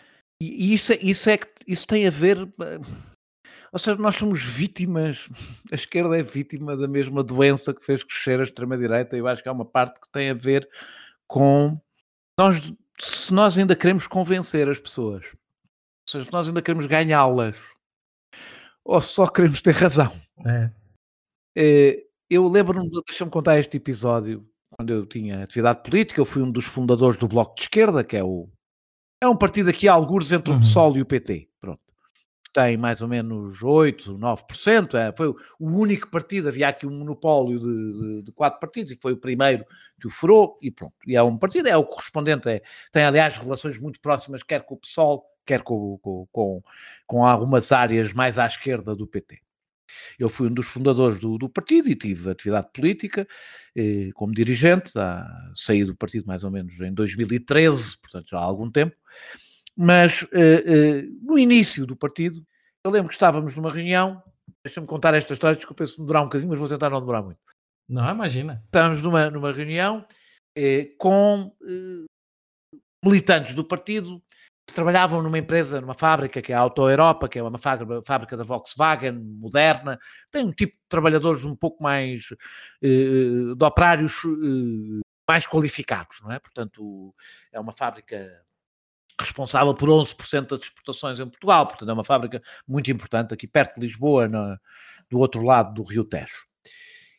e 0.40 0.72
isso, 0.72 0.94
é, 0.94 0.98
isso 1.02 1.28
é 1.28 1.36
que 1.36 1.48
isso 1.68 1.86
tem 1.86 2.06
a 2.06 2.10
ver, 2.10 2.48
ou 3.70 3.78
seja, 3.78 3.98
nós 3.98 4.16
somos 4.16 4.42
vítimas, 4.42 5.28
a 5.70 5.74
esquerda 5.74 6.18
é 6.18 6.22
vítima 6.22 6.74
da 6.78 6.88
mesma 6.88 7.22
doença 7.22 7.74
que 7.74 7.84
fez 7.84 8.02
crescer 8.02 8.40
a 8.40 8.44
extrema-direita, 8.44 9.16
e 9.16 9.18
eu 9.18 9.28
acho 9.28 9.42
que 9.42 9.50
há 9.50 9.52
uma 9.52 9.66
parte 9.66 10.00
que 10.00 10.10
tem 10.10 10.30
a 10.30 10.34
ver 10.34 10.66
com 11.26 11.78
nós, 12.38 12.72
se 12.98 13.34
nós 13.34 13.58
ainda 13.58 13.76
queremos 13.76 14.06
convencer 14.06 14.66
as 14.66 14.78
pessoas 14.78 15.26
seja, 16.12 16.30
nós 16.32 16.48
ainda 16.48 16.62
queremos 16.62 16.86
ganhá-las 16.86 17.56
ou 18.84 19.00
só 19.00 19.26
queremos 19.26 19.60
ter 19.60 19.72
razão. 19.72 20.12
É. 20.46 20.70
Eh, 21.56 22.04
eu 22.28 22.48
lembro-me, 22.48 22.90
deixa-me 23.06 23.30
contar 23.30 23.58
este 23.58 23.76
episódio, 23.76 24.46
quando 24.70 24.90
eu 24.90 25.06
tinha 25.06 25.42
atividade 25.42 25.82
política, 25.82 26.20
eu 26.20 26.24
fui 26.24 26.42
um 26.42 26.50
dos 26.50 26.64
fundadores 26.64 27.18
do 27.18 27.28
Bloco 27.28 27.54
de 27.54 27.62
Esquerda, 27.62 28.02
que 28.02 28.16
é 28.16 28.24
o 28.24 28.48
é 29.20 29.28
um 29.28 29.36
partido 29.36 29.70
aqui 29.70 29.88
a 29.88 29.92
algures 29.92 30.32
entre 30.32 30.50
o 30.50 30.54
uhum. 30.54 30.60
PSOL 30.60 30.96
e 30.96 31.02
o 31.02 31.06
PT. 31.06 31.48
Pronto. 31.60 31.80
Tem 32.52 32.76
mais 32.76 33.00
ou 33.00 33.06
menos 33.06 33.62
8, 33.62 34.18
9%. 34.18 34.94
É, 34.94 35.12
foi 35.12 35.28
o 35.28 35.36
único 35.60 36.10
partido, 36.10 36.48
havia 36.48 36.68
aqui 36.68 36.88
um 36.88 36.98
monopólio 36.98 37.60
de, 37.60 37.92
de, 37.92 38.22
de, 38.22 38.32
quatro 38.32 38.58
partidos 38.58 38.90
e 38.90 38.96
foi 39.00 39.12
o 39.12 39.16
primeiro 39.16 39.64
que 40.00 40.08
o 40.08 40.10
furou 40.10 40.58
e 40.60 40.72
pronto. 40.72 40.94
E 41.06 41.14
é 41.14 41.22
um 41.22 41.38
partido, 41.38 41.68
é 41.68 41.76
o 41.76 41.84
correspondente, 41.84 42.48
é, 42.48 42.62
tem 42.90 43.04
aliás 43.04 43.36
relações 43.36 43.78
muito 43.78 44.00
próximas, 44.00 44.42
quer 44.42 44.64
com 44.64 44.74
o 44.74 44.78
PSOL, 44.78 45.24
quer 45.44 45.62
com, 45.62 45.98
com, 45.98 46.26
com, 46.30 46.62
com 47.06 47.26
algumas 47.26 47.72
áreas 47.72 48.12
mais 48.12 48.38
à 48.38 48.46
esquerda 48.46 48.94
do 48.94 49.06
PT. 49.06 49.40
Eu 50.18 50.28
fui 50.28 50.48
um 50.48 50.54
dos 50.54 50.66
fundadores 50.66 51.18
do, 51.18 51.36
do 51.36 51.48
partido 51.48 51.88
e 51.88 51.94
tive 51.94 52.30
atividade 52.30 52.68
política 52.72 53.26
eh, 53.76 54.10
como 54.14 54.32
dirigente, 54.32 54.92
saí 55.54 55.84
do 55.84 55.94
partido 55.94 56.26
mais 56.26 56.44
ou 56.44 56.50
menos 56.50 56.80
em 56.80 56.92
2013, 56.92 57.98
portanto 57.98 58.30
já 58.30 58.38
há 58.38 58.42
algum 58.42 58.70
tempo, 58.70 58.96
mas 59.76 60.24
eh, 60.32 60.64
eh, 60.66 61.02
no 61.22 61.38
início 61.38 61.86
do 61.86 61.94
partido, 61.94 62.42
eu 62.84 62.90
lembro 62.90 63.08
que 63.08 63.14
estávamos 63.14 63.54
numa 63.54 63.70
reunião, 63.70 64.22
deixa-me 64.64 64.86
contar 64.86 65.14
esta 65.14 65.34
história, 65.34 65.56
desculpa 65.56 65.86
se 65.86 65.98
demorar 65.98 66.22
um 66.22 66.24
bocadinho, 66.24 66.50
mas 66.50 66.58
vou 66.58 66.68
tentar 66.68 66.88
não 66.88 67.00
demorar 67.00 67.22
muito. 67.22 67.40
Não, 67.88 68.10
imagina. 68.10 68.62
Estávamos 68.66 69.02
numa, 69.02 69.30
numa 69.30 69.52
reunião 69.52 70.06
eh, 70.56 70.94
com 70.98 71.54
eh, 71.62 72.06
militantes 73.04 73.54
do 73.54 73.64
partido 73.64 74.22
trabalhavam 74.72 75.22
numa 75.22 75.38
empresa, 75.38 75.80
numa 75.80 75.94
fábrica 75.94 76.42
que 76.42 76.52
é 76.52 76.56
a 76.56 76.60
Auto 76.60 76.88
Europa, 76.88 77.28
que 77.28 77.38
é 77.38 77.42
uma 77.42 77.58
fábrica 77.58 78.36
da 78.36 78.44
Volkswagen, 78.44 79.12
moderna, 79.12 79.98
tem 80.30 80.44
um 80.44 80.52
tipo 80.52 80.74
de 80.74 80.88
trabalhadores 80.88 81.44
um 81.44 81.54
pouco 81.54 81.82
mais 81.82 82.28
eh, 82.82 83.54
de 83.56 83.64
operários 83.64 84.22
eh, 84.24 85.00
mais 85.28 85.46
qualificados, 85.46 86.20
não 86.22 86.32
é? 86.32 86.38
Portanto, 86.38 87.14
é 87.52 87.60
uma 87.60 87.72
fábrica 87.72 88.44
responsável 89.20 89.74
por 89.74 89.88
11% 89.88 90.48
das 90.48 90.62
exportações 90.62 91.20
em 91.20 91.28
Portugal, 91.28 91.66
portanto 91.66 91.88
é 91.88 91.92
uma 91.92 92.04
fábrica 92.04 92.42
muito 92.66 92.90
importante 92.90 93.32
aqui 93.32 93.46
perto 93.46 93.76
de 93.76 93.86
Lisboa, 93.86 94.28
no, 94.28 94.58
do 95.10 95.18
outro 95.18 95.42
lado 95.42 95.74
do 95.74 95.82
Rio 95.82 96.04
Tejo. 96.04 96.46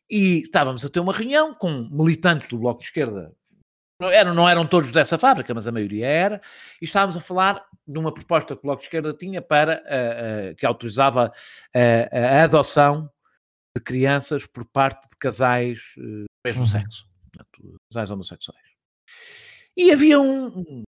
E 0.09 0.43
estávamos 0.43 0.83
a 0.83 0.89
ter 0.89 0.99
uma 0.99 1.13
reunião 1.13 1.53
com 1.53 1.87
militantes 1.91 2.49
do 2.49 2.57
Bloco 2.57 2.81
de 2.81 2.87
Esquerda 2.87 3.31
eram, 4.01 4.33
não 4.33 4.47
eram 4.47 4.65
todos 4.67 4.91
dessa 4.91 5.17
fábrica, 5.17 5.53
mas 5.53 5.67
a 5.67 5.71
maioria 5.71 6.07
era, 6.07 6.41
e 6.81 6.85
estávamos 6.85 7.15
a 7.15 7.21
falar 7.21 7.65
de 7.87 7.97
uma 7.97 8.13
proposta 8.13 8.55
que 8.55 8.59
o 8.59 8.63
Bloco 8.63 8.79
de 8.79 8.85
Esquerda 8.85 9.13
tinha 9.13 9.41
para, 9.41 9.81
uh, 9.83 10.51
uh, 10.51 10.55
que 10.55 10.65
autorizava 10.65 11.31
uh, 11.75 12.15
a 12.15 12.43
adoção 12.43 13.09
de 13.75 13.83
crianças 13.83 14.45
por 14.45 14.65
parte 14.65 15.09
de 15.09 15.15
casais 15.17 15.93
do 15.97 16.25
mesmo 16.45 16.63
uhum. 16.63 16.67
sexo, 16.67 17.07
casais 17.91 18.11
homossexuais. 18.11 18.61
E 19.75 19.91
havia 19.91 20.19
um, 20.19 20.83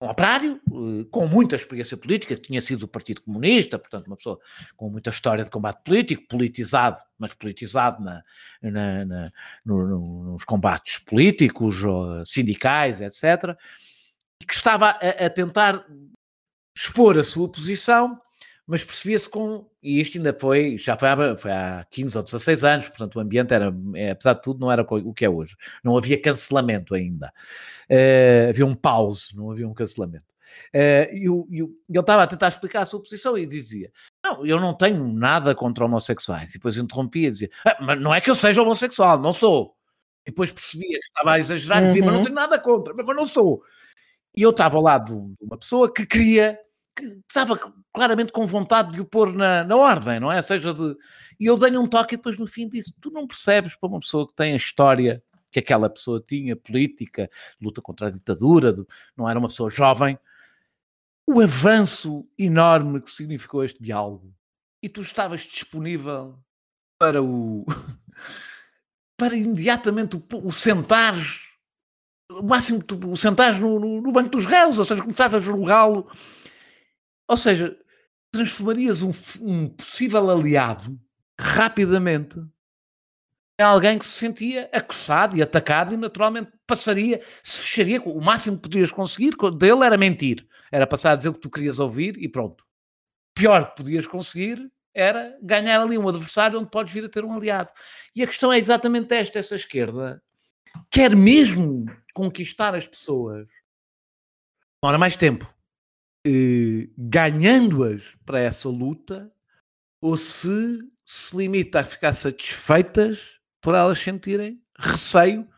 um 0.00 0.08
operário 0.08 0.60
eh, 0.66 1.06
com 1.10 1.26
muita 1.26 1.56
experiência 1.56 1.96
política, 1.96 2.36
tinha 2.36 2.60
sido 2.60 2.80
do 2.80 2.88
Partido 2.88 3.20
Comunista, 3.22 3.78
portanto, 3.78 4.06
uma 4.06 4.16
pessoa 4.16 4.38
com 4.76 4.88
muita 4.88 5.10
história 5.10 5.44
de 5.44 5.50
combate 5.50 5.82
político, 5.82 6.26
politizado, 6.28 6.98
mas 7.18 7.34
politizado 7.34 8.02
na, 8.02 8.22
na, 8.62 9.04
na 9.04 9.32
no, 9.64 9.86
no, 9.86 10.32
nos 10.32 10.44
combates 10.44 10.98
políticos, 10.98 11.76
sindicais, 12.26 13.00
etc., 13.00 13.56
e 14.40 14.46
que 14.46 14.54
estava 14.54 14.90
a, 14.90 15.26
a 15.26 15.30
tentar 15.30 15.84
expor 16.76 17.18
a 17.18 17.24
sua 17.24 17.50
posição 17.50 18.20
mas 18.68 18.84
percebia-se 18.84 19.26
com, 19.26 19.66
e 19.82 19.98
isto 19.98 20.18
ainda 20.18 20.36
foi, 20.38 20.76
já 20.76 20.94
foi 20.94 21.08
há, 21.08 21.36
foi 21.38 21.50
há 21.50 21.86
15 21.90 22.18
ou 22.18 22.22
16 22.22 22.64
anos, 22.64 22.88
portanto 22.88 23.16
o 23.16 23.20
ambiente 23.20 23.54
era, 23.54 23.74
é, 23.94 24.10
apesar 24.10 24.34
de 24.34 24.42
tudo, 24.42 24.60
não 24.60 24.70
era 24.70 24.82
o 24.82 25.14
que 25.14 25.24
é 25.24 25.30
hoje. 25.30 25.56
Não 25.82 25.96
havia 25.96 26.20
cancelamento 26.20 26.94
ainda. 26.94 27.32
Uh, 27.90 28.50
havia 28.50 28.66
um 28.66 28.74
pause, 28.74 29.34
não 29.34 29.50
havia 29.50 29.66
um 29.66 29.72
cancelamento. 29.72 30.26
Uh, 30.74 31.08
e, 31.14 31.30
o, 31.30 31.48
e 31.50 31.62
o, 31.62 31.74
ele 31.88 31.98
estava 31.98 32.22
a 32.22 32.26
tentar 32.26 32.48
explicar 32.48 32.82
a 32.82 32.84
sua 32.84 33.00
posição 33.00 33.38
e 33.38 33.46
dizia: 33.46 33.90
Não, 34.22 34.44
eu 34.44 34.60
não 34.60 34.74
tenho 34.74 35.02
nada 35.14 35.54
contra 35.54 35.86
homossexuais. 35.86 36.50
E 36.50 36.54
depois 36.54 36.76
interrompia 36.76 37.28
e 37.28 37.30
dizia: 37.30 37.50
ah, 37.64 37.78
Mas 37.80 37.98
não 37.98 38.14
é 38.14 38.20
que 38.20 38.28
eu 38.28 38.34
seja 38.34 38.60
homossexual, 38.60 39.18
não 39.18 39.32
sou. 39.32 39.74
E 40.26 40.30
depois 40.30 40.52
percebia 40.52 40.98
que 40.98 41.06
estava 41.06 41.32
a 41.32 41.38
exagerar 41.38 41.82
e 41.82 41.86
dizia: 41.86 42.04
Mas 42.04 42.12
não 42.12 42.18
uhum. 42.18 42.24
tenho 42.24 42.34
nada 42.34 42.58
contra, 42.58 42.92
mas 42.92 43.16
não 43.16 43.24
sou. 43.24 43.62
E 44.36 44.42
eu 44.42 44.50
estava 44.50 44.76
ao 44.76 44.82
lado 44.82 45.34
de 45.40 45.44
uma 45.46 45.56
pessoa 45.56 45.90
que 45.90 46.04
queria 46.04 46.58
que 46.98 47.20
estava 47.26 47.58
claramente 47.92 48.32
com 48.32 48.46
vontade 48.46 48.94
de 48.94 49.00
o 49.00 49.04
pôr 49.04 49.32
na, 49.32 49.64
na 49.64 49.76
ordem, 49.76 50.20
não 50.20 50.30
é? 50.30 50.40
Seja 50.42 50.74
de. 50.74 50.96
E 51.38 51.46
eu 51.46 51.56
dei-lhe 51.56 51.78
um 51.78 51.86
toque 51.86 52.14
e 52.14 52.16
depois 52.16 52.38
no 52.38 52.46
fim 52.46 52.68
disse: 52.68 52.98
Tu 53.00 53.10
não 53.10 53.26
percebes 53.26 53.74
para 53.74 53.88
uma 53.88 54.00
pessoa 54.00 54.26
que 54.26 54.34
tem 54.34 54.52
a 54.52 54.56
história 54.56 55.20
que 55.50 55.58
aquela 55.58 55.88
pessoa 55.88 56.22
tinha, 56.26 56.54
política, 56.54 57.30
luta 57.60 57.80
contra 57.80 58.08
a 58.08 58.10
ditadura, 58.10 58.72
de, 58.72 58.84
não 59.16 59.28
era 59.28 59.38
uma 59.38 59.48
pessoa 59.48 59.70
jovem, 59.70 60.18
o 61.26 61.40
avanço 61.40 62.28
enorme 62.38 63.00
que 63.00 63.10
significou 63.10 63.64
este 63.64 63.82
diálogo. 63.82 64.34
E 64.82 64.88
tu 64.88 65.00
estavas 65.00 65.40
disponível 65.40 66.38
para 66.98 67.22
o. 67.22 67.64
para 69.16 69.36
imediatamente 69.36 70.16
o, 70.16 70.22
o 70.44 70.52
sentares 70.52 71.48
o 72.30 72.42
máximo 72.42 72.82
tu 72.82 73.10
o 73.10 73.16
sentares 73.16 73.58
no, 73.58 73.78
no, 73.80 74.02
no, 74.02 74.12
banco 74.12 74.30
dos 74.30 74.44
réus, 74.44 74.78
ou 74.78 74.84
seja, 74.84 75.00
começares 75.00 75.34
a 75.34 75.38
julgá-lo 75.38 76.06
ou 77.28 77.36
seja, 77.36 77.78
transformarias 78.32 79.02
um, 79.02 79.12
um 79.40 79.68
possível 79.68 80.30
aliado 80.30 80.98
rapidamente 81.38 82.40
em 83.60 83.64
alguém 83.64 83.98
que 83.98 84.06
se 84.06 84.12
sentia 84.12 84.70
acossado 84.72 85.36
e 85.36 85.42
atacado 85.42 85.92
e 85.92 85.96
naturalmente 85.96 86.52
passaria, 86.66 87.20
se 87.42 87.58
fecharia, 87.58 88.00
o 88.02 88.20
máximo 88.20 88.56
que 88.56 88.62
podias 88.62 88.92
conseguir 88.92 89.34
dele 89.56 89.84
era 89.84 89.98
mentir, 89.98 90.46
era 90.70 90.86
passar 90.86 91.12
a 91.12 91.16
dizer 91.16 91.28
o 91.28 91.34
que 91.34 91.40
tu 91.40 91.50
querias 91.50 91.80
ouvir 91.80 92.16
e 92.18 92.28
pronto. 92.28 92.64
Pior 93.34 93.70
que 93.70 93.76
podias 93.76 94.06
conseguir 94.06 94.70
era 94.94 95.36
ganhar 95.42 95.80
ali 95.80 95.98
um 95.98 96.08
adversário 96.08 96.58
onde 96.58 96.70
podes 96.70 96.92
vir 96.92 97.04
a 97.04 97.08
ter 97.08 97.24
um 97.24 97.34
aliado. 97.34 97.72
E 98.14 98.22
a 98.22 98.26
questão 98.26 98.52
é 98.52 98.58
exatamente 98.58 99.12
esta, 99.12 99.38
essa 99.38 99.56
esquerda 99.56 100.22
quer 100.90 101.14
mesmo 101.16 101.86
conquistar 102.14 102.74
as 102.74 102.86
pessoas 102.86 103.48
demora 104.80 104.98
mais 104.98 105.16
tempo 105.16 105.52
eh, 106.28 106.90
ganhando-as 106.98 108.14
para 108.26 108.38
essa 108.38 108.68
luta 108.68 109.32
ou 109.98 110.18
se 110.18 110.78
se 111.06 111.34
limita 111.34 111.80
a 111.80 111.84
ficar 111.84 112.12
satisfeitas 112.12 113.40
por 113.62 113.74
elas 113.74 113.98
sentirem 113.98 114.60
receio 114.78 115.48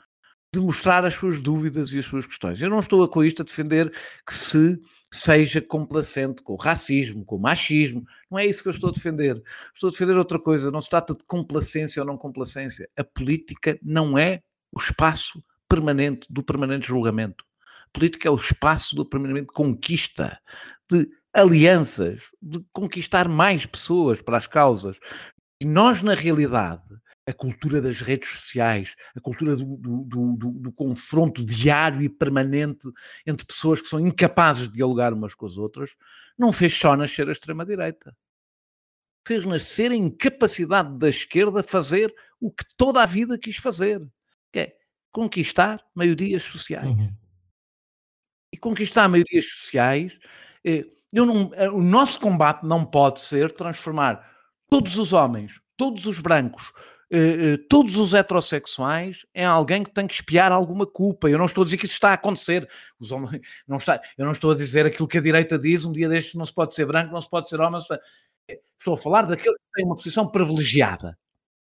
de 0.55 0.61
mostrar 0.61 1.05
as 1.05 1.15
suas 1.15 1.43
dúvidas 1.43 1.93
e 1.93 1.99
as 1.99 2.05
suas 2.05 2.25
questões. 2.25 2.63
Eu 2.63 2.71
não 2.71 2.79
estou 2.79 3.07
com 3.09 3.25
isto 3.25 3.43
a 3.43 3.45
defender 3.45 3.93
que 4.25 4.33
se 4.33 4.81
seja 5.13 5.61
complacente 5.61 6.41
com 6.41 6.53
o 6.53 6.57
racismo, 6.57 7.25
com 7.25 7.35
o 7.35 7.41
machismo. 7.41 8.05
Não 8.31 8.39
é 8.39 8.47
isso 8.47 8.63
que 8.63 8.69
eu 8.69 8.73
estou 8.73 8.91
a 8.91 8.93
defender. 8.93 9.43
Estou 9.75 9.89
a 9.89 9.91
defender 9.91 10.17
outra 10.17 10.39
coisa. 10.39 10.71
Não 10.71 10.81
se 10.81 10.89
trata 10.89 11.15
de 11.15 11.25
complacência 11.25 12.01
ou 12.01 12.07
não 12.07 12.17
complacência. 12.17 12.89
A 12.97 13.03
política 13.03 13.77
não 13.83 14.17
é 14.17 14.43
o 14.71 14.79
espaço 14.79 15.43
permanente 15.69 16.33
do 16.33 16.45
permanente 16.45 16.87
julgamento 16.87 17.45
política 17.93 18.29
é 18.29 18.31
o 18.31 18.37
espaço 18.37 18.95
do 18.95 19.05
permanente 19.05 19.49
conquista, 19.49 20.41
de 20.91 21.09
alianças, 21.33 22.25
de 22.41 22.65
conquistar 22.73 23.29
mais 23.29 23.67
pessoas 23.67 24.21
para 24.21 24.37
as 24.37 24.47
causas. 24.47 24.99
E 25.61 25.65
nós, 25.65 26.03
na 26.03 26.15
realidade, 26.15 26.83
a 27.27 27.33
cultura 27.33 27.81
das 27.81 28.01
redes 28.01 28.29
sociais, 28.29 28.97
a 29.15 29.21
cultura 29.21 29.57
do, 29.57 29.77
do, 29.77 30.37
do, 30.37 30.51
do, 30.53 30.73
confronto 30.73 31.45
diário 31.45 32.03
e 32.03 32.09
permanente 32.09 32.89
entre 33.27 33.47
pessoas 33.47 33.81
que 33.81 33.89
são 33.89 34.01
incapazes 34.01 34.69
de 34.69 34.75
dialogar 34.75 35.13
umas 35.13 35.35
com 35.35 35.47
as 35.47 35.57
outras, 35.57 35.95
não 36.39 36.53
fez 36.53 36.75
só 36.75 36.97
nascer 36.97 37.29
a 37.29 37.33
extrema-direita. 37.33 38.17
Fez 39.27 39.45
nascer 39.45 39.93
a 39.93 39.95
incapacidade 39.95 40.99
da 40.99 41.09
esquerda 41.09 41.63
fazer 41.63 42.13
o 42.41 42.51
que 42.51 42.65
toda 42.77 43.03
a 43.03 43.07
vida 43.07 43.39
quis 43.39 43.57
fazer, 43.57 44.01
que 44.51 44.59
é 44.59 44.77
conquistar 45.13 45.85
maiorias 45.95 46.43
sociais. 46.43 46.89
Uhum 46.89 47.15
conquistar 48.61 49.09
maiorias 49.09 49.47
sociais, 49.47 50.19
eh, 50.65 50.87
eu 51.13 51.27
não, 51.27 51.51
eh, 51.55 51.71
o 51.71 51.83
nosso 51.83 52.21
combate 52.21 52.65
não 52.65 52.85
pode 52.85 53.21
ser 53.21 53.53
transformar 53.53 54.29
todos 54.69 54.97
os 54.97 55.13
homens, 55.13 55.61
todos 55.77 56.07
os 56.07 56.21
brancos, 56.21 56.73
eh, 57.11 57.57
todos 57.69 57.97
os 57.97 58.15
heterossexuais 58.15 59.27
em 59.35 59.45
alguém 59.45 59.83
que 59.83 59.91
tem 59.91 60.07
que 60.07 60.15
espiar 60.15 60.53
alguma 60.53 60.87
culpa. 60.87 61.29
Eu 61.29 61.39
não 61.39 61.47
estou 61.47 61.63
a 61.63 61.65
dizer 61.65 61.77
que 61.77 61.87
isso 61.87 61.95
está 61.95 62.11
a 62.11 62.15
acontecer. 62.15 62.69
Os 62.99 63.11
homens, 63.11 63.41
não 63.67 63.79
está, 63.79 64.01
eu 64.17 64.25
não 64.25 64.33
estou 64.33 64.53
a 64.53 64.55
dizer 64.55 64.87
aquilo 64.87 65.09
que 65.09 65.19
a 65.19 65.23
direita 65.23 65.59
diz, 65.59 65.85
um 65.85 65.93
dia 65.93 66.09
destes 66.09 66.35
não 66.35 66.47
se 66.47 66.55
pode 66.55 66.75
ser 66.75 66.87
branco, 66.87 67.13
não 67.13 67.21
se 67.21 67.29
pode 67.29 67.49
ser 67.49 67.61
homem. 67.61 67.81
Estou 68.79 68.95
a 68.95 68.97
falar 68.97 69.23
daqueles 69.23 69.57
que 69.59 69.73
têm 69.75 69.85
uma 69.85 69.97
posição 69.97 70.29
privilegiada. 70.29 71.19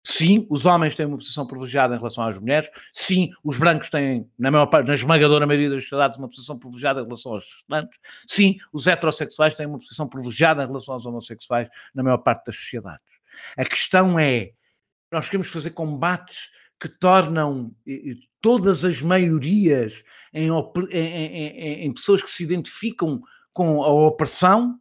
Sim, 0.04 0.46
os 0.50 0.66
homens 0.66 0.96
têm 0.96 1.06
uma 1.06 1.16
posição 1.16 1.46
privilegiada 1.46 1.94
em 1.94 1.98
relação 1.98 2.24
às 2.24 2.38
mulheres. 2.38 2.68
Sim, 2.92 3.30
os 3.44 3.56
brancos 3.56 3.88
têm, 3.88 4.28
na, 4.36 4.50
maior 4.50 4.66
parte, 4.66 4.88
na 4.88 4.94
esmagadora 4.94 5.46
maioria 5.46 5.70
das 5.70 5.84
sociedades, 5.84 6.18
uma 6.18 6.28
posição 6.28 6.58
privilegiada 6.58 7.00
em 7.00 7.04
relação 7.04 7.32
aos 7.32 7.44
estudantes. 7.44 8.00
Sim, 8.26 8.56
os 8.72 8.86
heterossexuais 8.88 9.54
têm 9.54 9.66
uma 9.66 9.78
posição 9.78 10.08
privilegiada 10.08 10.64
em 10.64 10.66
relação 10.66 10.94
aos 10.94 11.06
homossexuais 11.06 11.68
na 11.94 12.02
maior 12.02 12.18
parte 12.18 12.46
das 12.46 12.56
sociedades. 12.56 13.20
A 13.56 13.64
questão 13.64 14.18
é, 14.18 14.50
nós 15.10 15.26
queremos 15.26 15.48
fazer 15.48 15.70
combates 15.70 16.50
que 16.80 16.88
tornam 16.88 17.72
todas 18.40 18.84
as 18.84 19.00
maiorias 19.00 20.02
em, 20.34 20.48
em, 20.50 20.96
em, 20.96 21.86
em 21.86 21.92
pessoas 21.94 22.20
que 22.20 22.30
se 22.30 22.42
identificam 22.42 23.22
com 23.52 23.84
a 23.84 23.88
opressão 23.88 24.80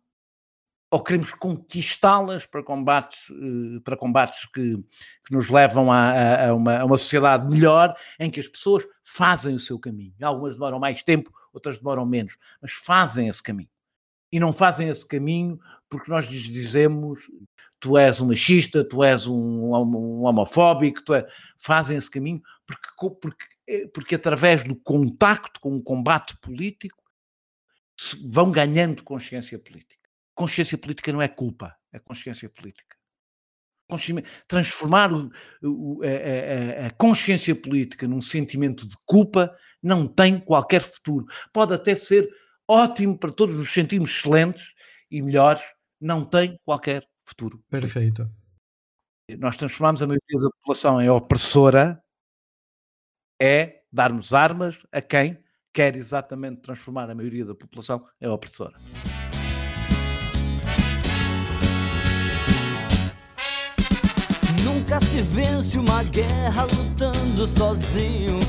ou 0.91 1.01
queremos 1.01 1.33
conquistá-las 1.33 2.45
para 2.45 2.61
combates, 2.61 3.31
eh, 3.31 3.79
para 3.81 3.95
combates 3.95 4.45
que, 4.47 4.75
que 5.25 5.33
nos 5.33 5.49
levam 5.49 5.89
a, 5.89 6.49
a, 6.49 6.53
uma, 6.53 6.79
a, 6.79 6.85
uma, 6.85 6.97
sociedade 6.97 7.49
melhor, 7.49 7.95
em 8.19 8.29
que 8.29 8.41
as 8.41 8.47
pessoas 8.47 8.85
fazem 9.01 9.55
o 9.55 9.59
seu 9.59 9.79
caminho. 9.79 10.13
Algumas 10.21 10.53
demoram 10.53 10.79
mais 10.79 11.01
tempo, 11.01 11.31
outras 11.53 11.77
demoram 11.77 12.05
menos, 12.05 12.37
mas 12.61 12.73
fazem 12.73 13.29
esse 13.29 13.41
caminho. 13.41 13.69
E 14.29 14.37
não 14.37 14.51
fazem 14.51 14.89
esse 14.89 15.07
caminho 15.07 15.57
porque 15.89 16.11
nós 16.11 16.25
lhes 16.25 16.43
dizemos 16.43 17.31
tu 17.79 17.97
és 17.97 18.19
um 18.19 18.27
machista, 18.27 18.83
tu 18.83 19.01
és 19.01 19.25
um, 19.25 19.73
um 19.73 20.25
homofóbico, 20.25 21.01
tu 21.03 21.13
é... 21.13 21.25
fazem 21.57 21.97
esse 21.97 22.11
caminho 22.11 22.41
porque, 22.65 23.15
porque, 23.21 23.45
eh, 23.67 23.87
porque 23.93 24.15
através 24.15 24.63
do 24.63 24.75
contacto 24.75 25.59
com 25.61 25.75
o 25.75 25.81
combate 25.81 26.37
político 26.37 27.01
vão 28.25 28.51
ganhando 28.51 29.03
consciência 29.03 29.57
política 29.57 30.00
consciência 30.35 30.77
política 30.77 31.11
não 31.11 31.21
é 31.21 31.27
culpa, 31.27 31.75
é 31.91 31.99
consciência 31.99 32.49
política. 32.49 32.95
Transformar 34.47 35.11
o, 35.11 35.29
o, 35.61 36.01
a, 36.01 36.83
a, 36.83 36.87
a, 36.87 36.91
consciência 36.91 37.53
política 37.53 38.07
num 38.07 38.21
sentimento 38.21 38.87
de 38.87 38.95
culpa 39.05 39.53
não 39.83 40.07
tem 40.07 40.39
qualquer 40.39 40.81
futuro. 40.81 41.25
Pode 41.51 41.73
até 41.73 41.93
ser 41.93 42.29
ótimo 42.65 43.17
para 43.17 43.33
todos 43.33 43.57
nos 43.57 43.73
sentirmos 43.73 44.11
excelentes 44.11 44.73
e 45.09 45.21
melhores, 45.21 45.61
não 45.99 46.23
tem 46.23 46.57
qualquer 46.63 47.05
futuro. 47.25 47.61
Perfeito. 47.69 48.29
Nós 49.37 49.57
transformamos 49.57 50.01
a 50.01 50.07
maioria 50.07 50.39
da 50.39 50.49
população 50.49 51.01
em 51.01 51.09
opressora, 51.09 52.01
é 53.41 53.81
darmos 53.91 54.33
armas 54.33 54.85
a 54.91 55.01
quem 55.01 55.37
quer 55.73 55.95
exatamente 55.95 56.61
transformar 56.61 57.09
a 57.09 57.15
maioria 57.15 57.45
da 57.45 57.55
população 57.55 58.07
em 58.19 58.27
opressora. 58.27 58.77
Nunca 64.91 65.05
se 65.05 65.21
vence 65.21 65.79
uma 65.79 66.03
guerra 66.03 66.63
lutando 66.65 67.47
sozinho. 67.47 68.41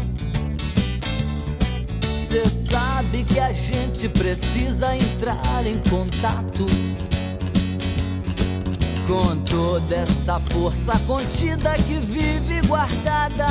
Você 2.02 2.44
sabe 2.48 3.22
que 3.22 3.38
a 3.38 3.52
gente 3.52 4.08
precisa 4.08 4.96
entrar 4.96 5.64
em 5.64 5.78
contato 5.88 6.66
com 9.06 9.36
toda 9.44 9.94
essa 9.94 10.40
força 10.50 10.98
contida 11.06 11.76
que 11.76 11.94
vive 11.94 12.60
guardada. 12.66 13.46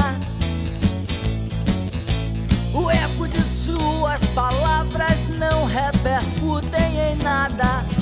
O 2.73 2.91
eco 2.91 3.25
de 3.25 3.41
suas 3.41 4.21
palavras 4.35 5.15
não 5.39 5.65
repercutem 5.65 7.13
em 7.13 7.15
nada. 7.23 8.00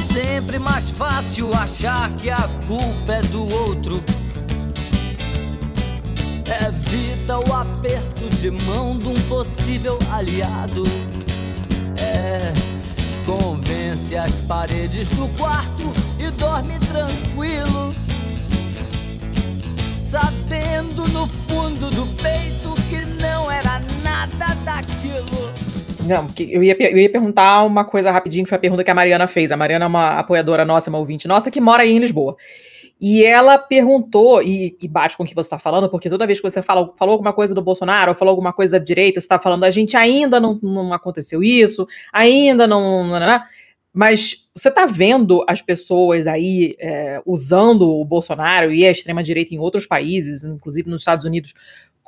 Sempre 0.00 0.58
mais 0.58 0.88
fácil 0.88 1.52
achar 1.52 2.10
que 2.16 2.30
a 2.30 2.48
culpa 2.66 3.12
é 3.12 3.20
do 3.20 3.42
outro. 3.54 4.02
Evita 6.66 7.38
o 7.38 7.54
aperto 7.54 8.28
de 8.30 8.50
mão 8.50 8.98
de 8.98 9.08
um 9.08 9.14
possível 9.28 9.98
aliado. 10.10 10.84
É, 11.98 12.52
convence 13.26 14.16
as 14.16 14.40
paredes 14.40 15.10
do 15.10 15.28
quarto 15.36 15.92
e 16.18 16.30
dorme 16.30 16.78
tranquilo. 16.78 17.94
Sabendo 20.02 21.06
no 21.08 21.26
fundo 21.26 21.90
do 21.90 22.06
peito 22.22 22.74
que 22.88 23.04
não 23.22 23.50
era 23.50 23.80
nada 24.02 24.54
daquilo. 24.64 25.49
Não, 26.06 26.26
eu 26.38 26.62
ia, 26.62 26.76
eu 26.78 26.98
ia 26.98 27.10
perguntar 27.10 27.62
uma 27.62 27.84
coisa 27.84 28.10
rapidinho, 28.10 28.44
que 28.44 28.48
foi 28.48 28.56
a 28.56 28.60
pergunta 28.60 28.84
que 28.84 28.90
a 28.90 28.94
Mariana 28.94 29.26
fez. 29.26 29.52
A 29.52 29.56
Mariana 29.56 29.84
é 29.84 29.88
uma 29.88 30.18
apoiadora 30.18 30.64
nossa, 30.64 30.90
uma 30.90 30.98
ouvinte 30.98 31.28
nossa, 31.28 31.50
que 31.50 31.60
mora 31.60 31.82
aí 31.82 31.90
em 31.90 31.98
Lisboa. 31.98 32.36
E 33.00 33.24
ela 33.24 33.58
perguntou, 33.58 34.42
e, 34.42 34.76
e 34.80 34.86
bate 34.86 35.16
com 35.16 35.22
o 35.22 35.26
que 35.26 35.34
você 35.34 35.46
está 35.46 35.58
falando, 35.58 35.88
porque 35.88 36.10
toda 36.10 36.26
vez 36.26 36.38
que 36.38 36.50
você 36.50 36.60
fala, 36.60 36.92
falou 36.96 37.12
alguma 37.12 37.32
coisa 37.32 37.54
do 37.54 37.62
Bolsonaro, 37.62 38.10
ou 38.10 38.14
falou 38.14 38.30
alguma 38.30 38.52
coisa 38.52 38.78
da 38.78 38.84
direita, 38.84 39.20
você 39.20 39.24
está 39.24 39.38
falando, 39.38 39.64
a 39.64 39.70
gente 39.70 39.96
ainda 39.96 40.38
não, 40.38 40.58
não 40.62 40.92
aconteceu 40.92 41.42
isso, 41.42 41.86
ainda 42.12 42.66
não. 42.66 43.06
não, 43.06 43.20
não 43.20 43.40
mas 43.92 44.48
você 44.54 44.68
está 44.68 44.86
vendo 44.86 45.44
as 45.48 45.60
pessoas 45.60 46.26
aí 46.26 46.76
é, 46.78 47.20
usando 47.26 47.90
o 47.90 48.04
Bolsonaro 48.04 48.72
e 48.72 48.86
a 48.86 48.90
extrema-direita 48.90 49.52
em 49.52 49.58
outros 49.58 49.84
países, 49.84 50.44
inclusive 50.44 50.88
nos 50.88 51.00
Estados 51.00 51.24
Unidos, 51.24 51.54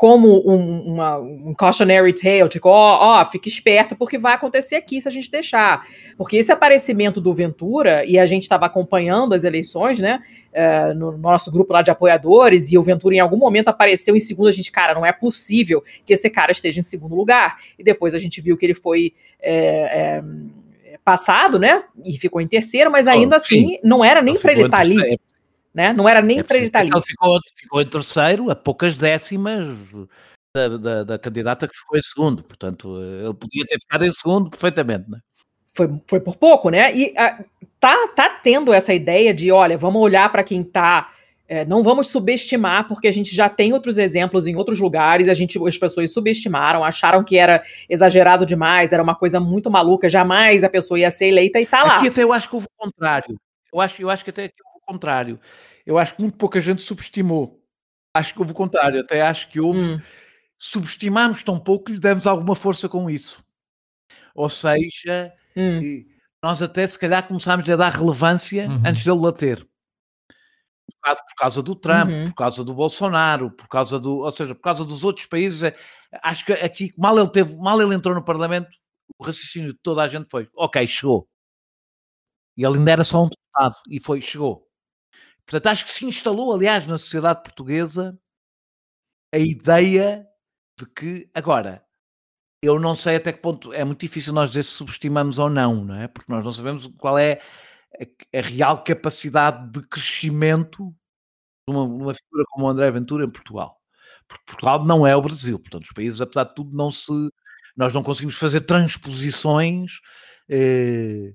como 0.02 0.42
um, 0.44 0.80
uma, 0.80 1.16
um 1.16 1.54
cautionary 1.54 2.12
tale, 2.12 2.48
tipo, 2.48 2.68
ó, 2.68 3.20
ó, 3.20 3.24
fique 3.24 3.48
esperto 3.48 3.94
porque 3.94 4.18
vai 4.18 4.34
acontecer 4.34 4.74
aqui 4.74 5.00
se 5.00 5.06
a 5.06 5.12
gente 5.12 5.30
deixar. 5.30 5.86
Porque 6.16 6.36
esse 6.36 6.50
aparecimento 6.50 7.20
do 7.20 7.32
Ventura, 7.32 8.04
e 8.04 8.18
a 8.18 8.26
gente 8.26 8.42
estava 8.42 8.66
acompanhando 8.66 9.32
as 9.32 9.44
eleições, 9.44 10.00
né, 10.00 10.20
uh, 10.52 10.92
no 10.92 11.16
nosso 11.16 11.52
grupo 11.52 11.72
lá 11.72 11.82
de 11.82 11.92
apoiadores, 11.92 12.72
e 12.72 12.76
o 12.76 12.82
Ventura 12.82 13.14
em 13.14 13.20
algum 13.20 13.36
momento 13.36 13.68
apareceu 13.68 14.16
em 14.16 14.18
segundo, 14.18 14.48
a 14.48 14.52
gente, 14.52 14.72
cara, 14.72 14.92
não 14.92 15.06
é 15.06 15.12
possível 15.12 15.84
que 16.04 16.14
esse 16.14 16.28
cara 16.28 16.50
esteja 16.50 16.80
em 16.80 16.82
segundo 16.82 17.14
lugar. 17.14 17.58
E 17.78 17.84
depois 17.84 18.12
a 18.12 18.18
gente 18.18 18.40
viu 18.40 18.56
que 18.56 18.66
ele 18.66 18.74
foi... 18.74 19.14
É, 19.40 20.18
é, 20.18 20.98
passado, 21.04 21.58
né? 21.58 21.82
E 22.04 22.16
ficou 22.16 22.40
em 22.40 22.46
terceiro, 22.46 22.88
mas 22.88 23.08
ainda 23.08 23.34
oh, 23.34 23.36
assim 23.36 23.76
não 23.82 24.04
era 24.04 24.22
nem 24.22 24.36
para 24.36 24.52
ele 24.52 24.64
estar 24.64 24.76
tá 24.76 24.82
ali 24.82 25.18
né? 25.74 25.93
Não 25.93 26.09
era 26.09 26.20
nem 26.20 26.40
é 26.40 26.43
para 26.43 26.57
ele 26.57 26.66
estar 26.66 26.81
ali. 26.81 26.90
Ficou, 27.05 27.39
ficou 27.57 27.81
em 27.81 27.86
terceiro, 27.86 28.51
a 28.51 28.57
poucas 28.57 28.97
décimas 28.97 29.66
da, 30.55 30.69
da, 30.69 31.05
da, 31.05 31.19
candidata 31.19 31.66
que 31.66 31.74
ficou 31.77 31.99
em 31.99 32.03
segundo. 32.03 32.43
Portanto, 32.43 32.97
ele 33.01 33.35
podia 33.35 33.65
ter 33.66 33.78
ficado 33.81 34.05
em 34.05 34.11
segundo 34.11 34.51
perfeitamente, 34.51 35.11
né? 35.11 35.19
Foi, 35.74 35.89
foi 36.07 36.20
por 36.20 36.36
pouco, 36.36 36.69
né? 36.69 36.94
E 36.94 37.15
a, 37.16 37.27
ah, 37.27 37.44
tá, 37.81 38.09
tá 38.09 38.28
tendo 38.28 38.73
essa 38.73 38.93
ideia 38.93 39.32
de, 39.32 39.51
olha, 39.51 39.78
vamos 39.78 40.03
olhar 40.03 40.31
para 40.31 40.44
quem 40.44 40.62
tá. 40.62 41.11
É, 41.49 41.65
não 41.66 41.82
vamos 41.82 42.09
subestimar, 42.09 42.86
porque 42.89 43.09
a 43.09 43.12
gente 43.12 43.35
já 43.35 43.49
tem 43.49 43.73
outros 43.73 43.99
exemplos 43.99 44.47
em 44.47 44.57
outros 44.57 44.81
lugares, 44.81 45.28
a 45.28 45.35
gente, 45.35 45.59
as 45.66 45.77
pessoas 45.77 46.11
subestimaram, 46.12 46.82
acharam 46.82 47.23
que 47.23 47.36
era 47.36 47.62
exagerado 47.90 48.47
demais, 48.47 48.93
era 48.93 49.03
uma 49.03 49.15
coisa 49.15 49.39
muito 49.39 49.70
maluca, 49.70 50.09
jamais 50.09 50.65
a 50.65 50.69
pessoa 50.70 50.99
ia 50.99 51.11
ser 51.11 51.27
eleita 51.27 51.61
e 51.61 51.66
tá 51.66 51.82
lá. 51.82 51.97
Aqui 51.97 52.09
até 52.09 52.23
eu 52.23 52.32
acho 52.32 52.49
que 52.49 52.55
houve 52.55 52.66
o 52.66 52.85
contrário. 52.85 53.36
Eu 53.73 53.81
acho, 53.81 54.01
eu 54.01 54.09
acho 54.09 54.24
que 54.24 54.31
até 54.31 54.51
contrário. 54.86 55.40
Eu 55.84 55.98
acho 55.98 56.14
que 56.14 56.22
muito 56.22 56.36
pouca 56.36 56.60
gente 56.60 56.82
subestimou. 56.82 57.62
Acho 58.14 58.34
que 58.34 58.40
houve 58.40 58.52
o 58.52 58.54
contrário. 58.54 59.00
Até 59.00 59.22
acho 59.22 59.48
que 59.48 59.60
houve. 59.60 59.78
Hum. 59.78 60.00
Subestimámos 60.59 61.42
tão 61.42 61.59
pouco 61.59 61.86
que 61.86 61.92
lhe 61.92 61.98
demos 61.98 62.26
alguma 62.26 62.54
força 62.54 62.88
com 62.88 63.10
isso. 63.10 63.44
Ou 64.34 64.48
seja, 64.48 65.32
hum. 65.56 66.04
nós 66.42 66.62
até 66.62 66.86
se 66.86 66.98
calhar 66.98 67.26
começámos 67.26 67.68
a 67.68 67.76
dar 67.76 67.90
relevância 67.90 68.68
uhum. 68.68 68.82
antes 68.86 69.04
dele 69.04 69.18
lá 69.18 69.32
ter. 69.32 69.68
Por 71.04 71.34
causa 71.36 71.62
do 71.62 71.74
Trump, 71.74 72.10
uhum. 72.10 72.28
por 72.28 72.34
causa 72.34 72.64
do 72.64 72.74
Bolsonaro, 72.74 73.50
por 73.50 73.66
causa 73.66 73.98
do, 73.98 74.18
ou 74.18 74.30
seja, 74.30 74.54
por 74.54 74.62
causa 74.62 74.84
dos 74.84 75.02
outros 75.02 75.26
países, 75.26 75.64
é, 75.64 75.76
acho 76.22 76.44
que 76.44 76.52
aqui 76.52 76.94
mal 76.96 77.18
ele 77.18 77.28
teve, 77.28 77.56
mal 77.56 77.80
ele 77.80 77.94
entrou 77.94 78.14
no 78.14 78.24
Parlamento, 78.24 78.70
o 79.18 79.24
raciocínio 79.24 79.72
de 79.72 79.78
toda 79.78 80.02
a 80.02 80.09
gente 80.09 80.28
foi, 80.30 80.48
ok, 80.54 80.86
chegou. 80.86 81.28
E 82.56 82.64
ele 82.64 82.78
ainda 82.78 82.90
era 82.90 83.04
só 83.04 83.24
um 83.24 83.28
deputado 83.28 83.76
e 83.88 84.00
foi, 84.00 84.20
chegou. 84.20 84.68
Portanto, 85.47 85.66
acho 85.66 85.85
que 85.85 85.93
se 85.93 86.05
instalou, 86.06 86.52
aliás, 86.52 86.86
na 86.86 86.98
sociedade 86.98 87.43
portuguesa 87.43 88.19
a 89.32 89.39
ideia 89.39 90.27
de 90.78 90.86
que, 90.86 91.31
agora, 91.35 91.85
eu 92.62 92.78
não 92.78 92.94
sei 92.94 93.16
até 93.16 93.32
que 93.32 93.40
ponto, 93.40 93.73
é 93.73 93.85
muito 93.85 94.01
difícil 94.01 94.32
nós 94.32 94.51
dizer 94.51 94.64
se 94.64 94.70
subestimamos 94.70 95.39
ou 95.39 95.51
não, 95.51 95.85
não 95.85 95.97
é? 95.97 96.09
Porque 96.09 96.32
nós 96.32 96.44
não 96.44 96.52
sabemos 96.52 96.86
qual 96.98 97.19
é 97.19 97.40
a, 98.01 98.39
a 98.39 98.40
real 98.43 98.85
capacidade 98.85 99.70
de 99.73 99.86
crescimento 99.89 100.94
de 101.69 101.74
uma, 101.74 101.82
uma, 101.85 102.14
figura 102.14 102.44
como 102.51 102.66
o 102.66 102.69
André 102.69 102.90
Ventura 102.90 103.24
em 103.24 103.31
Portugal. 103.31 103.81
Porque 104.28 104.44
Portugal 104.47 104.85
não 104.85 105.06
é 105.06 105.16
o 105.16 105.23
Brasil, 105.23 105.59
portanto, 105.59 105.85
os 105.85 105.93
países, 105.93 106.20
apesar 106.20 106.44
de 106.44 106.55
tudo, 106.55 106.77
não 106.77 106.90
se. 106.90 107.12
Nós 107.77 107.94
não 107.94 108.02
conseguimos 108.02 108.36
fazer 108.36 108.62
transposições. 108.62 110.01
Eh, 110.48 111.35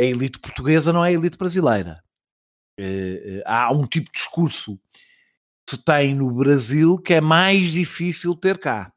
a 0.00 0.02
elite 0.04 0.38
portuguesa 0.40 0.92
não 0.92 1.04
é 1.04 1.08
a 1.10 1.12
elite 1.12 1.38
brasileira. 1.38 2.02
Eh, 2.84 3.38
eh, 3.38 3.42
há 3.46 3.72
um 3.72 3.86
tipo 3.86 4.06
de 4.06 4.18
discurso 4.18 4.76
que 5.64 5.76
se 5.76 5.84
tem 5.84 6.16
no 6.16 6.28
Brasil 6.32 6.98
que 6.98 7.14
é 7.14 7.20
mais 7.20 7.70
difícil 7.70 8.34
ter 8.34 8.58
cá. 8.58 8.92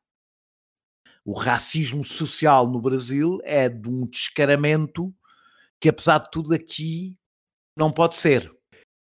O 1.23 1.33
racismo 1.33 2.03
social 2.03 2.67
no 2.67 2.81
Brasil 2.81 3.39
é 3.43 3.69
de 3.69 3.87
um 3.87 4.07
descaramento 4.07 5.13
que, 5.79 5.87
apesar 5.87 6.17
de 6.17 6.31
tudo, 6.31 6.51
aqui 6.51 7.15
não 7.77 7.91
pode 7.91 8.15
ser. 8.15 8.51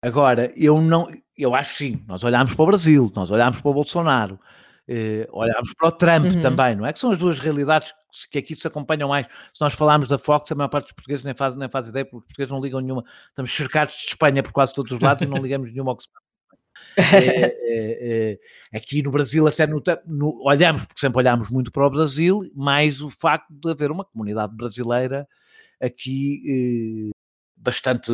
Agora, 0.03 0.53
eu 0.55 0.79
não, 0.79 1.07
eu 1.35 1.55
acho 1.55 1.71
que 1.71 1.77
sim, 1.77 2.05
nós 2.07 2.23
olhamos 2.23 2.53
para 2.53 2.63
o 2.63 2.67
Brasil, 2.67 3.11
nós 3.15 3.31
olhamos 3.31 3.59
para 3.59 3.71
o 3.71 3.73
Bolsonaro, 3.73 4.39
eh, 4.87 5.27
olhamos 5.31 5.73
para 5.73 5.87
o 5.87 5.91
Trump 5.91 6.25
uhum. 6.25 6.41
também, 6.41 6.75
não 6.75 6.85
é? 6.85 6.93
Que 6.93 6.99
são 6.99 7.09
as 7.09 7.17
duas 7.17 7.39
realidades 7.39 7.91
que 8.31 8.37
aqui 8.37 8.55
se 8.55 8.67
acompanham 8.67 9.09
mais. 9.09 9.25
Se 9.53 9.61
nós 9.61 9.73
falarmos 9.73 10.07
da 10.07 10.17
Fox, 10.17 10.51
a 10.51 10.55
maior 10.55 10.69
parte 10.69 10.85
dos 10.85 10.93
portugueses 10.93 11.23
nem 11.25 11.33
faz, 11.33 11.55
nem 11.55 11.67
faz 11.67 11.87
ideia, 11.87 12.05
porque 12.05 12.17
os 12.17 12.25
portugueses 12.25 12.51
não 12.51 12.61
ligam 12.61 12.79
nenhuma. 12.79 13.03
Estamos 13.29 13.53
cercados 13.53 13.95
de 13.95 14.07
Espanha 14.07 14.41
por 14.41 14.51
quase 14.51 14.73
todos 14.73 14.91
os 14.91 14.99
lados 14.99 15.21
e 15.21 15.25
não 15.25 15.37
ligamos 15.37 15.71
nenhuma 15.71 15.91
ao 15.91 15.97
que 15.97 16.03
se 16.03 16.09
passa. 16.09 16.25
É, 16.97 17.45
é, 17.45 18.39
é, 18.71 18.77
aqui 18.77 19.01
no 19.01 19.11
Brasil, 19.11 19.47
até 19.47 19.67
no, 19.67 19.81
no, 20.05 20.41
olhamos, 20.43 20.85
porque 20.85 20.99
sempre 20.99 21.19
olhamos 21.19 21.49
muito 21.49 21.71
para 21.71 21.85
o 21.85 21.89
Brasil, 21.89 22.41
mais 22.55 23.01
o 23.01 23.09
facto 23.09 23.47
de 23.49 23.71
haver 23.71 23.91
uma 23.91 24.05
comunidade 24.05 24.55
brasileira 24.55 25.27
aqui 25.81 27.11
eh, 27.11 27.11
bastante, 27.55 28.11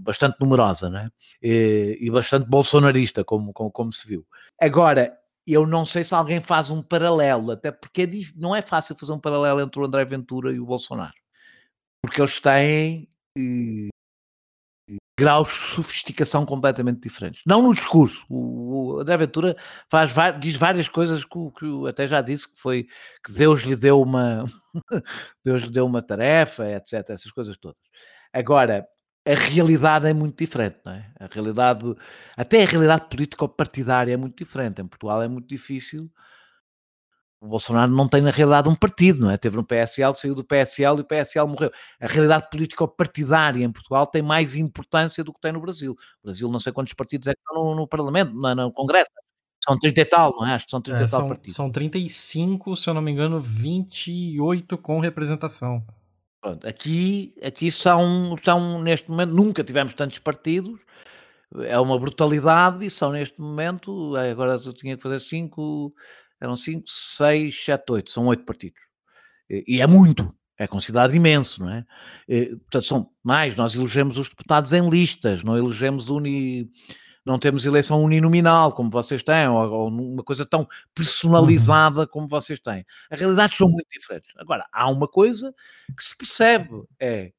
bastante 0.00 0.36
numerosa, 0.40 0.90
né? 0.90 1.08
E, 1.42 1.98
e 2.00 2.10
bastante 2.10 2.48
bolsonarista, 2.48 3.24
como, 3.24 3.52
como, 3.52 3.70
como 3.70 3.92
se 3.92 4.06
viu. 4.06 4.26
Agora, 4.60 5.16
eu 5.46 5.66
não 5.66 5.84
sei 5.84 6.04
se 6.04 6.14
alguém 6.14 6.40
faz 6.40 6.70
um 6.70 6.82
paralelo, 6.82 7.52
até 7.52 7.72
porque 7.72 8.02
é, 8.02 8.08
não 8.36 8.54
é 8.54 8.62
fácil 8.62 8.96
fazer 8.96 9.12
um 9.12 9.18
paralelo 9.18 9.60
entre 9.60 9.80
o 9.80 9.84
André 9.84 10.04
Ventura 10.04 10.52
e 10.52 10.60
o 10.60 10.66
Bolsonaro, 10.66 11.14
porque 12.02 12.20
eles 12.20 12.40
têm 12.40 13.08
eh, 13.38 13.88
graus 15.18 15.48
de 15.48 15.54
sofisticação 15.54 16.46
completamente 16.46 17.00
diferentes. 17.00 17.42
Não 17.46 17.62
no 17.62 17.74
discurso. 17.74 18.24
O, 18.28 18.96
o 18.96 19.00
André 19.00 19.16
Ventura 19.16 19.56
faz, 19.90 20.10
diz 20.40 20.56
várias 20.56 20.88
coisas 20.88 21.24
que, 21.24 21.50
que 21.58 21.88
até 21.88 22.06
já 22.06 22.20
disse 22.20 22.52
que 22.52 22.60
foi 22.60 22.86
que 23.24 23.32
Deus 23.32 23.62
lhe 23.62 23.76
deu 23.76 24.00
uma 24.00 24.44
Deus 25.44 25.62
lhe 25.62 25.70
deu 25.70 25.86
uma 25.86 26.02
tarefa, 26.02 26.70
etc. 26.70 27.10
Essas 27.10 27.30
coisas 27.30 27.56
todas. 27.58 27.80
Agora, 28.32 28.86
a 29.24 29.34
realidade 29.34 30.08
é 30.08 30.12
muito 30.12 30.36
diferente, 30.38 30.78
não 30.84 30.92
é? 30.92 31.10
A 31.18 31.26
realidade, 31.26 31.94
até 32.36 32.62
a 32.62 32.66
realidade 32.66 33.08
político-partidária 33.08 34.12
é 34.12 34.16
muito 34.16 34.36
diferente. 34.36 34.82
Em 34.82 34.86
Portugal 34.86 35.22
é 35.22 35.28
muito 35.28 35.46
difícil. 35.46 36.10
O 37.40 37.48
Bolsonaro 37.48 37.90
não 37.90 38.06
tem 38.06 38.20
na 38.20 38.30
realidade 38.30 38.68
um 38.68 38.74
partido, 38.74 39.22
não 39.22 39.30
é? 39.30 39.36
Teve 39.36 39.56
no 39.56 39.64
PSL, 39.64 40.14
saiu 40.14 40.34
do 40.34 40.44
PSL 40.44 40.98
e 40.98 41.00
o 41.00 41.04
PSL 41.04 41.48
morreu. 41.48 41.72
A 42.00 42.06
realidade 42.06 42.48
político-partidária 42.50 43.64
em 43.64 43.72
Portugal 43.72 44.06
tem 44.06 44.22
mais 44.22 44.54
importância 44.54 45.24
do 45.24 45.32
que 45.32 45.40
tem 45.40 45.52
no 45.52 45.60
Brasil. 45.60 45.92
O 45.92 46.26
Brasil, 46.26 46.48
não 46.48 46.60
sei 46.60 46.72
quantos 46.72 46.92
partidos 46.94 47.26
é 47.28 47.34
que 47.34 47.40
estão 47.40 47.64
no, 47.64 47.74
no 47.74 47.88
Parlamento, 47.88 48.32
no, 48.32 48.54
no, 48.54 48.72
Congresso. 48.72 49.10
São 49.64 49.78
30 49.78 50.00
e 50.00 50.04
tal, 50.04 50.36
não 50.36 50.46
é? 50.46 50.54
Acho 50.54 50.66
que 50.66 50.70
são 50.70 50.80
30 50.80 51.00
é, 51.00 51.04
e 51.04 51.10
tal 51.10 51.20
são, 51.20 51.28
partidos. 51.28 51.56
São 51.56 51.70
35, 51.70 52.76
se 52.76 52.88
eu 52.88 52.94
não 52.94 53.02
me 53.02 53.12
engano, 53.12 53.40
28 53.40 54.78
com 54.78 55.00
representação. 55.00 55.84
Pronto, 56.42 56.66
aqui, 56.66 57.32
aqui 57.40 57.70
são, 57.70 58.36
são, 58.42 58.82
neste 58.82 59.08
momento, 59.08 59.32
nunca 59.32 59.62
tivemos 59.62 59.94
tantos 59.94 60.18
partidos, 60.18 60.84
é 61.60 61.78
uma 61.78 61.96
brutalidade 61.96 62.84
e 62.84 62.90
são 62.90 63.12
neste 63.12 63.40
momento, 63.40 64.16
agora 64.16 64.54
eu 64.54 64.72
tinha 64.72 64.96
que 64.96 65.02
fazer 65.02 65.20
cinco, 65.20 65.94
eram 66.40 66.56
5, 66.56 66.82
6, 66.84 67.64
7, 67.64 67.92
8, 67.92 68.10
são 68.10 68.26
8 68.26 68.44
partidos. 68.44 68.80
E, 69.48 69.80
é 69.80 69.86
muito, 69.86 70.34
é 70.58 70.66
considerado 70.66 71.14
imenso, 71.14 71.62
não 71.62 71.70
é? 71.70 71.86
E, 72.28 72.46
portanto, 72.56 72.86
são 72.86 73.10
mais, 73.22 73.54
nós 73.54 73.76
elegemos 73.76 74.18
os 74.18 74.28
deputados 74.28 74.72
em 74.72 74.90
listas, 74.90 75.44
não 75.44 75.56
elegemos 75.56 76.10
uni, 76.10 76.68
não 77.24 77.38
temos 77.38 77.64
eleição 77.64 78.02
uninominal 78.02 78.72
como 78.72 78.90
vocês 78.90 79.22
têm, 79.22 79.48
ou, 79.48 79.70
ou 79.70 79.88
uma 79.88 80.22
coisa 80.22 80.44
tão 80.44 80.66
personalizada 80.94 82.06
como 82.06 82.28
vocês 82.28 82.58
têm. 82.58 82.84
As 83.10 83.18
realidades 83.18 83.56
são 83.56 83.68
muito 83.68 83.88
diferentes. 83.90 84.32
Agora, 84.36 84.66
há 84.72 84.90
uma 84.90 85.08
coisa 85.08 85.54
que 85.96 86.04
se 86.04 86.16
percebe, 86.16 86.82
é 87.00 87.32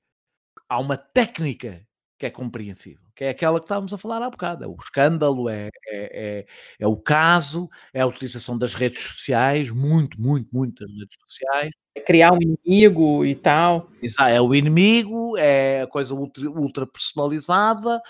há 0.69 0.79
uma 0.79 0.97
técnica 0.97 1.85
que 2.17 2.25
é 2.25 2.29
compreensível, 2.29 3.03
que 3.13 3.25
é 3.25 3.29
aquela 3.29 3.59
que 3.59 3.65
estávamos 3.65 3.93
a 3.93 3.97
falar 3.97 4.21
há 4.21 4.29
bocado. 4.29 4.63
É 4.63 4.67
o 4.67 4.77
escândalo, 4.81 5.49
é, 5.49 5.69
é, 5.87 6.39
é, 6.39 6.45
é 6.79 6.87
o 6.87 6.95
caso, 6.95 7.69
é 7.93 7.99
a 7.99 8.07
utilização 8.07 8.57
das 8.57 8.73
redes 8.73 9.01
sociais, 9.01 9.69
muito, 9.69 10.19
muito, 10.19 10.47
muitas 10.53 10.89
redes 10.89 11.17
sociais. 11.27 11.71
É 11.95 11.99
criar 11.99 12.31
um 12.31 12.39
inimigo 12.41 13.25
e 13.25 13.35
tal. 13.35 13.91
Exato, 14.01 14.29
é 14.29 14.41
o 14.41 14.55
inimigo, 14.55 15.37
é 15.37 15.81
a 15.81 15.87
coisa 15.87 16.13
ultra, 16.15 16.49
ultra 16.49 16.87
personalizada 16.87 18.01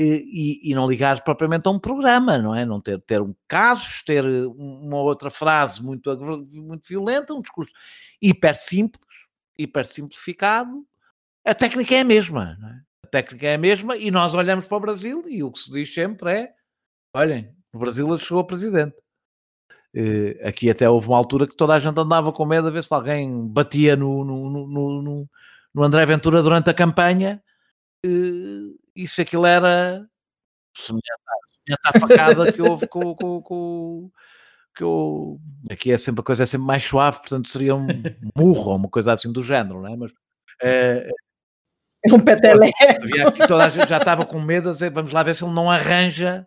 e, 0.00 0.70
e, 0.70 0.74
não 0.76 0.88
ligar 0.88 1.24
propriamente 1.24 1.66
a 1.66 1.72
um 1.72 1.78
programa, 1.78 2.38
não 2.38 2.54
é? 2.54 2.64
Não 2.64 2.80
ter, 2.80 3.00
ter 3.00 3.20
um 3.20 3.34
casos, 3.48 4.00
ter 4.04 4.24
uma 4.24 4.98
outra 4.98 5.28
frase 5.28 5.82
muito, 5.82 6.16
muito 6.52 6.86
violenta, 6.86 7.34
um 7.34 7.40
discurso 7.40 7.72
hiper 8.22 8.54
simples, 8.54 9.04
hiper 9.58 9.84
simplificado. 9.84 10.86
A 11.44 11.52
técnica 11.52 11.96
é 11.96 12.00
a 12.00 12.04
mesma, 12.04 12.56
não 12.60 12.68
é? 12.68 12.80
A 13.04 13.08
técnica 13.08 13.46
é 13.48 13.54
a 13.54 13.58
mesma 13.58 13.96
e 13.96 14.08
nós 14.08 14.34
olhamos 14.34 14.66
para 14.66 14.76
o 14.76 14.80
Brasil 14.80 15.24
e 15.26 15.42
o 15.42 15.50
que 15.50 15.58
se 15.58 15.72
diz 15.72 15.92
sempre 15.92 16.32
é: 16.32 16.52
olhem, 17.12 17.52
o 17.72 17.78
Brasil 17.80 18.16
chegou 18.18 18.42
a 18.42 18.46
presidente. 18.46 18.94
Uh, 19.96 20.46
aqui 20.46 20.70
até 20.70 20.88
houve 20.88 21.08
uma 21.08 21.16
altura 21.16 21.48
que 21.48 21.56
toda 21.56 21.74
a 21.74 21.78
gente 21.78 21.98
andava 21.98 22.30
com 22.30 22.44
medo 22.44 22.68
a 22.68 22.70
ver 22.70 22.84
se 22.84 22.94
alguém 22.94 23.48
batia 23.48 23.96
no, 23.96 24.24
no, 24.24 24.50
no, 24.50 25.02
no, 25.02 25.28
no 25.74 25.82
André 25.82 26.06
Ventura 26.06 26.40
durante 26.40 26.70
a 26.70 26.74
campanha 26.74 27.42
e 28.98 29.06
se 29.06 29.22
aquilo 29.22 29.46
era 29.46 30.04
semelhante 30.76 31.78
à, 31.86 32.00
facada 32.00 32.52
que 32.52 32.60
houve 32.60 32.88
com, 32.88 33.14
com, 33.14 33.40
com, 33.40 34.10
que 34.74 34.82
eu 34.82 35.40
aqui 35.70 35.92
é 35.92 35.98
sempre 35.98 36.20
a 36.20 36.24
coisa 36.24 36.42
é 36.42 36.46
sempre 36.46 36.66
mais 36.66 36.84
suave, 36.84 37.18
portanto 37.18 37.48
seria 37.48 37.76
um 37.76 37.86
burro 38.34 38.72
ou 38.72 38.76
uma 38.76 38.88
coisa 38.88 39.12
assim 39.12 39.32
do 39.32 39.40
género, 39.40 39.82
não 39.82 39.88
é? 39.88 39.96
Mas 39.96 40.10
uh, 40.10 42.12
um 42.12 42.20
peteleco. 42.20 42.76
toda 43.46 43.66
a 43.66 43.68
gente 43.68 43.88
já 43.88 43.98
estava 43.98 44.26
com 44.26 44.40
medo, 44.40 44.72
dizer, 44.72 44.90
vamos 44.90 45.12
lá 45.12 45.22
ver 45.22 45.36
se 45.36 45.44
ele 45.44 45.54
não 45.54 45.70
arranja 45.70 46.44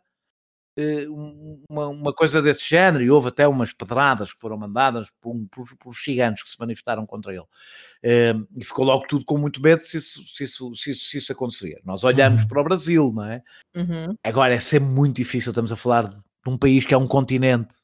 uma, 1.69 1.87
uma, 1.87 2.13
coisa 2.13 2.41
desse 2.41 2.67
género. 2.67 3.03
E 3.03 3.11
houve 3.11 3.27
até 3.29 3.47
umas 3.47 3.73
pedradas 3.73 4.33
que 4.33 4.39
foram 4.39 4.57
mandadas 4.57 5.09
por, 5.19 5.35
por, 5.51 5.77
por 5.77 5.93
gigantes 5.93 6.43
que 6.43 6.49
se 6.49 6.59
manifestaram 6.59 7.05
contra 7.05 7.31
ele. 7.31 7.41
Uh, 7.41 8.47
e 8.55 8.63
ficou 8.63 8.85
logo 8.85 9.05
tudo 9.07 9.25
com 9.25 9.37
muito 9.37 9.61
medo 9.61 9.81
se 9.83 9.97
isso, 9.97 10.23
se 10.27 10.43
isso, 10.43 10.75
se 10.75 10.91
isso, 10.91 11.05
se 11.05 11.17
isso 11.17 11.31
acontecia. 11.31 11.79
Nós 11.83 12.03
olhamos 12.03 12.41
uhum. 12.41 12.47
para 12.47 12.61
o 12.61 12.63
Brasil, 12.63 13.11
não 13.13 13.25
é? 13.25 13.43
Uhum. 13.75 14.15
Agora 14.23 14.53
é 14.53 14.59
sempre 14.59 14.89
muito 14.89 15.17
difícil, 15.17 15.51
estamos 15.51 15.71
a 15.71 15.75
falar 15.75 16.07
de 16.07 16.19
um 16.47 16.57
país 16.57 16.85
que 16.85 16.93
é 16.93 16.97
um 16.97 17.07
continente, 17.07 17.75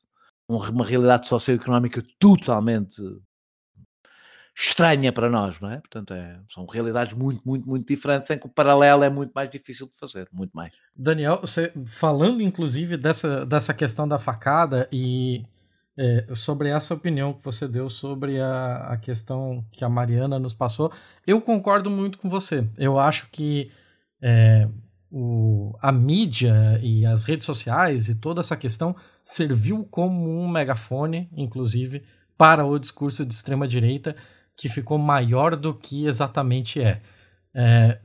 uma 0.47 0.85
realidade 0.85 1.27
socioeconómica 1.27 2.03
totalmente 2.17 3.01
estranha 4.59 5.13
para 5.13 5.29
nós, 5.29 5.59
não 5.59 5.71
é? 5.71 5.77
Portanto, 5.77 6.15
é, 6.15 6.39
são 6.49 6.65
realidades 6.65 7.13
muito, 7.13 7.39
muito, 7.45 7.69
muito 7.69 7.87
diferentes, 7.87 8.27
em 8.31 8.39
que 8.39 8.47
o 8.47 8.49
paralelo 8.49 9.03
é 9.03 9.09
muito 9.09 9.31
mais 9.31 9.47
difícil 9.51 9.87
de 9.87 9.95
fazer, 9.95 10.27
muito 10.33 10.51
mais. 10.51 10.73
Daniel, 10.95 11.39
você, 11.39 11.71
falando 11.85 12.41
inclusive 12.41 12.97
dessa, 12.97 13.45
dessa 13.45 13.71
questão 13.71 14.07
da 14.07 14.17
facada 14.17 14.89
e 14.91 15.45
é, 15.95 16.25
sobre 16.33 16.69
essa 16.69 16.95
opinião 16.95 17.33
que 17.33 17.45
você 17.45 17.67
deu 17.67 17.87
sobre 17.87 18.41
a, 18.41 18.77
a 18.93 18.97
questão 18.97 19.63
que 19.71 19.85
a 19.85 19.89
Mariana 19.89 20.39
nos 20.39 20.55
passou, 20.55 20.91
eu 21.27 21.39
concordo 21.39 21.91
muito 21.91 22.17
com 22.17 22.27
você. 22.27 22.67
Eu 22.79 22.97
acho 22.97 23.29
que 23.29 23.71
é, 24.19 24.67
o, 25.11 25.77
a 25.79 25.91
mídia 25.91 26.79
e 26.81 27.05
as 27.05 27.25
redes 27.25 27.45
sociais 27.45 28.09
e 28.09 28.15
toda 28.15 28.41
essa 28.41 28.57
questão 28.57 28.95
serviu 29.23 29.83
como 29.85 30.41
um 30.41 30.47
megafone, 30.47 31.29
inclusive, 31.37 32.03
para 32.35 32.65
o 32.65 32.79
discurso 32.79 33.23
de 33.23 33.35
extrema-direita 33.35 34.15
que 34.57 34.67
ficou 34.67 34.97
maior 34.97 35.55
do 35.55 35.73
que 35.73 36.07
exatamente 36.07 36.81
é. 36.81 36.99
é 37.53 37.99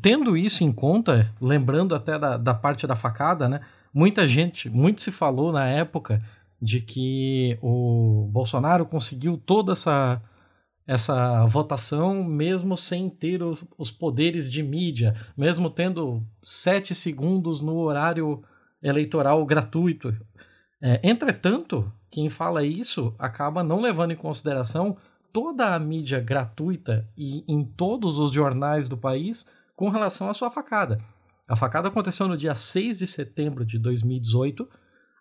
tendo 0.00 0.36
isso 0.36 0.64
em 0.64 0.72
conta, 0.72 1.30
lembrando 1.40 1.94
até 1.94 2.18
da, 2.18 2.36
da 2.36 2.54
parte 2.54 2.86
da 2.86 2.96
facada, 2.96 3.48
né? 3.48 3.60
Muita 3.92 4.26
gente, 4.26 4.70
muito 4.70 5.02
se 5.02 5.12
falou 5.12 5.52
na 5.52 5.68
época 5.68 6.22
de 6.60 6.80
que 6.80 7.58
o 7.60 8.28
Bolsonaro 8.32 8.86
conseguiu 8.86 9.36
toda 9.36 9.72
essa 9.72 10.20
essa 10.84 11.44
votação 11.44 12.24
mesmo 12.24 12.76
sem 12.76 13.08
ter 13.08 13.40
os, 13.40 13.64
os 13.78 13.88
poderes 13.88 14.50
de 14.50 14.64
mídia, 14.64 15.14
mesmo 15.36 15.70
tendo 15.70 16.22
sete 16.42 16.92
segundos 16.92 17.60
no 17.60 17.76
horário 17.76 18.42
eleitoral 18.82 19.44
gratuito. 19.46 20.14
É, 20.80 21.00
entretanto, 21.04 21.90
quem 22.10 22.28
fala 22.28 22.64
isso 22.64 23.14
acaba 23.16 23.62
não 23.62 23.80
levando 23.80 24.10
em 24.10 24.16
consideração 24.16 24.96
toda 25.32 25.74
a 25.74 25.78
mídia 25.78 26.20
gratuita 26.20 27.08
e 27.16 27.44
em 27.48 27.64
todos 27.64 28.18
os 28.18 28.32
jornais 28.32 28.88
do 28.88 28.96
país 28.96 29.48
com 29.74 29.88
relação 29.88 30.28
à 30.28 30.34
sua 30.34 30.50
facada. 30.50 31.00
A 31.48 31.56
facada 31.56 31.88
aconteceu 31.88 32.28
no 32.28 32.36
dia 32.36 32.54
6 32.54 32.98
de 32.98 33.06
setembro 33.06 33.64
de 33.64 33.78
2018. 33.78 34.68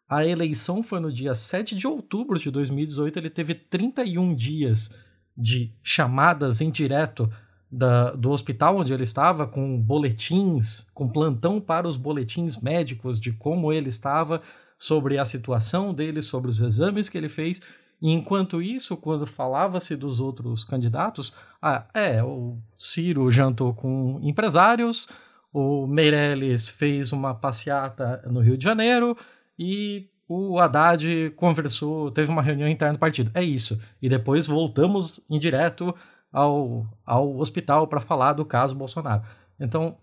A 0.08 0.26
eleição 0.26 0.84
foi 0.84 1.00
no 1.00 1.12
dia 1.12 1.34
7 1.34 1.76
de 1.76 1.88
outubro 1.88 2.38
de 2.38 2.52
2018. 2.52 3.18
Ele 3.18 3.30
teve 3.30 3.56
31 3.56 4.36
dias 4.36 4.96
de 5.36 5.74
chamadas 5.82 6.62
em 6.62 6.70
direto 6.70 7.32
da, 7.72 8.12
do 8.12 8.32
hospital 8.32 8.78
onde 8.78 8.94
ele 8.94 9.04
estava, 9.04 9.48
com 9.48 9.82
boletins, 9.82 10.90
com 10.94 11.08
plantão 11.08 11.62
para 11.62 11.88
os 11.88 11.96
boletins 11.96 12.58
médicos 12.58 13.20
de 13.20 13.32
como 13.32 13.72
ele 13.72 13.88
estava, 13.90 14.42
sobre 14.78 15.18
a 15.18 15.26
situação 15.26 15.94
dele, 15.94 16.22
sobre 16.22 16.50
os 16.50 16.60
exames 16.60 17.08
que 17.08 17.18
ele 17.18 17.30
fez. 17.30 17.62
E 18.02 18.12
enquanto 18.12 18.62
isso, 18.62 18.98
quando 18.98 19.28
falava-se 19.28 19.96
dos 19.96 20.20
outros 20.20 20.64
candidatos, 20.64 21.36
ah, 21.62 21.86
é, 21.94 22.24
o 22.24 22.58
Ciro 22.76 23.30
jantou 23.30 23.74
com 23.74 24.20
empresários, 24.24 25.08
o 25.54 25.86
Meirelles 25.86 26.68
fez 26.68 27.12
uma 27.12 27.36
passeata 27.36 28.24
no 28.26 28.40
Rio 28.40 28.58
de 28.58 28.64
Janeiro 28.64 29.16
e 29.60 30.10
o 30.28 30.58
Haddad 30.58 31.32
conversou, 31.36 32.10
teve 32.10 32.32
uma 32.32 32.42
reunião 32.42 32.68
interna 32.68 32.94
do 32.94 33.00
partido. 33.00 33.30
É 33.34 33.44
isso. 33.44 33.80
E 34.02 34.08
depois 34.08 34.48
voltamos 34.48 35.24
em 35.30 35.38
direto 35.38 35.94
ao, 36.32 36.88
ao 37.06 37.38
hospital 37.38 37.86
para 37.86 38.00
falar 38.00 38.34
do 38.34 38.46
caso 38.46 38.74
Bolsonaro. 38.74 39.24
Então, 39.60 39.98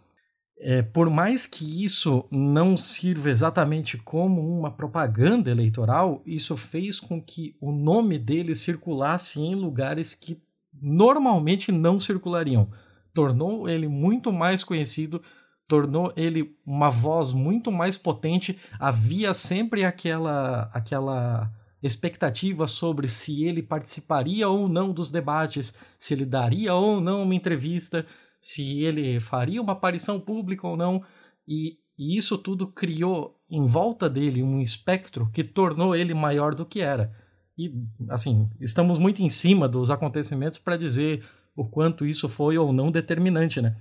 é, 0.61 0.83
por 0.83 1.09
mais 1.09 1.47
que 1.47 1.85
isso 1.85 2.25
não 2.31 2.77
sirva 2.77 3.31
exatamente 3.31 3.97
como 3.97 4.59
uma 4.59 4.71
propaganda 4.71 5.51
eleitoral, 5.51 6.21
isso 6.27 6.57
fez 6.57 6.99
com 6.99 7.23
que 7.23 7.55
o 7.61 7.71
nome 7.71 8.19
dele 8.19 8.55
circulasse 8.55 9.41
em 9.41 9.55
lugares 9.55 10.15
que 10.15 10.41
normalmente 10.73 11.71
não 11.71 12.01
circulariam. 12.01 12.69
Tornou 13.15 13.69
ele 13.69 13.89
muito 13.89 14.33
mais 14.33 14.65
conhecido, 14.65 15.23
tornou 15.67 16.13
ele 16.17 16.57
uma 16.67 16.91
voz 16.91 17.33
muito 17.33 17.71
mais 17.71 17.97
potente. 17.97 18.59
Havia 18.81 19.33
sempre 19.35 19.85
aquela 19.85 20.71
aquela 20.73 21.53
expectativa 21.81 22.67
sobre 22.67 23.07
se 23.07 23.45
ele 23.45 23.63
participaria 23.63 24.49
ou 24.49 24.69
não 24.69 24.93
dos 24.93 25.11
debates, 25.11 25.79
se 25.97 26.15
ele 26.15 26.25
daria 26.25 26.75
ou 26.75 27.01
não 27.01 27.23
uma 27.23 27.35
entrevista 27.35 28.05
se 28.41 28.83
ele 28.83 29.21
faria 29.21 29.61
uma 29.61 29.73
aparição 29.73 30.21
pública 30.21 30.67
ou 30.67 30.77
não, 30.77 31.03
e, 31.47 31.79
e 31.99 32.17
isso 32.17 32.39
tudo 32.39 32.67
criou 32.67 33.37
em 33.51 33.67
volta 33.67 34.09
dele 34.09 34.43
um 34.43 34.61
espectro 34.61 35.31
que 35.33 35.43
tornou 35.43 35.95
ele 35.95 36.15
maior 36.15 36.55
do 36.55 36.67
que 36.67 36.81
era. 36.81 37.13
E, 37.57 37.73
assim, 38.09 38.49
estamos 38.61 38.99
muito 38.99 39.21
em 39.21 39.29
cima 39.29 39.69
dos 39.69 39.91
acontecimentos 39.91 40.59
para 40.59 40.77
dizer 40.77 41.25
o 41.57 41.69
quanto 41.69 42.07
isso 42.07 42.29
foi 42.29 42.57
ou 42.57 42.73
não 42.73 42.93
determinante, 42.93 43.61
né? 43.61 43.77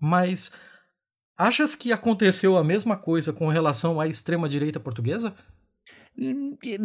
Mas 0.00 0.52
achas 1.38 1.76
que 1.76 1.92
aconteceu 1.92 2.58
a 2.58 2.64
mesma 2.64 2.96
coisa 2.96 3.32
com 3.32 3.48
relação 3.48 4.00
à 4.00 4.08
extrema-direita 4.08 4.80
portuguesa? 4.80 5.34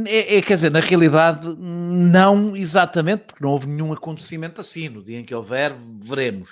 É, 0.06 0.38
é, 0.38 0.41
quer 0.41 0.56
dizer, 0.56 0.72
na 0.72 0.80
realidade, 0.80 1.56
não 1.57 2.56
exatamente, 2.56 3.23
porque 3.26 3.44
não 3.44 3.52
houve 3.52 3.68
nenhum 3.68 3.91
acontecimento 3.91 4.61
assim. 4.61 4.90
No 4.90 5.03
dia 5.03 5.19
em 5.19 5.23
que 5.23 5.34
houver, 5.34 5.76
veremos. 5.99 6.49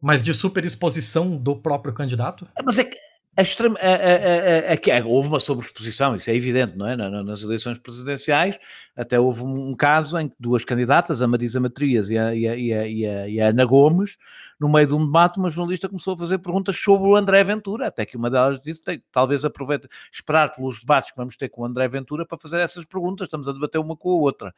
Mas 0.00 0.22
de 0.22 0.34
superexposição 0.34 1.36
do 1.36 1.56
próprio 1.56 1.94
candidato? 1.94 2.46
Mas 2.64 2.78
é 2.78 2.84
que, 2.84 2.96
extrema, 3.38 3.78
a, 3.80 4.72
a, 4.72 4.98
a, 4.98 5.06
houve 5.06 5.28
uma 5.28 5.40
sobreexposição, 5.40 6.14
isso 6.14 6.30
é 6.30 6.34
evidente, 6.34 6.76
não 6.76 6.88
é? 6.88 6.96
Nas 6.96 7.42
eleições 7.42 7.78
presidenciais, 7.78 8.58
até 8.96 9.18
houve 9.18 9.42
um 9.42 9.74
caso 9.74 10.18
em 10.18 10.28
que 10.28 10.34
duas 10.38 10.64
candidatas, 10.64 11.20
a 11.20 11.26
Marisa 11.26 11.60
Matrias 11.60 12.08
e 12.08 12.16
a, 12.16 12.34
e 12.34 12.48
a, 12.48 12.56
e 12.56 12.72
a, 12.72 13.28
e 13.28 13.40
a 13.40 13.48
Ana 13.48 13.64
Gomes, 13.64 14.16
no 14.58 14.70
meio 14.70 14.86
de 14.86 14.94
um 14.94 15.04
debate, 15.04 15.38
uma 15.38 15.50
jornalista 15.50 15.88
começou 15.88 16.14
a 16.14 16.18
fazer 16.18 16.38
perguntas 16.38 16.76
sobre 16.76 17.08
o 17.08 17.14
André 17.14 17.44
Ventura, 17.44 17.88
até 17.88 18.06
que 18.06 18.16
uma 18.16 18.30
delas 18.30 18.60
disse, 18.60 18.82
talvez 19.12 19.44
aproveite, 19.44 19.86
esperar 20.10 20.54
pelos 20.54 20.80
debates 20.80 21.10
que 21.10 21.16
vamos 21.16 21.36
ter 21.36 21.50
com 21.50 21.60
o 21.60 21.64
André 21.66 21.86
Ventura 21.88 22.24
para 22.24 22.38
fazer 22.38 22.60
essas 22.60 22.84
perguntas, 22.86 23.26
estamos 23.26 23.48
a 23.48 23.52
debater 23.52 23.80
uma 23.80 23.94
com 23.96 24.10
a 24.10 24.14
outra. 24.14 24.54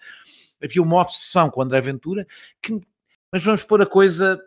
Havia 0.63 0.83
uma 0.83 1.01
obsessão 1.01 1.51
com 1.51 1.61
o 1.61 1.65
André 1.65 1.81
Ventura, 1.81 2.25
que, 2.63 2.81
mas 3.33 3.43
vamos 3.43 3.65
pôr 3.65 3.83
a 3.83 3.87
coisa, 3.87 4.41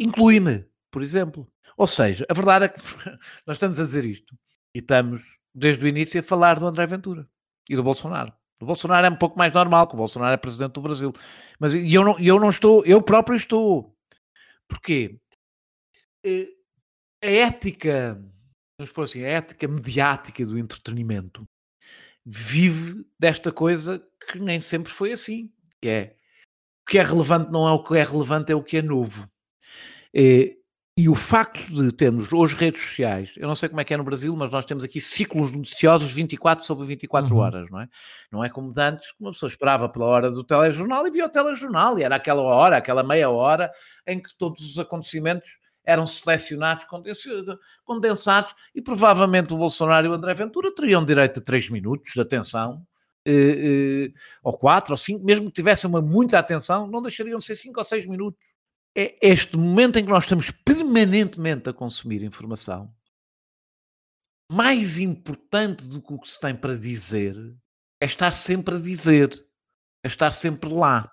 inclui-me, 0.00 0.66
por 0.90 1.02
exemplo 1.02 1.46
ou 1.80 1.86
seja, 1.86 2.26
a 2.28 2.34
verdade 2.34 2.66
é 2.66 2.68
que 2.68 2.78
nós 3.46 3.56
estamos 3.56 3.80
a 3.80 3.84
dizer 3.84 4.04
isto 4.04 4.36
e 4.74 4.80
estamos, 4.80 5.38
desde 5.54 5.82
o 5.82 5.88
início, 5.88 6.20
a 6.20 6.22
falar 6.22 6.58
do 6.58 6.66
André 6.66 6.84
Ventura 6.84 7.26
e 7.70 7.74
do 7.74 7.82
Bolsonaro. 7.82 8.34
O 8.60 8.66
Bolsonaro 8.66 9.06
é 9.06 9.08
um 9.08 9.16
pouco 9.16 9.38
mais 9.38 9.50
normal, 9.54 9.88
que 9.88 9.94
o 9.94 9.96
Bolsonaro 9.96 10.34
é 10.34 10.36
presidente 10.36 10.74
do 10.74 10.82
Brasil. 10.82 11.10
Mas 11.58 11.72
eu 11.72 12.04
não, 12.04 12.18
eu 12.20 12.38
não 12.38 12.50
estou, 12.50 12.84
eu 12.84 13.00
próprio 13.00 13.34
estou. 13.34 13.96
Porquê? 14.68 15.18
Eh, 16.22 16.50
a 17.24 17.26
ética, 17.26 18.22
vamos 18.78 18.92
pôr 18.92 19.04
assim, 19.04 19.24
a 19.24 19.28
ética 19.28 19.66
mediática 19.66 20.44
do 20.44 20.58
entretenimento 20.58 21.48
vive 22.26 23.06
desta 23.18 23.50
coisa 23.50 24.06
que 24.30 24.38
nem 24.38 24.60
sempre 24.60 24.92
foi 24.92 25.12
assim, 25.12 25.50
que 25.80 25.88
é 25.88 26.16
o 26.82 26.90
que 26.90 26.98
é 26.98 27.02
relevante 27.02 27.50
não 27.50 27.66
é 27.66 27.72
o 27.72 27.82
que 27.82 27.96
é 27.96 28.02
relevante, 28.02 28.52
é 28.52 28.54
o 28.54 28.62
que 28.62 28.76
é 28.76 28.82
novo. 28.82 29.26
Eh, 30.14 30.56
e 30.96 31.08
o 31.08 31.14
facto 31.14 31.72
de 31.72 31.92
termos 31.92 32.30
hoje 32.30 32.54
redes 32.54 32.82
sociais, 32.82 33.32
eu 33.38 33.48
não 33.48 33.54
sei 33.54 33.70
como 33.70 33.80
é 33.80 33.84
que 33.84 33.94
é 33.94 33.96
no 33.96 34.04
Brasil, 34.04 34.36
mas 34.36 34.50
nós 34.50 34.66
temos 34.66 34.84
aqui 34.84 35.00
ciclos 35.00 35.50
noticiosos 35.50 36.12
24 36.12 36.62
sobre 36.62 36.86
24 36.86 37.32
uhum. 37.32 37.40
horas, 37.40 37.70
não 37.70 37.80
é? 37.80 37.88
Não 38.30 38.44
é 38.44 38.50
como 38.50 38.70
de 38.70 38.82
antes, 38.82 39.10
que 39.12 39.16
uma 39.20 39.30
pessoa 39.30 39.48
esperava 39.48 39.88
pela 39.88 40.04
hora 40.04 40.30
do 40.30 40.44
telejornal 40.44 41.06
e 41.06 41.10
via 41.10 41.24
o 41.24 41.28
telejornal, 41.30 41.98
e 41.98 42.02
era 42.02 42.16
aquela 42.16 42.42
hora, 42.42 42.76
aquela 42.76 43.02
meia 43.02 43.30
hora, 43.30 43.70
em 44.06 44.20
que 44.20 44.36
todos 44.36 44.60
os 44.72 44.78
acontecimentos 44.78 45.48
eram 45.84 46.06
selecionados, 46.06 46.86
condensados, 47.84 48.54
e 48.74 48.82
provavelmente 48.82 49.54
o 49.54 49.56
Bolsonaro 49.56 50.06
e 50.06 50.10
o 50.10 50.12
André 50.12 50.34
Ventura 50.34 50.74
teriam 50.74 51.02
direito 51.02 51.40
a 51.40 51.42
3 51.42 51.70
minutos 51.70 52.12
de 52.12 52.20
atenção, 52.20 52.82
eh, 53.24 53.32
eh, 53.32 54.12
ou 54.42 54.52
4 54.52 54.92
ou 54.92 54.98
5, 54.98 55.24
mesmo 55.24 55.46
que 55.46 55.52
tivessem 55.52 55.88
uma 55.88 56.02
muita 56.02 56.38
atenção, 56.38 56.86
não 56.86 57.00
deixariam 57.00 57.38
de 57.38 57.44
ser 57.46 57.54
5 57.54 57.80
ou 57.80 57.84
6 57.84 58.04
minutos 58.04 58.50
é 58.96 59.16
este 59.22 59.56
momento 59.56 59.98
em 59.98 60.04
que 60.04 60.10
nós 60.10 60.24
estamos 60.24 60.50
permanentemente 60.50 61.68
a 61.68 61.72
consumir 61.72 62.22
informação, 62.22 62.92
mais 64.50 64.98
importante 64.98 65.86
do 65.86 66.02
que 66.02 66.12
o 66.12 66.18
que 66.18 66.28
se 66.28 66.40
tem 66.40 66.54
para 66.54 66.76
dizer 66.76 67.36
é 68.00 68.06
estar 68.06 68.32
sempre 68.32 68.76
a 68.76 68.78
dizer, 68.78 69.46
é 70.02 70.08
estar 70.08 70.32
sempre 70.32 70.70
lá. 70.72 71.10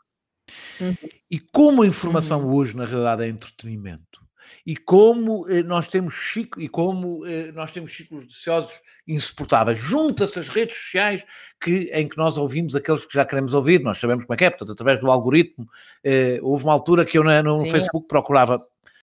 Uhum. 0.79 0.95
E 1.29 1.39
como 1.39 1.83
a 1.83 1.87
informação 1.87 2.45
uhum. 2.45 2.55
hoje, 2.55 2.75
na 2.75 2.85
realidade, 2.85 3.23
é 3.23 3.27
entretenimento, 3.27 4.25
e 4.65 4.75
como 4.75 5.47
eh, 5.49 5.61
nós 5.61 5.87
temos 5.87 6.15
ciclo, 6.15 6.61
e 6.61 6.69
como 6.69 7.25
eh, 7.25 7.51
nós 7.51 7.71
temos 7.71 7.95
ciclos 7.95 8.23
viciosos 8.23 8.79
insuportáveis. 9.07 9.77
Junta-se 9.77 10.37
as 10.39 10.49
redes 10.49 10.75
sociais 10.75 11.25
que, 11.61 11.89
em 11.93 12.07
que 12.07 12.17
nós 12.17 12.37
ouvimos 12.37 12.75
aqueles 12.75 13.05
que 13.05 13.13
já 13.13 13.25
queremos 13.25 13.53
ouvir, 13.53 13.81
nós 13.81 13.97
sabemos 13.97 14.25
como 14.25 14.33
é 14.33 14.37
que 14.37 14.45
é, 14.45 14.49
portanto, 14.49 14.71
através 14.71 14.99
do 14.99 15.09
algoritmo. 15.09 15.67
Eh, 16.03 16.39
houve 16.41 16.63
uma 16.63 16.73
altura 16.73 17.05
que 17.05 17.17
eu 17.17 17.23
no, 17.23 17.43
no 17.43 17.69
Facebook 17.69 18.07
procurava 18.07 18.57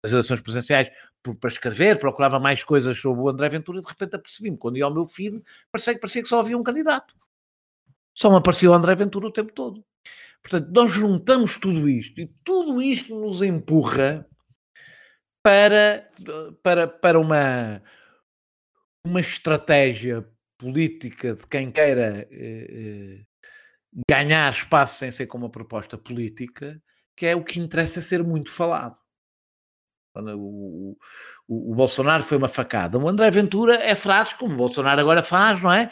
as 0.02 0.12
eleições 0.12 0.40
presenciais 0.40 0.90
para 1.38 1.48
escrever, 1.48 1.98
procurava 1.98 2.38
mais 2.38 2.64
coisas 2.64 2.98
sobre 2.98 3.20
o 3.20 3.28
André 3.28 3.48
Ventura, 3.48 3.80
de 3.80 3.86
repente 3.86 4.16
apercebi-me, 4.16 4.56
quando 4.56 4.78
ia 4.78 4.84
ao 4.84 4.94
meu 4.94 5.04
feed, 5.04 5.42
parecia 5.70 5.94
que, 5.94 6.00
parecia 6.00 6.22
que 6.22 6.28
só 6.28 6.40
havia 6.40 6.56
um 6.56 6.62
candidato. 6.62 7.14
Só 8.14 8.30
me 8.30 8.36
aparecia 8.36 8.70
o 8.70 8.74
André 8.74 8.94
Ventura 8.94 9.26
o 9.26 9.32
tempo 9.32 9.52
todo. 9.52 9.84
Portanto, 10.42 10.70
nós 10.72 10.90
juntamos 10.90 11.58
tudo 11.58 11.88
isto 11.88 12.20
e 12.20 12.26
tudo 12.42 12.80
isto 12.80 13.14
nos 13.14 13.42
empurra 13.42 14.26
para, 15.42 16.08
para, 16.62 16.88
para 16.88 17.18
uma, 17.18 17.82
uma 19.04 19.20
estratégia 19.20 20.26
política 20.58 21.34
de 21.34 21.46
quem 21.46 21.70
queira 21.70 22.28
eh, 22.30 22.66
eh, 22.70 23.24
ganhar 24.08 24.50
espaço 24.50 24.98
sem 24.98 25.10
ser 25.10 25.26
com 25.26 25.38
uma 25.38 25.50
proposta 25.50 25.96
política, 25.96 26.80
que 27.16 27.26
é 27.26 27.34
o 27.34 27.44
que 27.44 27.58
interessa 27.58 28.02
ser 28.02 28.22
muito 28.22 28.50
falado. 28.50 28.98
O, 30.14 30.96
o, 31.48 31.72
o, 31.72 31.74
Bolsonaro 31.74 32.22
foi 32.22 32.36
uma 32.36 32.48
facada. 32.48 32.98
O 32.98 33.08
André 33.08 33.30
Ventura 33.30 33.76
é 33.76 33.94
frases, 33.94 34.34
como 34.34 34.54
o 34.54 34.56
Bolsonaro 34.56 35.00
agora 35.00 35.22
faz, 35.22 35.62
não 35.62 35.72
é? 35.72 35.90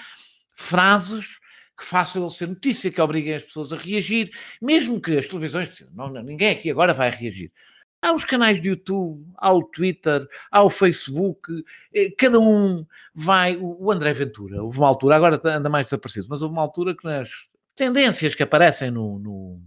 Frases 0.55 1.39
que 1.79 1.85
façam 1.85 2.23
ele 2.23 2.31
ser 2.33 2.49
notícia, 2.49 2.91
que 2.91 3.01
obriguem 3.01 3.35
as 3.35 3.45
pessoas 3.45 3.73
a 3.73 3.77
reagir, 3.77 4.31
mesmo 4.61 5.01
que 5.01 5.17
as 5.17 5.29
televisões 5.29 5.87
não, 5.95 6.09
não, 6.09 6.23
ninguém 6.23 6.51
aqui 6.51 6.71
agora 6.71 6.93
vai 6.93 7.11
reagir. 7.11 7.53
Há 8.01 8.13
os 8.13 8.25
canais 8.25 8.61
de 8.61 8.69
YouTube, 8.69 9.27
há 9.37 9.53
o 9.53 9.65
Twitter, 9.65 10.27
há 10.51 10.63
o 10.63 10.71
Facebook, 10.71 11.65
eh, 11.93 12.11
cada 12.17 12.39
um 12.39 12.87
vai. 13.13 13.57
O 13.57 13.91
André 13.91 14.13
Ventura, 14.13 14.63
houve 14.63 14.79
uma 14.79 14.87
altura, 14.87 15.17
agora 15.17 15.41
anda 15.45 15.69
mais 15.69 15.87
desaparecido, 15.87 16.29
mas 16.31 16.41
houve 16.41 16.55
uma 16.55 16.63
altura 16.63 16.97
que 16.97 17.05
nas 17.05 17.49
tendências 17.75 18.35
que 18.35 18.43
aparecem 18.43 18.91
no, 18.91 19.19
no, 19.19 19.63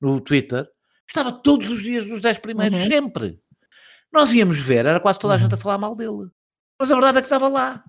no 0.00 0.20
Twitter 0.20 0.68
estava 1.06 1.32
todos 1.32 1.70
os 1.70 1.82
dias 1.82 2.06
nos 2.06 2.20
10 2.20 2.38
primeiros, 2.38 2.78
uhum. 2.78 2.86
sempre. 2.86 3.40
Nós 4.12 4.32
íamos 4.32 4.58
ver, 4.58 4.86
era 4.86 5.00
quase 5.00 5.18
toda 5.18 5.34
a 5.34 5.38
gente 5.38 5.52
a 5.52 5.56
uhum. 5.56 5.62
falar 5.62 5.78
mal 5.78 5.94
dele. 5.94 6.30
Mas 6.78 6.90
a 6.90 6.94
verdade 6.94 7.18
é 7.18 7.20
que 7.20 7.26
estava 7.26 7.48
lá. 7.48 7.84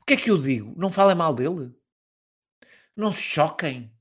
O 0.00 0.04
que 0.04 0.14
é 0.14 0.16
que 0.16 0.30
eu 0.30 0.38
digo? 0.38 0.74
Não 0.76 0.90
falem 0.90 1.16
mal 1.16 1.34
dele? 1.34 1.72
Não 2.96 3.10
se 3.10 3.22
choquem? 3.22 3.93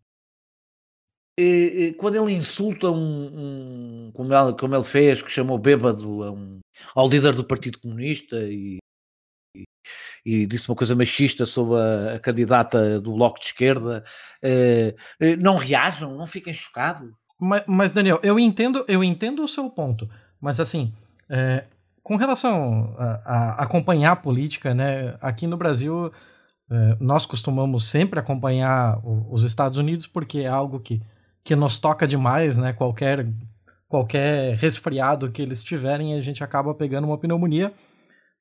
Quando 1.98 2.16
ele 2.16 2.34
insulta 2.34 2.90
um, 2.92 4.08
um 4.08 4.12
como, 4.14 4.34
ele, 4.34 4.58
como, 4.58 4.76
ele, 4.76 4.84
fez, 4.84 5.22
que 5.22 5.32
chamou 5.32 5.58
bêbado 5.58 6.24
um, 6.32 6.60
ao 6.94 7.10
líder 7.10 7.34
do 7.34 7.44
Partido 7.44 7.80
Comunista 7.80 8.38
e, 8.38 8.78
e, 9.56 9.64
e, 10.26 10.46
disse 10.46 10.70
uma 10.70 10.76
coisa 10.76 10.96
machista 10.96 11.46
sobre 11.46 11.80
a, 11.80 12.16
a 12.16 12.20
candidata 12.20 13.00
do 13.00 13.14
Bloco 13.14 13.40
de 13.40 13.48
Esquerda, 13.48 14.06
eh, 14.44 14.96
eh, 15.20 15.36
não 15.36 15.56
reajam, 15.56 16.16
não 16.16 16.26
fiquem 16.26 16.54
chocados. 16.54 17.12
Mas, 17.40 17.64
mas, 17.68 17.94
Daniel, 17.94 18.20
eu 18.24 18.40
entendo, 18.40 18.86
eu 18.88 19.04
entendo 19.04 19.44
o 19.44 19.48
seu 19.48 19.70
ponto, 19.70 20.10
mas 20.40 20.60
assim, 20.60 20.94
é, 21.30 21.66
com 22.04 22.16
relação 22.16 22.96
a, 22.98 23.06
a, 23.26 23.64
acompanhar 23.64 24.12
a 24.12 24.16
política, 24.16 24.74
né, 24.74 25.18
aqui 25.20 25.48
no 25.48 25.58
Brasil 25.58 26.12
é, 26.70 26.98
nós 27.00 27.26
costumamos 27.26 27.88
sempre 27.88 28.20
acompanhar 28.20 29.00
o, 29.04 29.34
os 29.34 29.44
Estados 29.44 29.78
Unidos 29.78 30.08
porque 30.08 30.40
é 30.40 30.48
algo 30.48 30.80
que 30.80 31.02
que 31.44 31.56
nos 31.56 31.78
toca 31.78 32.08
demais, 32.08 32.58
né? 32.58 32.74
Qualquer, 32.74 33.28
qualquer 33.88 34.56
resfriado 34.56 35.32
que 35.32 35.42
eles 35.42 35.64
tiverem, 35.64 36.16
a 36.16 36.22
gente 36.22 36.44
acaba 36.44 36.74
pegando 36.74 37.06
uma 37.06 37.18
pneumonia. 37.18 37.74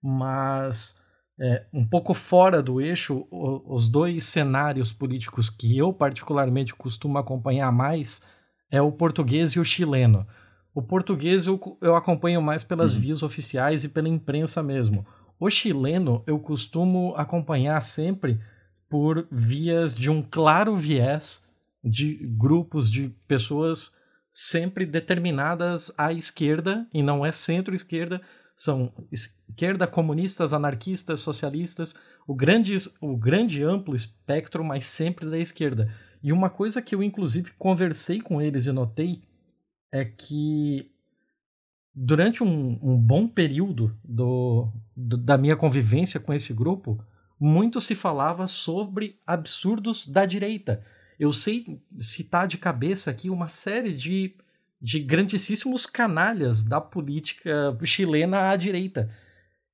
Mas 0.02 1.00
é, 1.40 1.64
um 1.72 1.86
pouco 1.86 2.14
fora 2.14 2.62
do 2.62 2.80
eixo, 2.80 3.26
o, 3.30 3.74
os 3.74 3.88
dois 3.88 4.24
cenários 4.24 4.92
políticos 4.92 5.50
que 5.50 5.76
eu 5.76 5.92
particularmente 5.92 6.74
costumo 6.74 7.18
acompanhar 7.18 7.72
mais 7.72 8.22
é 8.70 8.80
o 8.80 8.92
português 8.92 9.52
e 9.52 9.60
o 9.60 9.64
chileno. 9.64 10.26
O 10.74 10.80
português 10.80 11.46
eu, 11.46 11.60
eu 11.82 11.94
acompanho 11.94 12.40
mais 12.40 12.64
pelas 12.64 12.94
uhum. 12.94 13.00
vias 13.00 13.22
oficiais 13.22 13.84
e 13.84 13.88
pela 13.88 14.08
imprensa 14.08 14.62
mesmo. 14.62 15.04
O 15.38 15.50
chileno 15.50 16.22
eu 16.26 16.38
costumo 16.38 17.12
acompanhar 17.16 17.80
sempre 17.82 18.40
por 18.88 19.26
vias 19.30 19.96
de 19.96 20.10
um 20.10 20.22
claro 20.22 20.76
viés 20.76 21.46
de 21.82 22.14
grupos 22.36 22.90
de 22.90 23.08
pessoas 23.26 23.96
sempre 24.30 24.86
determinadas 24.86 25.92
à 25.98 26.12
esquerda, 26.12 26.86
e 26.92 27.02
não 27.02 27.24
é 27.24 27.32
centro-esquerda, 27.32 28.20
são 28.56 28.92
esquerda, 29.10 29.86
comunistas, 29.86 30.52
anarquistas, 30.52 31.20
socialistas, 31.20 31.94
o 32.26 32.34
grande, 32.34 32.74
o 33.00 33.16
grande 33.16 33.62
amplo 33.62 33.94
espectro, 33.94 34.62
mas 34.62 34.84
sempre 34.84 35.28
da 35.28 35.38
esquerda. 35.38 35.92
E 36.22 36.32
uma 36.32 36.48
coisa 36.48 36.80
que 36.80 36.94
eu, 36.94 37.02
inclusive, 37.02 37.50
conversei 37.58 38.20
com 38.20 38.40
eles 38.40 38.66
e 38.66 38.72
notei 38.72 39.22
é 39.90 40.04
que 40.04 40.90
durante 41.94 42.42
um, 42.42 42.78
um 42.82 42.96
bom 42.96 43.26
período 43.26 43.98
do, 44.02 44.72
do, 44.96 45.16
da 45.16 45.36
minha 45.36 45.56
convivência 45.56 46.20
com 46.20 46.32
esse 46.32 46.54
grupo, 46.54 47.04
muito 47.38 47.80
se 47.80 47.94
falava 47.94 48.46
sobre 48.46 49.18
absurdos 49.26 50.06
da 50.06 50.24
direita 50.24 50.84
eu 51.22 51.32
sei 51.32 51.80
citar 52.00 52.48
de 52.48 52.58
cabeça 52.58 53.08
aqui 53.08 53.30
uma 53.30 53.46
série 53.46 53.94
de, 53.94 54.34
de 54.80 54.98
grandíssimos 54.98 55.86
canalhas 55.86 56.64
da 56.64 56.80
política 56.80 57.78
chilena 57.84 58.50
à 58.50 58.56
direita. 58.56 59.08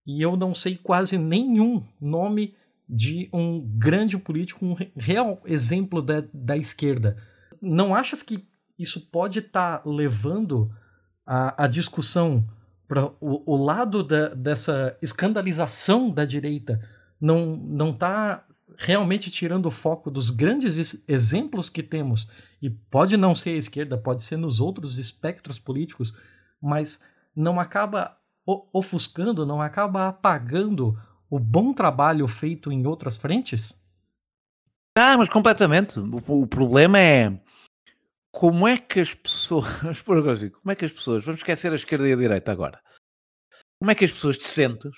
E 0.06 0.20
eu 0.20 0.36
não 0.36 0.52
sei 0.52 0.76
quase 0.76 1.16
nenhum 1.16 1.82
nome 1.98 2.54
de 2.86 3.30
um 3.32 3.66
grande 3.78 4.18
político, 4.18 4.62
um 4.62 4.76
real 4.94 5.40
exemplo 5.46 6.02
da, 6.02 6.22
da 6.34 6.54
esquerda. 6.54 7.16
Não 7.62 7.94
achas 7.94 8.22
que 8.22 8.46
isso 8.78 9.08
pode 9.10 9.38
estar 9.38 9.78
tá 9.78 9.88
levando 9.88 10.70
a, 11.24 11.64
a 11.64 11.66
discussão 11.66 12.46
Pra, 12.86 13.04
o, 13.20 13.54
o 13.54 13.56
lado 13.62 14.02
da, 14.02 14.28
dessa 14.30 14.96
escandalização 15.02 16.10
da 16.10 16.24
direita 16.24 16.80
não, 17.20 17.54
não 17.54 17.92
tá 17.92 18.46
realmente 18.78 19.28
tirando 19.28 19.66
o 19.66 19.72
foco 19.72 20.08
dos 20.08 20.30
grandes 20.30 21.04
exemplos 21.08 21.68
que 21.68 21.82
temos, 21.82 22.30
e 22.62 22.70
pode 22.70 23.16
não 23.16 23.34
ser 23.34 23.50
a 23.50 23.56
esquerda, 23.56 23.98
pode 23.98 24.22
ser 24.22 24.36
nos 24.36 24.60
outros 24.60 24.98
espectros 24.98 25.58
políticos, 25.58 26.16
mas 26.62 27.04
não 27.34 27.58
acaba 27.58 28.16
ofuscando, 28.72 29.44
não 29.44 29.60
acaba 29.60 30.08
apagando 30.08 30.98
o 31.28 31.38
bom 31.38 31.74
trabalho 31.74 32.26
feito 32.28 32.70
em 32.70 32.86
outras 32.86 33.16
frentes? 33.16 33.78
Ah, 34.96 35.18
mas 35.18 35.28
completamente. 35.28 35.98
O, 35.98 36.42
o 36.42 36.46
problema 36.46 36.98
é 36.98 37.38
como 38.32 38.66
é 38.66 38.78
que 38.78 39.00
as 39.00 39.12
pessoas, 39.12 39.66
como 40.06 40.70
é 40.70 40.76
que 40.76 40.84
as 40.84 40.92
pessoas, 40.92 41.24
vamos 41.24 41.40
esquecer 41.40 41.72
a 41.72 41.76
esquerda 41.76 42.08
e 42.08 42.12
a 42.12 42.16
direita 42.16 42.52
agora, 42.52 42.80
como 43.80 43.90
é 43.90 43.94
que 43.94 44.04
as 44.04 44.12
pessoas 44.12 44.38
decentes 44.38 44.92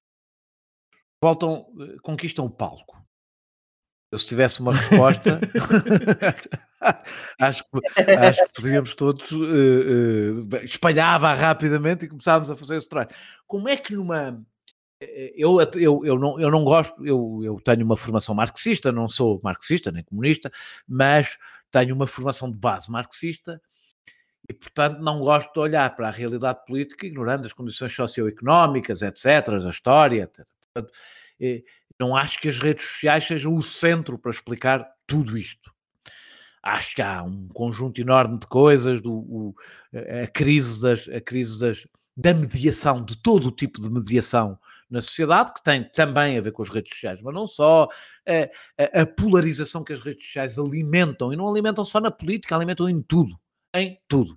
voltam, 1.23 1.67
eh, 1.81 1.97
conquistam 2.03 2.45
o 2.45 2.51
palco? 2.51 3.00
Eu 4.11 4.19
se 4.19 4.27
tivesse 4.27 4.61
uma 4.61 4.75
resposta, 4.75 5.41
acho, 7.39 7.65
acho, 8.29 8.47
que 8.47 8.53
podíamos 8.55 8.95
todos 8.97 9.31
uh, 9.31 9.37
uh, 9.37 10.57
espalhava 10.65 11.33
rapidamente 11.33 12.05
e 12.05 12.09
começávamos 12.09 12.51
a 12.51 12.57
fazer 12.57 12.77
esse 12.77 12.89
trabalho. 12.89 13.15
Como 13.47 13.69
é 13.69 13.77
que 13.77 13.95
numa 13.95 14.45
eu, 15.01 15.61
eu, 15.77 16.05
eu, 16.05 16.19
não, 16.19 16.39
eu 16.39 16.51
não 16.51 16.63
gosto, 16.63 17.07
eu, 17.07 17.41
eu 17.43 17.61
tenho 17.61 17.85
uma 17.85 17.97
formação 17.97 18.35
marxista, 18.35 18.93
não 18.93 19.09
sou 19.09 19.41
marxista 19.43 19.91
nem 19.91 20.05
comunista, 20.05 20.53
mas 20.87 21.39
tenho 21.71 21.95
uma 21.95 22.07
formação 22.07 22.53
de 22.53 22.59
base 22.59 22.91
marxista 22.91 23.63
e, 24.49 24.53
portanto, 24.53 24.99
não 25.01 25.21
gosto 25.21 25.53
de 25.53 25.61
olhar 25.61 25.95
para 25.95 26.09
a 26.09 26.11
realidade 26.11 26.65
política 26.67 27.07
ignorando 27.07 27.47
as 27.47 27.53
condições 27.53 27.95
socioeconómicas, 27.95 29.01
etc., 29.01 29.61
da 29.63 29.71
história. 29.71 30.25
Etc. 30.25 30.47
Portanto, 30.75 30.93
não 32.01 32.17
acho 32.17 32.41
que 32.41 32.49
as 32.49 32.59
redes 32.59 32.87
sociais 32.87 33.27
sejam 33.27 33.55
o 33.55 33.63
centro 33.63 34.19
para 34.19 34.31
explicar 34.31 34.89
tudo 35.07 35.37
isto. 35.37 35.71
Acho 36.63 36.95
que 36.97 37.03
há 37.03 37.23
um 37.23 37.47
conjunto 37.49 38.01
enorme 38.01 38.39
de 38.39 38.47
coisas, 38.47 39.03
do, 39.03 39.13
o, 39.13 39.55
a 40.23 40.27
crise, 40.27 40.81
das, 40.81 41.07
a 41.09 41.21
crise 41.21 41.61
das, 41.61 41.87
da 42.17 42.33
mediação, 42.33 43.05
de 43.05 43.17
todo 43.17 43.49
o 43.49 43.53
tipo 43.53 43.83
de 43.83 43.91
mediação 43.91 44.59
na 44.91 45.01
sociedade, 45.01 45.53
que 45.53 45.63
tem 45.63 45.85
também 45.85 46.37
a 46.37 46.41
ver 46.41 46.53
com 46.53 46.63
as 46.63 46.69
redes 46.71 46.93
sociais, 46.93 47.21
mas 47.23 47.35
não 47.35 47.47
só, 47.47 47.89
a, 48.27 49.03
a, 49.03 49.07
polarização 49.07 49.85
que 49.85 49.93
as 49.93 50.01
redes 50.01 50.25
sociais 50.25 50.59
alimentam, 50.59 51.33
e 51.33 51.37
não 51.37 51.49
alimentam 51.49 51.85
só 51.85 52.01
na 52.01 52.11
política, 52.11 52.57
alimentam 52.57 52.89
em 52.89 53.01
tudo, 53.01 53.39
em 53.75 54.01
tudo. 54.09 54.33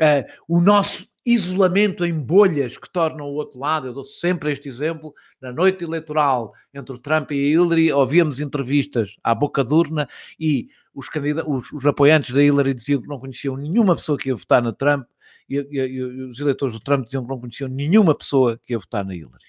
Uh, 0.00 0.24
o 0.48 0.60
nosso 0.60 1.06
isolamento 1.24 2.04
em 2.04 2.18
bolhas 2.18 2.78
que 2.78 2.90
tornam 2.90 3.26
o 3.26 3.34
outro 3.34 3.58
lado, 3.58 3.86
eu 3.86 3.92
dou 3.92 4.04
sempre 4.04 4.50
este 4.50 4.68
exemplo, 4.68 5.14
na 5.40 5.52
noite 5.52 5.84
eleitoral 5.84 6.54
entre 6.72 6.94
o 6.94 6.98
Trump 6.98 7.30
e 7.32 7.34
a 7.34 7.48
Hillary, 7.50 7.92
ouvíamos 7.92 8.40
entrevistas 8.40 9.16
à 9.22 9.34
boca 9.34 9.62
de 9.62 9.74
urna 9.74 10.08
e 10.38 10.68
os, 10.94 11.08
os, 11.46 11.72
os 11.72 11.86
apoiantes 11.86 12.34
da 12.34 12.42
Hillary 12.42 12.74
diziam 12.74 13.02
que 13.02 13.08
não 13.08 13.20
conheciam 13.20 13.56
nenhuma 13.56 13.94
pessoa 13.94 14.18
que 14.18 14.28
ia 14.28 14.34
votar 14.34 14.62
no 14.62 14.72
Trump 14.72 15.06
e, 15.48 15.56
e, 15.56 15.78
e, 15.78 16.02
os 16.02 16.38
eleitores 16.38 16.74
do 16.74 16.80
Trump 16.80 17.04
diziam 17.04 17.22
que 17.22 17.28
não 17.28 17.40
conheciam 17.40 17.68
nenhuma 17.68 18.14
pessoa 18.14 18.58
que 18.58 18.72
ia 18.72 18.78
votar 18.78 19.04
na 19.04 19.14
Hillary. 19.14 19.44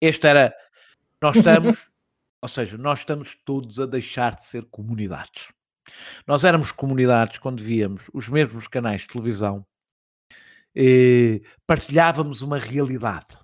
Este 0.00 0.26
era. 0.26 0.54
Nós 1.20 1.36
estamos, 1.36 1.88
ou 2.42 2.48
seja, 2.48 2.76
nós 2.76 2.98
estamos 2.98 3.36
todos 3.44 3.78
a 3.78 3.86
deixar 3.86 4.34
de 4.34 4.42
ser 4.42 4.64
comunidades. 4.64 5.52
Nós 6.26 6.44
éramos 6.44 6.72
comunidades 6.72 7.38
quando 7.38 7.62
víamos 7.62 8.10
os 8.12 8.28
mesmos 8.28 8.66
canais 8.66 9.02
de 9.02 9.08
televisão, 9.08 9.64
eh, 10.76 11.40
partilhávamos 11.66 12.42
uma 12.42 12.58
realidade. 12.58 13.38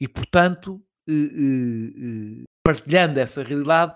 E, 0.00 0.08
portanto, 0.08 0.82
eh, 1.08 1.12
eh, 1.12 2.44
partilhando 2.64 3.20
essa 3.20 3.42
realidade, 3.42 3.94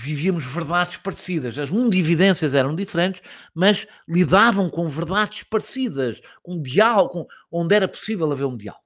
vivíamos 0.00 0.44
verdades 0.44 0.96
parecidas. 0.96 1.58
As 1.58 1.70
mundividências 1.70 2.54
eram 2.54 2.74
diferentes, 2.74 3.22
mas 3.54 3.86
lidavam 4.08 4.68
com 4.68 4.88
verdades 4.88 5.42
parecidas, 5.44 6.20
com 6.42 6.60
diálogo, 6.60 7.10
com, 7.10 7.26
onde 7.50 7.74
era 7.74 7.86
possível 7.86 8.30
haver 8.32 8.46
um 8.46 8.56
diálogo 8.56 8.82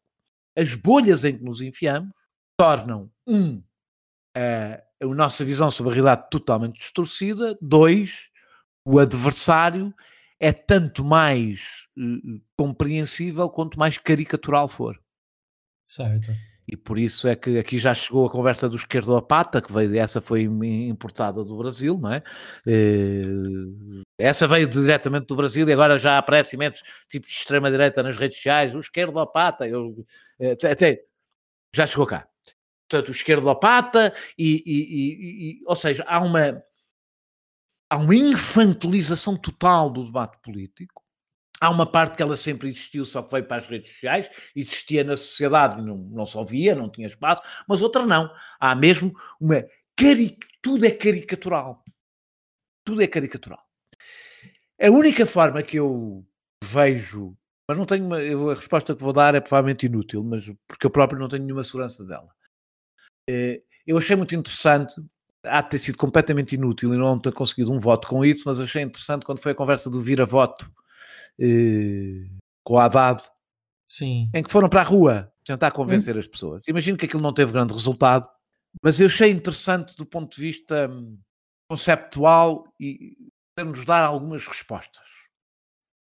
as 0.57 0.75
bolhas 0.75 1.23
em 1.25 1.37
que 1.37 1.45
nos 1.45 1.61
enfiamos 1.61 2.15
tornam, 2.59 3.11
um, 3.27 3.63
a, 4.35 4.83
a 5.03 5.07
nossa 5.07 5.45
visão 5.45 5.71
sobre 5.71 5.93
a 5.93 5.95
realidade 5.95 6.31
totalmente 6.31 6.79
distorcida, 6.79 7.57
dois, 7.61 8.31
o 8.83 8.99
adversário 8.99 9.95
é 10.39 10.53
tanto 10.53 11.05
mais 11.05 11.89
uh, 11.97 12.41
compreensível 12.57 13.49
quanto 13.49 13.79
mais 13.79 13.99
caricatural 13.99 14.69
for. 14.69 15.01
Certo. 15.85 16.33
E 16.69 16.77
por 16.77 16.99
isso 16.99 17.29
é 17.29 17.37
que 17.37 17.59
aqui 17.59 17.79
já 17.79 17.95
chegou 17.95 18.27
a 18.27 18.31
conversa 18.31 18.69
do 18.69 18.75
esquerdo 18.75 19.15
a 19.15 19.23
pata, 19.23 19.63
que 19.63 19.73
veio, 19.73 19.97
essa 19.97 20.21
foi 20.21 20.43
importada 20.43 21.45
do 21.45 21.57
Brasil, 21.57 21.97
não 21.97 22.13
é? 22.13 22.23
Uh, 22.67 24.03
essa 24.19 24.49
veio 24.49 24.67
diretamente 24.67 25.27
do 25.27 25.37
Brasil 25.37 25.69
e 25.69 25.73
agora 25.73 25.97
já 25.97 26.19
aparece 26.19 26.57
imensos 26.57 26.83
tipos 27.09 27.31
de 27.31 27.37
extrema-direita 27.37 28.03
nas 28.03 28.17
redes 28.17 28.37
sociais, 28.39 28.75
o 28.75 28.81
esquerdo 28.81 29.19
a 29.21 29.27
pata, 29.27 29.69
eu, 29.69 30.05
até, 30.69 31.05
já 31.73 31.87
chegou 31.87 32.07
cá. 32.07 32.27
Portanto, 32.89 33.09
o 33.09 33.13
esquerdo 33.13 33.49
a 33.49 33.55
pata 33.55 34.13
e, 34.37 34.63
e, 34.67 34.73
e, 34.77 35.51
e, 35.51 35.63
ou 35.67 35.77
seja, 35.77 36.05
há 36.07 36.21
uma 36.21 36.63
há 37.89 37.97
uma 37.97 38.15
infantilização 38.15 39.37
total 39.37 39.91
do 39.91 40.05
debate 40.05 40.39
político 40.43 41.07
Há 41.61 41.71
uma 41.71 41.91
parte 41.91 42.17
que 42.17 42.23
ela 42.23 42.37
sempre 42.37 42.69
existiu, 42.69 43.05
só 43.05 43.23
que 43.23 43.33
veio 43.33 43.47
para 43.47 43.57
as 43.57 43.67
redes 43.67 43.91
sociais, 43.91 44.31
existia 44.55 45.03
na 45.03 45.17
sociedade, 45.17 45.81
não, 45.81 45.97
não 45.97 46.27
se 46.27 46.37
ouvia, 46.37 46.75
não 46.75 46.91
tinha 46.91 47.07
espaço, 47.07 47.41
mas 47.67 47.81
outra 47.81 48.05
não. 48.05 48.31
Há 48.61 48.75
mesmo 48.75 49.15
uma. 49.41 49.65
Tudo 50.61 50.85
é 50.85 50.91
caricatural. 50.91 51.83
Tudo 52.85 53.03
é 53.03 53.07
caricatural. 53.07 53.65
A 54.81 54.91
única 54.91 55.25
forma 55.25 55.63
que 55.63 55.79
eu 55.79 56.27
vejo, 56.63 57.35
mas 57.67 57.79
não 57.79 57.87
tenho 57.87 58.05
uma, 58.05 58.21
eu, 58.21 58.51
a 58.51 58.55
resposta 58.55 58.95
que 58.95 59.03
vou 59.03 59.13
dar 59.13 59.35
é 59.35 59.41
provavelmente 59.41 59.87
inútil, 59.87 60.23
mas 60.23 60.45
porque 60.69 60.87
eu 60.87 60.91
próprio 60.91 61.19
não 61.19 61.29
tenho 61.29 61.45
nenhuma 61.45 61.65
segurança 61.65 62.05
dela. 62.05 62.29
Eh, 63.29 63.63
eu 63.87 63.97
achei 63.97 64.15
muito 64.15 64.35
interessante, 64.35 64.95
há 65.47 65.61
de 65.61 65.71
ter 65.71 65.79
sido 65.79 65.99
completamente 65.99 66.55
inútil 66.55 66.95
e 66.95 66.97
não 66.99 67.19
ter 67.19 67.33
conseguido 67.33 67.73
um 67.73 67.79
voto 67.79 68.09
com 68.09 68.25
isso, 68.25 68.43
mas 68.47 68.61
achei 68.61 68.83
interessante 68.83 69.25
quando 69.25 69.41
foi 69.41 69.53
a 69.53 69.55
conversa 69.55 69.91
do 69.91 70.01
vira-voto 70.01 70.71
eh, 71.39 72.29
com 72.65 72.75
o 72.75 72.79
Haddad, 72.79 73.23
Sim. 73.89 74.31
em 74.35 74.43
que 74.43 74.51
foram 74.51 74.69
para 74.69 74.81
a 74.81 74.85
rua 74.85 75.33
tentar 75.45 75.71
convencer 75.71 76.17
hum. 76.17 76.19
as 76.19 76.27
pessoas. 76.27 76.63
Imagino 76.67 76.99
que 76.99 77.07
aquilo 77.07 77.23
não 77.23 77.33
teve 77.33 77.53
grande 77.53 77.73
resultado, 77.73 78.29
mas 78.83 79.01
eu 79.01 79.07
achei 79.07 79.31
interessante 79.31 79.97
do 79.97 80.05
ponto 80.05 80.35
de 80.37 80.43
vista 80.43 80.89
hum, 80.89 81.19
conceptual 81.71 82.65
e 82.81 83.17
nos 83.59 83.85
dar 83.85 84.05
algumas 84.05 84.47
respostas. 84.47 85.05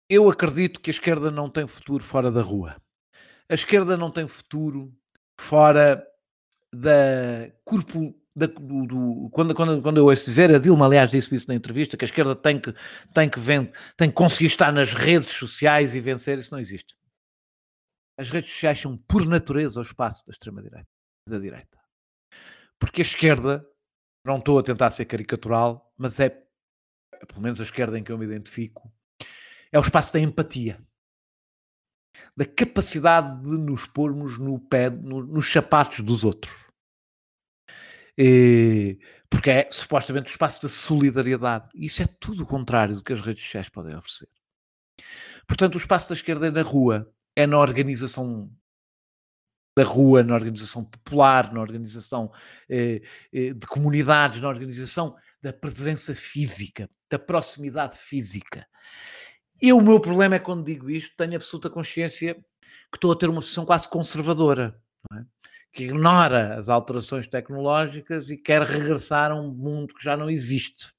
Eu 0.09 0.29
acredito 0.29 0.79
que 0.79 0.89
a 0.89 0.93
esquerda 0.93 1.31
não 1.31 1.49
tem 1.49 1.65
futuro 1.65 2.03
fora 2.03 2.31
da 2.31 2.41
rua. 2.41 2.75
A 3.49 3.53
esquerda 3.53 3.95
não 3.95 4.11
tem 4.11 4.27
futuro 4.27 4.93
fora 5.39 6.05
da 6.73 7.51
corpo, 7.63 8.15
da, 8.35 8.47
do, 8.47 8.85
do, 8.85 9.29
quando, 9.31 9.55
quando, 9.55 9.81
quando 9.81 9.97
eu 9.97 10.05
ouço 10.05 10.25
dizer, 10.25 10.53
a 10.53 10.59
Dilma, 10.59 10.85
aliás, 10.85 11.09
disse 11.09 11.33
isso 11.33 11.47
na 11.47 11.55
entrevista, 11.55 11.95
que 11.95 12.03
a 12.03 12.07
esquerda 12.07 12.35
tem 12.35 12.59
que, 12.59 12.75
tem 13.13 13.29
que, 13.29 13.39
ven, 13.39 13.71
tem 13.95 14.09
que 14.09 14.15
conseguir 14.15 14.47
estar 14.47 14.73
nas 14.73 14.93
redes 14.93 15.29
sociais 15.29 15.95
e 15.95 16.01
vencer, 16.01 16.37
isso 16.37 16.53
não 16.53 16.59
existe. 16.59 16.95
As 18.19 18.29
redes 18.29 18.49
sociais 18.49 18.79
são, 18.79 18.97
por 18.97 19.25
natureza, 19.25 19.79
o 19.79 19.83
espaço 19.83 20.25
da 20.25 20.31
extrema-direita, 20.31 20.87
da 21.27 21.39
direita. 21.39 21.79
Porque 22.77 23.01
a 23.01 23.03
esquerda, 23.03 23.65
não 24.23 24.37
estou 24.37 24.59
a 24.59 24.63
tentar 24.63 24.89
ser 24.89 25.05
caricatural, 25.05 25.93
mas 25.97 26.19
é, 26.19 26.29
pelo 27.27 27.41
menos 27.41 27.61
a 27.61 27.63
esquerda 27.63 27.97
em 27.97 28.03
que 28.03 28.11
eu 28.11 28.17
me 28.17 28.25
identifico, 28.25 28.91
é 29.71 29.79
o 29.79 29.81
espaço 29.81 30.11
da 30.11 30.19
empatia. 30.19 30.81
Da 32.35 32.45
capacidade 32.45 33.43
de 33.43 33.57
nos 33.57 33.85
pormos 33.85 34.37
no 34.37 34.59
pé, 34.59 34.89
no, 34.89 35.25
nos 35.25 35.49
sapatos 35.49 36.01
dos 36.01 36.25
outros 36.25 36.64
porque 39.29 39.49
é 39.49 39.69
supostamente 39.71 40.29
o 40.29 40.31
espaço 40.31 40.61
da 40.61 40.69
solidariedade. 40.69 41.69
E 41.75 41.85
isso 41.87 42.01
é 42.01 42.07
tudo 42.19 42.43
o 42.43 42.47
contrário 42.47 42.95
do 42.95 43.03
que 43.03 43.13
as 43.13 43.21
redes 43.21 43.43
sociais 43.43 43.69
podem 43.69 43.95
oferecer. 43.95 44.29
Portanto, 45.47 45.75
o 45.75 45.77
espaço 45.77 46.09
da 46.09 46.15
esquerda 46.15 46.47
é 46.47 46.51
na 46.51 46.61
rua, 46.61 47.11
é 47.35 47.45
na 47.45 47.59
organização 47.59 48.49
da 49.77 49.83
rua, 49.83 50.23
na 50.23 50.33
organização 50.33 50.85
popular, 50.85 51.51
na 51.53 51.59
organização 51.59 52.31
eh, 52.69 53.01
eh, 53.33 53.53
de 53.53 53.67
comunidades, 53.67 54.39
na 54.39 54.47
organização 54.47 55.17
da 55.41 55.51
presença 55.51 56.15
física, 56.15 56.89
da 57.09 57.19
proximidade 57.19 57.97
física. 57.97 58.65
E 59.61 59.73
o 59.73 59.81
meu 59.81 59.99
problema 59.99 60.35
é 60.35 60.39
quando 60.39 60.65
digo 60.65 60.89
isto, 60.89 61.15
tenho 61.17 61.35
absoluta 61.35 61.69
consciência 61.69 62.35
que 62.35 62.97
estou 62.97 63.11
a 63.11 63.15
ter 63.15 63.29
uma 63.29 63.41
posição 63.41 63.65
quase 63.65 63.87
conservadora. 63.87 64.81
É? 65.13 65.25
Que 65.75 65.83
ignora 65.83 66.57
as 66.57 66.69
alterações 66.69 67.27
tecnológicas 67.27 68.29
e 68.29 68.37
quer 68.37 68.61
regressar 68.61 69.31
a 69.31 69.35
um 69.35 69.51
mundo 69.51 69.93
que 69.93 70.01
já 70.01 70.15
não 70.15 70.29
existe. 70.29 70.93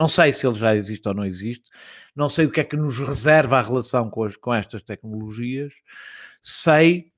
Não 0.00 0.06
sei 0.06 0.32
se 0.32 0.46
ele 0.46 0.54
já 0.54 0.76
existe 0.76 1.08
ou 1.08 1.14
não 1.14 1.24
existe, 1.24 1.68
não 2.14 2.28
sei 2.28 2.46
o 2.46 2.50
que 2.50 2.60
é 2.60 2.64
que 2.64 2.76
nos 2.76 2.98
reserva 2.98 3.58
a 3.58 3.62
relação 3.62 4.08
com, 4.08 4.22
as, 4.22 4.36
com 4.36 4.54
estas 4.54 4.82
tecnologias, 4.82 5.74
sei 6.40 7.10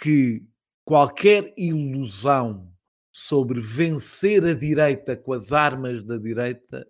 que 0.00 0.42
qualquer 0.84 1.54
ilusão 1.56 2.72
sobre 3.12 3.60
vencer 3.60 4.44
a 4.44 4.54
direita 4.54 5.16
com 5.16 5.32
as 5.32 5.52
armas 5.52 6.02
da 6.02 6.16
direita 6.16 6.84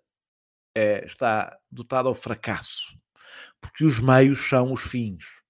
é, 0.74 1.04
está 1.04 1.58
dotada 1.70 2.08
ao 2.08 2.14
fracasso, 2.14 2.96
porque 3.60 3.84
os 3.84 4.00
meios 4.00 4.48
são 4.48 4.72
os 4.72 4.80
fins. 4.80 5.41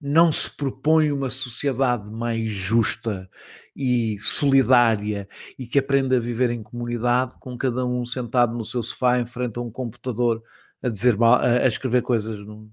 Não 0.00 0.30
se 0.30 0.48
propõe 0.48 1.10
uma 1.10 1.28
sociedade 1.28 2.10
mais 2.10 2.48
justa 2.50 3.28
e 3.74 4.16
solidária 4.20 5.28
e 5.58 5.66
que 5.66 5.78
aprenda 5.78 6.16
a 6.16 6.20
viver 6.20 6.50
em 6.50 6.62
comunidade, 6.62 7.36
com 7.40 7.56
cada 7.58 7.84
um 7.84 8.04
sentado 8.04 8.56
no 8.56 8.64
seu 8.64 8.82
sofá 8.82 9.18
em 9.18 9.26
frente 9.26 9.58
a 9.58 9.62
um 9.62 9.70
computador 9.70 10.42
a 10.82 10.88
dizer 10.88 11.16
a 11.22 11.66
escrever 11.66 12.02
coisas 12.02 12.38
no 12.46 12.70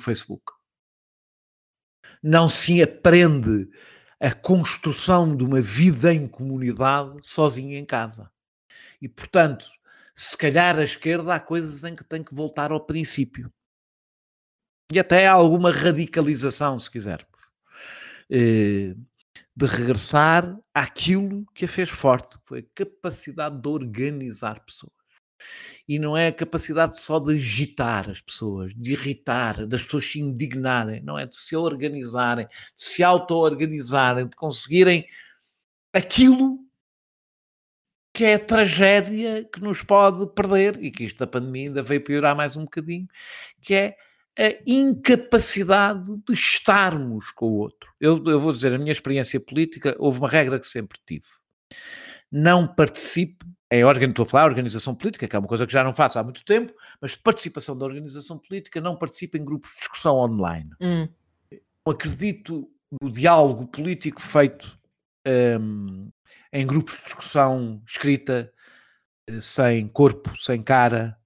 Facebook. 0.00 0.52
Não 2.22 2.48
se 2.48 2.80
aprende 2.82 3.68
a 4.20 4.32
construção 4.32 5.36
de 5.36 5.42
uma 5.42 5.60
vida 5.60 6.14
em 6.14 6.28
comunidade 6.28 7.18
sozinho 7.26 7.76
em 7.76 7.84
casa. 7.84 8.30
E 9.00 9.08
portanto, 9.08 9.66
se 10.14 10.36
calhar 10.36 10.78
a 10.78 10.84
esquerda 10.84 11.34
há 11.34 11.40
coisas 11.40 11.82
em 11.82 11.96
que 11.96 12.04
tem 12.04 12.22
que 12.22 12.34
voltar 12.34 12.70
ao 12.70 12.86
princípio. 12.86 13.52
E 14.92 14.98
até 14.98 15.26
alguma 15.26 15.72
radicalização, 15.72 16.78
se 16.78 16.90
quisermos. 16.90 17.26
Eh, 18.30 18.94
de 19.54 19.66
regressar 19.66 20.58
àquilo 20.74 21.44
que 21.54 21.66
a 21.66 21.68
fez 21.68 21.90
forte, 21.90 22.38
que 22.38 22.46
foi 22.46 22.58
a 22.60 22.64
capacidade 22.74 23.60
de 23.60 23.68
organizar 23.68 24.60
pessoas. 24.64 24.92
E 25.88 25.98
não 25.98 26.16
é 26.16 26.28
a 26.28 26.32
capacidade 26.32 26.98
só 26.98 27.18
de 27.18 27.34
agitar 27.34 28.08
as 28.08 28.20
pessoas, 28.20 28.72
de 28.74 28.92
irritar, 28.92 29.66
das 29.66 29.82
pessoas 29.82 30.06
se 30.06 30.20
indignarem, 30.20 31.02
não 31.02 31.18
é 31.18 31.26
de 31.26 31.36
se 31.36 31.56
organizarem, 31.56 32.46
de 32.46 32.84
se 32.84 33.02
auto-organizarem, 33.02 34.26
de 34.28 34.36
conseguirem 34.36 35.06
aquilo 35.92 36.58
que 38.14 38.24
é 38.24 38.34
a 38.34 38.38
tragédia 38.38 39.44
que 39.44 39.60
nos 39.60 39.82
pode 39.82 40.26
perder 40.34 40.82
e 40.82 40.90
que 40.90 41.04
isto 41.04 41.18
da 41.18 41.26
pandemia 41.26 41.68
ainda 41.68 41.82
veio 41.82 42.04
piorar 42.04 42.36
mais 42.36 42.56
um 42.56 42.64
bocadinho, 42.64 43.08
que 43.60 43.74
é 43.74 43.96
a 44.38 44.54
incapacidade 44.66 46.16
de 46.26 46.32
estarmos 46.32 47.30
com 47.32 47.46
o 47.46 47.58
outro. 47.58 47.92
Eu, 48.00 48.22
eu 48.24 48.40
vou 48.40 48.52
dizer, 48.52 48.72
a 48.72 48.78
minha 48.78 48.92
experiência 48.92 49.38
política, 49.40 49.94
houve 49.98 50.18
uma 50.18 50.28
regra 50.28 50.58
que 50.58 50.66
sempre 50.66 50.98
tive. 51.06 51.26
Não 52.30 52.66
participe 52.66 53.44
em 53.72 53.84
estou 54.10 54.24
a 54.24 54.26
falar 54.26 54.44
organização 54.44 54.94
política, 54.94 55.26
que 55.26 55.34
é 55.34 55.38
uma 55.38 55.48
coisa 55.48 55.66
que 55.66 55.72
já 55.72 55.82
não 55.82 55.94
faço 55.94 56.18
há 56.18 56.22
muito 56.22 56.44
tempo, 56.44 56.74
mas 57.00 57.16
participação 57.16 57.76
da 57.78 57.86
organização 57.86 58.38
política, 58.38 58.82
não 58.82 58.96
participe 58.96 59.38
em 59.38 59.44
grupos 59.44 59.70
de 59.70 59.76
discussão 59.76 60.16
online. 60.16 60.68
Hum. 60.78 61.08
Acredito 61.88 62.70
no 63.00 63.10
diálogo 63.10 63.66
político 63.66 64.20
feito 64.20 64.78
um, 65.26 66.10
em 66.52 66.66
grupos 66.66 66.98
de 66.98 67.04
discussão 67.04 67.82
escrita, 67.88 68.52
eh, 69.26 69.40
sem 69.40 69.88
corpo, 69.88 70.36
sem 70.38 70.62
cara, 70.62 71.16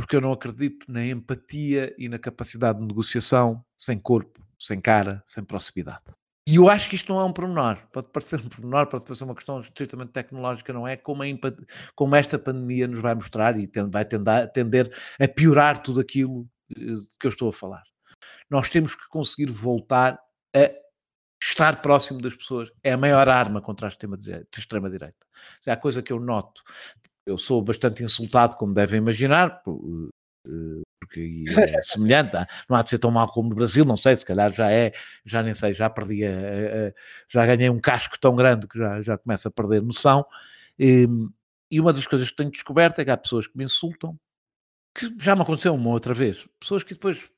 porque 0.00 0.16
eu 0.16 0.20
não 0.20 0.32
acredito 0.32 0.90
na 0.90 1.04
empatia 1.04 1.94
e 1.98 2.08
na 2.08 2.18
capacidade 2.18 2.78
de 2.78 2.86
negociação 2.86 3.64
sem 3.76 3.98
corpo, 3.98 4.40
sem 4.58 4.80
cara, 4.80 5.22
sem 5.26 5.44
proximidade. 5.44 6.02
E 6.46 6.56
eu 6.56 6.68
acho 6.68 6.88
que 6.88 6.96
isto 6.96 7.12
não 7.12 7.20
é 7.20 7.24
um 7.24 7.32
pormenor. 7.32 7.76
Pode 7.92 8.08
parecer 8.08 8.40
um 8.40 8.48
pormenor, 8.48 8.86
pode 8.86 9.04
parecer 9.04 9.24
uma 9.24 9.34
questão 9.34 9.60
estritamente 9.60 10.12
tecnológica, 10.12 10.72
não 10.72 10.88
é? 10.88 10.96
Como, 10.96 11.22
como 11.94 12.16
esta 12.16 12.38
pandemia 12.38 12.88
nos 12.88 12.98
vai 12.98 13.14
mostrar 13.14 13.58
e 13.58 13.70
vai 13.90 14.04
tender, 14.04 14.90
a 15.20 15.28
piorar 15.28 15.82
tudo 15.82 16.00
aquilo 16.00 16.48
eh, 16.70 16.94
que 17.18 17.26
eu 17.26 17.28
estou 17.28 17.50
a 17.50 17.52
falar. 17.52 17.82
Nós 18.48 18.70
temos 18.70 18.94
que 18.94 19.06
conseguir 19.08 19.52
voltar 19.52 20.18
a 20.56 20.70
estar 21.40 21.80
próximo 21.82 22.20
das 22.20 22.34
pessoas. 22.34 22.70
É 22.82 22.92
a 22.92 22.98
maior 22.98 23.28
arma 23.28 23.60
contra 23.60 23.86
a 23.86 23.90
extrema-direita. 23.90 25.26
É 25.66 25.72
a 25.72 25.76
coisa 25.76 26.02
que 26.02 26.12
eu 26.12 26.18
noto 26.18 26.62
eu 27.26 27.38
sou 27.38 27.62
bastante 27.62 28.02
insultado, 28.02 28.56
como 28.56 28.74
devem 28.74 28.98
imaginar, 28.98 29.62
eh, 29.66 30.82
porque 31.00 31.44
é 31.48 31.82
semelhante, 31.82 32.32
não 32.68 32.76
há 32.76 32.82
de 32.82 32.90
ser 32.90 32.98
tão 32.98 33.10
mal 33.10 33.26
como 33.28 33.48
no 33.48 33.54
Brasil, 33.54 33.84
não 33.84 33.96
sei, 33.96 34.16
se 34.16 34.24
calhar 34.24 34.52
já 34.52 34.70
é, 34.70 34.92
já 35.24 35.42
nem 35.42 35.54
sei, 35.54 35.74
já 35.74 35.88
perdi, 35.90 36.24
a, 36.24 36.30
a, 36.30 36.92
já 37.28 37.46
ganhei 37.46 37.70
um 37.70 37.80
casco 37.80 38.18
tão 38.20 38.34
grande 38.34 38.66
que 38.68 38.78
já, 38.78 39.00
já 39.02 39.18
começo 39.18 39.48
a 39.48 39.50
perder 39.50 39.82
noção. 39.82 40.24
E, 40.78 41.06
e 41.70 41.80
uma 41.80 41.92
das 41.92 42.06
coisas 42.06 42.30
que 42.30 42.36
tenho 42.36 42.50
descoberto 42.50 43.00
é 43.00 43.04
que 43.04 43.10
há 43.10 43.16
pessoas 43.16 43.46
que 43.46 43.56
me 43.56 43.64
insultam, 43.64 44.18
que 44.94 45.14
já 45.18 45.36
me 45.36 45.42
aconteceu 45.42 45.74
uma 45.74 45.90
outra 45.90 46.14
vez, 46.14 46.46
pessoas 46.58 46.82
que 46.82 46.94
depois 46.94 47.30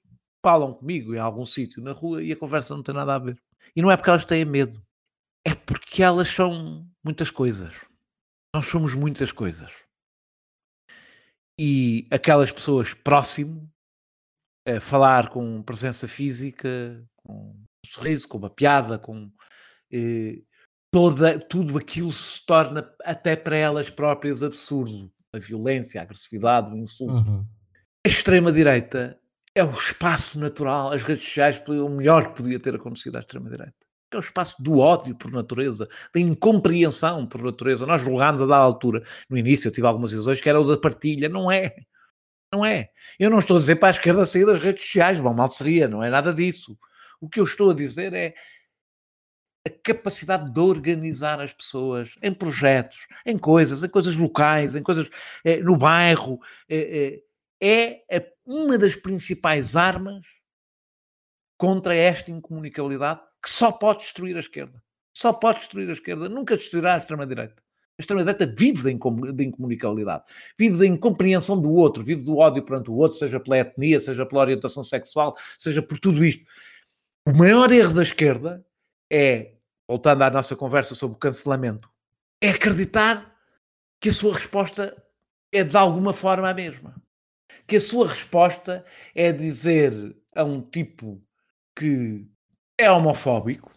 falam 0.45 0.75
comigo 0.75 1.15
em 1.15 1.19
algum 1.19 1.47
sítio 1.47 1.83
na 1.83 1.93
rua 1.93 2.23
e 2.23 2.33
a 2.33 2.37
conversa 2.37 2.75
não 2.75 2.83
tem 2.83 2.95
nada 2.95 3.15
a 3.15 3.19
ver. 3.19 3.41
E 3.77 3.81
não 3.81 3.91
é 3.91 3.97
porque 3.97 4.11
elas 4.11 4.25
têm 4.25 4.45
medo, 4.45 4.83
é 5.45 5.55
porque 5.55 6.03
elas 6.03 6.29
são 6.29 6.87
muitas 7.03 7.31
coisas. 7.31 7.87
Nós 8.55 8.66
somos 8.66 8.95
muitas 8.95 9.33
coisas. 9.33 9.73
E 11.59 12.07
aquelas 12.11 12.53
pessoas 12.53 12.93
próximo, 12.93 13.70
a 14.66 14.79
falar 14.81 15.31
com 15.31 15.62
presença 15.62 16.07
física, 16.07 17.03
com 17.16 17.51
um 17.51 17.65
sorriso, 17.87 18.29
com 18.29 18.39
uma 18.39 18.51
piada, 18.51 18.99
com 18.99 19.31
eh, 19.93 20.43
toda, 20.93 21.39
tudo 21.39 21.79
aquilo 21.79 22.12
se 22.12 22.45
torna 22.45 22.93
até 23.05 23.35
para 23.37 23.57
elas 23.57 23.91
próprias 23.91 24.43
absurdo. 24.43 25.11
A 25.35 25.39
violência, 25.39 26.01
a 26.01 26.05
agressividade, 26.05 26.73
o 26.74 26.77
insulto. 26.77 27.15
Uhum. 27.15 27.47
A 28.05 28.09
extrema-direita 28.09 29.19
é 29.55 29.65
o 29.65 29.73
espaço 29.73 30.39
natural, 30.39 30.93
as 30.93 31.03
redes 31.03 31.24
sociais, 31.24 31.62
o 31.66 31.89
melhor 31.89 32.29
que 32.29 32.43
podia 32.43 32.61
ter 32.61 32.74
acontecido 32.74 33.16
à 33.16 33.20
extrema-direita 33.20 33.91
é 34.17 34.19
o 34.19 34.21
espaço 34.21 34.63
do 34.63 34.79
ódio 34.79 35.15
por 35.15 35.31
natureza, 35.31 35.89
da 36.15 36.21
incompreensão 36.21 37.27
por 37.27 37.43
natureza. 37.43 37.87
Nós 37.87 38.01
julgámos 38.01 38.41
a 38.41 38.47
dar 38.47 38.57
altura, 38.57 39.03
no 39.29 39.37
início 39.37 39.69
eu 39.69 39.73
tive 39.73 39.87
algumas 39.87 40.13
ilusões 40.13 40.41
que 40.41 40.49
era 40.49 40.61
o 40.61 40.65
da 40.65 40.77
partilha, 40.77 41.29
não 41.29 41.51
é. 41.51 41.75
Não 42.53 42.65
é. 42.65 42.91
Eu 43.19 43.31
não 43.31 43.39
estou 43.39 43.57
a 43.57 43.61
dizer 43.61 43.77
para 43.77 43.89
a 43.89 43.91
esquerda 43.91 44.27
sair 44.27 44.45
das 44.45 44.59
redes 44.59 44.85
sociais, 44.85 45.19
bom, 45.21 45.33
mal 45.33 45.51
seria, 45.51 45.89
não 45.89 46.03
é 46.03 46.11
nada 46.11 46.35
disso. 46.35 46.79
O 47.21 47.29
que 47.29 47.41
eu 47.41 47.45
estou 47.45 47.71
a 47.71 47.75
dizer 47.75 48.13
é 48.13 48.35
a 49.67 49.71
capacidade 49.71 50.53
de 50.53 50.61
organizar 50.61 51.41
as 51.41 51.53
pessoas 51.53 52.15
em 52.21 52.35
projetos, 52.35 53.07
em 53.25 53.39
coisas, 53.39 53.83
em 53.83 53.89
coisas 53.89 54.17
locais, 54.17 54.75
em 54.75 54.83
coisas 54.83 55.09
é, 55.45 55.59
no 55.59 55.77
bairro, 55.77 56.41
é, 56.69 57.23
é, 57.61 58.05
é 58.11 58.33
uma 58.45 58.77
das 58.77 58.97
principais 58.97 59.77
armas 59.77 60.27
contra 61.57 61.95
esta 61.95 62.31
incomunicabilidade 62.31 63.21
que 63.43 63.51
só 63.51 63.73
pode 63.73 64.01
destruir 64.01 64.36
a 64.36 64.40
esquerda. 64.40 64.82
Só 65.12 65.32
pode 65.32 65.59
destruir 65.59 65.89
a 65.89 65.93
esquerda, 65.93 66.28
nunca 66.28 66.56
destruirá 66.56 66.94
a 66.94 66.97
extrema-direita. 66.97 67.62
A 67.98 68.02
extrema-direita 68.02 68.47
vive 68.47 68.82
da 69.32 69.44
incomunicabilidade, 69.44 70.24
vive 70.59 70.78
da 70.78 70.86
incompreensão 70.86 71.60
do 71.60 71.70
outro, 71.73 72.02
vive 72.02 72.23
do 72.23 72.39
ódio 72.39 72.64
perante 72.64 72.90
o 72.90 72.94
outro, 72.94 73.19
seja 73.19 73.39
pela 73.39 73.59
etnia, 73.59 74.01
seja 74.01 74.24
pela 74.24 74.40
orientação 74.40 74.82
sexual, 74.82 75.36
seja 75.59 75.82
por 75.82 75.98
tudo 75.98 76.24
isto. 76.24 76.44
O 77.27 77.36
maior 77.36 77.70
erro 77.70 77.94
da 77.94 78.02
esquerda 78.02 78.64
é, 79.10 79.52
voltando 79.86 80.23
à 80.23 80.31
nossa 80.31 80.56
conversa 80.56 80.94
sobre 80.94 81.16
o 81.16 81.19
cancelamento, 81.19 81.86
é 82.40 82.48
acreditar 82.48 83.36
que 84.01 84.09
a 84.09 84.12
sua 84.12 84.32
resposta 84.32 84.97
é 85.52 85.62
de 85.62 85.77
alguma 85.77 86.14
forma 86.14 86.48
a 86.48 86.55
mesma. 86.55 86.94
Que 87.66 87.77
a 87.77 87.81
sua 87.81 88.09
resposta 88.09 88.85
é 89.14 89.31
dizer 89.31 89.93
a 90.35 90.43
um 90.44 90.62
tipo 90.62 91.23
que 91.77 92.27
é 92.78 92.90
homofóbico, 92.90 93.70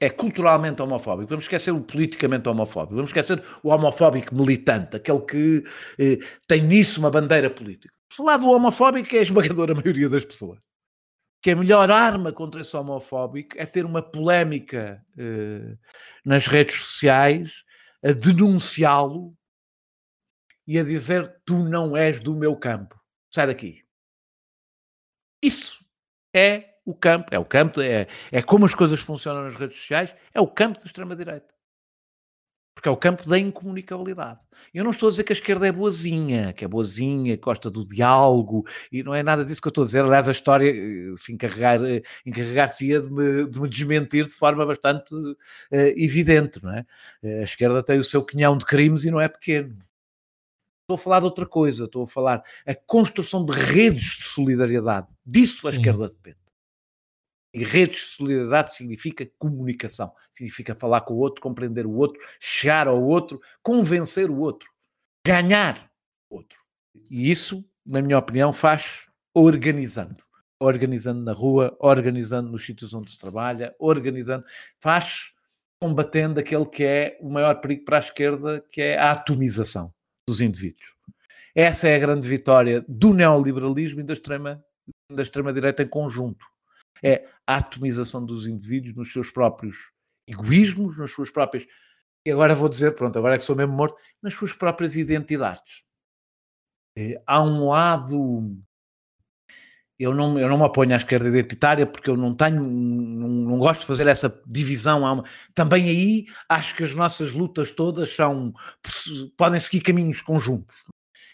é 0.00 0.10
culturalmente 0.10 0.80
homofóbico, 0.82 1.28
vamos 1.28 1.44
esquecer 1.44 1.70
o 1.70 1.82
politicamente 1.82 2.48
homofóbico, 2.48 2.96
vamos 2.96 3.10
esquecer 3.10 3.42
o 3.62 3.68
homofóbico 3.68 4.34
militante, 4.34 4.96
aquele 4.96 5.20
que 5.20 5.64
eh, 5.98 6.18
tem 6.46 6.62
nisso 6.62 7.00
uma 7.00 7.10
bandeira 7.10 7.50
política. 7.50 7.92
Falar 8.12 8.36
do 8.38 8.48
homofóbico 8.48 9.14
é 9.14 9.20
a 9.20 9.22
esmagadora 9.22 9.74
maioria 9.76 10.08
das 10.08 10.24
pessoas. 10.24 10.58
Que 11.42 11.50
a 11.50 11.56
melhor 11.56 11.90
arma 11.90 12.32
contra 12.32 12.60
esse 12.60 12.76
homofóbico 12.76 13.56
é 13.58 13.66
ter 13.66 13.84
uma 13.84 14.02
polémica 14.02 15.04
eh, 15.18 15.76
nas 16.24 16.46
redes 16.46 16.76
sociais 16.76 17.64
a 18.04 18.12
denunciá-lo 18.12 19.36
e 20.66 20.78
a 20.78 20.84
dizer 20.84 21.40
tu 21.44 21.58
não 21.58 21.96
és 21.96 22.20
do 22.20 22.34
meu 22.34 22.56
campo, 22.56 23.00
sai 23.30 23.46
daqui. 23.46 23.84
Isso 25.42 25.84
é 26.34 26.71
o 26.84 26.94
campo, 26.94 27.28
é 27.30 27.38
o 27.38 27.44
campo, 27.44 27.80
é, 27.80 28.06
é 28.30 28.42
como 28.42 28.66
as 28.66 28.74
coisas 28.74 29.00
funcionam 29.00 29.44
nas 29.44 29.54
redes 29.54 29.76
sociais, 29.76 30.14
é 30.34 30.40
o 30.40 30.46
campo 30.46 30.78
da 30.78 30.86
extrema-direita. 30.86 31.54
Porque 32.74 32.88
é 32.88 32.92
o 32.92 32.96
campo 32.96 33.28
da 33.28 33.38
incomunicabilidade. 33.38 34.40
Eu 34.72 34.82
não 34.82 34.90
estou 34.90 35.08
a 35.08 35.10
dizer 35.10 35.24
que 35.24 35.32
a 35.32 35.36
esquerda 35.36 35.68
é 35.68 35.72
boazinha, 35.72 36.54
que 36.54 36.64
é 36.64 36.68
boazinha, 36.68 37.36
que 37.36 37.42
gosta 37.42 37.70
do 37.70 37.84
diálogo, 37.84 38.66
e 38.90 39.02
não 39.02 39.14
é 39.14 39.22
nada 39.22 39.44
disso 39.44 39.60
que 39.60 39.68
eu 39.68 39.70
estou 39.70 39.82
a 39.82 39.86
dizer. 39.86 40.02
Aliás, 40.02 40.26
a 40.26 40.32
história 40.32 40.70
eh, 40.70 41.14
se 41.16 41.32
encarregar, 41.32 41.84
eh, 41.84 42.02
encarregar-se-ia 42.24 43.00
de 43.00 43.10
me, 43.10 43.46
de 43.46 43.60
me 43.60 43.68
desmentir 43.68 44.24
de 44.24 44.34
forma 44.34 44.64
bastante 44.64 45.14
uh, 45.14 45.36
evidente, 45.70 46.62
não 46.62 46.72
é? 46.72 46.86
A 47.22 47.44
esquerda 47.44 47.82
tem 47.82 47.98
o 47.98 48.04
seu 48.04 48.24
quinhão 48.24 48.56
de 48.56 48.64
crimes 48.64 49.04
e 49.04 49.10
não 49.10 49.20
é 49.20 49.28
pequeno. 49.28 49.74
Estou 50.82 50.94
a 50.94 50.98
falar 50.98 51.20
de 51.20 51.26
outra 51.26 51.46
coisa, 51.46 51.84
estou 51.84 52.04
a 52.04 52.06
falar 52.06 52.42
a 52.66 52.74
construção 52.74 53.44
de 53.44 53.52
redes 53.52 54.16
de 54.16 54.24
solidariedade. 54.24 55.06
Disso 55.24 55.68
a 55.68 55.72
Sim. 55.72 55.78
esquerda 55.78 56.08
depende. 56.08 56.41
E 57.54 57.64
redes 57.64 57.96
de 57.96 58.02
solidariedade 58.02 58.74
significa 58.74 59.30
comunicação, 59.38 60.12
significa 60.30 60.74
falar 60.74 61.02
com 61.02 61.14
o 61.14 61.18
outro, 61.18 61.42
compreender 61.42 61.86
o 61.86 61.92
outro, 61.92 62.20
chegar 62.40 62.88
ao 62.88 63.02
outro, 63.02 63.40
convencer 63.62 64.30
o 64.30 64.38
outro, 64.38 64.70
ganhar 65.26 65.90
o 66.30 66.36
outro. 66.36 66.58
E 67.10 67.30
isso, 67.30 67.64
na 67.84 68.00
minha 68.00 68.18
opinião, 68.18 68.52
faz 68.52 69.06
organizando. 69.34 70.22
Organizando 70.58 71.22
na 71.22 71.32
rua, 71.32 71.76
organizando 71.80 72.50
nos 72.50 72.64
sítios 72.64 72.94
onde 72.94 73.10
se 73.10 73.18
trabalha, 73.18 73.74
organizando, 73.78 74.44
faz 74.80 75.32
combatendo 75.80 76.38
aquele 76.38 76.64
que 76.64 76.84
é 76.84 77.18
o 77.20 77.28
maior 77.28 77.60
perigo 77.60 77.84
para 77.84 77.96
a 77.96 77.98
esquerda, 77.98 78.64
que 78.70 78.80
é 78.80 78.96
a 78.96 79.10
atomização 79.10 79.92
dos 80.26 80.40
indivíduos. 80.40 80.94
Essa 81.54 81.88
é 81.88 81.96
a 81.96 81.98
grande 81.98 82.26
vitória 82.26 82.84
do 82.88 83.12
neoliberalismo 83.12 84.00
e 84.00 84.04
da 84.04 84.12
extrema, 84.12 84.64
da 85.10 85.22
extrema-direita 85.22 85.82
em 85.82 85.88
conjunto. 85.88 86.46
É 87.02 87.28
a 87.46 87.56
atomização 87.56 88.24
dos 88.24 88.46
indivíduos 88.46 88.94
nos 88.94 89.12
seus 89.12 89.30
próprios 89.30 89.90
egoísmos, 90.26 90.98
nas 90.98 91.10
suas 91.10 91.30
próprias. 91.30 91.66
E 92.24 92.30
agora 92.30 92.54
vou 92.54 92.68
dizer, 92.68 92.94
pronto, 92.94 93.18
agora 93.18 93.34
é 93.34 93.38
que 93.38 93.44
sou 93.44 93.56
mesmo 93.56 93.72
morto, 93.74 93.96
nas 94.22 94.32
suas 94.34 94.52
próprias 94.52 94.94
identidades. 94.94 95.82
Eh, 96.96 97.20
Há 97.26 97.42
um 97.42 97.68
lado. 97.68 98.56
Eu 99.98 100.14
não, 100.14 100.38
eu 100.38 100.48
não 100.48 100.58
me 100.58 100.64
aponho 100.64 100.92
à 100.94 100.96
esquerda 100.96 101.28
identitária 101.28 101.86
porque 101.86 102.10
eu 102.10 102.16
não 102.16 102.34
tenho, 102.34 102.60
não, 102.62 103.28
não 103.28 103.58
gosto 103.58 103.80
de 103.82 103.86
fazer 103.86 104.06
essa 104.08 104.42
divisão. 104.46 105.22
Também 105.54 105.88
aí 105.88 106.26
acho 106.48 106.74
que 106.74 106.82
as 106.82 106.94
nossas 106.94 107.30
lutas 107.32 107.70
todas 107.70 108.10
são, 108.10 108.52
podem 109.36 109.60
seguir 109.60 109.80
caminhos 109.82 110.20
conjuntos 110.20 110.74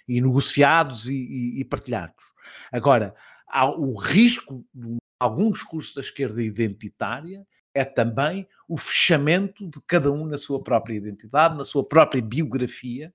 e 0.06 0.20
negociados 0.20 1.08
e, 1.08 1.14
e- 1.14 1.60
e 1.60 1.64
partilhados. 1.64 2.22
Agora, 2.70 3.14
há 3.48 3.70
o 3.70 3.94
risco 3.96 4.64
de 4.74 4.98
algum 5.18 5.50
discurso 5.50 5.94
da 5.94 6.00
esquerda 6.00 6.42
identitária 6.42 7.46
é 7.74 7.84
também 7.84 8.48
o 8.68 8.76
fechamento 8.76 9.68
de 9.68 9.80
cada 9.86 10.10
um 10.10 10.26
na 10.26 10.38
sua 10.38 10.62
própria 10.62 10.94
identidade, 10.94 11.56
na 11.56 11.64
sua 11.64 11.86
própria 11.86 12.22
biografia. 12.22 13.12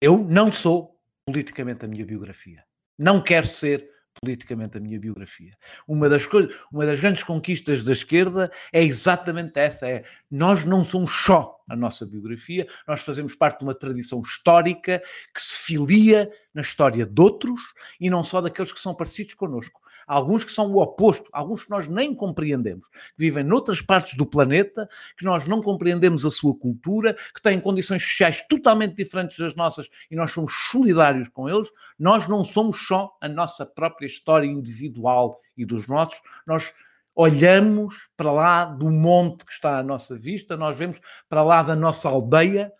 Eu 0.00 0.18
não 0.18 0.50
sou 0.50 0.98
politicamente 1.24 1.84
a 1.84 1.88
minha 1.88 2.04
biografia. 2.04 2.64
Não 2.98 3.22
quero 3.22 3.46
ser 3.46 3.92
politicamente 4.20 4.76
a 4.76 4.80
minha 4.80 4.98
biografia. 4.98 5.56
Uma 5.86 6.08
das 6.08 6.26
coisas, 6.26 6.54
uma 6.70 6.84
das 6.84 7.00
grandes 7.00 7.22
conquistas 7.22 7.82
da 7.82 7.92
esquerda 7.92 8.50
é 8.72 8.82
exatamente 8.82 9.58
essa, 9.58 9.88
é 9.88 10.04
nós 10.30 10.64
não 10.64 10.84
somos 10.84 11.12
só 11.12 11.58
a 11.68 11.74
nossa 11.74 12.04
biografia, 12.04 12.66
nós 12.86 13.00
fazemos 13.00 13.34
parte 13.34 13.60
de 13.60 13.64
uma 13.64 13.74
tradição 13.74 14.20
histórica 14.20 15.02
que 15.34 15.42
se 15.42 15.58
filia 15.58 16.30
na 16.52 16.62
história 16.62 17.06
de 17.06 17.20
outros 17.20 17.60
e 17.98 18.10
não 18.10 18.22
só 18.22 18.40
daqueles 18.40 18.72
que 18.72 18.80
são 18.80 18.94
parecidos 18.94 19.34
connosco. 19.34 19.80
Alguns 20.12 20.44
que 20.44 20.52
são 20.52 20.70
o 20.70 20.76
oposto, 20.76 21.26
alguns 21.32 21.64
que 21.64 21.70
nós 21.70 21.88
nem 21.88 22.14
compreendemos, 22.14 22.86
que 22.86 22.98
vivem 23.16 23.42
noutras 23.42 23.80
partes 23.80 24.14
do 24.14 24.26
planeta, 24.26 24.86
que 25.16 25.24
nós 25.24 25.48
não 25.48 25.62
compreendemos 25.62 26.26
a 26.26 26.30
sua 26.30 26.54
cultura, 26.54 27.16
que 27.34 27.40
têm 27.40 27.58
condições 27.58 28.02
sociais 28.02 28.46
totalmente 28.46 28.94
diferentes 28.94 29.38
das 29.38 29.54
nossas 29.54 29.88
e 30.10 30.14
nós 30.14 30.30
somos 30.30 30.52
solidários 30.70 31.28
com 31.28 31.48
eles. 31.48 31.72
Nós 31.98 32.28
não 32.28 32.44
somos 32.44 32.86
só 32.86 33.10
a 33.22 33.26
nossa 33.26 33.64
própria 33.64 34.04
história 34.04 34.46
individual 34.46 35.40
e 35.56 35.64
dos 35.64 35.88
nossos, 35.88 36.20
nós 36.46 36.74
olhamos 37.14 38.10
para 38.14 38.30
lá 38.30 38.64
do 38.66 38.90
monte 38.90 39.46
que 39.46 39.52
está 39.52 39.78
à 39.78 39.82
nossa 39.82 40.18
vista, 40.18 40.58
nós 40.58 40.76
vemos 40.76 41.00
para 41.26 41.42
lá 41.42 41.62
da 41.62 41.74
nossa 41.74 42.10
aldeia, 42.10 42.70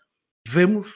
vemos, 0.47 0.87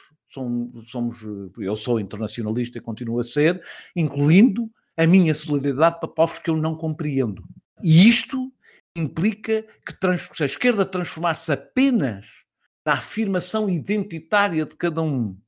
somos 0.86 1.18
eu 1.58 1.74
sou 1.74 1.98
internacionalista 1.98 2.78
e 2.78 2.80
continuo 2.80 3.18
a 3.18 3.24
ser, 3.24 3.60
incluindo 3.96 4.70
a 4.98 5.06
minha 5.06 5.32
solidariedade 5.32 6.00
para 6.00 6.08
povos 6.08 6.40
que 6.40 6.50
eu 6.50 6.56
não 6.56 6.74
compreendo. 6.74 7.44
E 7.82 8.08
isto 8.08 8.52
implica 8.96 9.62
que 9.62 10.42
a 10.42 10.44
esquerda 10.44 10.84
transformar-se 10.84 11.52
apenas 11.52 12.26
na 12.84 12.94
afirmação 12.94 13.70
identitária 13.70 14.66
de 14.66 14.74
cada 14.74 15.00
um 15.00 15.38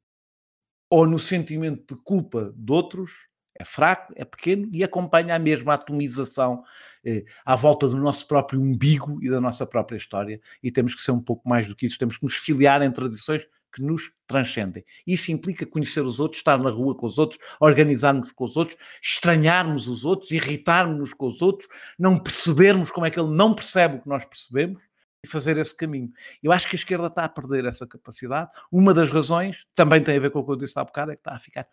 ou 0.89 1.05
no 1.05 1.19
sentimento 1.19 1.97
de 1.97 2.01
culpa 2.03 2.55
de 2.57 2.73
outros, 2.73 3.29
é 3.59 3.65
fraco, 3.65 4.13
é 4.17 4.25
pequeno 4.25 4.69
e 4.73 4.85
acompanha 4.85 5.35
a 5.35 5.39
mesma 5.39 5.75
atomização 5.75 6.63
eh, 7.05 7.25
à 7.45 7.57
volta 7.57 7.89
do 7.89 7.97
nosso 7.97 8.27
próprio 8.29 8.61
umbigo 8.61 9.19
e 9.23 9.29
da 9.29 9.41
nossa 9.41 9.67
própria 9.67 9.97
história. 9.97 10.41
E 10.63 10.71
temos 10.71 10.95
que 10.95 11.03
ser 11.03 11.11
um 11.11 11.23
pouco 11.23 11.49
mais 11.49 11.67
do 11.67 11.75
que 11.75 11.87
isso, 11.87 11.99
temos 11.99 12.19
que 12.19 12.25
nos 12.25 12.37
filiar 12.37 12.83
em 12.83 12.91
tradições 12.91 13.47
que 13.73 13.83
nos 13.83 14.13
transcendem. 14.27 14.85
Isso 15.07 15.33
implica 15.33 15.67
conhecer 15.67 16.01
os 16.01 16.21
outros, 16.21 16.41
estar 16.41 16.59
na 16.59 16.71
rua 16.71 16.95
com 16.95 17.07
os 17.07 17.19
outros, 17.19 17.41
organizarmos 17.61 18.33
com 18.33 18.45
os 18.45 18.57
outros, 18.57 18.77
estranharmos 19.03 19.89
os 19.89 20.05
outros, 20.05 20.31
irritarmos-nos 20.31 21.15
com 21.15 21.27
os 21.27 21.41
outros, 21.43 21.69
não 21.99 22.19
percebermos 22.19 22.91
como 22.91 23.07
é 23.07 23.11
que 23.11 23.19
ele 23.19 23.35
não 23.35 23.55
percebe 23.55 23.97
o 23.97 24.03
que 24.03 24.09
nós 24.09 24.25
percebemos 24.25 24.83
e 25.25 25.29
fazer 25.29 25.59
esse 25.59 25.77
caminho. 25.77 26.11
Eu 26.43 26.53
acho 26.53 26.69
que 26.69 26.77
a 26.77 26.79
esquerda 26.79 27.07
está 27.07 27.25
a 27.25 27.29
perder 27.29 27.65
essa 27.65 27.87
capacidade. 27.87 28.51
Uma 28.73 28.95
das 28.95 29.11
razões 29.11 29.67
também 29.75 30.03
tem 30.03 30.17
a 30.17 30.21
ver 30.21 30.31
com 30.31 30.41
o 30.41 30.45
que 30.45 30.53
eu 30.53 30.57
disse 30.57 30.79
há 30.79 30.85
bocado, 30.85 31.13
é 31.13 31.17
que 31.17 31.21
está 31.21 31.35
a 31.35 31.39
ficar 31.39 31.67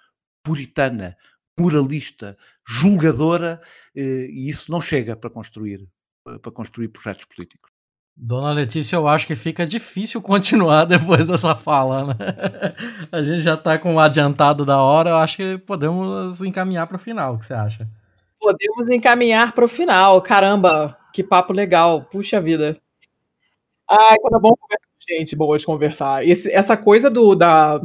puritana, 0.44 1.18
moralista, 1.58 2.38
julgadora, 2.66 3.62
eh, 3.96 4.28
e 4.30 4.50
isso 4.50 4.72
não 4.72 4.80
chega 4.80 5.16
para 5.16 5.30
construir, 5.30 5.88
para 6.24 6.52
construir 6.52 6.90
projetos 6.90 7.26
políticos. 7.26 7.77
Dona 8.20 8.52
Letícia, 8.52 8.96
eu 8.96 9.08
acho 9.08 9.28
que 9.28 9.36
fica 9.36 9.66
difícil 9.66 10.22
continuar 10.24 10.86
depois 10.86 11.28
dessa 11.28 11.56
fala, 11.56 12.06
né? 12.08 12.16
A 13.12 13.22
gente 13.22 13.42
já 13.44 13.56
tá 13.56 13.78
com 13.78 13.96
o 13.96 14.00
adiantado 14.00 14.66
da 14.66 14.82
hora, 14.82 15.12
eu 15.12 15.18
acho 15.18 15.38
que 15.38 15.58
podemos 15.60 16.42
encaminhar 16.42 16.88
para 16.88 16.96
o 16.96 17.00
final, 17.00 17.36
o 17.36 17.38
que 17.40 17.46
você 17.46 17.54
acha? 17.54 17.88
Podemos 18.40 18.90
encaminhar 18.90 19.54
para 19.54 19.66
o 19.66 19.68
final. 19.68 20.22
Caramba, 20.22 20.98
que 21.14 21.24
papo 21.24 21.54
legal. 21.54 22.04
Puxa 22.06 22.40
vida. 22.42 22.78
Ai, 23.90 24.18
quando 24.22 24.38
é 24.38 24.40
bom 24.40 24.54
conversar 24.56 24.88
gente 25.10 25.36
boa 25.36 25.58
de 25.58 25.66
conversar. 25.66 26.26
Esse- 26.28 26.52
essa 26.52 26.76
coisa 26.76 27.10
do 27.10 27.34
da. 27.36 27.80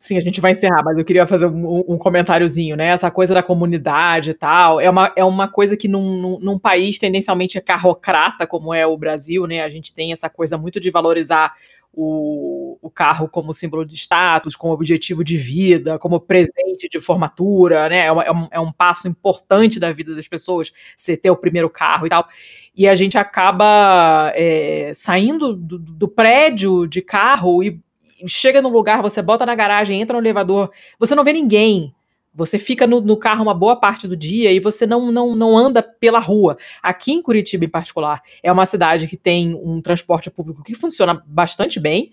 Sim, 0.00 0.16
a 0.16 0.20
gente 0.20 0.40
vai 0.40 0.52
encerrar, 0.52 0.82
mas 0.84 0.96
eu 0.96 1.04
queria 1.04 1.26
fazer 1.26 1.46
um, 1.46 1.84
um 1.88 1.98
comentáriozinho, 1.98 2.76
né? 2.76 2.86
Essa 2.88 3.10
coisa 3.10 3.34
da 3.34 3.42
comunidade 3.42 4.30
e 4.30 4.34
tal. 4.34 4.80
É 4.80 4.88
uma, 4.88 5.12
é 5.16 5.24
uma 5.24 5.48
coisa 5.48 5.76
que 5.76 5.88
num, 5.88 6.16
num, 6.22 6.38
num 6.38 6.58
país 6.58 6.98
tendencialmente 7.00 7.60
carrocrata, 7.60 8.46
como 8.46 8.72
é 8.72 8.86
o 8.86 8.96
Brasil, 8.96 9.44
né? 9.46 9.60
A 9.60 9.68
gente 9.68 9.92
tem 9.92 10.12
essa 10.12 10.30
coisa 10.30 10.56
muito 10.56 10.78
de 10.78 10.88
valorizar 10.88 11.52
o, 11.92 12.78
o 12.80 12.88
carro 12.88 13.28
como 13.28 13.52
símbolo 13.52 13.84
de 13.84 13.96
status, 13.96 14.54
como 14.54 14.72
objetivo 14.72 15.24
de 15.24 15.36
vida, 15.36 15.98
como 15.98 16.20
presente 16.20 16.88
de 16.88 17.00
formatura, 17.00 17.88
né? 17.88 18.02
É, 18.02 18.06
é 18.06 18.32
um, 18.32 18.48
é 18.52 18.60
um 18.60 18.70
passo 18.70 19.08
importante 19.08 19.80
da 19.80 19.90
vida 19.90 20.14
das 20.14 20.28
pessoas, 20.28 20.72
você 20.96 21.16
ter 21.16 21.30
o 21.32 21.36
primeiro 21.36 21.68
carro 21.68 22.06
e 22.06 22.10
tal. 22.10 22.28
E 22.72 22.86
a 22.86 22.94
gente 22.94 23.18
acaba 23.18 24.32
é, 24.36 24.92
saindo 24.94 25.54
do, 25.56 25.76
do 25.76 26.06
prédio 26.06 26.86
de 26.86 27.02
carro 27.02 27.64
e 27.64 27.80
chega 28.26 28.62
num 28.62 28.70
lugar, 28.70 29.02
você 29.02 29.22
bota 29.22 29.46
na 29.46 29.54
garagem, 29.54 30.00
entra 30.00 30.14
no 30.14 30.22
elevador, 30.22 30.70
você 30.98 31.14
não 31.14 31.24
vê 31.24 31.32
ninguém. 31.32 31.94
Você 32.34 32.58
fica 32.58 32.86
no, 32.86 33.00
no 33.00 33.16
carro 33.16 33.42
uma 33.42 33.54
boa 33.54 33.74
parte 33.74 34.06
do 34.06 34.16
dia 34.16 34.52
e 34.52 34.60
você 34.60 34.86
não, 34.86 35.10
não, 35.10 35.34
não 35.34 35.58
anda 35.58 35.82
pela 35.82 36.20
rua. 36.20 36.56
Aqui 36.80 37.10
em 37.12 37.20
Curitiba, 37.20 37.64
em 37.64 37.68
particular, 37.68 38.22
é 38.42 38.52
uma 38.52 38.64
cidade 38.64 39.08
que 39.08 39.16
tem 39.16 39.54
um 39.60 39.80
transporte 39.80 40.30
público 40.30 40.62
que 40.62 40.74
funciona 40.74 41.20
bastante 41.26 41.80
bem. 41.80 42.12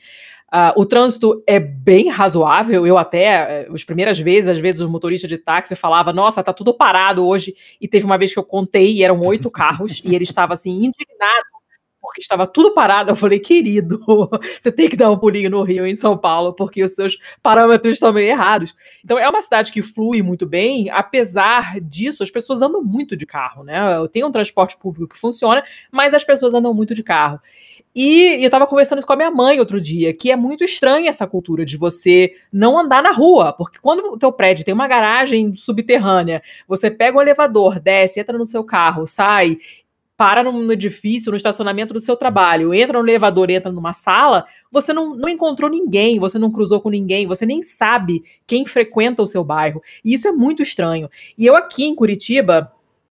Ah, 0.51 0.73
o 0.75 0.85
trânsito 0.85 1.43
é 1.45 1.59
bem 1.59 2.09
razoável. 2.09 2.87
Eu 2.87 2.97
até, 2.97 3.25
eh, 3.25 3.67
as 3.71 3.83
primeiras 3.83 4.17
vezes, 4.17 4.49
às 4.49 4.57
vezes 4.57 4.81
o 4.81 4.89
motorista 4.89 5.27
de 5.27 5.37
táxi 5.37 5.75
falava: 5.75 6.13
Nossa, 6.13 6.43
tá 6.43 6.53
tudo 6.53 6.73
parado 6.73 7.27
hoje. 7.27 7.55
E 7.79 7.87
teve 7.87 8.05
uma 8.05 8.17
vez 8.17 8.33
que 8.33 8.39
eu 8.39 8.43
contei 8.43 8.93
e 8.93 9.03
eram 9.03 9.19
oito 9.21 9.49
carros 9.51 10.01
e 10.03 10.15
ele 10.15 10.23
estava 10.23 10.53
assim, 10.53 10.71
indignado 10.71 11.54
porque 12.05 12.21
estava 12.21 12.47
tudo 12.47 12.73
parado. 12.73 13.11
Eu 13.11 13.15
falei, 13.15 13.39
querido, 13.39 13.99
você 14.59 14.71
tem 14.71 14.87
que 14.87 14.95
dar 14.95 15.11
um 15.11 15.17
pulinho 15.17 15.49
no 15.49 15.63
Rio, 15.63 15.85
em 15.85 15.95
São 15.95 16.17
Paulo, 16.17 16.53
porque 16.53 16.83
os 16.83 16.93
seus 16.93 17.17
parâmetros 17.41 17.95
estão 17.95 18.13
meio 18.13 18.27
errados. 18.27 18.75
Então, 19.03 19.19
é 19.19 19.27
uma 19.27 19.41
cidade 19.41 19.71
que 19.71 19.81
flui 19.81 20.21
muito 20.21 20.45
bem, 20.45 20.89
apesar 20.89 21.79
disso, 21.81 22.23
as 22.23 22.31
pessoas 22.31 22.61
andam 22.61 22.83
muito 22.83 23.17
de 23.17 23.25
carro, 23.25 23.63
né? 23.63 23.75
Tem 24.11 24.23
um 24.23 24.31
transporte 24.31 24.77
público 24.77 25.13
que 25.13 25.19
funciona, 25.19 25.63
mas 25.91 26.13
as 26.13 26.23
pessoas 26.23 26.53
andam 26.53 26.73
muito 26.73 26.93
de 26.93 27.03
carro. 27.03 27.39
E, 27.95 28.35
e 28.39 28.43
eu 28.43 28.47
estava 28.47 28.67
conversando 28.67 28.97
isso 28.97 29.07
com 29.07 29.13
a 29.13 29.15
minha 29.15 29.31
mãe 29.31 29.57
outro 29.57 29.79
dia, 29.79 30.13
que 30.13 30.29
é 30.29 30.35
muito 30.35 30.65
estranha 30.65 31.09
essa 31.09 31.25
cultura 31.25 31.63
de 31.63 31.77
você 31.77 32.35
não 32.51 32.77
andar 32.77 33.01
na 33.01 33.11
rua, 33.11 33.53
porque 33.53 33.79
quando 33.81 34.11
o 34.11 34.17
teu 34.17 34.33
prédio 34.33 34.65
tem 34.65 34.73
uma 34.73 34.87
garagem 34.87 35.55
subterrânea, 35.55 36.43
você 36.67 36.91
pega 36.91 37.17
um 37.17 37.21
elevador, 37.21 37.79
desce, 37.79 38.19
entra 38.19 38.37
no 38.37 38.45
seu 38.45 38.65
carro, 38.65 39.07
sai, 39.07 39.57
para 40.17 40.43
num 40.43 40.71
edifício, 40.71 41.29
no 41.29 41.35
estacionamento 41.35 41.93
do 41.93 41.99
seu 41.99 42.15
trabalho, 42.15 42.73
entra 42.73 43.01
no 43.01 43.07
elevador, 43.07 43.49
entra 43.49 43.71
numa 43.71 43.91
sala, 43.91 44.45
você 44.71 44.93
não, 44.93 45.15
não 45.15 45.27
encontrou 45.27 45.69
ninguém, 45.69 46.19
você 46.19 46.39
não 46.39 46.51
cruzou 46.51 46.79
com 46.79 46.89
ninguém, 46.89 47.27
você 47.27 47.45
nem 47.45 47.61
sabe 47.61 48.23
quem 48.47 48.65
frequenta 48.65 49.21
o 49.21 49.27
seu 49.27 49.43
bairro. 49.43 49.81
E 50.03 50.13
isso 50.13 50.27
é 50.27 50.31
muito 50.31 50.61
estranho. 50.63 51.09
E 51.37 51.45
eu 51.45 51.55
aqui 51.55 51.83
em 51.83 51.95
Curitiba 51.95 52.71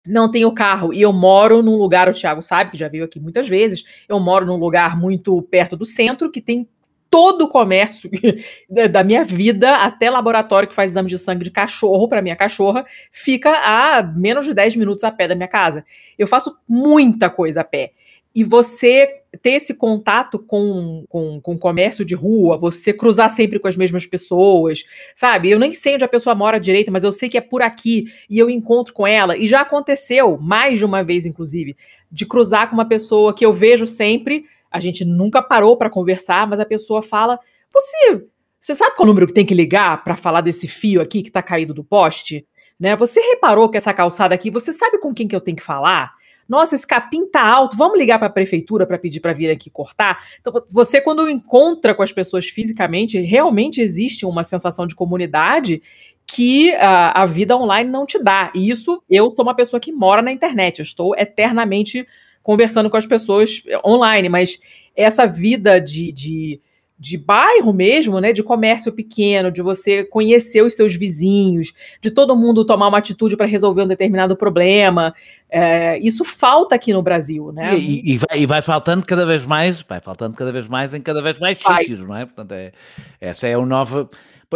não 0.05 0.29
tenho 0.29 0.51
carro 0.51 0.93
e 0.93 1.01
eu 1.01 1.13
moro 1.13 1.61
num 1.61 1.77
lugar, 1.77 2.09
o 2.09 2.13
Thiago 2.13 2.41
sabe, 2.41 2.71
que 2.71 2.77
já 2.77 2.87
veio 2.87 3.05
aqui 3.05 3.19
muitas 3.19 3.47
vezes, 3.47 3.83
eu 4.07 4.19
moro 4.19 4.45
num 4.45 4.57
lugar 4.57 4.97
muito 4.97 5.41
perto 5.43 5.77
do 5.77 5.85
centro, 5.85 6.31
que 6.31 6.41
tem 6.41 6.67
todo 7.09 7.43
o 7.43 7.47
comércio 7.47 8.09
da 8.91 9.03
minha 9.03 9.23
vida, 9.23 9.77
até 9.77 10.09
laboratório 10.09 10.69
que 10.69 10.75
faz 10.75 10.91
exame 10.91 11.09
de 11.09 11.17
sangue 11.17 11.43
de 11.43 11.51
cachorro 11.51 12.07
para 12.07 12.21
minha 12.21 12.35
cachorra, 12.35 12.85
fica 13.11 13.49
a 13.49 14.03
menos 14.03 14.45
de 14.45 14.53
10 14.53 14.75
minutos 14.75 15.03
a 15.03 15.11
pé 15.11 15.27
da 15.27 15.35
minha 15.35 15.47
casa. 15.47 15.83
Eu 16.17 16.27
faço 16.27 16.55
muita 16.67 17.29
coisa 17.29 17.61
a 17.61 17.63
pé. 17.63 17.91
E 18.33 18.43
você 18.43 19.21
ter 19.41 19.51
esse 19.51 19.73
contato 19.73 20.39
com, 20.39 21.03
com, 21.09 21.39
com 21.41 21.57
comércio 21.57 22.05
de 22.05 22.15
rua, 22.15 22.57
você 22.57 22.93
cruzar 22.93 23.29
sempre 23.29 23.59
com 23.59 23.67
as 23.67 23.75
mesmas 23.75 24.05
pessoas, 24.05 24.83
sabe? 25.15 25.49
Eu 25.49 25.59
nem 25.59 25.73
sei 25.73 25.95
onde 25.95 26.03
a 26.03 26.07
pessoa 26.07 26.35
mora 26.35 26.59
direito, 26.59 26.91
mas 26.91 27.03
eu 27.03 27.11
sei 27.11 27.29
que 27.29 27.37
é 27.37 27.41
por 27.41 27.61
aqui 27.61 28.05
e 28.29 28.37
eu 28.37 28.49
encontro 28.49 28.93
com 28.93 29.05
ela. 29.05 29.35
E 29.35 29.47
já 29.47 29.61
aconteceu, 29.61 30.37
mais 30.39 30.77
de 30.77 30.85
uma 30.85 31.03
vez, 31.03 31.25
inclusive, 31.25 31.75
de 32.11 32.25
cruzar 32.25 32.69
com 32.69 32.75
uma 32.75 32.87
pessoa 32.87 33.33
que 33.33 33.45
eu 33.45 33.53
vejo 33.53 33.85
sempre, 33.85 34.45
a 34.71 34.79
gente 34.79 35.03
nunca 35.05 35.41
parou 35.41 35.77
para 35.77 35.89
conversar, 35.89 36.47
mas 36.47 36.59
a 36.59 36.65
pessoa 36.65 37.01
fala: 37.01 37.39
Você, 37.73 38.25
você 38.59 38.75
sabe 38.75 38.95
qual 38.95 39.07
número 39.07 39.27
que 39.27 39.33
tem 39.33 39.45
que 39.45 39.53
ligar 39.53 40.03
para 40.03 40.15
falar 40.15 40.41
desse 40.41 40.67
fio 40.67 41.01
aqui 41.01 41.21
que 41.21 41.29
está 41.29 41.41
caído 41.41 41.73
do 41.73 41.83
poste? 41.83 42.45
Né? 42.79 42.95
Você 42.95 43.19
reparou 43.19 43.69
que 43.69 43.77
essa 43.77 43.93
calçada 43.93 44.33
aqui, 44.33 44.49
você 44.49 44.71
sabe 44.71 44.99
com 44.99 45.13
quem 45.13 45.27
que 45.27 45.35
eu 45.35 45.41
tenho 45.41 45.57
que 45.57 45.63
falar? 45.63 46.13
Nossa, 46.47 46.75
esse 46.75 46.87
capim 46.87 47.29
tá 47.29 47.45
alto, 47.45 47.77
vamos 47.77 47.99
ligar 47.99 48.17
para 48.17 48.27
a 48.27 48.31
prefeitura 48.31 48.87
para 48.87 48.97
pedir 48.97 49.19
para 49.19 49.33
vir 49.33 49.51
aqui 49.51 49.69
cortar? 49.69 50.25
Então, 50.39 50.51
você, 50.73 50.99
quando 50.99 51.29
encontra 51.29 51.93
com 51.93 52.01
as 52.01 52.11
pessoas 52.11 52.47
fisicamente, 52.47 53.19
realmente 53.19 53.81
existe 53.81 54.25
uma 54.25 54.43
sensação 54.43 54.87
de 54.87 54.95
comunidade 54.95 55.81
que 56.25 56.73
a, 56.75 57.23
a 57.23 57.25
vida 57.25 57.55
online 57.55 57.89
não 57.89 58.05
te 58.05 58.17
dá. 58.17 58.51
E 58.55 58.69
isso, 58.69 59.03
eu 59.07 59.29
sou 59.29 59.43
uma 59.43 59.55
pessoa 59.55 59.79
que 59.79 59.91
mora 59.91 60.23
na 60.23 60.31
internet, 60.31 60.79
eu 60.79 60.83
estou 60.83 61.15
eternamente 61.15 62.07
conversando 62.43 62.89
com 62.89 62.97
as 62.97 63.05
pessoas 63.05 63.61
online, 63.85 64.29
mas 64.29 64.59
essa 64.95 65.25
vida 65.25 65.79
de, 65.79 66.11
de 66.11 66.61
de 66.99 67.17
bairro 67.17 67.71
mesmo, 67.71 68.19
né, 68.19 68.33
de 68.33 68.43
comércio 68.43 68.91
pequeno, 68.91 69.49
de 69.49 69.61
você 69.61 70.03
conhecer 70.03 70.61
os 70.61 70.75
seus 70.75 70.93
vizinhos, 70.93 71.71
de 72.01 72.11
todo 72.11 72.35
mundo 72.35 72.65
tomar 72.65 72.89
uma 72.89 72.97
atitude 72.97 73.37
para 73.37 73.45
resolver 73.45 73.83
um 73.83 73.87
determinado 73.87 74.35
problema. 74.35 75.15
É, 75.49 75.97
isso 75.99 76.25
falta 76.25 76.75
aqui 76.75 76.91
no 76.91 77.01
Brasil, 77.01 77.53
né? 77.53 77.79
E, 77.79 78.15
e, 78.15 78.17
vai, 78.17 78.39
e, 78.41 78.45
vai, 78.45 78.61
faltando 78.61 79.05
cada 79.05 79.25
vez 79.25 79.45
mais, 79.45 79.81
vai 79.81 80.01
faltando 80.01 80.35
cada 80.35 80.51
vez 80.51 80.67
mais 80.67 80.93
em 80.93 80.99
cada 80.99 81.21
vez 81.21 81.39
mais 81.39 81.57
sítios, 81.57 82.05
não 82.05 82.17
é? 82.17 82.25
Portanto, 82.25 82.51
é, 82.51 82.73
essa 83.21 83.47
é 83.47 83.57
o 83.57 83.65
nova. 83.65 84.09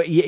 E, 0.05 0.19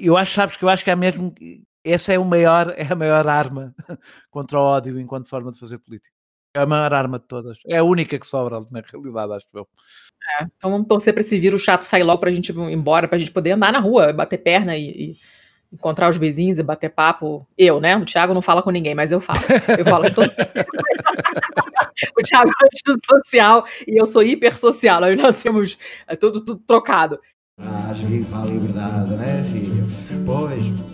e, 0.00 0.06
eu 0.06 0.16
acho, 0.16 0.32
sabes 0.32 0.56
que 0.56 0.64
eu 0.64 0.68
acho 0.68 0.84
que 0.84 0.92
é 0.92 0.96
mesmo. 0.96 1.34
Essa 1.82 2.12
é 2.12 2.18
o 2.18 2.24
maior, 2.24 2.72
é 2.76 2.86
a 2.88 2.94
maior 2.94 3.26
arma 3.26 3.74
contra 4.30 4.58
o 4.60 4.62
ódio 4.62 4.98
enquanto 5.00 5.28
forma 5.28 5.50
de 5.50 5.58
fazer 5.58 5.78
política. 5.78 6.13
É 6.54 6.60
a 6.60 6.66
maior 6.66 6.94
arma 6.94 7.18
de 7.18 7.26
todas. 7.26 7.58
É 7.66 7.78
a 7.78 7.82
única 7.82 8.16
que 8.16 8.26
sobra, 8.26 8.60
na 8.70 8.80
realidade, 8.80 9.32
acho 9.32 9.46
eu. 9.52 9.66
É, 10.40 10.44
então 10.56 10.70
vamos 10.70 10.86
torcer 10.86 11.12
para 11.12 11.20
esse 11.20 11.38
vírus 11.38 11.62
chato 11.62 11.82
sair 11.82 12.04
logo 12.04 12.20
para 12.20 12.30
a 12.30 12.32
gente 12.32 12.50
ir 12.50 12.58
embora, 12.72 13.08
para 13.08 13.16
a 13.16 13.18
gente 13.18 13.32
poder 13.32 13.50
andar 13.52 13.72
na 13.72 13.80
rua, 13.80 14.12
bater 14.12 14.38
perna 14.38 14.76
e, 14.76 14.88
e, 14.88 15.16
encontrar 15.72 16.08
os 16.08 16.16
vizinhos 16.16 16.58
e 16.58 16.62
bater 16.62 16.90
papo. 16.90 17.46
Eu, 17.58 17.80
né? 17.80 17.96
O 17.96 18.04
Thiago 18.04 18.32
não 18.32 18.40
fala 18.40 18.62
com 18.62 18.70
ninguém, 18.70 18.94
mas 18.94 19.10
eu 19.10 19.20
falo. 19.20 19.40
Eu 19.76 19.84
falo 19.84 20.10
todo 20.14 20.30
O 22.18 22.22
Thiago 22.22 22.50
é 22.50 22.90
antissocial 22.92 23.66
e 23.86 24.00
eu 24.00 24.06
sou 24.06 24.22
hipersocial. 24.22 25.00
Nós 25.00 25.16
nascemos 25.16 25.76
é, 26.06 26.14
tudo, 26.14 26.44
tudo 26.44 26.60
trocado. 26.66 27.18
Ah, 27.58 27.92
viva 27.94 28.42
a 28.42 28.46
liberdade, 28.46 29.10
né, 29.16 29.44
filho? 29.52 29.86
Pois 30.24 30.93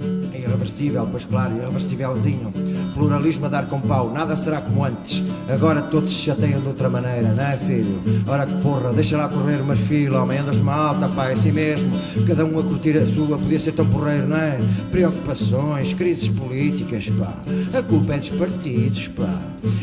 irreversível, 0.50 1.08
pois 1.10 1.24
claro, 1.24 1.56
irreversívelzinho. 1.56 2.52
Pluralismo 2.94 3.46
a 3.46 3.48
dar 3.48 3.66
com 3.66 3.80
pau, 3.80 4.12
nada 4.12 4.36
será 4.36 4.60
como 4.60 4.84
antes. 4.84 5.22
Agora 5.48 5.82
todos 5.82 6.10
se 6.10 6.22
chateiam 6.24 6.60
de 6.60 6.66
outra 6.68 6.88
maneira, 6.90 7.32
não 7.32 7.44
é, 7.44 7.56
filho? 7.56 8.00
Ora 8.26 8.46
que 8.46 8.54
porra, 8.62 8.92
deixa 8.92 9.16
lá 9.16 9.28
correr, 9.28 9.62
mas 9.64 9.78
filho, 9.78 10.20
homem, 10.20 10.38
andas 10.38 10.56
numa 10.56 10.74
alta, 10.74 11.08
pá, 11.08 11.28
é 11.28 11.32
assim 11.32 11.52
mesmo. 11.52 11.90
Cada 12.26 12.44
um 12.44 12.58
a 12.58 12.62
curtir 12.62 12.96
a 12.96 13.06
sua, 13.06 13.38
podia 13.38 13.60
ser 13.60 13.72
tão 13.72 13.86
porreiro, 13.86 14.28
não 14.28 14.36
é? 14.36 14.58
Preocupações, 14.90 15.92
crises 15.94 16.28
políticas, 16.28 17.08
pá. 17.10 17.32
A 17.76 17.82
culpa 17.82 18.14
é 18.14 18.18
dos 18.18 18.30
partidos, 18.30 19.08
pá. 19.08 19.38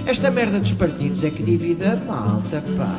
Esta 0.06 0.32
merda 0.32 0.60
dos 0.60 0.74
partidos 0.74 1.24
é 1.24 1.30
que 1.30 1.44
divide 1.44 1.84
a 1.86 1.96
malta, 1.96 2.64
pá. 2.78 2.96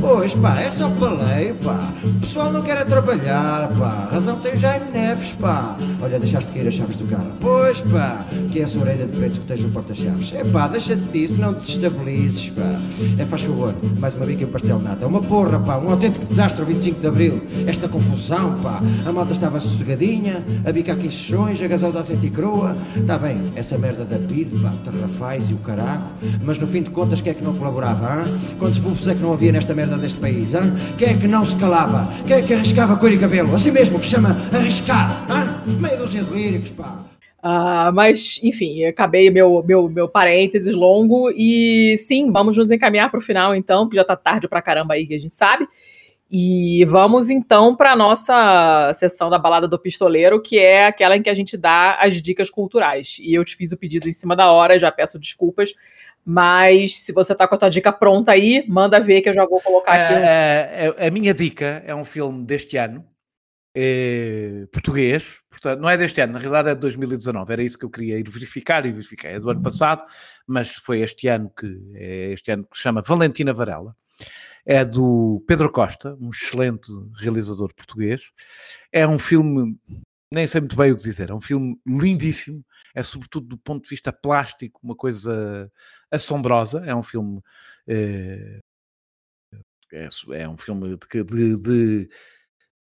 Pois, 0.00 0.34
pá, 0.34 0.60
é 0.60 0.70
só 0.70 0.88
baleio, 0.88 1.54
pá. 1.56 1.92
O 2.04 2.20
pessoal 2.20 2.52
não 2.52 2.62
quer 2.62 2.84
trabalhar, 2.84 3.68
pá. 3.78 4.08
Razão 4.10 4.38
tem 4.40 4.54
o 4.54 4.56
Jaime 4.56 4.90
Neves, 4.90 5.32
pá. 5.32 5.76
Olha, 6.00 6.18
deixaste 6.18 6.50
cair 6.52 6.68
as 6.68 6.74
chaves 6.74 6.96
Pois 7.40 7.80
pá, 7.82 8.24
que 8.50 8.58
é 8.60 8.62
essa 8.62 8.78
orelha 8.78 9.06
de 9.06 9.16
preto 9.16 9.40
que 9.40 9.46
tens 9.46 9.60
no 9.60 9.70
porta-chaves. 9.70 10.32
É 10.34 10.44
pá, 10.44 10.68
deixa-te 10.68 11.02
disso, 11.12 11.38
não 11.38 11.52
desestabilizes, 11.52 12.48
pá. 12.50 12.80
É, 13.18 13.24
faz 13.24 13.42
favor, 13.42 13.74
mais 13.98 14.14
uma 14.14 14.26
bica 14.26 14.42
e 14.42 14.44
um 14.46 14.50
pastel 14.50 14.78
nada. 14.78 15.06
Uma 15.06 15.20
porra, 15.20 15.58
pá, 15.58 15.78
um 15.78 15.90
autêntico 15.90 16.24
desastre 16.26 16.62
o 16.62 16.66
25 16.66 17.00
de 17.00 17.06
Abril. 17.06 17.42
Esta 17.66 17.88
confusão, 17.88 18.58
pá. 18.62 18.80
A 19.06 19.12
malta 19.12 19.32
estava 19.32 19.60
sossegadinha, 19.60 20.44
a 20.64 20.72
bica 20.72 20.92
aqui 20.92 21.10
chões, 21.10 21.60
a 21.60 21.66
gasosa 21.66 22.00
a 22.00 22.04
sentir. 22.04 22.30
Está 22.96 23.18
bem, 23.18 23.50
essa 23.56 23.76
merda 23.76 24.04
da 24.04 24.16
PID, 24.16 24.60
pá, 24.62 24.72
terrafais 24.84 25.50
e 25.50 25.54
o 25.54 25.56
caraco. 25.58 26.10
Mas 26.44 26.58
no 26.58 26.66
fim 26.66 26.82
de 26.82 26.90
contas, 26.90 27.20
quem 27.20 27.32
é 27.32 27.34
que 27.34 27.42
não 27.42 27.54
colaborava, 27.54 28.06
hã? 28.06 28.24
Quantos 28.58 28.78
bufos 28.78 29.06
é 29.08 29.14
que 29.14 29.20
não 29.20 29.32
havia 29.32 29.50
nesta 29.50 29.74
merda 29.74 29.96
deste 29.96 30.18
país, 30.18 30.54
hã? 30.54 30.72
Quem 30.96 31.08
é 31.08 31.14
que 31.14 31.26
não 31.26 31.44
se 31.44 31.56
calava? 31.56 32.08
Quem 32.26 32.36
é 32.36 32.42
que 32.42 32.54
arriscava 32.54 32.96
cor 32.96 33.12
e 33.12 33.18
cabelo? 33.18 33.54
Assim 33.54 33.70
mesmo, 33.72 33.98
que 33.98 34.06
chama 34.06 34.36
arriscar, 34.52 35.24
hã? 35.28 35.49
Meia 35.66 35.96
dúzia 35.96 36.22
de 36.22 36.30
líricos, 36.30 36.70
pá. 36.70 37.04
Uh, 37.42 37.90
mas, 37.94 38.38
enfim, 38.42 38.84
acabei 38.84 39.30
meu, 39.30 39.62
meu, 39.62 39.88
meu 39.88 40.08
parênteses 40.08 40.74
longo 40.76 41.30
e 41.34 41.96
sim, 41.96 42.30
vamos 42.30 42.56
nos 42.56 42.70
encaminhar 42.70 43.10
para 43.10 43.18
o 43.18 43.22
final 43.22 43.54
então, 43.54 43.88
que 43.88 43.96
já 43.96 44.02
está 44.02 44.14
tarde 44.14 44.46
para 44.46 44.60
caramba 44.60 44.94
aí, 44.94 45.06
que 45.06 45.14
a 45.14 45.18
gente 45.18 45.34
sabe. 45.34 45.66
E 46.30 46.84
vamos 46.84 47.28
então 47.28 47.74
para 47.74 47.92
a 47.92 47.96
nossa 47.96 48.92
sessão 48.94 49.28
da 49.28 49.38
balada 49.38 49.66
do 49.66 49.78
pistoleiro, 49.78 50.40
que 50.40 50.58
é 50.58 50.86
aquela 50.86 51.16
em 51.16 51.22
que 51.22 51.30
a 51.30 51.34
gente 51.34 51.56
dá 51.56 51.94
as 51.94 52.22
dicas 52.22 52.48
culturais. 52.48 53.16
E 53.20 53.34
eu 53.34 53.44
te 53.44 53.56
fiz 53.56 53.72
o 53.72 53.76
pedido 53.76 54.08
em 54.08 54.12
cima 54.12 54.36
da 54.36 54.52
hora, 54.52 54.78
já 54.78 54.92
peço 54.92 55.18
desculpas, 55.18 55.74
mas 56.24 56.98
se 56.98 57.12
você 57.12 57.32
está 57.32 57.48
com 57.48 57.54
a 57.56 57.58
tua 57.58 57.68
dica 57.68 57.90
pronta 57.90 58.32
aí, 58.32 58.64
manda 58.68 59.00
ver 59.00 59.22
que 59.22 59.30
eu 59.30 59.34
já 59.34 59.44
vou 59.44 59.60
colocar 59.60 59.92
aqui. 59.92 60.14
É, 60.14 60.94
é, 60.98 61.06
a 61.08 61.10
minha 61.10 61.34
dica 61.34 61.82
é 61.84 61.94
um 61.94 62.04
filme 62.04 62.44
deste 62.44 62.76
ano, 62.76 63.04
é, 63.74 64.66
português, 64.70 65.38
portanto, 65.60 65.80
não 65.80 65.90
é 65.90 65.96
deste 65.96 66.20
ano, 66.20 66.32
na 66.32 66.38
realidade 66.38 66.70
é 66.70 66.74
de 66.74 66.80
2019, 66.80 67.52
era 67.52 67.62
isso 67.62 67.78
que 67.78 67.84
eu 67.84 67.90
queria 67.90 68.18
ir 68.18 68.28
verificar 68.28 68.86
e 68.86 68.92
verificar, 68.92 69.28
é 69.28 69.38
do 69.38 69.50
ano 69.50 69.62
passado, 69.62 70.04
mas 70.46 70.74
foi 70.76 71.00
este 71.00 71.28
ano 71.28 71.50
que 71.50 71.66
é 71.94 72.32
este 72.32 72.50
ano 72.50 72.64
que 72.64 72.76
se 72.76 72.82
chama 72.82 73.02
Valentina 73.02 73.52
Varela, 73.52 73.94
é 74.64 74.84
do 74.84 75.44
Pedro 75.46 75.70
Costa, 75.70 76.16
um 76.20 76.30
excelente 76.30 76.90
realizador 77.14 77.74
português, 77.74 78.30
é 78.92 79.06
um 79.06 79.18
filme, 79.18 79.78
nem 80.32 80.46
sei 80.46 80.60
muito 80.60 80.76
bem 80.76 80.92
o 80.92 80.96
que 80.96 81.02
dizer, 81.02 81.30
é 81.30 81.34
um 81.34 81.40
filme 81.40 81.78
lindíssimo, 81.86 82.64
é 82.94 83.02
sobretudo 83.02 83.48
do 83.48 83.58
ponto 83.58 83.84
de 83.84 83.90
vista 83.90 84.12
plástico 84.12 84.80
uma 84.82 84.94
coisa 84.96 85.70
assombrosa, 86.10 86.82
é 86.86 86.94
um 86.94 87.02
filme 87.02 87.40
é, 87.86 88.60
é, 89.92 90.08
é 90.32 90.48
um 90.48 90.56
filme 90.56 90.96
de, 90.96 91.24
de, 91.24 91.56
de 91.56 92.10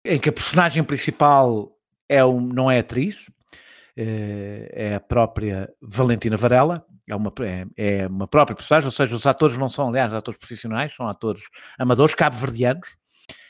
em 0.04 0.20
que 0.20 0.30
a 0.30 0.34
personagem 0.34 0.84
principal 0.84 1.75
é 2.08 2.24
um, 2.24 2.40
não 2.42 2.70
é 2.70 2.80
atriz, 2.80 3.30
é, 3.96 4.72
é 4.74 4.96
a 4.96 5.00
própria 5.00 5.72
Valentina 5.82 6.38
Varela, 6.38 6.86
é 7.08 7.16
uma, 7.16 7.32
é, 7.42 7.66
é, 7.78 8.08
uma 8.08 8.28
própria 8.28 8.56
personagem, 8.56 8.88
ou 8.88 8.92
seja, 8.92 9.16
os 9.16 9.26
atores 9.26 9.58
não 9.58 9.70
são, 9.70 9.90
aliás, 9.90 10.14
atores 10.14 10.40
profissionais, 10.40 10.94
são 10.94 11.08
atores 11.08 11.44
amadores, 11.78 12.16
cabo-verdianos, 12.16 12.90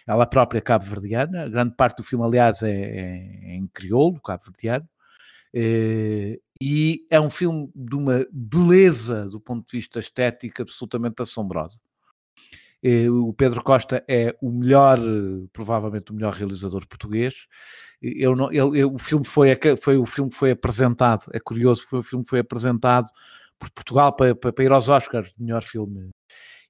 ela 0.07 0.25
própria 0.25 0.59
é 0.59 0.61
cabo-verdiana, 0.61 1.49
grande 1.49 1.75
parte 1.75 1.97
do 1.97 2.03
filme, 2.03 2.25
aliás, 2.25 2.61
é, 2.61 2.69
é, 2.69 3.51
é 3.51 3.55
em 3.55 3.67
crioulo, 3.67 4.21
cabo-verdiano, 4.21 4.87
é, 5.53 6.39
e 6.61 7.05
é 7.09 7.19
um 7.19 7.29
filme 7.29 7.71
de 7.75 7.95
uma 7.95 8.25
beleza 8.31 9.27
do 9.27 9.39
ponto 9.39 9.65
de 9.65 9.77
vista 9.77 9.99
estético 9.99 10.61
absolutamente 10.61 11.21
assombrosa. 11.21 11.79
Eh, 12.83 13.09
o 13.09 13.33
Pedro 13.33 13.63
Costa 13.63 14.03
é 14.07 14.35
o 14.41 14.51
melhor, 14.51 14.99
provavelmente 15.51 16.11
o 16.11 16.13
melhor 16.13 16.33
realizador 16.33 16.85
português. 16.87 17.47
Eu 18.07 18.35
não, 18.35 18.51
ele, 18.51 18.79
eu, 18.79 18.93
o 18.93 18.99
filme 18.99 19.25
foi, 19.25 19.57
foi 19.81 19.97
o 19.97 20.05
filme 20.05 20.29
que 20.29 20.37
foi 20.37 20.51
apresentado, 20.51 21.23
é 21.33 21.39
curioso, 21.39 21.85
foi 21.87 21.99
o 21.99 22.03
filme 22.03 22.23
que 22.23 22.29
foi 22.29 22.39
apresentado 22.39 23.09
por 23.57 23.69
Portugal 23.71 24.13
para, 24.13 24.35
para, 24.35 24.53
para 24.53 24.63
ir 24.63 24.71
aos 24.71 24.89
Oscars 24.89 25.33
de 25.33 25.43
melhor 25.43 25.63
filme 25.63 26.11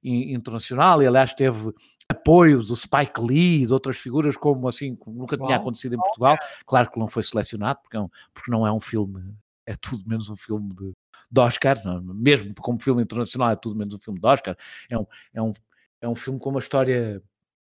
internacional 0.01 1.01
e 1.01 1.07
aliás 1.07 1.33
teve 1.33 1.73
apoio 2.07 2.61
do 2.63 2.75
Spike 2.75 3.19
Lee 3.19 3.63
e 3.63 3.65
de 3.65 3.73
outras 3.73 3.97
figuras 3.97 4.37
como 4.37 4.67
assim, 4.67 4.95
como 4.95 5.17
nunca 5.17 5.35
tinha 5.37 5.55
acontecido 5.55 5.95
em 5.95 5.97
Portugal. 5.97 6.37
Claro 6.65 6.91
que 6.91 6.99
não 6.99 7.07
foi 7.07 7.23
selecionado 7.23 7.79
porque, 7.81 7.97
é 7.97 7.99
um, 7.99 8.09
porque 8.33 8.51
não 8.51 8.65
é 8.65 8.71
um 8.71 8.79
filme, 8.79 9.21
é 9.65 9.75
tudo 9.75 10.07
menos 10.07 10.29
um 10.29 10.35
filme 10.35 10.73
de, 10.73 10.93
de 11.31 11.41
Oscar, 11.41 11.83
não, 11.83 12.01
mesmo 12.01 12.53
como 12.55 12.79
filme 12.79 13.01
internacional 13.01 13.49
é 13.49 13.55
tudo 13.55 13.75
menos 13.75 13.93
um 13.93 13.99
filme 13.99 14.19
de 14.19 14.27
Oscar, 14.27 14.55
é 14.89 14.97
um, 14.97 15.05
é 15.33 15.41
um, 15.41 15.53
é 16.01 16.07
um 16.07 16.15
filme 16.15 16.39
com 16.39 16.51
uma 16.51 16.59
história 16.59 17.21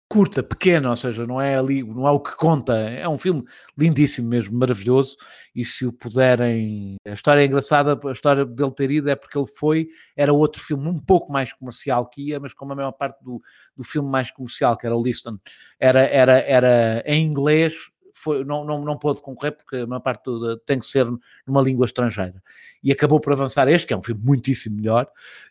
curta, 0.07 0.43
pequena, 0.43 0.89
ou 0.89 0.95
seja, 0.95 1.25
não 1.25 1.41
é 1.41 1.57
ali, 1.57 1.83
não 1.83 2.07
é 2.07 2.11
o 2.11 2.19
que 2.19 2.35
conta, 2.35 2.73
é 2.73 3.07
um 3.09 3.17
filme 3.17 3.43
lindíssimo 3.77 4.29
mesmo, 4.29 4.57
maravilhoso, 4.57 5.17
e 5.53 5.65
se 5.65 5.85
o 5.85 5.91
puderem, 5.91 6.95
a 7.05 7.13
história 7.13 7.41
é 7.41 7.45
engraçada, 7.45 7.99
a 8.07 8.11
história 8.11 8.45
dele 8.45 8.71
ter 8.71 8.91
ido 8.91 9.09
é 9.09 9.15
porque 9.15 9.37
ele 9.37 9.47
foi, 9.47 9.87
era 10.15 10.31
outro 10.31 10.61
filme 10.61 10.87
um 10.87 10.99
pouco 10.99 11.31
mais 11.31 11.53
comercial 11.53 12.07
que 12.07 12.29
ia, 12.29 12.39
mas 12.39 12.53
como 12.53 12.73
a 12.73 12.75
maior 12.75 12.91
parte 12.91 13.23
do, 13.23 13.41
do 13.75 13.83
filme 13.83 14.07
mais 14.07 14.29
comercial, 14.31 14.77
que 14.77 14.85
era 14.85 14.95
o 14.95 15.01
Liston, 15.01 15.37
era, 15.79 16.01
era, 16.01 16.39
era 16.39 17.03
em 17.05 17.25
inglês, 17.25 17.73
foi, 18.13 18.43
não, 18.43 18.63
não, 18.63 18.83
não 18.85 18.97
pôde 18.97 19.21
concorrer 19.21 19.57
porque 19.57 19.77
a 19.77 19.87
maior 19.87 20.01
parte 20.01 20.23
do, 20.23 20.57
tem 20.59 20.79
que 20.79 20.85
ser 20.85 21.05
numa 21.45 21.61
língua 21.61 21.85
estrangeira. 21.85 22.41
E 22.83 22.91
acabou 22.91 23.19
por 23.19 23.33
avançar 23.33 23.67
este, 23.67 23.87
que 23.87 23.93
é 23.93 23.97
um 23.97 24.03
filme 24.03 24.21
muitíssimo 24.23 24.77
melhor, 24.77 25.07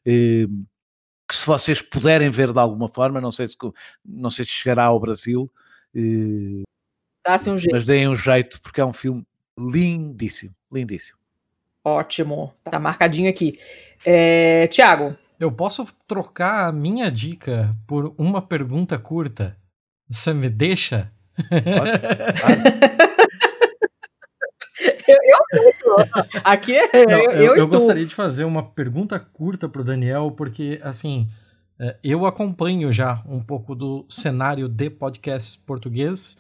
eh, 0.07 0.47
que 1.29 1.35
se 1.35 1.47
vocês 1.47 1.81
puderem 1.81 2.31
ver 2.31 2.53
de 2.53 2.59
alguma 2.59 2.89
forma, 2.89 3.21
não 3.21 3.33
sei 3.33 3.49
se, 3.49 3.57
não 4.05 4.31
sei 4.31 4.45
se 4.45 4.51
chegará 4.51 4.85
ao 4.85 5.01
Brasil, 5.01 5.51
eh, 5.95 6.63
um 7.49 7.59
jeito. 7.59 7.73
mas 7.73 7.85
deem 7.85 8.09
um 8.09 8.15
jeito, 8.15 8.61
porque 8.61 8.81
é 8.81 8.85
um 8.85 8.93
filme 8.93 9.27
lindíssimo, 9.59 10.55
lindíssimo. 10.71 11.19
Ótimo, 11.85 12.55
tá 12.65 12.79
marcadinho 12.79 13.31
aqui. 13.31 13.59
É, 14.05 14.67
Tiago. 14.69 15.17
Eu 15.39 15.51
posso 15.51 15.87
trocar 16.07 16.69
a 16.69 16.73
minha 16.73 17.11
dica 17.11 17.75
por 17.87 18.15
uma 18.17 18.41
pergunta 18.41 18.99
curta? 18.99 19.57
Você 20.09 20.33
me 20.33 20.49
deixa? 20.49 21.13
eu, 25.07 25.19
eu, 25.25 25.39
aqui 26.45 26.73
é 26.73 26.89
eu, 26.95 27.09
eu, 27.11 27.31
eu, 27.31 27.57
eu 27.57 27.69
gostaria 27.69 28.05
de 28.05 28.15
fazer 28.15 28.45
uma 28.45 28.63
pergunta 28.63 29.19
curta 29.19 29.69
para 29.69 29.81
o 29.81 29.85
Daniel, 29.85 30.31
porque 30.31 30.81
assim 30.83 31.29
é, 31.79 31.97
eu 32.03 32.25
acompanho 32.27 32.93
já 32.93 33.23
um 33.27 33.41
pouco 33.41 33.75
do 33.75 34.07
cenário 34.09 34.69
de 34.69 34.91
podcasts 34.91 35.57
português 35.57 36.39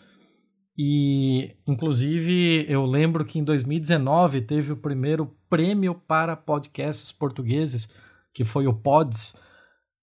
e 0.76 1.54
inclusive 1.66 2.66
eu 2.68 2.84
lembro 2.84 3.24
que 3.24 3.38
em 3.38 3.44
2019 3.44 4.40
teve 4.42 4.72
o 4.72 4.76
primeiro 4.76 5.32
prêmio 5.48 5.94
para 5.94 6.36
podcasts 6.36 7.12
portugueses, 7.12 7.92
que 8.32 8.44
foi 8.44 8.66
o 8.66 8.74
Pods. 8.74 9.40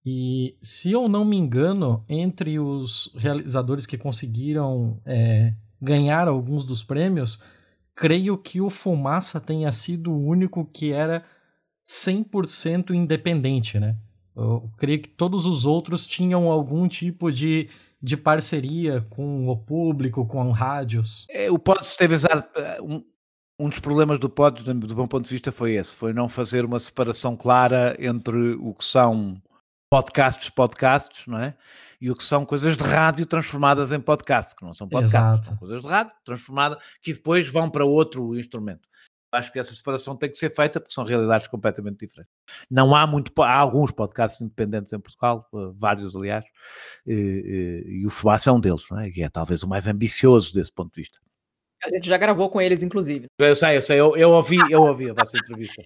E 0.04 0.56
se 0.60 0.90
eu 0.90 1.08
não 1.08 1.24
me 1.24 1.36
engano, 1.36 2.04
entre 2.08 2.58
os 2.58 3.12
realizadores 3.16 3.86
que 3.86 3.98
conseguiram 3.98 5.00
é, 5.04 5.52
ganhar 5.80 6.26
alguns 6.26 6.64
dos 6.64 6.82
prêmios, 6.82 7.40
creio 8.02 8.36
que 8.36 8.60
o 8.60 8.68
Fumaça 8.68 9.40
tenha 9.40 9.70
sido 9.70 10.10
o 10.10 10.26
único 10.26 10.64
que 10.64 10.90
era 10.90 11.22
100% 11.86 12.90
independente, 12.90 13.78
né? 13.78 13.94
Eu 14.34 14.68
creio 14.76 15.00
que 15.00 15.08
todos 15.08 15.46
os 15.46 15.64
outros 15.64 16.04
tinham 16.04 16.50
algum 16.50 16.88
tipo 16.88 17.30
de, 17.30 17.68
de 18.02 18.16
parceria 18.16 19.06
com 19.08 19.46
o 19.46 19.56
público, 19.56 20.26
com 20.26 20.50
rádios. 20.50 21.26
É, 21.30 21.48
o 21.48 21.60
Pods 21.60 21.94
teve 21.94 22.16
um, 22.82 23.04
um 23.56 23.68
dos 23.68 23.78
problemas 23.78 24.18
do 24.18 24.28
Pods, 24.28 24.64
do 24.64 24.94
bom 24.96 25.06
ponto 25.06 25.22
de 25.22 25.30
vista, 25.30 25.52
foi 25.52 25.74
esse: 25.74 25.94
foi 25.94 26.12
não 26.12 26.28
fazer 26.28 26.64
uma 26.64 26.80
separação 26.80 27.36
clara 27.36 27.96
entre 28.00 28.54
o 28.54 28.74
que 28.74 28.84
são 28.84 29.40
podcasts, 29.88 30.50
podcasts, 30.50 31.28
não 31.28 31.38
é? 31.38 31.54
E 32.02 32.10
o 32.10 32.16
que 32.16 32.24
são 32.24 32.44
coisas 32.44 32.76
de 32.76 32.82
rádio 32.82 33.24
transformadas 33.24 33.92
em 33.92 34.00
podcasts, 34.00 34.52
que 34.52 34.64
não 34.64 34.72
são 34.72 34.88
podcasts, 34.88 35.14
Exato. 35.14 35.46
são 35.46 35.56
coisas 35.56 35.82
de 35.82 35.86
rádio 35.86 36.12
transformadas 36.24 36.82
que 37.00 37.12
depois 37.12 37.46
vão 37.46 37.70
para 37.70 37.84
outro 37.84 38.36
instrumento. 38.36 38.88
Acho 39.30 39.52
que 39.52 39.58
essa 39.60 39.72
separação 39.72 40.16
tem 40.16 40.28
que 40.28 40.36
ser 40.36 40.52
feita 40.52 40.80
porque 40.80 40.92
são 40.92 41.04
realidades 41.04 41.46
completamente 41.46 42.00
diferentes. 42.00 42.34
Não 42.68 42.92
há 42.92 43.06
muito, 43.06 43.32
há 43.40 43.54
alguns 43.54 43.92
podcasts 43.92 44.40
independentes 44.40 44.92
em 44.92 44.98
Portugal, 44.98 45.48
eh, 45.54 45.58
vários 45.76 46.16
aliás, 46.16 46.44
e, 47.06 47.84
e, 47.86 48.00
e 48.00 48.06
o 48.06 48.10
Fumaça 48.10 48.50
é 48.50 48.52
um 48.52 48.58
deles, 48.58 48.82
não 48.90 48.98
é? 48.98 49.08
E 49.08 49.22
é 49.22 49.28
talvez 49.28 49.62
o 49.62 49.68
mais 49.68 49.86
ambicioso 49.86 50.52
desse 50.52 50.72
ponto 50.72 50.92
de 50.92 51.02
vista. 51.02 51.20
A 51.84 51.88
gente 51.88 52.08
já 52.08 52.16
gravou 52.16 52.50
com 52.50 52.60
eles, 52.60 52.82
inclusive. 52.82 53.26
Eu 53.38 53.56
sei, 53.56 53.76
eu 53.76 53.82
sei, 53.82 54.00
eu, 54.00 54.16
eu 54.16 54.30
ouvi, 54.30 54.58
eu 54.70 54.82
ouvi 54.82 55.08
a 55.08 55.14
vossa 55.14 55.36
entrevista. 55.36 55.82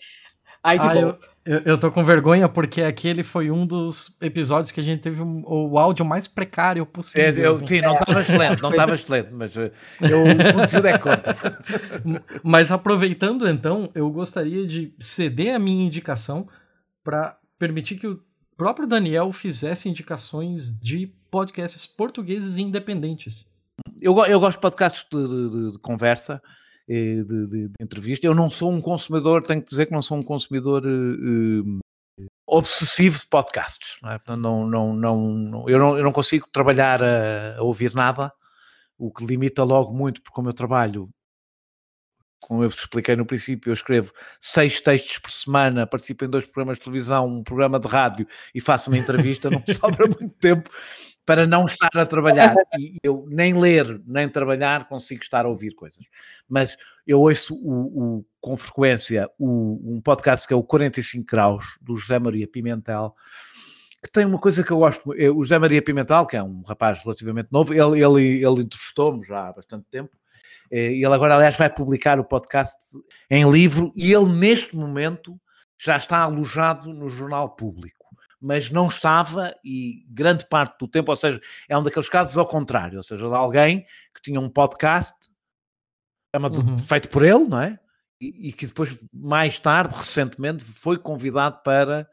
Ai, 0.67 0.79
que 0.79 0.85
Ah, 0.87 0.97
eu, 0.97 1.19
eu, 1.45 1.59
eu 1.65 1.79
tô 1.79 1.91
com 1.93 2.03
vergonha 2.03 2.49
porque 2.49 2.83
aquele 2.83 3.23
foi 3.23 3.51
um 3.51 3.65
dos 3.67 4.17
episódios 4.21 4.73
que 4.73 4.81
a 4.81 4.83
gente 4.83 5.01
teve 5.01 5.23
um- 5.23 5.43
o 5.47 5.79
áudio 5.79 6.05
mais 6.05 6.27
precário 6.27 6.83
É, 6.83 6.87
possível. 6.87 7.45
eu, 7.45 7.53
assim. 7.53 7.67
sim, 7.67 7.81
não 7.81 7.95
estava 7.97 8.21
excelente, 8.21 8.63
não 8.63 8.71
estava 8.71 8.95
excelente, 8.95 9.29
mas 9.33 9.57
eh, 9.57 9.71
eu, 10.01 10.23
o 10.25 10.53
conteúdo 10.61 10.87
é 10.89 10.99
conta. 10.99 11.37
Mas 12.43 12.71
aproveitando 12.73 13.49
então, 13.49 13.91
eu 13.95 14.11
gostaria 14.11 14.67
de 14.67 14.93
ceder 14.99 15.55
a 15.55 15.59
minha 15.59 15.85
indicação 15.87 16.49
para 17.05 17.37
permitir 17.59 17.97
que 17.97 18.07
o 18.07 18.21
próprio 18.57 18.87
Daniel 18.87 19.33
fizesse 19.33 19.89
indicações 19.89 20.71
de 20.81 21.07
podcasts 21.31 21.87
portugueses 21.87 22.59
independentes. 22.59 23.47
Eu, 24.01 24.17
eu 24.25 24.41
gosto 24.41 24.57
de 24.57 24.63
podcasts 24.63 25.07
de, 25.11 25.29
de- 25.29 25.73
de- 25.73 25.79
conversa, 25.79 26.41
de, 26.89 27.25
de- 27.25 27.69
de 27.69 27.75
entrevista. 27.81 28.27
Eu 28.27 28.35
não 28.35 28.49
sou 28.51 28.71
um 28.73 28.81
consumidor, 28.81 29.43
tenho 29.43 29.63
que 29.63 29.69
dizer 29.69 29.87
que 29.87 29.93
não 29.93 30.03
sou 30.03 30.17
um 30.19 30.23
consumidor 30.23 30.83
eh, 30.87 30.89
eh, 32.21 32.27
obsessivo 32.47 33.19
de 33.19 33.27
podcasts. 33.27 33.99
Não 34.03 34.11
é? 34.13 34.21
Não, 34.37 34.67
não, 34.67 34.93
não, 34.95 35.69
eu, 35.69 35.79
não, 35.79 35.99
eu 35.99 36.05
não 36.05 36.13
consigo 36.13 36.47
trabalhar 36.53 37.03
a, 37.03 37.59
a 37.59 37.63
ouvir 37.63 37.95
nada, 37.95 38.33
o 38.99 39.11
que 39.13 39.25
limita 39.25 39.63
logo 39.65 39.93
muito, 39.93 40.23
porque 40.23 40.35
como 40.35 40.49
eu 40.49 40.53
trabalho, 40.55 41.09
como 42.41 42.63
eu 42.63 42.71
vos 42.71 42.79
expliquei 42.79 43.17
no 43.17 43.27
princípio, 43.27 43.71
eu 43.71 43.75
escrevo 43.75 44.13
seis 44.41 44.81
textos 44.81 45.19
por 45.19 45.31
semana, 45.33 45.87
participo 45.87 46.25
em 46.25 46.29
dois 46.31 46.45
programas 46.45 46.79
de 46.79 46.85
televisão, 46.85 47.27
um 47.27 47.43
programa 47.43 47.81
de 47.81 47.89
rádio 47.89 48.27
e 48.55 48.61
faço 48.61 48.91
uma 48.91 48.99
entrevista, 48.99 49.51
não 49.51 49.63
sobra 49.67 50.07
muito 50.07 50.29
tempo 50.39 50.71
para 51.27 51.47
não 51.47 51.67
estar 51.67 51.91
a 51.95 52.07
trabalhar. 52.07 52.55
E 52.79 52.97
eu 53.03 53.27
nem 53.29 53.53
ler, 53.59 54.01
nem 54.07 54.29
trabalhar, 54.29 54.87
consigo 54.89 55.23
estar 55.23 55.45
a 55.45 55.49
ouvir 55.49 55.75
coisas. 55.75 56.09
Mas 56.49 56.77
eu 57.07 57.21
ouço 57.21 57.55
o, 57.57 58.19
o- 58.19 58.25
com 58.41 58.57
frequência 58.57 59.29
o- 59.39 59.95
um 59.97 60.01
podcast 60.01 60.47
que 60.47 60.55
é 60.55 60.57
o 60.57 60.63
45 60.63 61.27
Graus, 61.27 61.65
do 61.81 61.97
José 61.97 62.19
Maria 62.19 62.47
Pimentel, 62.47 63.15
que 64.05 64.13
tem 64.13 64.25
uma 64.25 64.39
coisa 64.39 64.63
que 64.63 64.71
eu 64.71 64.79
gosto. 64.79 65.13
é 65.19 65.29
O 65.31 65.43
José 65.43 65.59
Maria 65.59 65.83
Pimentel, 65.83 66.27
que 66.27 66.37
é 66.37 66.43
um 66.43 66.63
rapaz 66.63 67.03
relativamente 67.03 67.49
novo, 67.51 67.73
ele, 67.75 68.01
ele, 68.05 68.45
ele 68.45 68.63
entrevistou-me 68.63 69.27
já 69.27 69.49
há 69.49 69.53
bastante 69.53 69.87
tempo. 69.91 70.11
eh, 70.71 70.93
e 70.93 71.05
Ele 71.05 71.15
agora, 71.15 71.35
aliás, 71.35 71.57
vai 71.57 71.69
publicar 71.71 72.21
o 72.21 72.25
podcast 72.25 72.77
em 73.31 73.51
livro 73.51 73.91
e 73.97 74.13
ele, 74.13 74.31
neste 74.33 74.77
momento, 74.77 75.41
já 75.79 75.97
está 75.97 76.19
alojado 76.19 76.93
no 76.93 77.09
Jornal 77.09 77.51
Público. 77.57 77.96
Mas 78.47 78.71
não 78.71 78.87
estava, 78.87 79.55
e 79.65 80.05
grande 80.09 80.47
parte 80.47 80.79
do 80.79 80.87
tempo, 80.87 81.11
ou 81.11 81.17
seja, 81.17 81.41
é 81.69 81.77
um 81.77 81.83
daqueles 81.83 82.09
casos 82.09 82.39
ao 82.39 82.47
contrário, 82.47 82.99
ou 82.99 83.03
seja, 83.03 83.27
de 83.27 83.35
alguém 83.35 83.85
que 84.15 84.23
tinha 84.23 84.41
um 84.41 84.49
podcast 84.49 85.15
Uhum. 86.35 86.79
feito 86.79 87.09
por 87.09 87.23
ele, 87.23 87.45
não 87.45 87.61
é? 87.61 87.79
E, 88.21 88.49
e 88.49 88.53
que 88.53 88.67
depois, 88.67 88.99
mais 89.13 89.59
tarde, 89.59 89.95
recentemente, 89.97 90.65
foi 90.65 90.99
convidado 90.99 91.61
para 91.63 92.09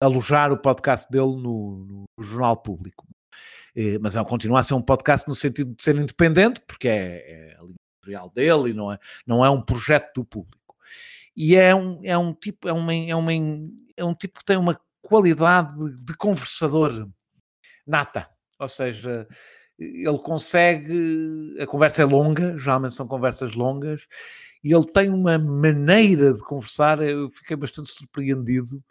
alojar 0.00 0.52
o 0.52 0.58
podcast 0.58 1.10
dele 1.10 1.36
no, 1.36 1.84
no 1.84 2.04
Jornal 2.24 2.56
Público. 2.56 3.06
Eh, 3.74 3.98
mas 3.98 4.16
é, 4.16 4.24
continua 4.24 4.60
a 4.60 4.62
ser 4.62 4.74
um 4.74 4.82
podcast 4.82 5.28
no 5.28 5.34
sentido 5.34 5.74
de 5.74 5.82
ser 5.82 5.96
independente, 5.96 6.60
porque 6.66 6.88
é, 6.88 7.52
é 7.52 7.56
a 7.58 7.62
linha 7.62 7.74
editorial 7.96 8.30
dele 8.30 8.70
e 8.70 8.74
não 8.74 8.92
é, 8.92 8.98
não 9.26 9.44
é 9.44 9.50
um 9.50 9.62
projeto 9.62 10.12
do 10.14 10.24
público. 10.24 10.76
E 11.36 11.54
é 11.54 11.74
um, 11.74 12.00
é 12.04 12.16
um 12.16 12.32
tipo, 12.34 12.68
é, 12.68 12.72
uma, 12.72 12.94
é, 12.94 13.14
uma, 13.14 13.32
é 13.32 14.04
um 14.04 14.14
tipo 14.14 14.38
que 14.40 14.44
tem 14.44 14.56
uma 14.56 14.80
qualidade 15.02 15.74
de, 16.04 16.14
conversador 16.16 17.08
nata. 17.86 18.28
Ou 18.58 18.68
seja, 18.68 19.26
ele 19.78 20.18
consegue. 20.18 21.56
A 21.60 21.66
conversa 21.66 22.02
é 22.02 22.04
longa, 22.04 22.56
geralmente 22.56 22.94
são 22.94 23.06
conversas 23.06 23.54
longas, 23.54 24.06
e 24.62 24.74
ele 24.74 24.86
tem 24.86 25.10
uma 25.10 25.38
maneira 25.38 26.32
de 26.32 26.42
conversar. 26.42 27.00
Eu 27.00 27.30
fiquei 27.30 27.56
bastante 27.56 27.90
surpreendido. 27.90 28.82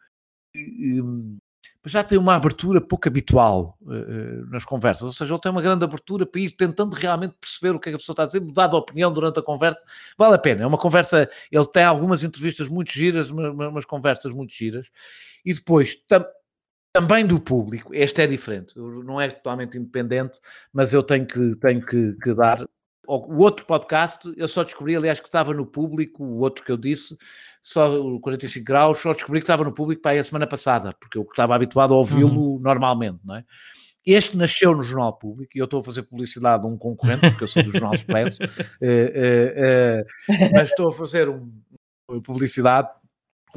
Já 1.87 2.03
tem 2.03 2.17
uma 2.17 2.35
abertura 2.35 2.81
pouco 2.81 3.07
habitual 3.07 3.77
eh, 3.89 4.43
nas 4.51 4.65
conversas, 4.65 5.03
ou 5.03 5.13
seja, 5.13 5.33
ele 5.33 5.41
tem 5.41 5.51
uma 5.51 5.61
grande 5.61 5.83
abertura 5.83 6.25
para 6.25 6.41
ir 6.41 6.51
tentando 6.51 6.93
realmente 6.93 7.35
perceber 7.39 7.75
o 7.75 7.79
que 7.79 7.89
é 7.89 7.91
que 7.91 7.95
a 7.95 7.99
pessoa 7.99 8.13
está 8.13 8.23
a 8.23 8.25
dizer, 8.27 8.41
mudar 8.41 8.67
de 8.67 8.75
opinião 8.75 9.11
durante 9.11 9.39
a 9.39 9.43
conversa, 9.43 9.79
vale 10.17 10.35
a 10.35 10.37
pena. 10.37 10.63
É 10.63 10.67
uma 10.67 10.77
conversa, 10.77 11.29
ele 11.51 11.65
tem 11.67 11.83
algumas 11.83 12.23
entrevistas 12.23 12.67
muito 12.69 12.91
giras, 12.91 13.29
uma- 13.29 13.49
uma- 13.51 13.69
umas 13.69 13.85
conversas 13.85 14.33
muito 14.33 14.53
giras, 14.53 14.91
e 15.45 15.53
depois 15.53 15.95
tam- 16.07 16.25
também 16.93 17.25
do 17.25 17.39
público, 17.39 17.93
este 17.93 18.21
é 18.21 18.27
diferente, 18.27 18.73
não 18.77 19.21
é 19.21 19.29
totalmente 19.29 19.77
independente, 19.77 20.39
mas 20.73 20.93
eu 20.93 21.03
tenho 21.03 21.25
que, 21.27 21.55
tenho 21.57 21.85
que, 21.85 22.13
que 22.21 22.33
dar. 22.33 22.67
O 23.07 23.37
outro 23.37 23.65
podcast, 23.65 24.31
eu 24.35 24.47
só 24.47 24.63
descobri, 24.63 24.95
aliás, 24.95 25.19
que 25.19 25.27
estava 25.27 25.53
no 25.53 25.65
público, 25.65 26.23
o 26.23 26.39
outro 26.39 26.63
que 26.65 26.71
eu 26.71 26.77
disse, 26.77 27.17
só 27.61 27.87
o 27.99 28.19
45 28.19 28.65
graus, 28.65 28.99
só 28.99 29.13
descobri 29.13 29.39
que 29.39 29.45
estava 29.45 29.63
no 29.63 29.71
público 29.73 30.01
para 30.01 30.19
a 30.19 30.23
semana 30.23 30.45
passada, 30.45 30.93
porque 30.99 31.17
eu 31.17 31.21
estava 31.23 31.55
habituado 31.55 31.93
a 31.93 31.97
ouvi-lo 31.97 32.59
normalmente, 32.59 33.19
não 33.23 33.35
é? 33.35 33.43
Este 34.05 34.37
nasceu 34.37 34.73
no 34.75 34.83
Jornal 34.83 35.13
Público 35.17 35.51
e 35.55 35.59
eu 35.59 35.65
estou 35.65 35.81
a 35.81 35.83
fazer 35.83 36.03
publicidade 36.03 36.63
a 36.63 36.67
um 36.67 36.77
concorrente, 36.77 37.29
porque 37.29 37.43
eu 37.43 37.47
sou 37.47 37.61
do 37.63 37.71
Jornal 37.71 37.93
Expresso, 37.93 38.39
eh, 38.81 39.11
eh, 39.15 40.05
eh, 40.29 40.49
mas 40.53 40.69
estou 40.69 40.89
a 40.89 40.93
fazer 40.93 41.27
um- 41.29 41.51
uma 42.09 42.21
publicidade 42.21 42.87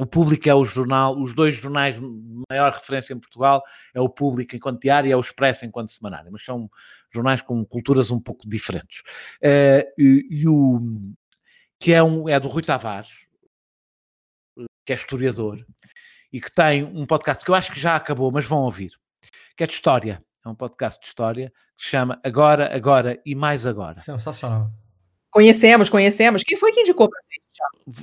O 0.01 0.05
Público 0.07 0.49
é 0.49 0.55
o 0.55 0.65
jornal, 0.65 1.15
os 1.15 1.35
dois 1.35 1.53
jornais 1.53 1.93
de 1.93 2.43
maior 2.49 2.71
referência 2.71 3.13
em 3.13 3.19
Portugal, 3.19 3.61
é 3.93 4.01
o 4.01 4.09
Público 4.09 4.55
enquanto 4.55 4.81
diário 4.81 5.07
e 5.07 5.11
é 5.11 5.15
o 5.15 5.19
Expresso 5.19 5.63
enquanto 5.63 5.91
semanário, 5.91 6.31
mas 6.31 6.43
são 6.43 6.67
jornais 7.13 7.39
com 7.39 7.63
culturas 7.63 8.09
um 8.09 8.19
pouco 8.19 8.49
diferentes. 8.49 9.01
Uh, 9.43 9.85
e, 9.99 10.27
e, 10.27 10.47
o 10.47 10.81
que 11.79 11.93
é, 11.93 12.01
um, 12.01 12.27
é 12.27 12.39
do 12.39 12.47
Rui 12.47 12.63
Tavares, 12.63 13.27
que 14.83 14.91
é 14.91 14.95
historiador, 14.95 15.63
e 16.33 16.41
que 16.41 16.51
tem 16.51 16.83
um 16.83 17.05
podcast 17.05 17.45
que 17.45 17.51
eu 17.51 17.55
acho 17.55 17.71
que 17.71 17.79
já 17.79 17.95
acabou, 17.95 18.31
mas 18.31 18.45
vão 18.45 18.63
ouvir, 18.63 18.93
que 19.55 19.63
é 19.63 19.67
de 19.67 19.73
história. 19.73 20.19
É 20.43 20.49
um 20.49 20.55
podcast 20.55 20.99
de 20.99 21.05
história 21.05 21.53
que 21.77 21.83
se 21.83 21.89
chama 21.89 22.19
Agora, 22.23 22.75
Agora 22.75 23.21
e 23.23 23.35
Mais 23.35 23.67
Agora. 23.67 23.93
Sensacional. 23.93 24.71
Conhecemos, 25.29 25.91
conhecemos. 25.91 26.41
Quem 26.41 26.57
foi 26.57 26.71
que 26.71 26.81
indicou 26.81 27.07
para? 27.07 27.30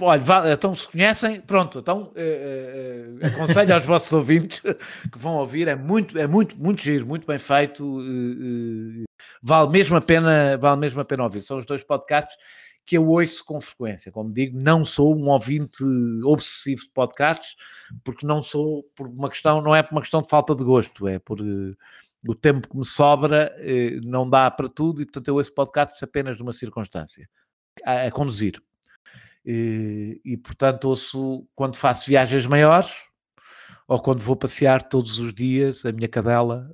Olha, 0.01 0.52
então 0.52 0.74
se 0.74 0.89
conhecem, 0.89 1.40
pronto, 1.40 1.78
então 1.78 2.12
eh, 2.16 3.14
eh, 3.22 3.26
aconselho 3.26 3.74
aos 3.74 3.85
vossos 3.85 4.12
ouvintes 4.12 4.60
que 4.60 5.18
vão 5.18 5.36
ouvir, 5.36 5.68
é 5.68 5.76
muito, 5.76 6.18
é 6.18 6.26
muito, 6.26 6.60
muito 6.60 6.82
giro, 6.82 7.06
muito 7.06 7.26
bem 7.26 7.39
feito, 7.39 8.01
eh, 8.02 9.02
eh, 9.02 9.05
vale 9.43 9.70
mesmo 9.70 9.97
a 9.97 10.01
pena, 10.01 10.56
vale 10.59 10.80
mesmo 10.80 11.01
a 11.01 11.05
pena 11.05 11.22
ouvir. 11.22 11.43
São 11.43 11.59
os 11.59 11.66
dois 11.66 11.82
podcasts 11.85 12.36
que 12.85 12.97
eu 12.97 13.06
ouço 13.06 13.44
com 13.44 13.60
frequência. 13.60 14.10
Como 14.10 14.32
digo, 14.32 14.59
não 14.59 14.85
sou 14.85 15.14
um 15.16 15.28
ouvinte 15.28 15.85
obsessivo 16.24 16.82
de 16.82 16.90
podcasts, 16.90 17.55
porque 18.05 18.26
não 18.26 18.43
sou 18.43 18.85
por 18.97 19.06
uma 19.06 19.28
questão, 19.28 19.62
não 19.62 19.74
é 19.76 19.82
por 19.82 19.93
uma 19.93 20.01
questão 20.01 20.22
de 20.22 20.28
falta 20.28 20.55
de 20.55 20.64
gosto, 20.64 21.06
é 21.06 21.18
por 21.18 21.40
uh, 21.40 21.76
o 22.26 22.35
tempo 22.35 22.68
que 22.68 22.76
me 22.76 22.85
sobra 22.85 23.55
não 24.02 24.28
dá 24.28 24.51
para 24.51 24.68
tudo 24.68 25.02
e 25.02 25.05
portanto 25.05 25.28
eu 25.28 25.36
ouço 25.36 25.55
podcasts 25.55 26.02
apenas 26.02 26.39
numa 26.39 26.52
circunstância, 26.52 27.28
a, 27.85 28.06
a 28.06 28.10
conduzir. 28.10 28.60
Uh, 29.49 30.20
e 30.25 30.37
portanto 30.37 30.85
ouço 30.87 31.47
quando 31.55 31.77
faço 31.77 32.07
viagens 32.07 32.47
maiores 32.47 33.05
ou 33.87 33.99
quando 33.99 34.20
vou 34.20 34.37
passear 34.37 34.83
todos 34.83 35.19
os 35.19 35.33
dias 35.33 35.87
a 35.87 35.93
minha 35.93 36.09
cadela 36.09 36.70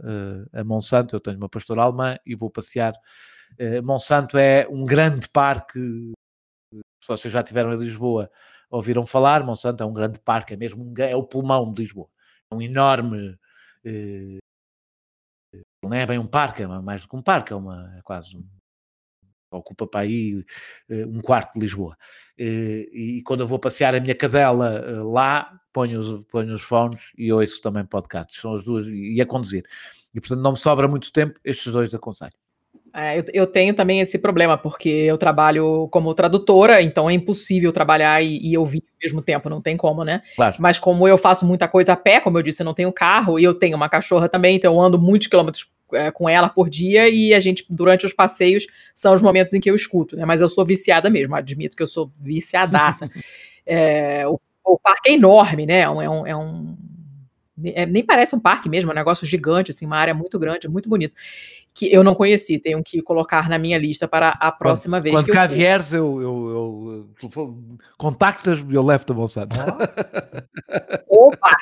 a 0.53 0.65
Monsanto, 0.65 1.15
eu 1.15 1.21
tenho 1.21 1.37
uma 1.37 1.49
pastora 1.49 1.83
alemã 1.83 2.19
e 2.27 2.35
vou 2.35 2.51
passear 2.51 2.93
Uh, 3.59 3.83
Monsanto 3.83 4.37
é 4.37 4.67
um 4.69 4.85
grande 4.85 5.29
parque, 5.29 5.79
se 6.73 7.09
vocês 7.09 7.33
já 7.33 7.41
estiveram 7.41 7.73
em 7.73 7.79
Lisboa, 7.79 8.31
ouviram 8.71 9.07
falar, 9.07 9.45
Monsanto 9.45 9.83
é 9.83 9.87
um 9.87 9.93
grande 9.93 10.19
parque, 10.19 10.55
é 10.55 10.57
mesmo 10.57 10.93
é 10.99 11.15
o 11.15 11.25
pulmão 11.25 11.73
de 11.73 11.83
Lisboa. 11.83 12.09
É 12.51 12.55
um 12.55 12.63
enorme. 12.63 13.39
Não 15.83 15.93
é 15.93 16.07
bem 16.07 16.19
um 16.19 16.27
parque, 16.27 16.63
é 16.63 16.67
mais 16.67 17.03
do 17.03 17.09
que 17.09 17.17
um 17.17 17.23
parque, 17.23 17.53
é, 17.53 17.57
uma, 17.57 17.95
é 17.97 18.03
quase 18.03 18.37
um, 18.37 18.45
ocupa 19.57 19.87
para 19.87 20.01
aí 20.01 20.37
uh, 20.37 21.09
um 21.09 21.21
quarto 21.21 21.55
de 21.55 21.61
Lisboa. 21.61 21.97
Uh, 22.39 22.91
e 22.93 23.23
quando 23.25 23.41
eu 23.41 23.47
vou 23.47 23.59
passear 23.59 23.95
a 23.95 24.01
minha 24.01 24.15
cadela 24.15 24.83
uh, 24.83 25.13
lá, 25.13 25.53
ponho 25.73 26.01
os, 26.01 26.23
ponho 26.23 26.55
os 26.55 26.63
fones 26.63 27.13
e 27.17 27.33
ouço 27.33 27.61
também 27.63 27.85
podcasts. 27.85 28.41
São 28.41 28.55
as 28.55 28.65
duas, 28.65 28.87
e 28.89 29.21
a 29.21 29.27
conduzir. 29.27 29.65
E 30.15 30.21
portanto 30.21 30.41
não 30.41 30.53
me 30.53 30.59
sobra 30.59 30.89
muito 30.89 31.13
tempo, 31.13 31.39
estes 31.45 31.73
dois 31.73 31.95
aconselho. 31.95 32.33
É, 32.97 33.19
eu, 33.19 33.25
eu, 33.35 33.47
tenho 33.49 33.75
também 33.75 34.01
esse 34.01 34.17
problema, 34.17 34.57
porque 34.57 34.89
eu 34.89 35.19
trabalho 35.19 35.89
como 35.91 36.15
tradutora, 36.15 36.81
então 36.81 37.11
é 37.11 37.13
impossível 37.13 37.73
trabalhar 37.73 38.23
e, 38.23 38.39
e 38.39 38.57
ouvir 38.57 38.85
ao 38.87 38.99
mesmo 39.03 39.21
tempo, 39.21 39.51
não 39.51 39.61
tem 39.61 39.77
como, 39.77 40.05
né? 40.05 40.23
Claro. 40.37 40.55
Mas 40.61 40.79
como 40.79 41.09
eu 41.09 41.19
faço 41.19 41.45
muita 41.45 41.67
coisa 41.67 41.95
a 41.95 41.97
pé, 41.97 42.21
como 42.21 42.39
eu 42.39 42.43
disse, 42.43 42.63
eu 42.63 42.65
não 42.65 42.73
tenho 42.73 42.93
carro, 42.93 43.37
e 43.37 43.43
eu 43.43 43.53
tenho 43.53 43.77
uma 43.77 43.89
cachorra 43.89 44.29
também, 44.29 44.55
então 44.55 44.73
eu 44.73 44.81
ando 44.81 44.97
muitos 44.97 45.27
quilômetros 45.27 45.69
é, 45.93 46.11
com 46.11 46.29
ela 46.29 46.49
por 46.49 46.69
dia, 46.69 47.09
e 47.09 47.35
a 47.35 47.41
gente, 47.41 47.65
durante 47.69 48.07
os 48.07 48.13
passeios, 48.13 48.67
são 48.95 49.15
os 49.15 49.23
momentos 49.23 49.53
em 49.55 49.61
que 49.61 49.71
eu 49.71 49.75
escuto, 49.75 50.17
né? 50.17 50.25
Mas 50.25 50.41
eu 50.41 50.49
sou 50.49 50.65
viciada 50.65 51.11
mesmo, 51.11 51.35
admito 51.35 51.77
que 51.77 51.83
eu 51.83 51.87
sou 51.87 52.11
viciadaça. 52.21 53.09
é, 53.67 54.27
o, 54.27 54.41
o, 54.65 54.79
parque 54.79 55.11
é 55.11 55.13
enorme, 55.13 55.67
né? 55.67 55.81
É 55.81 55.91
um, 55.91 56.27
é 56.27 56.37
um 56.37 56.77
é, 57.67 57.87
nem 57.87 58.05
parece 58.05 58.35
um 58.35 58.41
parque 58.41 58.69
mesmo, 58.69 58.91
é 58.91 58.93
um 58.93 58.97
negócio 58.97 59.27
gigante, 59.27 59.71
assim, 59.71 59.87
uma 59.87 59.97
área 59.97 60.13
muito 60.13 60.39
grande, 60.39 60.69
muito 60.69 60.89
bonito 60.89 61.15
que 61.75 61.93
eu 61.93 62.05
não 62.05 62.15
conheci, 62.15 62.57
tenho 62.57 62.83
que 62.85 63.03
colocar 63.03 63.49
na 63.49 63.59
minha 63.59 63.77
lista 63.77 64.07
para 64.07 64.29
a 64.29 64.53
próxima 64.53 64.99
quando, 64.99 65.03
vez. 65.03 65.15
Quando 65.17 65.27
que 65.27 65.33
cá 65.33 65.45
eu 65.47 65.49
vieres, 65.49 65.93
eu, 65.93 66.23
eu, 66.23 67.09
eu 67.21 67.59
contactas-me 67.99 68.73
eu 68.73 68.83
levo-te 68.83 69.11
a 69.11 69.15
Monsanto. 69.15 69.57
Opa! 71.09 71.57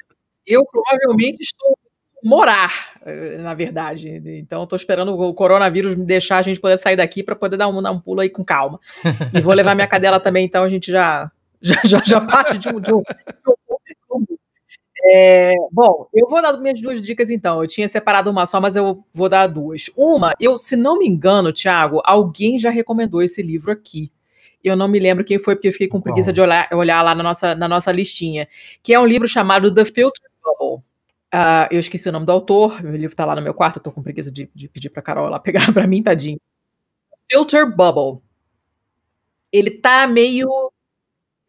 Eu 0.46 0.66
provavelmente 0.66 1.40
estou 1.40 1.78
morar, 2.22 2.92
eh, 3.04 3.38
na 3.38 3.54
verdade. 3.54 4.22
Então, 4.24 4.64
estou 4.64 4.76
esperando 4.76 5.18
o 5.18 5.34
coronavírus 5.34 5.94
me 5.94 6.04
deixar 6.04 6.38
a 6.38 6.42
gente 6.42 6.60
poder 6.60 6.78
sair 6.78 6.96
daqui 6.96 7.22
para 7.22 7.34
poder 7.36 7.56
dar 7.56 7.68
um, 7.68 7.82
dar 7.82 7.90
um 7.90 8.00
pulo 8.00 8.20
aí 8.20 8.30
com 8.30 8.44
calma. 8.44 8.78
E 9.32 9.40
vou 9.40 9.54
levar 9.54 9.74
minha 9.74 9.86
cadela 9.86 10.20
também, 10.20 10.44
então 10.44 10.64
a 10.64 10.68
gente 10.68 10.90
já 10.90 11.30
já, 11.62 11.80
já, 11.84 12.02
já 12.04 12.20
parte 12.20 12.58
de 12.58 12.68
um, 12.68 12.80
de 12.80 12.92
um, 12.92 13.02
de 13.02 13.48
um 13.48 13.52
é, 15.04 15.54
bom, 15.72 16.06
eu 16.14 16.28
vou 16.28 16.40
dar 16.40 16.56
minhas 16.58 16.80
duas 16.80 17.02
dicas 17.02 17.28
então. 17.28 17.60
Eu 17.60 17.66
tinha 17.66 17.88
separado 17.88 18.30
uma 18.30 18.46
só, 18.46 18.60
mas 18.60 18.76
eu 18.76 19.04
vou 19.12 19.28
dar 19.28 19.48
duas. 19.48 19.90
Uma, 19.96 20.32
eu, 20.38 20.56
se 20.56 20.76
não 20.76 20.98
me 20.98 21.08
engano, 21.08 21.52
Thiago, 21.52 22.00
alguém 22.04 22.58
já 22.58 22.70
recomendou 22.70 23.22
esse 23.22 23.42
livro 23.42 23.72
aqui. 23.72 24.12
Eu 24.62 24.76
não 24.76 24.86
me 24.86 25.00
lembro 25.00 25.24
quem 25.24 25.40
foi, 25.40 25.56
porque 25.56 25.68
eu 25.68 25.72
fiquei 25.72 25.88
com 25.88 26.00
preguiça 26.00 26.32
de 26.32 26.40
olhar, 26.40 26.68
olhar 26.72 27.02
lá 27.02 27.14
na 27.16 27.22
nossa, 27.22 27.54
na 27.54 27.66
nossa 27.66 27.90
listinha. 27.90 28.48
Que 28.80 28.94
é 28.94 29.00
um 29.00 29.06
livro 29.06 29.26
chamado 29.26 29.74
The 29.74 29.84
Filter 29.84 30.30
Bubble. 30.42 30.84
Uh, 31.34 31.66
eu 31.70 31.80
esqueci 31.80 32.08
o 32.08 32.12
nome 32.12 32.26
do 32.26 32.32
autor, 32.32 32.82
meu 32.82 32.92
livro 32.92 33.12
está 33.12 33.24
lá 33.24 33.34
no 33.34 33.40
meu 33.40 33.54
quarto, 33.54 33.76
eu 33.76 33.82
tô 33.82 33.90
com 33.90 34.02
preguiça 34.02 34.30
de, 34.30 34.50
de 34.54 34.68
pedir 34.68 34.90
para 34.90 35.00
Carol 35.00 35.28
lá 35.28 35.38
pegar 35.40 35.72
para 35.72 35.86
mim, 35.86 36.02
tadinho. 36.02 36.38
Filter 37.30 37.66
Bubble. 37.66 38.22
Ele 39.50 39.70
tá 39.70 40.06
meio. 40.06 40.48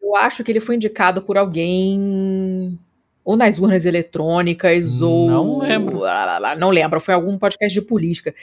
Eu 0.00 0.16
acho 0.16 0.42
que 0.44 0.52
ele 0.52 0.60
foi 0.60 0.76
indicado 0.76 1.22
por 1.22 1.36
alguém 1.36 2.78
ou 3.24 3.36
nas 3.36 3.58
urnas 3.58 3.86
eletrônicas, 3.86 5.00
ou. 5.00 5.30
Não 5.30 5.58
lembro. 5.58 6.00
Não 6.58 6.70
lembro, 6.70 7.00
foi 7.00 7.14
algum 7.14 7.38
podcast 7.38 7.72
de 7.72 7.84
política. 7.84 8.34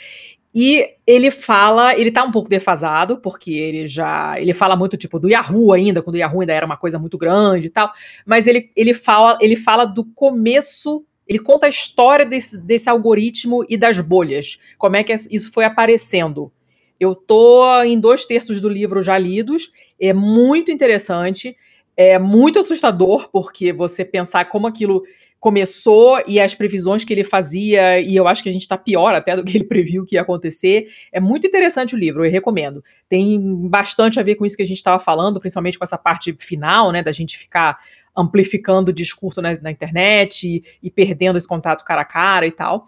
E 0.53 0.95
ele 1.07 1.31
fala, 1.31 1.95
ele 1.95 2.11
tá 2.11 2.23
um 2.23 2.31
pouco 2.31 2.49
defasado, 2.49 3.17
porque 3.17 3.51
ele 3.51 3.87
já. 3.87 4.39
Ele 4.41 4.53
fala 4.53 4.75
muito, 4.75 4.97
tipo, 4.97 5.19
do 5.19 5.29
Yahoo 5.29 5.71
ainda, 5.71 6.01
quando 6.01 6.15
o 6.15 6.19
Yahoo 6.19 6.41
ainda 6.41 6.53
era 6.53 6.65
uma 6.65 6.75
coisa 6.75 6.97
muito 6.97 7.17
grande 7.17 7.67
e 7.67 7.69
tal. 7.69 7.91
Mas 8.25 8.47
ele, 8.47 8.71
ele, 8.75 8.93
fala, 8.93 9.37
ele 9.39 9.55
fala 9.55 9.85
do 9.85 10.03
começo. 10.03 11.05
Ele 11.27 11.39
conta 11.39 11.65
a 11.65 11.69
história 11.69 12.25
desse, 12.25 12.57
desse 12.57 12.89
algoritmo 12.89 13.65
e 13.69 13.77
das 13.77 13.99
bolhas. 13.99 14.59
Como 14.77 14.95
é 14.95 15.03
que 15.03 15.13
isso 15.13 15.51
foi 15.51 15.63
aparecendo. 15.63 16.51
Eu 16.99 17.15
tô 17.15 17.81
em 17.83 17.99
dois 17.99 18.25
terços 18.25 18.61
do 18.61 18.69
livro 18.69 19.01
já 19.01 19.17
lidos. 19.17 19.71
É 19.99 20.13
muito 20.13 20.71
interessante 20.71 21.55
é 21.95 22.17
muito 22.17 22.59
assustador, 22.59 23.29
porque 23.31 23.71
você 23.73 24.03
pensar 24.05 24.45
como 24.45 24.67
aquilo 24.67 25.03
começou 25.39 26.21
e 26.27 26.39
as 26.39 26.53
previsões 26.53 27.03
que 27.03 27.11
ele 27.11 27.23
fazia, 27.23 27.99
e 27.99 28.15
eu 28.15 28.27
acho 28.27 28.43
que 28.43 28.49
a 28.49 28.51
gente 28.51 28.61
está 28.61 28.77
pior 28.77 29.15
até 29.15 29.35
do 29.35 29.43
que 29.43 29.57
ele 29.57 29.65
previu 29.67 30.05
que 30.05 30.15
ia 30.15 30.21
acontecer. 30.21 30.87
É 31.11 31.19
muito 31.19 31.47
interessante 31.47 31.95
o 31.95 31.97
livro, 31.97 32.23
eu 32.23 32.31
recomendo. 32.31 32.83
Tem 33.09 33.39
bastante 33.67 34.19
a 34.19 34.23
ver 34.23 34.35
com 34.35 34.45
isso 34.45 34.55
que 34.55 34.61
a 34.61 34.67
gente 34.67 34.77
estava 34.77 34.99
falando, 34.99 35.39
principalmente 35.39 35.79
com 35.79 35.83
essa 35.83 35.97
parte 35.97 36.35
final, 36.39 36.91
né, 36.91 37.01
da 37.01 37.11
gente 37.11 37.37
ficar 37.37 37.77
amplificando 38.15 38.89
o 38.89 38.93
discurso 38.93 39.41
na, 39.41 39.59
na 39.61 39.71
internet 39.71 40.47
e, 40.47 40.63
e, 40.81 40.89
perdendo 40.89 41.37
esse 41.37 41.47
contato 41.47 41.85
cara 41.85 42.01
a 42.01 42.05
cara 42.05 42.45
e 42.45 42.51
tal. 42.51 42.87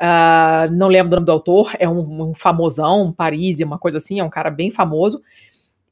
Uh, 0.00 0.70
não 0.72 0.88
lembro 0.88 1.12
o 1.12 1.14
nome 1.16 1.26
do 1.26 1.32
autor, 1.32 1.72
é 1.78 1.88
um, 1.88 2.30
um 2.30 2.34
famosão, 2.34 3.06
um 3.06 3.12
Paris, 3.12 3.60
uma 3.60 3.78
coisa 3.78 3.98
assim, 3.98 4.20
é 4.20 4.24
um 4.24 4.30
cara 4.30 4.50
bem 4.50 4.70
famoso. 4.70 5.22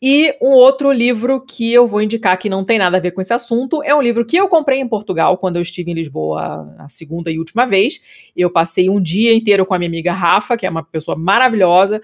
E 0.06 0.36
um 0.42 0.50
outro 0.50 0.92
livro 0.92 1.40
que 1.40 1.72
eu 1.72 1.86
vou 1.86 2.02
indicar 2.02 2.36
que 2.36 2.50
não 2.50 2.62
tem 2.62 2.78
nada 2.78 2.98
a 2.98 3.00
ver 3.00 3.12
com 3.12 3.22
esse 3.22 3.32
assunto 3.32 3.82
é 3.82 3.94
um 3.94 4.02
livro 4.02 4.22
que 4.26 4.36
eu 4.36 4.48
comprei 4.48 4.78
em 4.78 4.86
Portugal 4.86 5.38
quando 5.38 5.56
eu 5.56 5.62
estive 5.62 5.90
em 5.90 5.94
Lisboa 5.94 6.76
a 6.78 6.88
segunda 6.90 7.30
e 7.30 7.38
última 7.38 7.64
vez. 7.64 8.02
Eu 8.36 8.50
passei 8.50 8.90
um 8.90 9.00
dia 9.00 9.32
inteiro 9.34 9.64
com 9.64 9.72
a 9.72 9.78
minha 9.78 9.88
amiga 9.88 10.12
Rafa, 10.12 10.58
que 10.58 10.66
é 10.66 10.70
uma 10.70 10.82
pessoa 10.82 11.16
maravilhosa, 11.16 12.02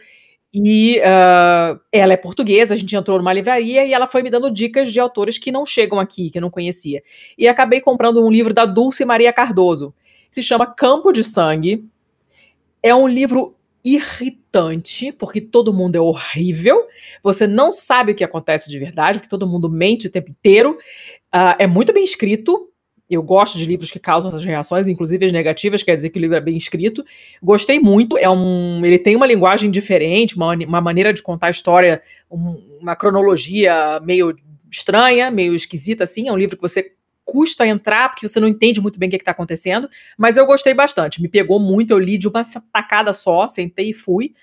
e 0.52 0.98
uh, 0.98 1.81
ela 1.93 2.12
é 2.12 2.16
portuguesa. 2.16 2.74
A 2.74 2.77
gente 2.77 2.94
entrou 2.97 3.18
numa 3.18 3.32
livraria 3.32 3.85
e 3.85 3.93
ela 3.93 4.06
foi 4.06 4.22
me 4.22 4.31
dando 4.31 4.51
dicas 4.51 4.93
de 4.93 4.98
autores 4.98 5.39
que 5.39 5.52
não 5.52 5.64
chegam 5.64 6.01
aqui, 6.01 6.31
que 6.31 6.39
eu 6.39 6.43
não 6.43 6.51
conhecia. 6.51 7.02
E 7.39 7.47
acabei 7.47 7.81
comprando 7.81 8.24
um 8.24 8.31
livro 8.31 8.52
da 8.52 8.66
Dulce 8.66 9.05
Maria 9.05 9.32
Cardoso. 9.32 9.94
Se 10.31 10.43
chama 10.43 10.66
Campo 10.66 11.12
de 11.12 11.22
Sangue. 11.22 11.85
É 12.82 12.94
um 12.94 13.06
livro 13.06 13.55
irritante, 13.85 15.12
porque 15.12 15.40
todo 15.40 15.72
mundo 15.72 15.97
é 15.97 16.01
horrível, 16.01 16.86
você 17.22 17.47
não 17.47 17.72
sabe 17.72 18.12
o 18.12 18.14
que 18.14 18.24
acontece 18.24 18.70
de 18.70 18.78
verdade, 18.78 19.18
porque 19.18 19.28
todo 19.28 19.47
mundo 19.47 19.70
mente 19.70 20.06
o 20.06 20.10
tempo 20.10 20.31
inteiro. 20.31 20.78
Uh, 21.35 21.56
é 21.59 21.66
muito 21.66 21.93
bem 21.93 22.05
escrito. 22.05 22.69
Eu 23.10 23.22
gosto 23.22 23.58
de 23.58 23.64
livros 23.64 23.90
que 23.90 23.98
causam 23.98 24.28
essas 24.28 24.44
reações, 24.44 24.86
inclusive 24.86 25.26
as 25.26 25.32
negativas, 25.32 25.82
quer 25.82 25.96
dizer 25.96 26.10
que 26.10 26.18
o 26.18 26.22
livro 26.22 26.36
é 26.36 26.40
bem 26.40 26.56
escrito. 26.56 27.04
Gostei 27.42 27.80
muito, 27.80 28.16
é 28.16 28.30
um, 28.30 28.84
ele 28.84 28.98
tem 28.98 29.16
uma 29.16 29.26
linguagem 29.26 29.70
diferente, 29.70 30.36
uma, 30.36 30.54
uma 30.54 30.80
maneira 30.80 31.12
de 31.12 31.20
contar 31.20 31.48
a 31.48 31.50
história, 31.50 32.00
um, 32.30 32.78
uma 32.80 32.94
cronologia 32.94 34.00
meio 34.04 34.36
estranha, 34.70 35.30
meio 35.30 35.54
esquisita, 35.54 36.04
assim. 36.04 36.28
É 36.28 36.32
um 36.32 36.38
livro 36.38 36.56
que 36.56 36.62
você 36.62 36.92
custa 37.24 37.66
entrar, 37.66 38.10
porque 38.10 38.26
você 38.26 38.38
não 38.38 38.48
entende 38.48 38.80
muito 38.80 38.98
bem 38.98 39.08
o 39.08 39.10
que 39.10 39.16
está 39.16 39.32
acontecendo, 39.32 39.88
mas 40.16 40.36
eu 40.36 40.46
gostei 40.46 40.74
bastante, 40.74 41.22
me 41.22 41.28
pegou 41.28 41.60
muito, 41.60 41.92
eu 41.92 41.98
li 41.98 42.18
de 42.18 42.26
uma 42.26 42.42
tacada 42.72 43.12
só, 43.12 43.46
sentei 43.48 43.90
e 43.90 43.92
fui. 43.92 44.34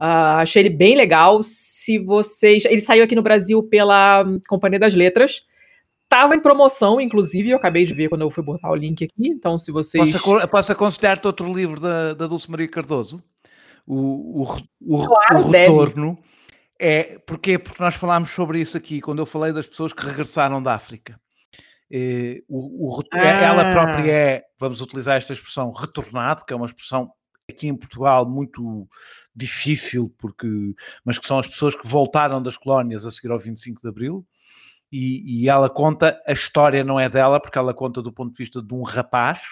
Uh, 0.00 0.40
achei 0.40 0.62
ele 0.62 0.70
bem 0.70 0.96
legal. 0.96 1.42
Se 1.42 1.98
vocês. 1.98 2.64
Ele 2.64 2.80
saiu 2.80 3.04
aqui 3.04 3.14
no 3.14 3.20
Brasil 3.20 3.62
pela 3.62 4.24
Companhia 4.48 4.78
das 4.78 4.94
Letras. 4.94 5.46
Tava 6.10 6.34
em 6.34 6.40
promoção, 6.40 7.00
inclusive, 7.00 7.50
eu 7.50 7.56
acabei 7.56 7.84
de 7.84 7.94
ver 7.94 8.08
quando 8.08 8.22
eu 8.22 8.30
fui 8.30 8.42
botar 8.42 8.68
o 8.68 8.74
link 8.74 9.04
aqui. 9.04 9.28
Então, 9.28 9.56
se 9.56 9.70
vocês. 9.70 10.20
Posso, 10.20 10.48
posso 10.48 10.72
aconselhar-te 10.72 11.24
outro 11.24 11.54
livro 11.54 11.80
da, 11.80 12.14
da 12.14 12.26
Dulce 12.26 12.50
Maria 12.50 12.66
Cardoso? 12.68 13.22
O, 13.86 14.42
o, 14.42 14.56
o, 14.80 15.06
Claro, 15.06 15.46
o 15.46 15.50
deve. 15.50 15.72
Retorno. 15.72 16.18
É, 16.78 17.16
porquê? 17.24 17.58
Porque 17.58 17.80
nós 17.80 17.94
falámos 17.94 18.30
sobre 18.30 18.60
isso 18.60 18.76
aqui 18.76 19.00
quando 19.00 19.20
eu 19.20 19.26
falei 19.26 19.52
das 19.52 19.68
pessoas 19.68 19.92
que 19.92 20.04
regressaram 20.04 20.60
da 20.60 20.74
África. 20.74 21.20
Eh, 21.92 22.42
o, 22.48 22.98
o 22.98 23.02
Ela 23.12 23.70
Ah. 23.70 23.72
própria 23.72 24.10
é, 24.12 24.44
vamos 24.58 24.80
utilizar 24.80 25.16
esta 25.16 25.32
expressão, 25.32 25.70
retornado, 25.72 26.44
que 26.44 26.52
é 26.52 26.56
uma 26.56 26.66
expressão 26.66 27.12
aqui 27.48 27.68
em 27.68 27.76
Portugal 27.76 28.28
muito 28.28 28.88
difícil, 29.34 30.12
porque, 30.18 30.48
mas 31.04 31.18
que 31.18 31.26
são 31.26 31.38
as 31.38 31.46
pessoas 31.46 31.74
que 31.74 31.86
voltaram 31.86 32.42
das 32.42 32.56
colónias 32.56 33.06
a 33.06 33.10
seguir 33.10 33.30
ao 33.30 33.38
25 33.38 33.80
de 33.80 33.88
Abril. 33.88 34.26
E, 34.92 35.42
e 35.44 35.48
ela 35.48 35.70
conta, 35.70 36.20
a 36.26 36.32
história 36.32 36.82
não 36.82 36.98
é 36.98 37.08
dela, 37.08 37.40
porque 37.40 37.58
ela 37.58 37.72
conta 37.74 38.02
do 38.02 38.12
ponto 38.12 38.32
de 38.32 38.38
vista 38.38 38.60
de 38.60 38.74
um 38.74 38.82
rapaz, 38.82 39.42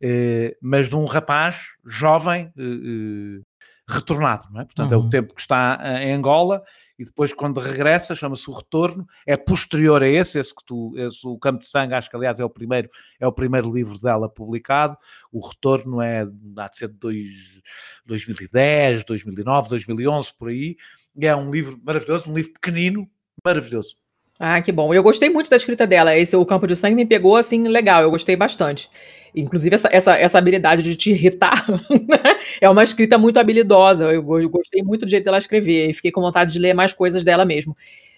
eh, 0.00 0.56
mas 0.60 0.88
de 0.88 0.96
um 0.96 1.04
rapaz 1.04 1.62
jovem 1.84 2.52
eh, 2.58 2.62
eh, 2.62 3.42
retornado, 3.88 4.48
não 4.50 4.60
é? 4.60 4.64
Portanto, 4.64 4.92
é 4.92 4.96
Uhum. 4.96 5.06
o 5.06 5.10
tempo 5.10 5.34
que 5.34 5.40
está 5.40 5.80
em 6.02 6.12
Angola 6.12 6.62
e 6.98 7.04
depois 7.04 7.32
quando 7.32 7.60
regressa, 7.60 8.14
chama-se 8.14 8.48
o 8.48 8.52
retorno, 8.52 9.06
é 9.26 9.36
posterior 9.36 10.02
a 10.02 10.08
esse, 10.08 10.38
esse 10.38 10.54
que 10.54 10.64
tu, 10.64 10.92
esse, 10.96 11.26
o 11.26 11.38
Campo 11.38 11.60
de 11.60 11.66
Sangue, 11.66 11.94
acho 11.94 12.08
que 12.08 12.16
aliás 12.16 12.38
é 12.38 12.44
o 12.44 12.50
primeiro, 12.50 12.88
é 13.18 13.26
o 13.26 13.32
primeiro 13.32 13.72
livro 13.72 13.98
dela 13.98 14.28
publicado, 14.28 14.96
o 15.32 15.40
retorno 15.46 16.00
é, 16.00 16.22
há 16.56 16.68
de 16.68 16.76
ser 16.76 16.88
de 16.88 16.94
dois, 16.94 17.62
2010, 18.06 19.04
2009, 19.04 19.68
2011, 19.70 20.32
por 20.38 20.48
aí, 20.48 20.76
e 21.16 21.26
é 21.26 21.34
um 21.34 21.50
livro 21.50 21.80
maravilhoso, 21.82 22.30
um 22.30 22.34
livro 22.34 22.52
pequenino, 22.52 23.08
maravilhoso. 23.44 23.96
Ah, 24.38 24.60
que 24.60 24.72
bom. 24.72 24.92
Eu 24.92 25.02
gostei 25.02 25.30
muito 25.30 25.48
da 25.48 25.56
escrita 25.56 25.86
dela. 25.86 26.16
Esse 26.16 26.36
O 26.36 26.44
Campo 26.44 26.66
de 26.66 26.74
Sangue 26.74 26.96
me 26.96 27.06
pegou 27.06 27.36
assim 27.36 27.68
legal. 27.68 28.02
Eu 28.02 28.10
gostei 28.10 28.34
bastante. 28.34 28.90
Inclusive, 29.34 29.74
essa, 29.74 29.88
essa, 29.92 30.16
essa 30.16 30.38
habilidade 30.38 30.82
de 30.82 30.94
te 30.96 31.10
irritar 31.10 31.66
né? 32.08 32.38
é 32.60 32.68
uma 32.68 32.82
escrita 32.82 33.16
muito 33.16 33.38
habilidosa. 33.38 34.04
Eu, 34.04 34.40
eu 34.40 34.48
gostei 34.48 34.82
muito 34.82 35.04
do 35.04 35.10
jeito 35.10 35.24
dela 35.24 35.38
escrever 35.38 35.90
e 35.90 35.94
fiquei 35.94 36.10
com 36.10 36.20
vontade 36.20 36.52
de 36.52 36.58
ler 36.58 36.74
mais 36.74 36.92
coisas 36.92 37.24
dela 37.24 37.44
mesmo. 37.44 37.76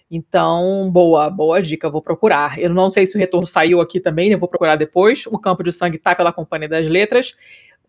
Então, 0.09 0.89
boa, 0.91 1.29
boa 1.29 1.61
dica, 1.61 1.89
vou 1.89 2.01
procurar. 2.01 2.57
Eu 2.59 2.69
não 2.69 2.89
sei 2.89 3.05
se 3.05 3.15
o 3.15 3.19
retorno 3.19 3.45
saiu 3.45 3.81
aqui 3.81 3.99
também? 3.99 4.35
Vou 4.35 4.47
procurar 4.47 4.75
depois. 4.75 5.25
O 5.27 5.37
Campo 5.37 5.63
de 5.63 5.71
Sangue 5.71 5.97
tá 5.97 6.15
pela 6.15 6.31
Companhia 6.31 6.69
das 6.69 6.87
Letras. 6.87 7.35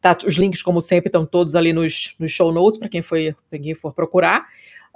Tá, 0.00 0.16
os 0.26 0.36
links, 0.36 0.62
como 0.62 0.80
sempre, 0.80 1.08
estão 1.08 1.24
todos 1.24 1.54
ali 1.54 1.72
nos, 1.72 2.14
nos 2.18 2.30
show 2.30 2.52
notes 2.52 2.78
para 2.78 2.88
quem, 2.88 3.02
quem 3.50 3.74
for 3.74 3.92
procurar. 3.92 4.46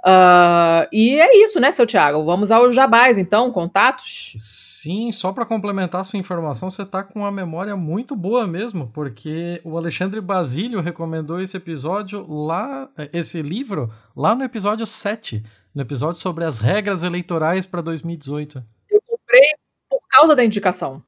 Ah, 0.05 0.85
e 0.91 1.17
é 1.17 1.43
isso, 1.43 1.61
né, 1.61 1.71
seu 1.71 1.87
Thiago? 1.87 2.25
Vamos 2.25 2.51
aos 2.51 2.75
jabás, 2.75 3.17
então, 3.17 3.51
contatos. 3.53 4.33
Sim, 4.35 5.11
só 5.13 5.31
para 5.31 5.45
complementar 5.45 6.05
sua 6.05 6.19
informação, 6.19 6.69
você 6.69 6.85
tá 6.85 7.01
com 7.01 7.19
uma 7.19 7.31
memória 7.31 7.73
muito 7.77 8.13
boa 8.13 8.45
mesmo, 8.45 8.91
porque 8.93 9.61
o 9.63 9.77
Alexandre 9.77 10.19
Basílio 10.19 10.81
recomendou 10.81 11.41
esse 11.41 11.55
episódio 11.55 12.25
lá, 12.29 12.89
esse 13.13 13.41
livro, 13.41 13.93
lá 14.13 14.35
no 14.35 14.43
episódio 14.43 14.85
7, 14.85 15.41
no 15.73 15.81
episódio 15.81 16.19
sobre 16.19 16.43
as 16.43 16.59
regras 16.59 17.03
eleitorais 17.03 17.65
para 17.65 17.81
2018. 17.81 18.61
Eu 18.89 19.01
comprei 19.07 19.41
por 19.89 20.01
causa 20.09 20.35
da 20.35 20.43
indicação. 20.43 21.01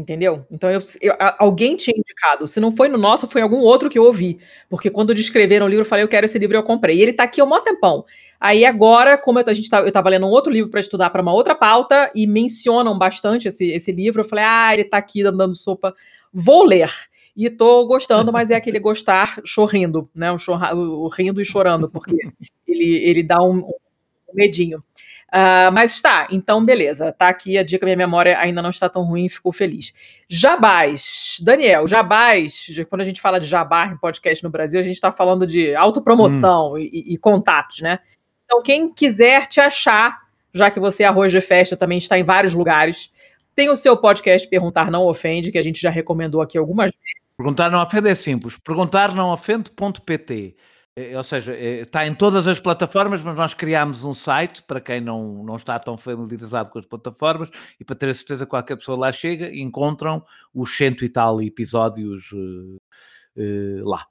Entendeu? 0.00 0.46
Então 0.50 0.70
eu, 0.70 0.78
eu- 1.02 1.14
alguém 1.38 1.76
tinha 1.76 1.94
indicado. 1.98 2.46
Se 2.46 2.60
não 2.60 2.72
foi 2.72 2.88
no 2.88 2.96
nosso, 2.96 3.26
foi 3.26 3.42
algum 3.42 3.58
outro 3.58 3.90
que 3.90 3.98
eu 3.98 4.04
ouvi. 4.04 4.38
Porque 4.68 4.88
quando 4.88 5.12
descreveram 5.14 5.66
o 5.66 5.68
livro, 5.68 5.82
eu 5.84 5.88
falei, 5.88 6.04
eu 6.04 6.08
quero 6.08 6.24
esse 6.24 6.38
livro 6.38 6.56
e 6.56 6.58
eu 6.58 6.62
comprei. 6.62 6.96
E 6.96 7.02
ele 7.02 7.12
tá 7.12 7.24
aqui 7.24 7.40
há 7.40 7.44
um 7.44 7.48
maior 7.48 7.62
tempão. 7.64 8.04
Aí 8.40 8.64
agora, 8.64 9.18
como 9.18 9.40
eu, 9.40 9.44
a 9.46 9.52
gente 9.52 9.68
tá, 9.68 9.80
eu 9.80 9.92
tava 9.92 10.08
lendo 10.08 10.26
um 10.26 10.30
outro 10.30 10.50
livro 10.52 10.70
para 10.70 10.80
estudar 10.80 11.10
para 11.10 11.20
uma 11.20 11.32
outra 11.34 11.54
pauta 11.54 12.10
e 12.14 12.26
mencionam 12.26 12.96
bastante 12.96 13.48
esse, 13.48 13.66
esse 13.72 13.92
livro, 13.92 14.22
eu 14.22 14.24
falei, 14.24 14.44
ah, 14.46 14.72
ele 14.72 14.84
tá 14.84 14.96
aqui 14.96 15.22
dando 15.24 15.54
sopa. 15.54 15.92
Vou 16.32 16.64
ler. 16.64 16.90
E 17.36 17.50
tô 17.50 17.84
gostando, 17.86 18.32
mas 18.32 18.50
é 18.50 18.54
aquele 18.54 18.78
gostar 18.78 19.40
chorrindo, 19.44 20.08
né? 20.14 20.30
O, 20.32 20.38
chorra, 20.38 20.74
o 20.74 21.08
rindo 21.08 21.40
e 21.40 21.44
chorando, 21.44 21.90
porque 21.90 22.14
ele, 22.66 22.96
ele 23.04 23.22
dá 23.22 23.42
um, 23.42 23.58
um 23.58 23.72
medinho. 24.34 24.82
Ah, 25.32 25.70
mas 25.72 25.94
está, 25.94 26.26
então 26.30 26.64
beleza. 26.64 27.12
Tá 27.12 27.28
aqui 27.28 27.56
a 27.56 27.62
dica, 27.62 27.86
minha 27.86 27.96
memória 27.96 28.36
ainda 28.38 28.60
não 28.60 28.70
está 28.70 28.88
tão 28.88 29.02
ruim, 29.04 29.28
fico 29.28 29.52
feliz. 29.52 29.94
Jabás. 30.28 31.36
Daniel, 31.42 31.86
jabás, 31.86 32.66
quando 32.88 33.02
a 33.02 33.04
gente 33.04 33.20
fala 33.20 33.38
de 33.38 33.46
jabá 33.46 33.86
em 33.86 33.96
podcast 33.96 34.42
no 34.42 34.50
Brasil, 34.50 34.80
a 34.80 34.82
gente 34.82 34.94
está 34.94 35.12
falando 35.12 35.46
de 35.46 35.74
autopromoção 35.74 36.76
e, 36.78 36.90
e- 36.92 37.14
e 37.14 37.18
contatos, 37.18 37.80
né? 37.80 38.00
Então, 38.44 38.62
quem 38.62 38.92
quiser 38.92 39.46
te 39.46 39.60
achar, 39.60 40.18
já 40.52 40.70
que 40.70 40.80
você 40.80 41.04
é 41.04 41.06
arroz 41.06 41.30
de 41.30 41.40
festa, 41.40 41.76
também 41.76 41.98
está 41.98 42.18
em 42.18 42.24
vários 42.24 42.52
lugares, 42.52 43.12
tem 43.54 43.70
o 43.70 43.76
seu 43.76 43.96
podcast 43.96 44.48
Perguntar 44.48 44.90
Não 44.90 45.04
Ofende, 45.06 45.52
que 45.52 45.58
a 45.58 45.62
gente 45.62 45.80
já 45.80 45.90
recomendou 45.90 46.42
aqui 46.42 46.58
algumas 46.58 46.90
vezes. 46.90 47.20
Perguntar 47.36 47.70
não 47.70 47.80
ofende 47.82 48.08
é 48.08 48.14
simples. 48.14 48.58
Perguntar 48.58 49.14
não 49.14 49.30
ofende.pt. 49.32 50.54
Eh, 50.56 50.62
Ou 51.16 51.22
seja, 51.24 51.54
eh, 51.54 51.80
está 51.82 52.06
em 52.06 52.14
todas 52.14 52.46
as 52.46 52.58
plataformas, 52.60 53.22
mas 53.22 53.34
nós 53.36 53.54
criámos 53.54 54.04
um 54.04 54.12
site 54.12 54.62
para 54.62 54.80
quem 54.80 55.00
não, 55.00 55.42
não 55.44 55.56
está 55.56 55.78
tão 55.78 55.96
familiarizado 55.96 56.70
com 56.70 56.78
as 56.78 56.84
plataformas 56.84 57.48
e 57.78 57.84
para 57.84 57.96
ter 57.96 58.08
a 58.10 58.14
certeza 58.14 58.44
que 58.44 58.50
qualquer 58.50 58.76
pessoa 58.76 58.98
lá 58.98 59.10
chega 59.12 59.48
e 59.48 59.60
encontram 59.62 60.22
os 60.52 60.76
cento 60.76 61.04
e 61.04 61.08
tal 61.08 61.40
episódios 61.40 62.30
eh, 62.34 62.76
eh, 63.38 63.80
lá. 63.82 64.04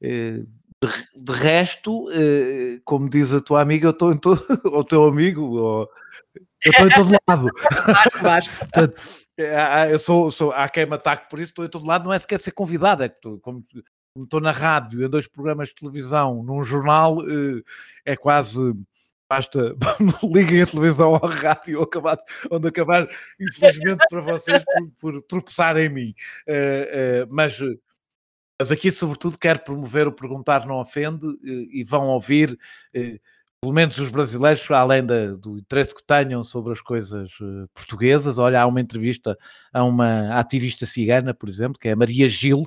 Eh, 0.00 0.42
de, 0.80 0.86
re- 0.88 1.06
de 1.16 1.32
resto, 1.32 2.04
como 2.84 3.08
diz 3.10 3.34
a 3.34 3.40
tua 3.40 3.60
amiga, 3.60 3.86
eu 3.88 3.90
estou 3.90 4.12
em 4.12 4.18
todo, 4.18 4.40
ou 4.66 4.80
o 4.80 4.84
teu 4.84 5.04
amigo, 5.06 5.42
ou, 5.42 5.88
eu 6.64 6.70
estou 6.70 6.86
em 6.86 6.90
todo 6.94 7.16
lado. 7.28 7.48
Portanto, 8.60 9.00
é, 9.36 9.92
eu 9.92 9.98
sou, 9.98 10.30
sou, 10.30 10.52
há 10.52 10.68
quem 10.68 10.86
me 10.86 10.94
ataque 10.94 11.28
por 11.28 11.40
isso, 11.40 11.50
estou 11.50 11.64
em 11.64 11.68
todo 11.68 11.84
lado, 11.84 12.04
não 12.04 12.12
é 12.12 12.18
sequer 12.18 12.38
ser 12.38 12.52
convidado, 12.52 13.02
é 13.02 13.08
que 13.08 13.20
tu- 13.20 13.40
como 13.42 13.64
estou 14.16 14.40
na 14.40 14.50
rádio, 14.52 15.04
em 15.04 15.08
dois 15.08 15.26
programas 15.26 15.68
de 15.70 15.76
televisão, 15.76 16.42
num 16.42 16.62
jornal, 16.62 17.20
eh, 17.28 17.62
é 18.04 18.16
quase. 18.16 18.74
Basta, 19.28 19.76
liguem 20.24 20.62
a 20.62 20.66
televisão 20.66 21.10
ou 21.12 21.20
a 21.22 21.30
rádio 21.30 21.82
acabar, 21.82 22.18
onde 22.50 22.66
acabar, 22.68 23.06
infelizmente 23.38 24.02
para 24.08 24.22
vocês, 24.22 24.64
por, 24.64 24.90
por 24.98 25.22
tropeçar 25.22 25.76
em 25.76 25.88
mim. 25.90 26.14
Eh, 26.46 26.90
eh, 27.24 27.26
mas, 27.28 27.58
mas 28.58 28.72
aqui, 28.72 28.90
sobretudo, 28.90 29.38
quero 29.38 29.58
promover 29.60 30.08
o 30.08 30.12
Perguntar 30.12 30.66
Não 30.66 30.76
Ofende 30.80 31.26
eh, 31.44 31.66
e 31.78 31.84
vão 31.84 32.06
ouvir, 32.08 32.58
pelo 33.60 33.72
menos 33.74 33.98
os 33.98 34.08
brasileiros, 34.08 34.68
além 34.70 35.04
da- 35.04 35.32
do 35.34 35.58
interesse 35.58 35.94
que 35.94 36.06
tenham 36.06 36.42
sobre 36.42 36.72
as 36.72 36.80
coisas 36.80 37.32
portuguesas. 37.74 38.38
Olha, 38.38 38.62
há 38.62 38.66
uma 38.66 38.80
entrevista 38.80 39.36
a 39.72 39.84
uma 39.84 40.38
ativista 40.38 40.86
cigana, 40.86 41.34
por 41.34 41.48
exemplo, 41.50 41.78
que 41.78 41.88
é 41.88 41.92
a 41.92 41.96
Maria 41.96 42.28
Gil. 42.28 42.64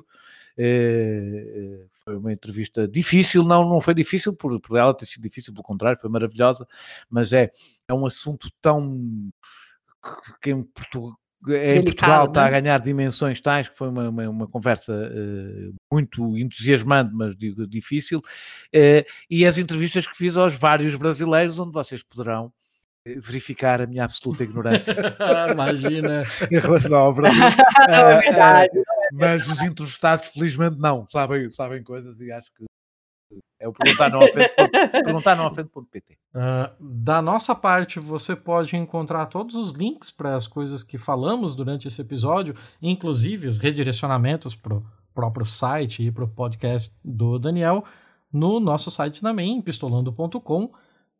Eh, 0.58 1.82
eh, 1.84 1.86
foi 2.04 2.16
uma 2.16 2.32
entrevista 2.32 2.86
difícil, 2.88 3.44
não, 3.44 3.68
não 3.68 3.80
foi 3.80 3.94
difícil 3.94 4.36
por, 4.36 4.60
por 4.60 4.76
ela 4.76 4.92
ter 4.94 5.06
sido 5.06 5.22
difícil, 5.22 5.52
pelo 5.52 5.62
contrário, 5.62 5.98
foi 6.00 6.10
maravilhosa, 6.10 6.66
mas 7.08 7.32
é, 7.32 7.50
é 7.88 7.94
um 7.94 8.04
assunto 8.04 8.48
tão 8.60 9.30
que- 10.40 10.50
em 10.50 10.62
Portugal. 10.62 11.16
Em 11.44 11.48
Delicado, 11.50 11.84
Portugal 11.84 12.24
está 12.26 12.42
a 12.42 12.50
né? 12.52 12.60
ganhar 12.60 12.78
dimensões 12.78 13.40
tais 13.40 13.68
que 13.68 13.76
foi 13.76 13.88
uma, 13.88 14.08
uma, 14.08 14.28
uma 14.28 14.46
conversa 14.46 14.92
eh, 15.12 15.70
muito 15.90 16.38
entusiasmante, 16.38 17.12
mas 17.12 17.36
digo 17.36 17.66
difícil, 17.66 18.22
eh, 18.72 19.04
e 19.28 19.44
as 19.44 19.58
entrevistas 19.58 20.06
que 20.06 20.16
fiz 20.16 20.36
aos 20.36 20.54
vários 20.54 20.94
brasileiros, 20.94 21.58
onde 21.58 21.72
vocês 21.72 22.00
poderão 22.00 22.52
verificar 23.04 23.82
a 23.82 23.86
minha 23.88 24.04
absoluta 24.04 24.44
ignorância 24.44 24.94
Imagina. 25.52 26.22
em 26.48 26.58
relação 26.60 26.98
ao 26.98 27.12
Brasil. 27.12 27.40
Não 27.88 27.94
é 28.08 28.18
verdade. 28.20 28.78
eh, 28.78 29.01
mas 29.12 29.46
os 29.46 29.60
entrevistados, 29.60 30.26
felizmente, 30.26 30.78
não, 30.78 31.06
sabem, 31.08 31.50
sabem 31.50 31.82
coisas 31.82 32.20
e 32.20 32.32
acho 32.32 32.52
que 32.54 32.64
é 33.60 33.68
o 33.68 33.72
perguntar 33.72 34.10
não 34.10 34.20
não 35.36 35.46
ofende.pt. 35.46 36.18
Ah, 36.34 36.72
da 36.80 37.20
nossa 37.20 37.54
parte, 37.54 38.00
você 38.00 38.34
pode 38.34 38.74
encontrar 38.74 39.26
todos 39.26 39.54
os 39.54 39.72
links 39.72 40.10
para 40.10 40.34
as 40.34 40.46
coisas 40.46 40.82
que 40.82 40.96
falamos 40.96 41.54
durante 41.54 41.86
esse 41.86 42.00
episódio, 42.00 42.56
inclusive 42.80 43.46
os 43.46 43.58
redirecionamentos 43.58 44.54
para 44.54 44.76
o 44.76 44.84
próprio 45.14 45.44
site 45.44 46.04
e 46.04 46.10
para 46.10 46.24
o 46.24 46.28
podcast 46.28 46.96
do 47.04 47.38
Daniel, 47.38 47.84
no 48.32 48.58
nosso 48.58 48.90
site 48.90 49.20
também, 49.20 49.60
pistolando.com. 49.60 50.72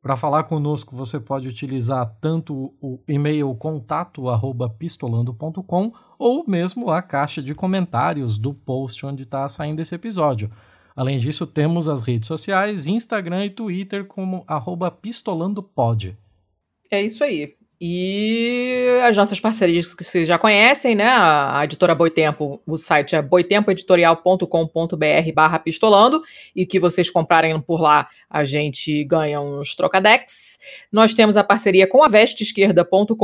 Para 0.03 0.17
falar 0.17 0.43
conosco, 0.45 0.97
você 0.97 1.21
pode 1.21 1.47
utilizar 1.47 2.17
tanto 2.21 2.75
o 2.81 2.99
e-mail 3.07 3.55
contato 3.55 4.29
arroba 4.29 4.69
pistolando.com 4.69 5.93
ou 6.19 6.45
mesmo 6.45 6.91
a 6.91 7.01
caixa 7.01 7.41
de 7.41 7.55
comentários 7.55 8.37
do 8.37 8.53
post 8.53 9.07
onde 9.07 9.23
está 9.23 9.49
saindo 9.49 9.81
esse 9.81 9.95
episódio. 9.95 10.51
Além 10.97 11.19
disso, 11.19 11.47
temos 11.47 11.89
as 11.89 12.01
redes 12.01 12.27
sociais, 12.27 12.89
Instagram 12.89 13.47
e 13.47 13.51
Twitter 13.51 14.05
como 14.05 14.45
pistolandopod. 15.01 16.19
É 16.91 17.01
isso 17.01 17.23
aí. 17.23 17.55
E 17.85 18.87
as 19.03 19.17
nossas 19.17 19.41
parcerias 19.41 19.93
que 19.93 20.05
vocês 20.05 20.29
já 20.29 20.39
conhecem, 20.39 20.95
né? 20.95 21.09
A, 21.09 21.63
editora 21.65 21.97
Boitempo, 21.97 22.63
o 22.65 22.77
site 22.77 23.17
é 23.17 23.21
boitempoeditorial.com.br 23.21 25.33
barra 25.35 25.59
pistolando, 25.59 26.23
e 26.55 26.65
que 26.65 26.79
vocês 26.79 27.11
comprarem 27.11 27.61
por 27.61 27.81
lá, 27.81 28.07
a 28.31 28.45
gente 28.45 29.03
ganha 29.03 29.41
uns 29.41 29.75
trocadex. 29.75 30.61
Nós 30.93 31.13
temos 31.13 31.37
a 31.37 31.43
parceria 31.43 31.89
com 31.89 32.05
a 32.05 32.09
vesteesquerda.com.br, 32.09 33.15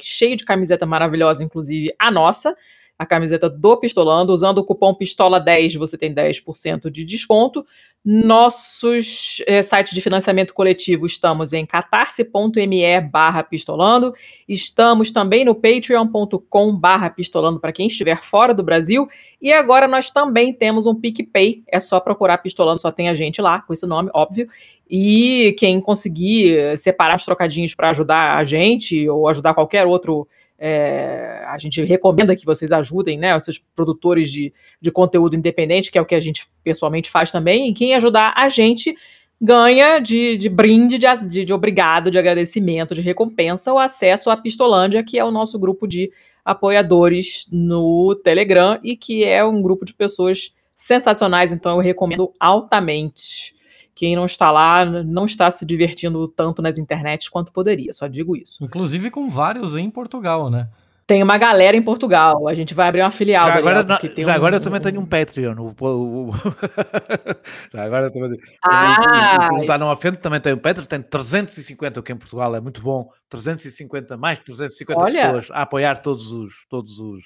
cheio 0.00 0.36
de 0.36 0.44
camiseta 0.44 0.84
maravilhosa, 0.84 1.44
inclusive 1.44 1.94
a 1.96 2.10
nossa 2.10 2.56
a 3.00 3.06
camiseta 3.06 3.48
do 3.48 3.78
Pistolando. 3.78 4.34
Usando 4.34 4.58
o 4.58 4.64
cupom 4.64 4.94
PISTOLA10 4.94 5.78
você 5.78 5.96
tem 5.96 6.14
10% 6.14 6.90
de 6.90 7.02
desconto. 7.02 7.64
Nossos 8.04 9.42
é, 9.46 9.62
sites 9.62 9.94
de 9.94 10.02
financiamento 10.02 10.52
coletivo 10.52 11.06
estamos 11.06 11.54
em 11.54 11.64
catarse.me 11.64 13.00
barra 13.10 13.42
pistolando. 13.42 14.12
Estamos 14.46 15.10
também 15.10 15.46
no 15.46 15.54
patreon.com 15.54 16.76
barra 16.76 17.08
pistolando 17.08 17.58
para 17.58 17.72
quem 17.72 17.86
estiver 17.86 18.22
fora 18.22 18.52
do 18.52 18.62
Brasil. 18.62 19.08
E 19.40 19.50
agora 19.50 19.88
nós 19.88 20.10
também 20.10 20.52
temos 20.52 20.86
um 20.86 20.94
PicPay. 20.94 21.62
É 21.68 21.80
só 21.80 22.00
procurar 22.00 22.36
Pistolando, 22.38 22.82
só 22.82 22.92
tem 22.92 23.08
a 23.08 23.14
gente 23.14 23.40
lá, 23.40 23.62
com 23.62 23.72
esse 23.72 23.86
nome, 23.86 24.10
óbvio. 24.12 24.46
E 24.90 25.56
quem 25.58 25.80
conseguir 25.80 26.76
separar 26.76 27.16
os 27.16 27.24
trocadinhos 27.24 27.74
para 27.74 27.88
ajudar 27.88 28.36
a 28.36 28.44
gente 28.44 29.08
ou 29.08 29.26
ajudar 29.26 29.54
qualquer 29.54 29.86
outro 29.86 30.28
é, 30.62 31.42
a 31.46 31.56
gente 31.56 31.82
recomenda 31.82 32.36
que 32.36 32.44
vocês 32.44 32.70
ajudem, 32.70 33.18
né, 33.18 33.34
esses 33.34 33.58
produtores 33.58 34.30
de, 34.30 34.52
de 34.78 34.90
conteúdo 34.90 35.34
independente, 35.34 35.90
que 35.90 35.96
é 35.96 36.02
o 36.02 36.04
que 36.04 36.14
a 36.14 36.20
gente 36.20 36.46
pessoalmente 36.62 37.10
faz 37.10 37.30
também, 37.30 37.70
e 37.70 37.72
quem 37.72 37.94
ajudar 37.94 38.34
a 38.36 38.48
gente 38.50 38.94
ganha 39.40 39.98
de, 39.98 40.36
de 40.36 40.50
brinde, 40.50 40.98
de, 40.98 41.06
de, 41.28 41.44
de 41.46 41.52
obrigado, 41.52 42.10
de 42.10 42.18
agradecimento, 42.18 42.94
de 42.94 43.00
recompensa, 43.00 43.72
o 43.72 43.78
acesso 43.78 44.28
à 44.28 44.36
Pistolândia, 44.36 45.02
que 45.02 45.18
é 45.18 45.24
o 45.24 45.30
nosso 45.30 45.58
grupo 45.58 45.88
de 45.88 46.12
apoiadores 46.44 47.46
no 47.50 48.14
Telegram 48.22 48.78
e 48.84 48.96
que 48.96 49.24
é 49.24 49.42
um 49.42 49.62
grupo 49.62 49.86
de 49.86 49.94
pessoas 49.94 50.54
sensacionais, 50.76 51.52
então 51.54 51.72
eu 51.72 51.78
recomendo 51.78 52.32
altamente. 52.38 53.54
Quem 54.00 54.16
não 54.16 54.24
está 54.24 54.50
lá 54.50 54.82
não 54.86 55.26
está 55.26 55.50
se 55.50 55.66
divertindo 55.66 56.26
tanto 56.26 56.62
nas 56.62 56.78
internets 56.78 57.28
quanto 57.28 57.52
poderia, 57.52 57.92
só 57.92 58.06
digo 58.06 58.34
isso. 58.34 58.64
Inclusive 58.64 59.10
com 59.10 59.28
vários 59.28 59.76
em 59.76 59.90
Portugal, 59.90 60.48
né? 60.48 60.70
Tem 61.06 61.22
uma 61.22 61.36
galera 61.36 61.76
em 61.76 61.82
Portugal. 61.82 62.48
A 62.48 62.54
gente 62.54 62.72
vai 62.72 62.88
abrir 62.88 63.02
uma 63.02 63.10
filial. 63.10 63.50
Já 63.50 63.58
agora, 63.58 63.84
Daniel, 63.84 64.12
já 64.16 64.26
um, 64.26 64.34
agora 64.34 64.56
eu 64.56 64.60
também 64.60 64.80
tenho 64.80 65.00
um 65.02 65.04
Patreon. 65.04 65.54
O, 65.58 65.74
o, 65.84 66.30
o... 66.30 66.32
já 67.74 67.84
agora 67.84 68.06
eu 68.06 68.10
também. 68.10 68.40
Ah, 68.64 69.50
não 69.52 69.60
está 69.60 69.76
não 69.76 69.92
ofende, 69.92 70.16
também 70.16 70.40
tem 70.40 70.54
um 70.54 70.58
Patreon. 70.58 70.86
Tem 70.86 71.02
350, 71.02 72.00
o 72.00 72.02
que 72.02 72.12
em 72.12 72.16
Portugal 72.16 72.56
é 72.56 72.60
muito 72.60 72.80
bom. 72.80 73.10
350, 73.28 74.16
mais 74.16 74.38
350 74.38 75.04
Olha. 75.04 75.12
pessoas 75.12 75.50
a 75.50 75.60
apoiar 75.60 75.98
todos 75.98 76.32
os, 76.32 76.64
todos 76.70 76.98
os, 77.00 77.22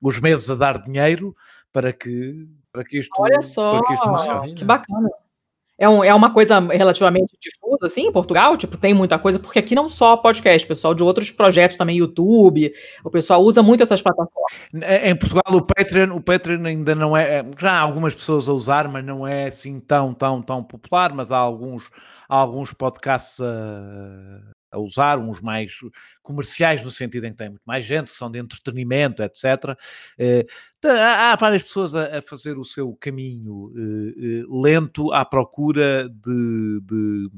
os 0.00 0.20
meses 0.20 0.48
a 0.48 0.54
dar 0.54 0.80
dinheiro 0.80 1.34
para 1.72 1.92
que, 1.92 2.46
para 2.70 2.84
que 2.84 3.00
isto, 3.00 3.10
olha 3.20 3.42
só, 3.42 3.78
para 3.80 3.88
que 3.88 3.94
isto 3.94 4.08
funcione. 4.08 4.54
que 4.54 4.64
bacana. 4.64 5.08
É, 5.76 5.88
um, 5.88 6.04
é 6.04 6.14
uma 6.14 6.32
coisa 6.32 6.60
relativamente 6.60 7.36
difusa, 7.40 7.86
assim, 7.86 8.02
em 8.06 8.12
Portugal? 8.12 8.56
Tipo, 8.56 8.76
tem 8.76 8.94
muita 8.94 9.18
coisa, 9.18 9.38
porque 9.38 9.58
aqui 9.58 9.74
não 9.74 9.88
só 9.88 10.16
podcast, 10.16 10.66
pessoal 10.66 10.94
de 10.94 11.02
outros 11.02 11.30
projetos 11.30 11.76
também, 11.76 11.98
YouTube, 11.98 12.72
o 13.02 13.10
pessoal 13.10 13.42
usa 13.42 13.62
muito 13.62 13.82
essas 13.82 14.00
plataformas. 14.00 14.52
Em 15.02 15.16
Portugal 15.16 15.42
o 15.50 15.62
Patreon, 15.62 16.14
o 16.14 16.20
Patreon 16.20 16.64
ainda 16.64 16.94
não 16.94 17.16
é, 17.16 17.44
já 17.58 17.72
há 17.72 17.80
algumas 17.80 18.14
pessoas 18.14 18.48
a 18.48 18.52
usar, 18.52 18.88
mas 18.88 19.04
não 19.04 19.26
é 19.26 19.46
assim 19.46 19.80
tão, 19.80 20.14
tão, 20.14 20.40
tão 20.40 20.62
popular, 20.62 21.12
mas 21.12 21.32
há 21.32 21.38
alguns, 21.38 21.84
há 22.28 22.36
alguns 22.36 22.72
podcasts 22.72 23.40
a 24.74 24.78
usar, 24.78 25.18
uns 25.18 25.40
mais 25.40 25.78
comerciais 26.22 26.82
no 26.82 26.90
sentido 26.90 27.26
em 27.26 27.30
que 27.30 27.38
tem 27.38 27.48
muito 27.48 27.62
mais 27.64 27.84
gente, 27.84 28.10
que 28.10 28.16
são 28.16 28.30
de 28.30 28.38
entretenimento, 28.38 29.22
etc. 29.22 29.78
Eh, 30.18 30.44
há, 30.84 31.32
há 31.32 31.36
várias 31.36 31.62
pessoas 31.62 31.94
a, 31.94 32.18
a, 32.18 32.22
fazer 32.22 32.58
o 32.58 32.64
seu 32.64 32.94
caminho 32.96 33.72
eh, 33.76 34.40
eh, 34.40 34.44
lento 34.50 35.12
à 35.12 35.24
procura 35.24 36.08
de, 36.08 36.80
de 36.82 37.30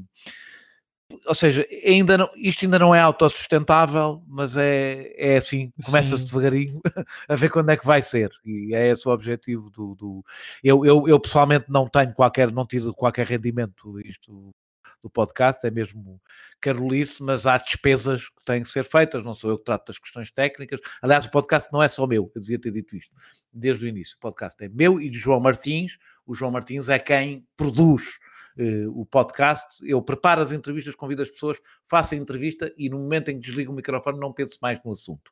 ou 1.25 1.33
seja, 1.33 1.65
ainda 1.85 2.17
não, 2.17 2.29
isto 2.35 2.65
ainda 2.65 2.77
não 2.77 2.93
é 2.93 2.99
autossustentável, 2.99 4.21
mas 4.27 4.57
é, 4.57 5.13
é 5.17 5.37
assim, 5.37 5.71
começa-se 5.85 6.25
devagarinho 6.25 6.81
a 7.29 7.35
ver 7.35 7.49
quando 7.49 7.69
é 7.69 7.77
que 7.77 7.85
vai 7.85 8.01
ser, 8.01 8.29
e 8.45 8.75
é 8.75 8.89
esse 8.91 9.07
o 9.07 9.11
objetivo 9.11 9.69
do... 9.69 9.95
do... 9.95 10.25
Eu, 10.61 10.85
eu, 10.85 11.07
eu, 11.07 11.19
pessoalmente 11.19 11.65
não 11.69 11.87
tenho 11.87 12.13
qualquer, 12.13 12.51
não 12.51 12.65
tiro 12.65 12.93
qualquer 12.93 13.25
rendimento 13.25 13.99
isto 14.01 14.53
do 15.01 15.09
podcast, 15.09 15.65
é 15.65 15.71
mesmo 15.71 16.21
carolice, 16.59 17.21
mas 17.21 17.45
há 17.45 17.57
despesas 17.57 18.29
que 18.29 18.43
têm 18.45 18.63
que 18.63 18.69
ser 18.69 18.83
feitas, 18.83 19.23
não 19.23 19.33
sou 19.33 19.49
eu 19.49 19.57
que 19.57 19.65
trato 19.65 19.87
das 19.87 19.99
questões 19.99 20.31
técnicas, 20.31 20.79
aliás 21.01 21.25
o 21.25 21.31
podcast 21.31 21.71
não 21.71 21.81
é 21.81 21.87
só 21.87 22.05
meu, 22.07 22.31
eu 22.35 22.41
devia 22.41 22.59
ter 22.59 22.71
dito 22.71 22.95
isto 22.95 23.13
desde 23.53 23.85
o 23.85 23.87
início, 23.87 24.15
o 24.17 24.19
podcast 24.19 24.63
é 24.63 24.69
meu 24.69 24.99
e 24.99 25.09
de 25.09 25.17
João 25.17 25.39
Martins, 25.39 25.97
o 26.25 26.33
João 26.33 26.51
Martins 26.51 26.89
é 26.89 26.99
quem 26.99 27.45
produz 27.55 28.19
Uh, 28.59 28.89
o 28.99 29.05
podcast, 29.05 29.87
eu 29.87 30.01
preparo 30.01 30.41
as 30.41 30.51
entrevistas, 30.51 30.95
convido 30.95 31.21
as 31.21 31.29
pessoas, 31.29 31.61
faço 31.85 32.15
a 32.15 32.17
entrevista 32.17 32.73
e 32.75 32.89
no 32.89 32.97
momento 32.97 33.29
em 33.29 33.35
que 33.35 33.45
desligo 33.45 33.71
o 33.71 33.75
microfone 33.75 34.19
não 34.19 34.33
penso 34.33 34.57
mais 34.59 34.83
no 34.83 34.93
assunto. 34.93 35.29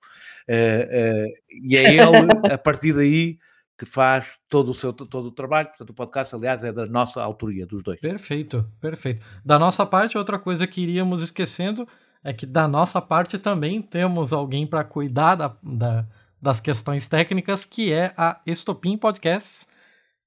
Uh, 0.47 1.25
uh, 1.25 1.33
e 1.49 1.75
é 1.75 1.95
ele, 1.95 2.03
a 2.53 2.57
partir 2.59 2.93
daí, 2.93 3.39
que 3.77 3.85
faz 3.85 4.33
todo 4.49 4.71
o 4.71 4.73
seu 4.73 4.93
todo 4.93 5.27
o 5.27 5.31
trabalho. 5.31 5.67
Portanto, 5.67 5.89
o 5.89 5.93
podcast, 5.93 6.35
aliás, 6.35 6.63
é 6.63 6.71
da 6.71 6.85
nossa 6.85 7.21
autoria, 7.21 7.65
dos 7.65 7.83
dois. 7.83 7.99
Perfeito, 7.99 8.69
perfeito. 8.79 9.25
Da 9.43 9.59
nossa 9.59 9.85
parte, 9.85 10.17
outra 10.17 10.39
coisa 10.39 10.65
que 10.65 10.81
iríamos 10.81 11.21
esquecendo 11.21 11.87
é 12.23 12.33
que 12.33 12.45
da 12.45 12.67
nossa 12.67 13.01
parte 13.01 13.37
também 13.37 13.81
temos 13.81 14.33
alguém 14.33 14.65
para 14.65 14.83
cuidar 14.83 15.35
da, 15.35 15.55
da, 15.61 16.07
das 16.41 16.59
questões 16.59 17.07
técnicas, 17.07 17.65
que 17.65 17.91
é 17.91 18.13
a 18.17 18.41
Estopim 18.45 18.97
Podcasts. 18.97 19.67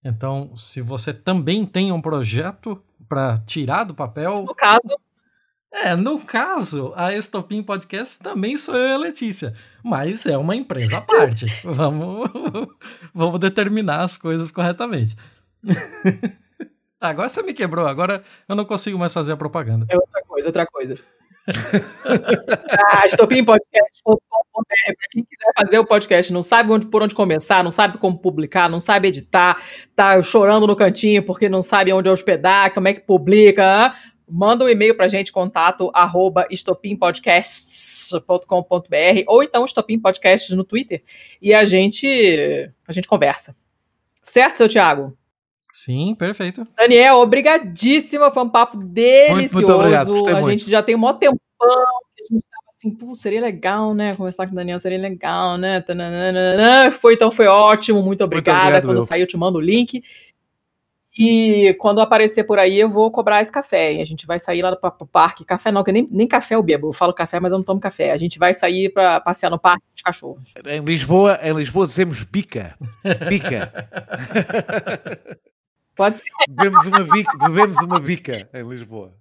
Então, 0.05 0.55
se 0.57 0.81
você 0.81 1.13
também 1.13 1.67
tem 1.67 1.91
um 1.91 2.01
projeto 2.01 2.81
para 3.09 3.39
tirar 3.39 3.85
do 3.85 3.95
papel. 3.95 4.45
No 4.45 4.55
caso. 4.55 4.89
É, 5.73 5.95
no 5.95 6.19
caso, 6.19 6.93
a 6.97 7.15
Estopim 7.15 7.63
Podcast 7.63 8.19
também 8.21 8.57
sou 8.57 8.75
eu 8.75 8.89
e 8.89 8.93
a 8.93 8.99
Letícia. 8.99 9.53
Mas 9.85 10.27
é 10.27 10.37
uma 10.37 10.57
empresa 10.57 10.99
à 10.99 11.01
parte. 11.01 11.47
vamos, 11.63 12.31
vamos 13.13 13.39
determinar 13.39 14.03
as 14.03 14.17
coisas 14.17 14.51
corretamente. 14.51 15.15
Agora 17.01 17.29
você 17.29 17.43
me 17.43 17.55
quebrou, 17.55 17.87
agora 17.87 18.25
eu 18.49 18.57
não 18.57 18.65
consigo 18.65 18.99
mais 18.99 19.15
fazer 19.15 19.31
a 19.31 19.37
propaganda. 19.37 19.87
É 19.89 19.95
outra 19.95 20.21
coisa, 20.27 20.49
outra 20.49 20.67
coisa. 20.67 20.99
ah, 22.93 23.07
estopimpodcast.com.br 23.07 24.25
para 24.65 25.09
quem 25.13 25.25
quiser 25.25 25.53
fazer 25.57 25.79
o 25.79 25.87
podcast, 25.87 26.33
não 26.33 26.43
sabe 26.43 26.73
onde, 26.73 26.87
por 26.87 27.01
onde 27.03 27.15
começar, 27.15 27.63
não 27.63 27.71
sabe 27.71 27.99
como 27.99 28.19
publicar, 28.19 28.69
não 28.69 28.81
sabe 28.81 29.09
editar, 29.09 29.63
tá 29.95 30.21
chorando 30.23 30.67
no 30.67 30.75
cantinho 30.75 31.23
porque 31.23 31.49
não 31.49 31.63
sabe 31.63 31.93
onde 31.93 32.09
hospedar, 32.09 32.75
como 32.75 32.89
é 32.89 32.95
que 32.95 33.01
publica, 33.01 33.95
manda 34.29 34.65
um 34.65 34.69
e-mail 34.69 34.95
para 34.95 35.07
a 35.07 35.09
gente, 35.09 35.33
contato 35.33 35.91
arroba 35.95 36.47
estopimpodcasts.com.br 36.51 39.25
ou 39.27 39.43
então 39.43 39.65
Estopim 39.65 39.99
Podcasts 39.99 40.55
no 40.57 40.65
Twitter 40.65 41.03
e 41.41 41.55
a 41.55 41.65
gente, 41.65 42.71
a 42.87 42.93
gente 42.93 43.09
conversa. 43.09 43.57
Certo, 44.23 44.59
seu 44.59 44.69
Thiago? 44.69 45.17
Sim, 45.73 46.15
perfeito. 46.15 46.67
Daniel, 46.77 47.17
obrigadíssima, 47.19 48.31
foi 48.33 48.43
um 48.43 48.49
papo 48.49 48.79
delicioso. 48.79 49.35
Muito, 49.35 49.55
muito 49.55 49.73
obrigado, 49.73 50.37
a 50.37 50.43
gente 50.43 50.69
já 50.69 50.83
tem 50.83 50.97
um 50.97 50.99
maior 50.99 51.15
tempão 51.15 51.39
que 52.17 52.25
a 52.25 52.35
gente 52.35 52.45
tava 52.51 52.67
assim, 52.69 52.91
pô, 52.91 53.15
seria 53.15 53.41
legal, 53.41 53.95
né? 53.95 54.15
Conversar 54.15 54.47
com 54.47 54.53
o 54.53 54.57
Daniel 54.57 54.81
seria 54.81 54.99
legal, 54.99 55.57
né? 55.57 55.81
Tananana. 55.81 56.91
Foi, 56.91 57.15
então 57.15 57.31
foi 57.31 57.47
ótimo, 57.47 58.03
muito 58.03 58.25
obrigada. 58.25 58.59
Muito 58.59 58.69
obrigado, 58.69 58.87
Quando 58.87 59.07
sair, 59.07 59.21
eu 59.21 59.27
te 59.27 59.37
mando 59.37 59.59
o 59.59 59.61
link. 59.61 60.03
E 61.19 61.75
quando 61.81 62.01
aparecer 62.01 62.45
por 62.45 62.61
aí, 62.61 62.79
eu 62.79 62.89
vou 62.89 63.11
cobrar 63.11 63.41
esse 63.41 63.51
café. 63.51 63.95
E 63.95 64.01
a 64.01 64.05
gente 64.05 64.25
vai 64.25 64.39
sair 64.39 64.63
lá 64.63 64.77
para 64.77 64.95
o 65.01 65.07
parque. 65.07 65.45
Café 65.45 65.73
não, 65.73 65.83
que 65.83 65.91
nem, 65.91 66.07
nem 66.13 66.29
café 66.29 66.55
eu 66.55 66.63
bebo. 66.63 66.89
Eu 66.89 66.93
falo 66.93 67.13
café, 67.13 67.41
mas 67.41 67.51
eu 67.51 67.59
não 67.59 67.65
tomo 67.65 67.81
café. 67.81 68.13
A 68.13 68.17
gente 68.17 68.39
vai 68.39 68.55
sair 68.55 68.91
para 68.91 69.21
passear 69.21 69.51
no 69.51 69.59
parque 69.59 69.85
dos 69.93 70.03
cachorros. 70.03 70.55
Em 70.65 70.81
Lisboa, 70.81 71.41
em 71.43 71.53
Lisboa 71.53 71.87
dizemos 71.87 72.23
bica. 72.23 72.77
Bica. 73.29 73.73
Pode 75.97 76.19
ser. 76.19 76.31
Bebemos 76.49 76.87
uma 76.87 77.05
bica, 77.05 77.39
bebemos 77.39 77.79
uma 77.79 77.99
bica 77.99 78.49
em 78.55 78.69
Lisboa. 78.69 79.13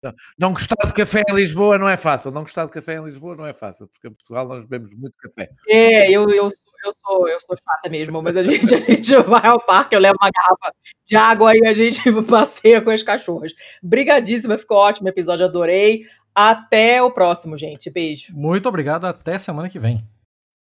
Não, 0.00 0.14
não, 0.38 0.52
gostar 0.52 0.86
de 0.86 0.92
café 0.92 1.24
em 1.28 1.34
Lisboa 1.34 1.76
não 1.76 1.88
é 1.88 1.96
fácil. 1.96 2.30
Não 2.30 2.42
gostar 2.42 2.66
de 2.66 2.70
café 2.70 2.94
em 2.94 3.04
Lisboa 3.04 3.34
não 3.34 3.44
é 3.44 3.52
fácil, 3.52 3.88
porque 3.88 4.06
em 4.06 4.12
Portugal 4.12 4.46
nós 4.46 4.64
bebemos 4.64 4.94
muito 4.94 5.18
café. 5.18 5.50
É, 5.68 6.08
eu, 6.08 6.30
eu, 6.30 6.48
eu, 6.84 6.94
sou, 7.04 7.28
eu 7.28 7.40
sou 7.40 7.56
chata 7.56 7.88
mesmo, 7.88 8.22
mas 8.22 8.36
a 8.36 8.42
gente, 8.44 8.74
a 8.74 8.78
gente 8.80 9.16
vai 9.22 9.46
ao 9.46 9.60
parque, 9.60 9.94
eu 9.94 10.00
levo 10.00 10.16
uma 10.20 10.30
garrafa 10.30 10.74
de 11.06 11.16
água 11.16 11.56
e 11.56 11.66
a 11.66 11.72
gente 11.72 12.00
passeia 12.28 12.80
com 12.80 12.90
as 12.90 13.02
cachorras. 13.02 13.52
Brigadíssima, 13.82 14.58
ficou 14.58 14.76
ótimo 14.76 15.06
o 15.06 15.10
episódio, 15.10 15.44
adorei. 15.44 16.06
Até 16.34 17.02
o 17.02 17.10
próximo, 17.10 17.58
gente. 17.58 17.90
Beijo. 17.90 18.34
Muito 18.36 18.68
obrigado, 18.68 19.04
até 19.04 19.38
semana 19.38 19.68
que 19.68 19.78
vem. 19.78 19.98